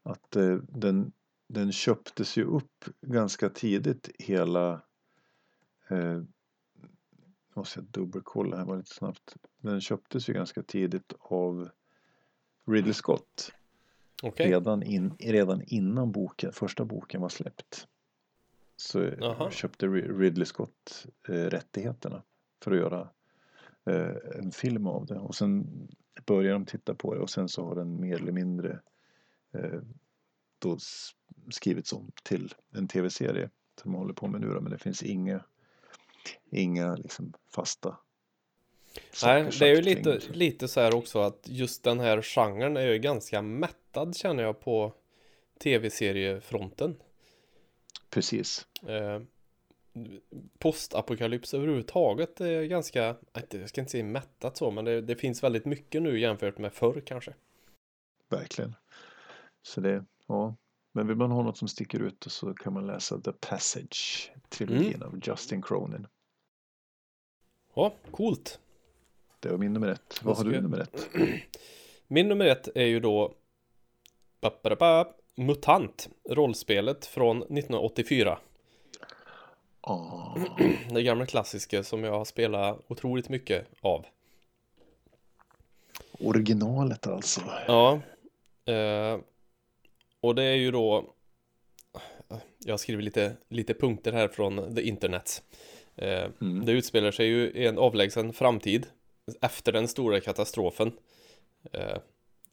att 0.04 0.38
den, 0.68 1.12
den 1.50 1.72
köptes 1.72 2.38
ju 2.38 2.44
upp 2.44 2.86
ganska 3.02 3.50
tidigt 3.50 4.10
hela 4.20 4.82
måste 7.56 7.80
jag 7.80 7.86
dubbelkolla 7.86 8.58
här 8.58 8.66
var 8.66 8.78
lite 8.78 8.94
snabbt. 8.94 9.36
Den 9.58 9.82
köptes 9.82 10.30
ju 10.30 10.34
ganska 10.34 10.64
tidigt 10.64 11.14
av 11.20 11.70
Ridley 12.66 12.94
Scott 12.94 13.52
Okej. 14.24 14.48
redan, 14.50 14.84
in, 14.84 15.16
redan 15.20 15.62
innan 15.68 16.12
boken, 16.12 16.52
första 16.54 16.86
boken 16.86 17.22
var 17.22 17.30
släppt. 17.30 17.88
Så 18.78 19.04
Jaha. 19.20 19.52
köpte 19.52 19.86
Ri- 19.88 20.18
Ridley 20.20 20.46
Scott 20.46 21.08
eh, 21.28 21.34
rättigheterna 21.34 22.24
för 22.64 22.72
att 22.72 22.78
göra 22.78 23.10
eh, 23.86 24.40
en 24.40 24.52
film 24.52 24.88
av 24.88 25.06
det. 25.06 25.20
Och 25.20 25.36
sen 25.36 25.68
började 26.26 26.54
de 26.56 26.66
titta 26.66 26.96
på 26.96 27.14
det 27.14 27.20
och 27.20 27.30
sen 27.30 27.50
så 27.50 27.66
har 27.66 27.76
den 27.76 28.00
mer 28.02 28.16
eller 28.16 28.32
mindre 28.32 28.80
eh, 29.52 29.82
då 30.60 30.78
skrivits 31.52 31.94
om 31.94 32.12
till 32.24 32.54
en 32.72 32.88
tv-serie 32.88 33.50
som 33.82 33.92
man 33.92 34.02
håller 34.02 34.14
på 34.14 34.28
med 34.28 34.42
nu 34.42 34.48
då, 34.48 34.62
men 34.62 34.72
det 34.72 34.78
finns 34.78 35.04
inga, 35.04 35.44
inga 36.52 36.96
liksom 36.96 37.34
fasta 37.56 37.98
Nej, 39.24 39.50
det 39.60 39.66
är 39.68 39.76
ju 39.76 39.82
lite, 39.82 40.12
det. 40.12 40.36
lite 40.36 40.68
så 40.68 40.80
här 40.82 40.96
också 40.96 41.20
att 41.20 41.40
just 41.44 41.84
den 41.84 42.00
här 42.00 42.22
genren 42.22 42.78
är 42.78 42.88
ju 42.88 43.00
ganska 43.00 43.42
mättad 43.42 44.16
känner 44.16 44.44
jag 44.44 44.60
på 44.60 44.94
tv-seriefronten. 45.60 46.96
Precis. 48.10 48.68
Eh, 48.88 49.22
postapokalyps 50.60 51.54
överhuvudtaget 51.54 52.42
är 52.42 52.64
ganska, 52.64 53.16
jag 53.50 53.70
ska 53.70 53.82
inte 53.82 53.92
säga 53.92 54.04
mättat 54.04 54.58
så, 54.58 54.72
men 54.72 54.86
det, 54.86 55.02
det 55.02 55.16
finns 55.16 55.44
väldigt 55.44 55.66
mycket 55.66 56.02
nu 56.02 56.20
jämfört 56.20 56.58
med 56.58 56.74
förr 56.74 57.02
kanske. 57.06 57.34
Verkligen. 58.30 58.76
Så 59.62 59.82
det, 59.82 60.06
ja. 60.28 60.56
Men 60.92 61.08
vill 61.08 61.18
man 61.18 61.32
ha 61.32 61.44
något 61.44 61.58
som 61.58 61.68
sticker 61.68 62.00
ut 62.00 62.26
så 62.28 62.54
kan 62.54 62.74
man 62.74 62.88
läsa 62.88 63.22
The 63.22 63.32
Passage, 63.32 64.32
trilogin 64.50 64.96
Mm. 64.96 65.08
av 65.08 65.20
Justin 65.24 65.62
Cronin. 65.62 66.08
Ja, 67.76 67.94
coolt. 68.12 68.60
Det 69.44 69.50
var 69.50 69.58
min 69.58 69.74
nummer 69.74 69.88
ett. 69.88 70.20
Vad 70.24 70.38
har 70.38 70.44
du 70.44 70.54
jag- 70.54 70.64
nummer 70.64 70.80
ett? 70.80 71.10
Min 72.08 72.28
nummer 72.30 72.46
ett 72.46 72.68
är 72.76 72.86
ju 72.86 73.00
då 73.00 73.34
Mutant, 75.36 76.10
rollspelet 76.30 77.06
från 77.06 77.38
1984. 77.38 78.40
Ah, 79.82 80.38
Det 80.94 81.04
gamla 81.04 81.26
klassiska 81.26 81.84
som 81.84 82.04
jag 82.04 82.12
har 82.12 82.26
spelat 82.26 82.80
otroligt 82.88 83.30
mycket 83.30 83.68
av. 83.82 84.06
originalet 86.20 87.08
alltså. 87.08 87.42
Ja. 87.68 88.00
Eh, 88.74 89.20
och 90.20 90.36
det 90.36 90.44
är 90.44 90.56
ju 90.56 90.72
då 90.72 91.14
Jag 92.66 92.74
har 92.74 92.78
skrivit 92.78 93.06
lite, 93.06 93.36
lite 93.50 93.74
punkter 93.74 94.12
här 94.14 94.28
från 94.28 94.76
the 94.76 94.82
internet. 94.82 95.44
Eh, 95.96 96.26
Mm. 96.42 96.66
Det 96.66 96.72
utspelar 96.72 97.12
sig 97.12 97.26
ju 97.28 97.52
i 97.52 97.66
en 97.68 97.78
avlägsen 97.78 98.34
framtid 98.34 98.88
efter 99.42 99.72
den 99.72 99.88
stora 99.88 100.20
katastrofen. 100.20 100.92
Eh, 101.72 101.98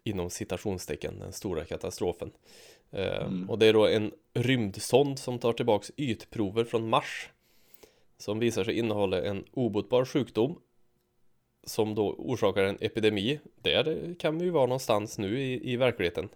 inom 0.05 0.30
citationstecken, 0.30 1.18
den 1.18 1.32
stora 1.32 1.64
katastrofen. 1.64 2.30
Eh, 2.90 3.26
Mm. 3.26 3.51
Och 3.51 3.59
det 3.59 3.66
är 3.66 3.72
då 3.72 3.86
en 3.86 4.12
rymdsond 4.34 5.18
som 5.18 5.38
tar 5.38 5.52
tillbaks 5.52 5.92
ytprover 5.97 6.64
från 6.64 6.88
Mars. 6.88 7.30
Som 8.18 8.38
visar 8.38 8.64
sig 8.64 8.78
innehålla 8.78 9.22
en 9.22 9.44
obotbar 9.52 10.05
sjukdom. 10.05 10.60
som 11.64 11.94
då 11.94 12.12
orsakar 12.12 12.64
en 12.64 12.78
epidemi. 12.80 13.40
Där 13.62 14.14
kan 14.18 14.38
vi 14.38 14.44
ju 14.44 14.51
vara 14.51 14.66
någonstans 14.66 15.18
nu 15.18 15.40
i, 15.40 15.72
i 15.72 15.76
verkligheten. 15.76 16.28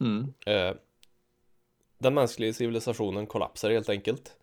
Mm. 0.00 0.34
Eh, 0.46 0.74
den 1.98 2.14
mänskliga 2.14 2.52
civilisationen 2.52 3.26
kollapsar 3.26 3.70
helt 3.70 3.88
enkelt. 3.88 4.36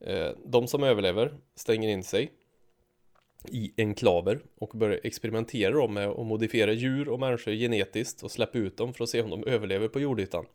Eh, 0.00 0.30
de 0.44 0.66
som 0.68 0.82
överlever 0.82 1.34
stänger 1.54 1.88
in 1.88 2.02
sig 2.04 2.32
i 3.48 3.72
enklaver 3.76 4.40
och 4.58 4.68
börjar 4.68 5.00
experimentera 5.02 5.86
med 5.86 6.08
att 6.08 6.26
modifiera 6.26 6.72
djur 6.72 7.08
och 7.08 7.20
människor 7.20 7.52
genetiskt 7.52 8.22
och 8.22 8.30
släppa 8.30 8.58
ut 8.58 8.76
dem 8.76 8.94
för 8.94 9.04
att 9.04 9.10
se 9.10 9.22
om 9.22 9.30
de 9.30 9.44
överlever 9.44 9.88
på 9.88 10.00
jordytan. 10.00 10.46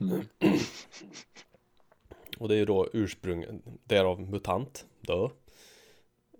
Mm. 0.00 0.20
Och 2.38 2.48
det 2.48 2.54
är 2.54 2.58
ju 2.58 2.64
då 2.64 2.88
ursprung 2.92 3.62
därav 3.84 4.20
mutant, 4.20 4.86
dö. 5.00 5.28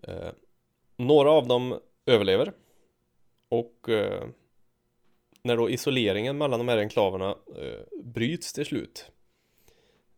Eh, 0.03 0.33
några 0.97 1.31
av 1.31 1.49
dem 1.49 1.81
överlever 2.07 2.53
och 3.49 3.89
eh, 3.89 4.29
när 5.43 5.57
då 5.57 5.71
isoleringen 5.71 6.39
mellan 6.39 6.61
de 6.61 6.69
här 6.69 6.79
enklaverna 6.79 7.31
eh, 7.31 8.03
bryts 8.03 8.53
till 8.53 8.67
slut 8.67 9.11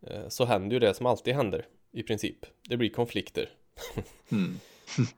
eh, 0.07 0.29
så 0.29 0.45
händer 0.45 0.77
ju 0.77 0.81
det 0.81 0.95
som 0.95 1.07
alltid 1.07 1.35
händer 1.35 1.67
i 1.93 2.03
princip. 2.03 2.47
Det 2.69 2.77
blir 2.77 2.91
konflikter. 2.91 3.51
Mm. 4.33 4.59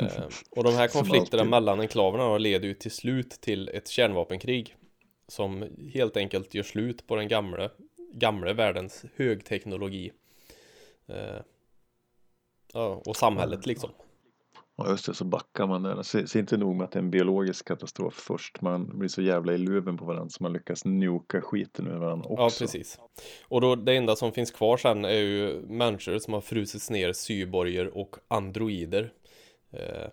Eh, 0.00 0.28
och 0.50 0.64
de 0.64 0.74
här 0.74 0.88
konflikterna 0.88 1.44
mellan 1.44 1.80
enklaverna 1.80 2.38
leder 2.38 2.68
ju 2.68 2.74
till 2.74 2.90
slut 2.90 3.30
till 3.30 3.68
ett 3.68 3.88
kärnvapenkrig 3.88 4.76
som 5.28 5.64
helt 5.94 6.16
enkelt 6.16 6.54
gör 6.54 6.62
slut 6.62 7.06
på 7.06 7.16
den 7.16 7.28
gamla, 7.28 7.70
gamla 8.12 8.52
världens 8.52 9.04
högteknologi. 9.16 10.12
Eh, 11.06 11.40
och 13.06 13.16
samhället 13.16 13.66
liksom. 13.66 13.90
Ja 14.76 14.90
just 14.90 15.06
det, 15.06 15.14
så 15.14 15.24
backar 15.24 15.66
man 15.66 15.82
där. 15.82 16.02
Så, 16.02 16.26
så 16.26 16.38
inte 16.38 16.56
nog 16.56 16.76
med 16.76 16.84
att 16.84 16.92
det 16.92 16.98
är 16.98 17.02
en 17.02 17.10
biologisk 17.10 17.68
katastrof 17.68 18.14
först. 18.14 18.60
Man 18.60 18.98
blir 18.98 19.08
så 19.08 19.22
jävla 19.22 19.52
i 19.52 19.58
luven 19.58 19.96
på 19.96 20.04
varandra 20.04 20.28
så 20.28 20.42
man 20.42 20.52
lyckas 20.52 20.84
nuka 20.84 21.40
skiten 21.40 21.86
ur 21.86 21.98
varandra 21.98 22.28
också. 22.28 22.64
Ja, 22.64 22.66
precis. 22.66 23.00
Och 23.48 23.60
då 23.60 23.74
det 23.74 23.96
enda 23.96 24.16
som 24.16 24.32
finns 24.32 24.50
kvar 24.50 24.76
sen 24.76 25.04
är 25.04 25.10
ju 25.10 25.60
människor 25.68 26.18
som 26.18 26.34
har 26.34 26.40
frusits 26.40 26.90
ner 26.90 27.12
cyborger 27.12 27.96
och 27.98 28.16
androider. 28.28 29.12
Eh, 29.70 30.08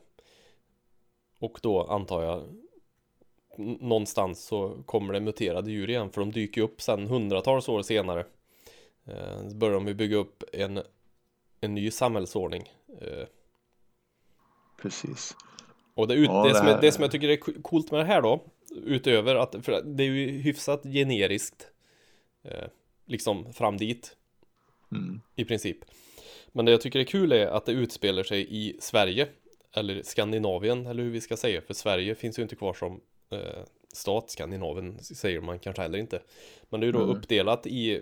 och 1.39 1.59
då 1.61 1.83
antar 1.83 2.23
jag 2.23 2.43
någonstans 3.79 4.45
så 4.45 4.83
kommer 4.85 5.13
det 5.13 5.19
muterade 5.19 5.71
djur 5.71 5.89
igen 5.89 6.09
för 6.09 6.21
de 6.21 6.31
dyker 6.31 6.61
upp 6.61 6.81
sen 6.81 7.07
hundratals 7.07 7.69
år 7.69 7.81
senare. 7.81 8.25
Eh, 9.05 9.47
så 9.49 9.55
börjar 9.55 9.73
de 9.73 9.87
ju 9.87 9.93
bygga 9.93 10.17
upp 10.17 10.43
en, 10.53 10.81
en 11.61 11.75
ny 11.75 11.91
samhällsordning. 11.91 12.71
Eh, 13.01 13.27
Precis. 14.83 15.35
och 15.95 16.07
det, 16.07 16.13
ut, 16.13 16.29
Ja, 16.29 16.47
det, 16.47 16.55
som, 16.55 16.77
det 16.81 16.91
som 16.91 17.01
jag 17.01 17.11
tycker 17.11 17.29
är 17.29 17.35
co- 17.37 17.61
coolt 17.61 17.91
med 17.91 17.99
det 17.99 18.05
här 18.05 18.21
då 18.21 18.43
Utöver 18.85 19.35
att, 19.35 19.55
för 19.65 19.81
det 19.83 20.03
är 20.03 20.07
ju 20.07 20.29
hyfsat 20.29 20.83
generiskt 20.83 21.67
eh, 22.43 22.67
Liksom 23.05 23.53
fram 23.53 23.77
dit 23.77 24.15
Mm. 24.91 25.21
i 25.35 25.45
princip 25.45 25.77
Men 26.51 26.65
det 26.65 26.71
jag 26.71 26.81
tycker 26.81 26.99
är 26.99 27.03
kul 27.03 27.31
är 27.31 27.47
att 27.47 27.65
det 27.65 27.71
utspelar 27.71 28.23
sig 28.23 28.47
i 28.49 28.77
Sverige 28.79 29.27
Eller 29.75 30.01
Skandinavien 30.03 30.87
eller 30.87 31.03
hur 31.03 31.11
vi 31.11 31.21
ska 31.21 31.37
säga 31.37 31.61
För 31.61 31.73
Sverige 31.73 32.15
finns 32.15 32.39
ju 32.39 32.43
inte 32.43 32.55
kvar 32.55 32.73
som 32.73 33.01
eh, 33.31 33.63
stat 33.93 34.31
Skandinavien 34.31 34.99
säger 35.03 35.41
man 35.41 35.59
kanske 35.59 35.81
heller 35.81 35.97
inte 35.99 36.21
Men 36.69 36.79
det 36.79 36.83
är 36.83 36.87
ju 36.87 36.91
då 36.91 37.03
Mm. 37.03 37.15
uppdelat 37.17 37.67
i 37.67 38.01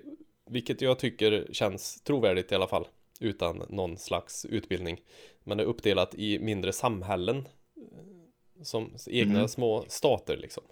Vilket 0.49 0.81
jag 0.81 0.99
tycker 0.99 1.47
känns 1.51 2.01
trovärdigt 2.01 2.51
i 2.51 2.55
alla 2.55 2.67
fall 2.67 2.87
Utan 3.19 3.63
någon 3.69 3.97
slags 3.97 4.45
utbildning 4.45 5.01
Men 5.43 5.57
det 5.57 5.63
är 5.63 5.68
uppdelat 5.68 6.15
i 6.15 6.39
mindre 6.39 6.73
samhällen 6.73 7.38
eh, 7.38 8.63
Som 8.63 8.95
egna 9.07 9.35
Mm. 9.35 9.47
små 9.47 9.85
stater 9.88 10.38
liksom 10.38 10.63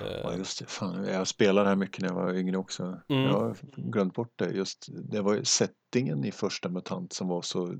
Ja 0.00 0.32
Eh, 0.32 0.38
just 0.38 0.58
det, 0.58 0.66
fan, 0.66 1.04
jag 1.04 1.28
spelade 1.28 1.68
här 1.68 1.76
mycket 1.76 2.00
när 2.00 2.08
jag 2.08 2.14
var 2.14 2.34
yngre 2.34 2.56
också. 2.56 3.00
Mm. 3.08 3.22
Jag 3.24 3.32
har 3.40 3.56
glömt 3.76 4.14
bort 4.14 4.32
det. 4.38 4.50
Just, 4.50 4.86
det 5.10 5.20
var 5.20 5.34
ju 5.34 5.44
settingen 5.44 6.24
i 6.24 6.32
första 6.32 6.68
MUTANT 6.68 7.12
som 7.12 7.28
var 7.28 7.42
så 7.42 7.74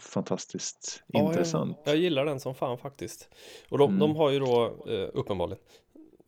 fantastiskt 0.00 1.02
Ja, 1.06 1.20
intressant. 1.28 1.78
Jag, 1.84 1.94
jag 1.94 2.00
gillar 2.02 2.24
den 2.24 2.40
som 2.40 2.54
fan 2.54 2.78
faktiskt. 2.78 3.28
Och 3.68 3.78
de, 3.78 3.88
Mm. 3.88 4.00
de 4.00 4.16
har 4.16 4.30
ju 4.30 4.38
då 4.38 4.84
eh, 4.88 5.08
uppenbarligen. 5.14 5.62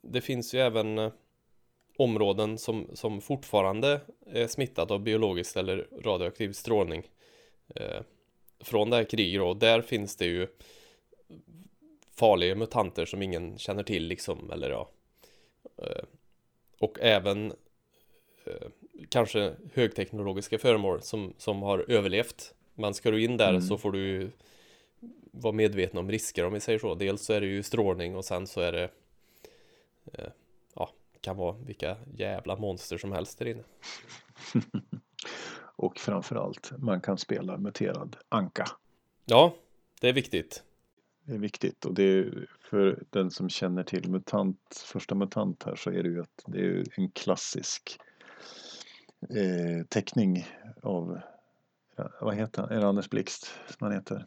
Det 0.03 0.21
finns 0.21 0.55
ju 0.55 0.59
även 0.59 1.11
områden 1.99 2.59
som, 2.59 2.87
som 2.95 3.21
fortfarande 3.21 4.01
är 4.27 4.47
smittade 4.47 4.95
av 4.95 5.01
biologisk 5.03 5.57
eller 5.57 5.89
radioaktiv 6.05 6.53
strålning. 6.53 7.03
Eh, 7.75 8.03
från 8.61 8.91
det 8.91 8.97
här 8.97 9.05
kriget. 9.05 9.43
Och 9.43 9.57
där 9.57 9.83
finns 9.83 10.17
det 10.17 10.27
ju 10.27 10.47
farliga 12.15 12.55
mutanter 12.55 13.05
som 13.05 13.23
ingen 13.23 13.59
känner 13.59 13.83
till 13.83 14.07
liksom. 14.07 14.51
Eller 14.51 14.71
ja. 14.71 14.91
Eh, 15.77 16.05
och 16.79 16.99
även 17.01 17.53
eh, 18.45 18.69
kanske 19.09 19.55
högteknologiska 19.75 20.59
föremål 20.59 21.03
som, 21.03 21.35
som 21.39 21.63
har 21.63 21.91
överlevt. 21.91 22.55
Men 22.75 22.95
ska 22.95 23.11
du 23.11 23.25
in 23.25 23.37
där 23.37 23.51
Mm. 23.51 23.63
så 23.63 23.79
får 23.79 23.93
du 23.93 24.31
vara 25.31 25.53
medveten 25.53 25.99
om 25.99 26.11
risker 26.11 26.45
om 26.45 26.53
vi 26.53 26.61
säger 26.61 26.79
så. 26.79 26.95
Dels 26.95 27.23
så 27.25 27.33
är 27.33 27.41
det 27.41 27.47
ju 27.47 27.63
strålning 27.63 28.17
och 28.17 28.25
sen 28.25 28.47
så 28.47 28.61
är 28.61 28.73
det 28.73 28.91
ja, 30.75 30.91
kan 31.21 31.37
vara 31.37 31.57
vilka 31.67 31.97
jävla 32.17 32.57
monster 32.57 32.99
som 32.99 33.13
helst 33.13 33.39
där 33.39 33.47
inne. 33.47 33.63
Och 35.83 35.99
framförallt, 35.99 36.73
man 36.79 37.01
kan 37.01 37.19
spela 37.19 37.59
muterad 37.59 38.17
anka. 38.29 38.65
Ja, 39.25 39.55
det 40.01 40.09
är 40.09 40.13
viktigt. 40.13 40.63
Det 41.25 41.35
är 41.35 41.39
viktigt 41.39 41.85
och 41.85 41.95
det 41.95 42.03
är 42.03 42.47
för 42.59 43.03
den 43.11 43.31
som 43.31 43.49
känner 43.49 43.83
till 43.83 44.11
MUTANT, 44.11 44.85
första 44.87 45.15
MUTANT 45.15 45.63
här 45.63 45.77
så 45.77 45.91
är 45.91 46.03
det 46.03 46.09
ju 46.09 46.21
att 46.21 46.45
det 46.47 46.61
är 46.61 46.85
en 46.97 47.11
klassisk 47.11 47.99
eh, 49.31 49.87
teckning 49.89 50.47
av, 50.83 51.21
vad 52.21 52.35
heter 52.35 52.63
han, 52.63 52.71
är 52.71 52.81
det 52.81 52.87
Anders 52.87 53.11
Blixt 53.11 53.45
som 53.45 53.87
han 53.87 53.93
heter? 53.93 54.27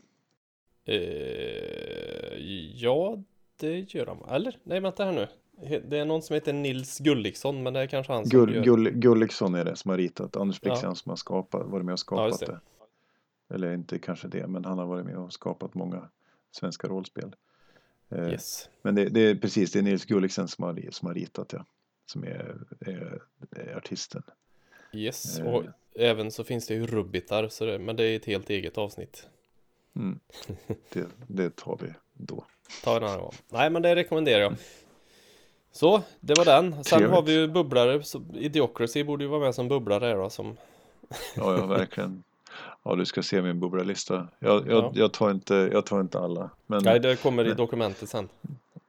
Eh, 0.85 2.37
ja, 2.75 3.23
det 3.57 3.93
gör 3.93 4.05
de. 4.05 4.25
Eller? 4.29 4.59
Nej, 4.63 4.79
vänta 4.79 5.05
här 5.05 5.11
nu. 5.11 5.27
Det 5.87 5.97
är 5.97 6.05
någon 6.05 6.21
som 6.21 6.33
heter 6.33 6.53
Nils 6.53 6.99
Gulliksson, 6.99 7.63
men 7.63 7.73
det 7.73 7.79
är 7.79 7.87
kanske 7.87 8.13
han 8.13 8.25
som 8.25 8.39
Gull, 8.39 8.55
gör... 8.55 8.63
Gull, 8.63 8.89
Gulliksson 8.91 9.55
är 9.55 9.65
det 9.65 9.75
som 9.75 9.91
har 9.91 9.97
ritat, 9.97 10.35
Anders 10.35 10.61
Blix 10.61 10.83
Ja. 10.83 10.95
som 10.95 11.09
har 11.09 11.15
skapat, 11.17 11.67
varit 11.67 11.85
med 11.85 11.93
och 11.93 11.99
Ja, 11.99 12.31
skapat 12.31 12.39
det. 12.39 12.45
det. 12.45 12.59
Eller 13.55 13.73
inte 13.73 13.99
kanske 13.99 14.27
det, 14.27 14.47
men 14.47 14.65
han 14.65 14.77
har 14.77 14.85
varit 14.85 15.05
med 15.05 15.17
och 15.17 15.33
skapat 15.33 15.73
många 15.73 16.09
svenska 16.51 16.87
rollspel. 16.87 17.35
Eh, 18.09 18.29
Yes. 18.31 18.69
Men 18.81 18.95
det, 18.95 19.09
det 19.09 19.19
är 19.21 19.35
precis, 19.35 19.71
det 19.71 19.79
är 19.79 19.83
Nils 19.83 20.05
Gulliksen 20.05 20.47
som 20.47 20.63
har, 20.63 20.81
som 20.91 21.07
har 21.07 21.15
ritat 21.15 21.49
det. 21.49 21.65
Som 22.05 22.23
är, 22.23 22.57
är, 22.79 23.21
är 23.51 23.75
artisten. 23.77 24.23
Yes, 24.93 25.39
Eh. 25.39 25.45
och 25.45 25.63
även 25.95 26.31
så 26.31 26.43
finns 26.43 26.67
det 26.67 26.73
ju 26.73 26.87
rubbitar, 26.87 27.47
så 27.47 27.65
det, 27.65 27.79
men 27.79 27.95
det 27.95 28.03
är 28.03 28.15
ett 28.15 28.25
helt 28.25 28.49
eget 28.49 28.77
avsnitt. 28.77 29.27
Mm. 29.95 30.19
Det, 30.93 31.05
det 31.27 31.55
tar 31.55 31.79
vi 31.81 31.93
då. 32.13 32.45
Ta 32.83 32.97
en 32.97 33.03
annan 33.03 33.19
gång. 33.19 33.33
Nej, 33.49 33.69
men 33.69 33.81
det 33.81 33.95
rekommenderar 33.95 34.41
jag. 34.41 34.53
Så, 35.75 36.01
det 36.19 36.33
var 36.37 36.45
den. 36.45 36.71
Sen 36.73 36.83
Trevligt. 36.83 37.11
har 37.11 37.21
vi 37.21 37.33
ju 37.33 37.47
bubblare. 37.47 38.03
Så 38.03 38.21
Idiocracy 38.33 39.03
borde 39.03 39.23
ju 39.23 39.29
vara 39.29 39.39
med 39.39 39.55
som 39.55 39.67
bubblare 39.67 40.13
då. 40.13 40.29
Som... 40.29 40.57
Ja, 41.35 41.57
ja, 41.57 41.65
verkligen. 41.65 42.23
Ja, 42.83 42.95
du 42.95 43.05
ska 43.05 43.23
se 43.23 43.41
min 43.41 43.59
bubblalista. 43.59 44.27
Jag, 44.39 44.67
jag, 44.67 44.83
Ja. 44.83 44.91
jag, 44.95 45.13
tar 45.13 45.31
inte, 45.31 45.69
jag 45.73 45.85
tar 45.85 46.01
inte 46.01 46.19
alla. 46.19 46.49
Men 46.67 46.83
Nej, 46.83 46.99
det 46.99 47.21
kommer 47.21 47.45
i 47.45 47.47
Men- 47.47 47.57
dokumentet 47.57 48.09
sen. 48.09 48.29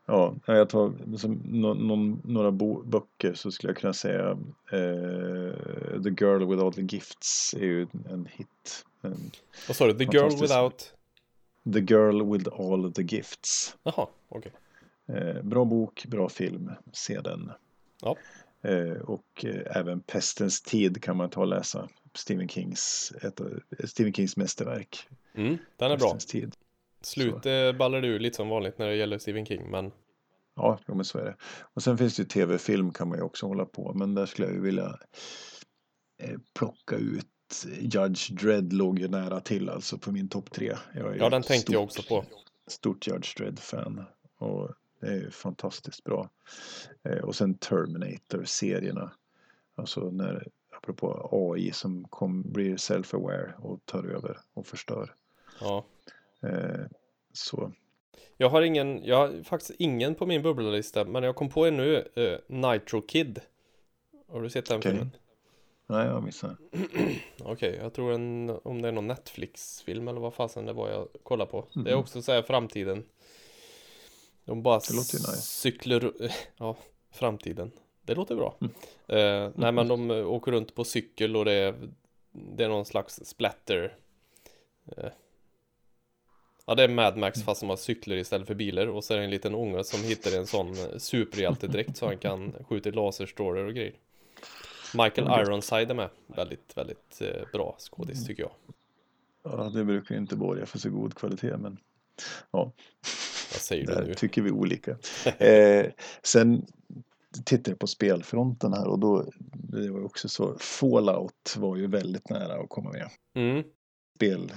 ja, 0.07 0.35
jag 0.47 0.69
tar 0.69 1.17
som, 1.17 1.41
nå, 1.45 1.75
någon, 1.75 2.21
några 2.25 2.51
bo, 2.51 2.83
böcker 2.83 3.35
så 3.35 3.51
skulle 3.51 3.71
jag 3.71 3.77
kunna 3.77 3.93
säga 3.93 4.31
eh, 4.73 6.03
The 6.03 6.11
Girl 6.25 6.45
with 6.51 6.65
All 6.65 6.73
the 6.75 6.83
Gifts 6.83 7.55
är 7.55 7.65
ju 7.65 7.87
en 8.11 8.29
hit. 8.33 8.85
Vad 9.69 9.77
sa 9.77 9.87
du? 9.87 9.93
The 9.95 10.05
Girl. 10.05 10.41
Without? 10.41 10.93
the 11.73 11.81
Girl 11.81 12.33
with 12.33 12.49
All 12.61 12.93
the 12.93 13.03
Gifts. 13.03 13.77
Jaha, 13.83 14.07
okej. 14.29 14.53
Eh, 15.09 15.43
bra 15.43 15.65
bok, 15.65 16.05
bra 16.07 16.29
film. 16.29 16.71
Se 16.93 17.21
den. 17.21 17.53
Ja. 18.03 18.17
Eh, 18.63 19.01
och 19.03 19.45
eh, 19.45 19.77
även 19.77 20.01
Pestens 20.01 20.63
tid 20.63 21.03
kan 21.03 21.17
man 21.17 21.31
ta 21.31 21.41
och 21.41 21.47
läsa. 21.47 21.89
Stephen 22.15 22.49
Kings, 22.49 23.13
ett, 23.23 23.41
Stephen 23.91 24.13
Kings 24.13 24.37
mästerverk. 24.37 25.09
Mm, 25.35 25.59
den 25.77 25.91
är 25.91 25.97
bra. 25.97 26.07
Pestens 26.07 26.27
tid. 26.27 26.55
Slut 27.01 27.47
eh, 27.47 27.73
ballar 27.73 28.01
du 28.01 28.19
lite 28.19 28.37
som 28.37 28.49
vanligt 28.49 28.79
när 28.79 28.87
det 28.87 28.97
gäller 28.97 29.19
Stephen 29.19 29.47
King, 29.47 29.71
men 29.71 29.93
Ja, 30.59 30.79
jo, 30.89 30.95
men 30.95 31.05
så 31.05 31.19
är 31.19 31.25
det. 31.25 31.37
Och 31.75 31.83
sen 31.83 31.99
finns 31.99 32.17
det 32.17 32.23
ju 32.23 32.29
tv-film 32.29 32.93
kan 32.93 33.09
man 33.09 33.19
ju 33.19 33.25
också 33.25 33.47
hålla 33.47 33.65
på. 33.65 33.93
Men 33.95 34.15
där 34.15 34.27
skulle 34.27 34.49
jag 34.49 34.55
ju 34.55 34.61
vilja 34.63 34.99
eh, 36.23 36.39
plocka 36.59 36.97
ut 36.97 37.27
Judge 37.81 38.31
Dredd 38.33 38.73
låg 38.73 38.99
ju 38.99 39.09
nära 39.09 39.41
till 39.41 39.69
alltså 39.69 39.99
på 39.99 40.13
min 40.13 40.29
topp 40.29 40.51
tre. 40.51 40.77
Jag 40.95 41.17
ja, 41.19 41.31
den 41.31 41.43
tänkte 41.43 41.73
jag 41.73 41.93
stort- 41.93 42.03
också 42.05 42.15
på. 42.15 42.25
Stort 42.67 43.07
Judge 43.07 43.37
Dredd-fan. 43.39 44.05
Och 44.39 44.71
det 45.07 45.13
är 45.13 45.17
ju 45.17 45.31
fantastiskt 45.31 46.05
bra. 46.05 46.31
Eh, 47.03 47.19
och 47.25 47.35
sen 47.37 47.55
Terminator-serierna. 47.59 49.11
Alltså 49.75 50.01
när, 50.01 50.49
apropå 50.77 51.29
AI 51.33 51.73
som 51.73 52.05
kom, 52.05 52.53
blir 52.53 52.77
self-aware 52.77 53.53
och 53.61 53.81
tar 53.85 54.05
över 54.05 54.39
och 54.55 54.67
förstör. 54.67 55.15
Ja, 55.61 55.85
Eh, 56.43 56.87
så. 57.33 57.73
Jag 58.37 58.51
har 58.51 58.63
ingen, 58.63 59.05
jag 59.05 59.17
har 59.17 59.43
faktiskt 59.43 59.81
ingen 59.81 60.15
på 60.15 60.27
min 60.27 60.43
bubblalista, 60.43 61.05
men 61.05 61.23
jag 61.23 61.37
kom 61.37 61.49
på 61.49 61.67
en 61.67 61.77
nu, 61.77 62.09
uh, 62.19 62.39
Nitro 62.47 63.01
Kid. 63.01 63.41
Har 64.29 64.43
du 64.43 64.51
sett 64.51 64.67
den 64.67 64.79
Okej. 64.79 64.91
filmen? 64.93 65.11
Nej, 65.87 66.07
jag 66.07 66.23
missade. 66.23 66.57
Okej, 67.45 67.79
jag 67.83 67.95
tror 67.95 68.13
en, 68.13 68.51
om 68.65 68.83
det 68.83 68.89
är 68.89 68.93
någon 68.93 69.07
Netflix-film 69.07 70.09
eller 70.09 70.21
vad 70.21 70.35
fasen 70.35 70.67
det 70.67 70.73
var 70.73 70.91
jag 70.91 71.09
kollade 71.23 71.51
på. 71.51 71.65
Det 71.75 71.91
är 71.91 71.95
Mhm. 71.95 72.01
också 72.01 72.23
så 72.23 72.33
här 72.33 72.43
framtiden. 72.43 73.05
De 74.47 74.63
bara 74.63 74.79
Det 74.79 74.95
låter 74.95 75.19
nice. 75.19 75.43
cyklar, 75.43 76.13
ja, 76.57 76.77
framtiden. 77.11 77.71
Det 78.03 78.15
låter 78.15 78.37
bra. 78.37 78.57
Mm. 78.61 78.73
Eh, 79.09 79.53
nej 79.55 79.73
men 79.73 79.89
de 79.89 80.11
eh, 80.11 80.27
åker 80.29 80.53
runt 80.53 80.75
på 80.75 80.85
cykel 80.85 81.37
och 81.37 81.45
det 81.45 81.53
är, 81.53 81.75
det 82.33 82.65
är 82.65 82.69
någon 82.69 82.85
slags 82.87 83.21
splatter. 83.25 83.97
Eh, 84.97 85.09
ja 86.67 86.75
det 86.75 86.83
är 86.85 86.89
Mad 86.89 87.17
Max 87.17 87.43
fast 87.43 87.61
som 87.61 87.69
har 87.69 87.77
cyklar 87.77 88.17
istället 88.17 88.47
för 88.47 88.55
bilar 88.55 88.87
och 88.87 89.05
så 89.05 89.15
är 89.15 89.19
det 89.19 89.25
en 89.25 89.31
liten 89.31 89.55
unge 89.55 89.85
som 89.85 90.03
hittar 90.03 90.39
en 90.39 90.47
sån 90.47 90.69
eh, 90.69 90.99
superhjältedräkt 90.99 91.97
så 91.97 92.07
han 92.07 92.19
kan 92.19 92.53
skjuta 92.69 92.91
laserstrålar 92.91 93.65
och 93.65 93.75
grejer. 93.75 93.95
Michael 94.95 95.27
Mm. 95.27 95.41
Ironside 95.41 95.91
är 95.91 95.95
med. 95.95 96.09
Väldigt, 96.27 96.77
väldigt 96.77 97.21
eh, 97.21 97.43
bra 97.53 97.77
skådis 97.79 98.27
tycker 98.27 98.43
jag. 98.43 98.53
Ja, 99.43 99.71
det 99.75 99.85
brukar 99.85 100.15
ju 100.15 100.21
inte 100.21 100.37
borga 100.37 100.67
för 100.67 100.79
så 100.79 100.91
god 100.91 101.15
kvalitet, 101.15 101.57
men 101.57 101.79
ja, 102.51 102.73
Vad 103.57 103.63
säger 103.63 103.87
du 103.87 103.95
där 103.95 104.07
nu? 104.07 104.15
tycker 104.15 104.43
vi 104.43 104.51
olika. 104.51 104.97
Eh, 105.39 105.87
sen 106.23 106.67
tittar 107.45 107.73
jag 107.73 107.79
på 107.79 107.87
spelfronten 107.87 108.73
här 108.73 108.87
och 108.87 108.99
då, 108.99 109.31
det 109.53 109.91
var 109.91 110.05
också 110.05 110.29
så, 110.29 110.59
Fallout 110.59 111.57
var 111.57 111.77
ju 111.77 111.87
väldigt 111.87 112.31
nära 112.31 112.63
att 112.63 112.69
komma 112.69 112.93
med. 112.93 113.11
Mm, 113.35 113.65
Spel, 114.17 114.53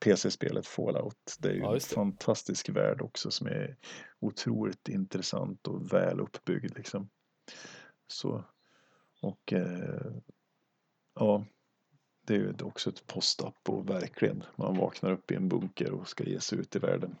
PC-spelet 0.00 0.66
Fallout, 0.66 1.36
det 1.38 1.48
är 1.48 1.52
ju 1.52 1.60
Ja, 1.60 1.74
en 1.74 1.80
fantastisk 1.80 2.68
värld 2.68 3.02
också 3.02 3.30
som 3.30 3.46
är 3.46 3.76
otroligt 4.20 4.88
intressant 4.88 5.66
och 5.66 5.92
väl 5.92 6.20
uppbyggd 6.20 6.76
liksom. 6.76 7.08
Så, 8.06 8.44
och 9.22 9.52
eh, 9.52 10.12
ja, 11.14 11.44
det 12.26 12.34
är 12.34 12.38
ju 12.38 12.54
också 12.62 12.90
ett 12.90 13.06
post-up 13.06 13.68
och 13.68 13.90
verkligen. 13.90 14.44
Man 14.56 14.76
vaknar 14.76 15.12
upp 15.12 15.30
i 15.30 15.34
en 15.34 15.48
bunker 15.48 15.92
och 15.92 16.08
ska 16.08 16.24
ge 16.24 16.40
sig 16.40 16.58
ut 16.58 16.76
i 16.76 16.78
världen. 16.78 17.16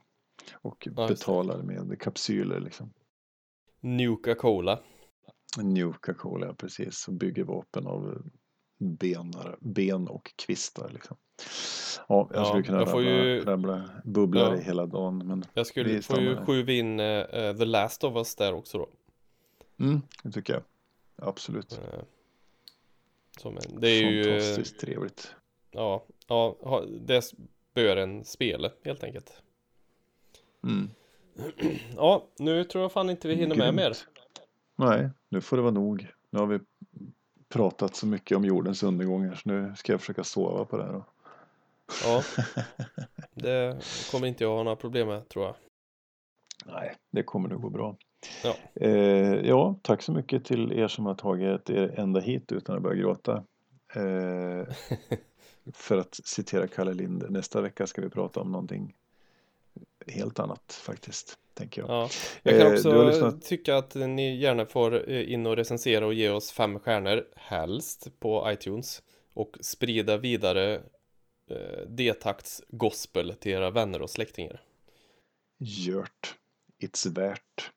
Och 0.54 0.88
Ja, 0.96 1.08
betalar 1.08 1.62
med 1.62 2.00
kapsyler 2.00 2.60
liksom. 2.60 2.92
Nuka 3.80 4.34
Cola. 4.34 4.80
Nuka 5.58 6.14
Cola, 6.14 6.54
precis. 6.54 7.08
Och 7.08 7.14
bygger 7.14 7.44
vapen 7.44 7.86
av 7.86 8.22
benar, 8.78 9.56
ben 9.60 10.08
och 10.08 10.32
kvistar 10.36 10.88
liksom. 10.88 11.16
Ja, 12.08 12.28
jag 12.32 12.40
Ja, 12.40 12.44
skulle 12.44 12.62
kunna 12.62 12.78
jag 12.78 12.88
rabbla, 12.88 13.02
ju- 13.10 13.40
rabbla 13.44 13.90
bubblare 14.04 14.56
Ja. 14.56 14.62
hela 14.62 14.86
dagen. 14.86 15.26
Men 15.26 15.44
Jag 15.54 15.66
skulle 15.66 16.02
få 16.02 16.20
ju 16.20 16.36
skjuva 16.36 16.72
in 16.72 17.00
eh, 17.00 17.56
The 17.56 17.64
Last 17.64 18.04
of 18.04 18.16
Us 18.16 18.34
där 18.34 18.54
också 18.54 18.78
då. 18.78 18.88
mm, 19.84 20.00
det 20.22 20.32
tycker 20.32 20.52
jag. 20.52 20.62
Absolut. 21.16 21.72
Eh, 21.72 22.00
som 23.40 23.56
en, 23.56 23.80
det 23.80 23.88
är 23.88 24.10
ju, 24.10 24.24
Fantastiskt 24.24 24.80
trevligt. 24.80 25.34
ja, 25.70 26.04
ja, 26.26 26.84
det 27.00 27.32
bör 27.74 27.96
en 27.96 28.24
spela 28.24 28.70
helt 28.84 29.04
enkelt. 29.04 29.42
Mm. 30.64 30.90
Ja, 31.96 32.26
nu 32.38 32.64
tror 32.64 32.82
jag 32.82 32.92
fan 32.92 33.10
inte 33.10 33.28
vi 33.28 33.34
hinner 33.34 33.56
med 33.56 33.74
mer. 33.74 33.82
Grymt. 33.82 34.04
Nej, 34.76 35.10
nu 35.28 35.40
får 35.40 35.56
det 35.56 35.62
vara 35.62 35.72
nog. 35.72 36.08
Nu 36.30 36.38
har 36.38 36.46
vi 36.46 36.58
pratat 37.48 37.96
så 37.96 38.06
mycket 38.06 38.36
om 38.36 38.44
jordens 38.44 38.82
undergångar 38.82 39.34
så 39.34 39.48
nu 39.48 39.74
ska 39.76 39.92
jag 39.92 40.00
försöka 40.00 40.24
sova 40.24 40.64
på 40.64 40.76
det 40.76 40.84
här. 40.84 40.92
Då. 40.92 41.04
Ja, 42.04 42.22
det 43.34 43.84
kommer 44.10 44.26
inte 44.26 44.44
jag 44.44 44.56
ha 44.56 44.62
några 44.62 44.76
problem 44.76 45.08
med 45.08 45.28
tror 45.28 45.44
jag. 45.44 45.54
Nej, 46.66 46.96
det 47.10 47.22
kommer 47.22 47.48
nog 47.48 47.62
gå 47.62 47.70
bra. 47.70 47.96
Ja. 48.44 48.54
Eh, 48.74 49.34
ja, 49.48 49.78
tack 49.82 50.02
så 50.02 50.12
mycket 50.12 50.44
till 50.44 50.72
er 50.72 50.88
som 50.88 51.06
har 51.06 51.14
tagit 51.14 51.70
er 51.70 52.00
ända 52.00 52.20
hit 52.20 52.52
utan 52.52 52.76
att 52.76 52.82
börja 52.82 52.96
gråta. 52.96 53.44
Eh, 53.94 54.74
för 55.74 55.98
att 55.98 56.20
citera 56.24 56.66
Kalle 56.66 56.94
Lind, 56.94 57.24
nästa 57.30 57.60
vecka 57.60 57.86
ska 57.86 58.02
vi 58.02 58.10
prata 58.10 58.40
om 58.40 58.52
någonting 58.52 58.96
helt 60.06 60.38
annat 60.38 60.72
faktiskt, 60.72 61.38
tänker 61.54 61.80
jag. 61.82 61.90
Ja, 61.90 62.08
jag 62.42 62.58
kan 62.58 62.66
Eh, 62.66 62.72
också 62.72 63.02
lyssnat- 63.08 63.42
tycka 63.44 63.76
att 63.76 63.94
ni 63.94 64.36
gärna 64.36 64.66
får 64.66 65.10
eh, 65.10 65.32
in 65.32 65.46
och 65.46 65.56
recensera 65.56 66.06
och 66.06 66.14
ge 66.14 66.30
oss 66.30 66.50
fem 66.52 66.78
stjärnor, 66.78 67.24
helst 67.36 68.08
på 68.20 68.50
iTunes. 68.52 69.02
Och 69.34 69.56
sprida 69.60 70.16
vidare 70.16 70.74
eh, 71.50 71.86
D-takts 71.88 72.62
gospel 72.68 73.34
till 73.40 73.52
era 73.52 73.70
vänner 73.70 74.02
och 74.02 74.10
släktingar. 74.10 74.62
Gjort. 75.58 76.34
It's 76.82 77.14
värt. 77.14 77.70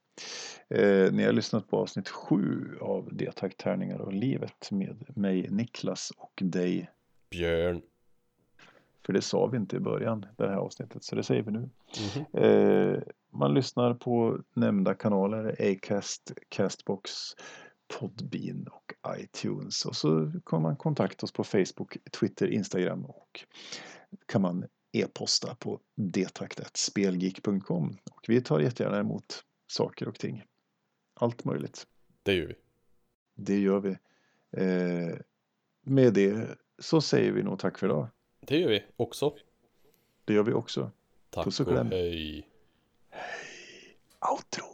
Eh, 0.70 1.12
ni 1.12 1.24
har 1.24 1.32
lyssnat 1.34 1.70
på 1.70 1.78
avsnitt 1.78 2.10
sju 2.10 2.78
av 2.82 3.10
D-tack 3.12 3.58
tärningar 3.58 3.98
och 4.02 4.14
livet 4.14 4.72
med 4.72 5.18
mig 5.18 5.48
Niklas 5.50 6.12
och 6.18 6.40
dig. 6.44 6.90
Björn. 7.30 7.82
För 9.06 9.14
det 9.14 9.22
sa 9.22 9.48
vi 9.48 9.58
inte 9.58 9.76
i 9.76 9.80
början, 9.80 10.26
det 10.38 10.48
här 10.48 10.56
avsnittet, 10.56 11.04
så 11.04 11.16
det 11.16 11.24
säger 11.24 11.44
vi 11.44 11.52
nu. 11.52 11.70
Mhm. 12.16 12.44
Eh, 12.44 13.00
man 13.34 13.54
lyssnar 13.54 13.94
på 13.94 14.40
nämnda 14.54 14.94
kanaler, 14.94 15.72
Acast, 15.72 16.32
Castbox, 16.50 17.12
Podbean 18.00 18.68
och 18.68 18.94
iTunes. 19.18 19.86
Och 19.86 19.96
så 19.96 20.32
kan 20.46 20.62
man 20.62 20.76
kontakta 20.76 21.26
oss 21.26 21.32
på 21.32 21.44
Facebook, 21.44 21.98
Twitter, 22.20 22.48
Instagram 22.48 23.06
och 23.06 23.46
kan 24.26 24.42
man 24.42 24.66
e-posta 24.92 25.56
på 25.56 25.80
detaktatspelgeek.com. 25.96 27.98
Och 28.12 28.26
vi 28.28 28.42
tar 28.42 28.60
jättegärna 28.60 29.00
emot 29.00 29.44
saker 29.68 30.08
och 30.08 30.20
ting. 30.20 30.44
Allt 31.14 31.46
möjligt. 31.46 31.88
Det 32.24 32.34
gör 32.34 32.48
vi. 32.48 32.56
Det 33.36 33.60
gör 33.60 33.80
vi. 33.80 33.90
Eh, 34.58 35.18
med 35.82 36.14
det 36.14 36.58
så 36.80 37.02
säger 37.02 37.32
vi 37.32 37.44
nog 37.44 37.60
tack 37.60 37.78
för 37.78 37.88
idag. 37.88 38.08
Det 38.42 38.58
gör 38.58 38.70
vi 38.70 38.84
också. 38.98 39.36
Det 40.26 40.34
gör 40.34 40.44
vi 40.44 40.54
också. 40.54 40.92
Tack 41.30 41.46
Puss 41.46 41.60
och 41.60 41.68
och 41.68 41.74
kläm. 41.74 41.92
hej. 41.92 42.48
Outro! 44.32 44.71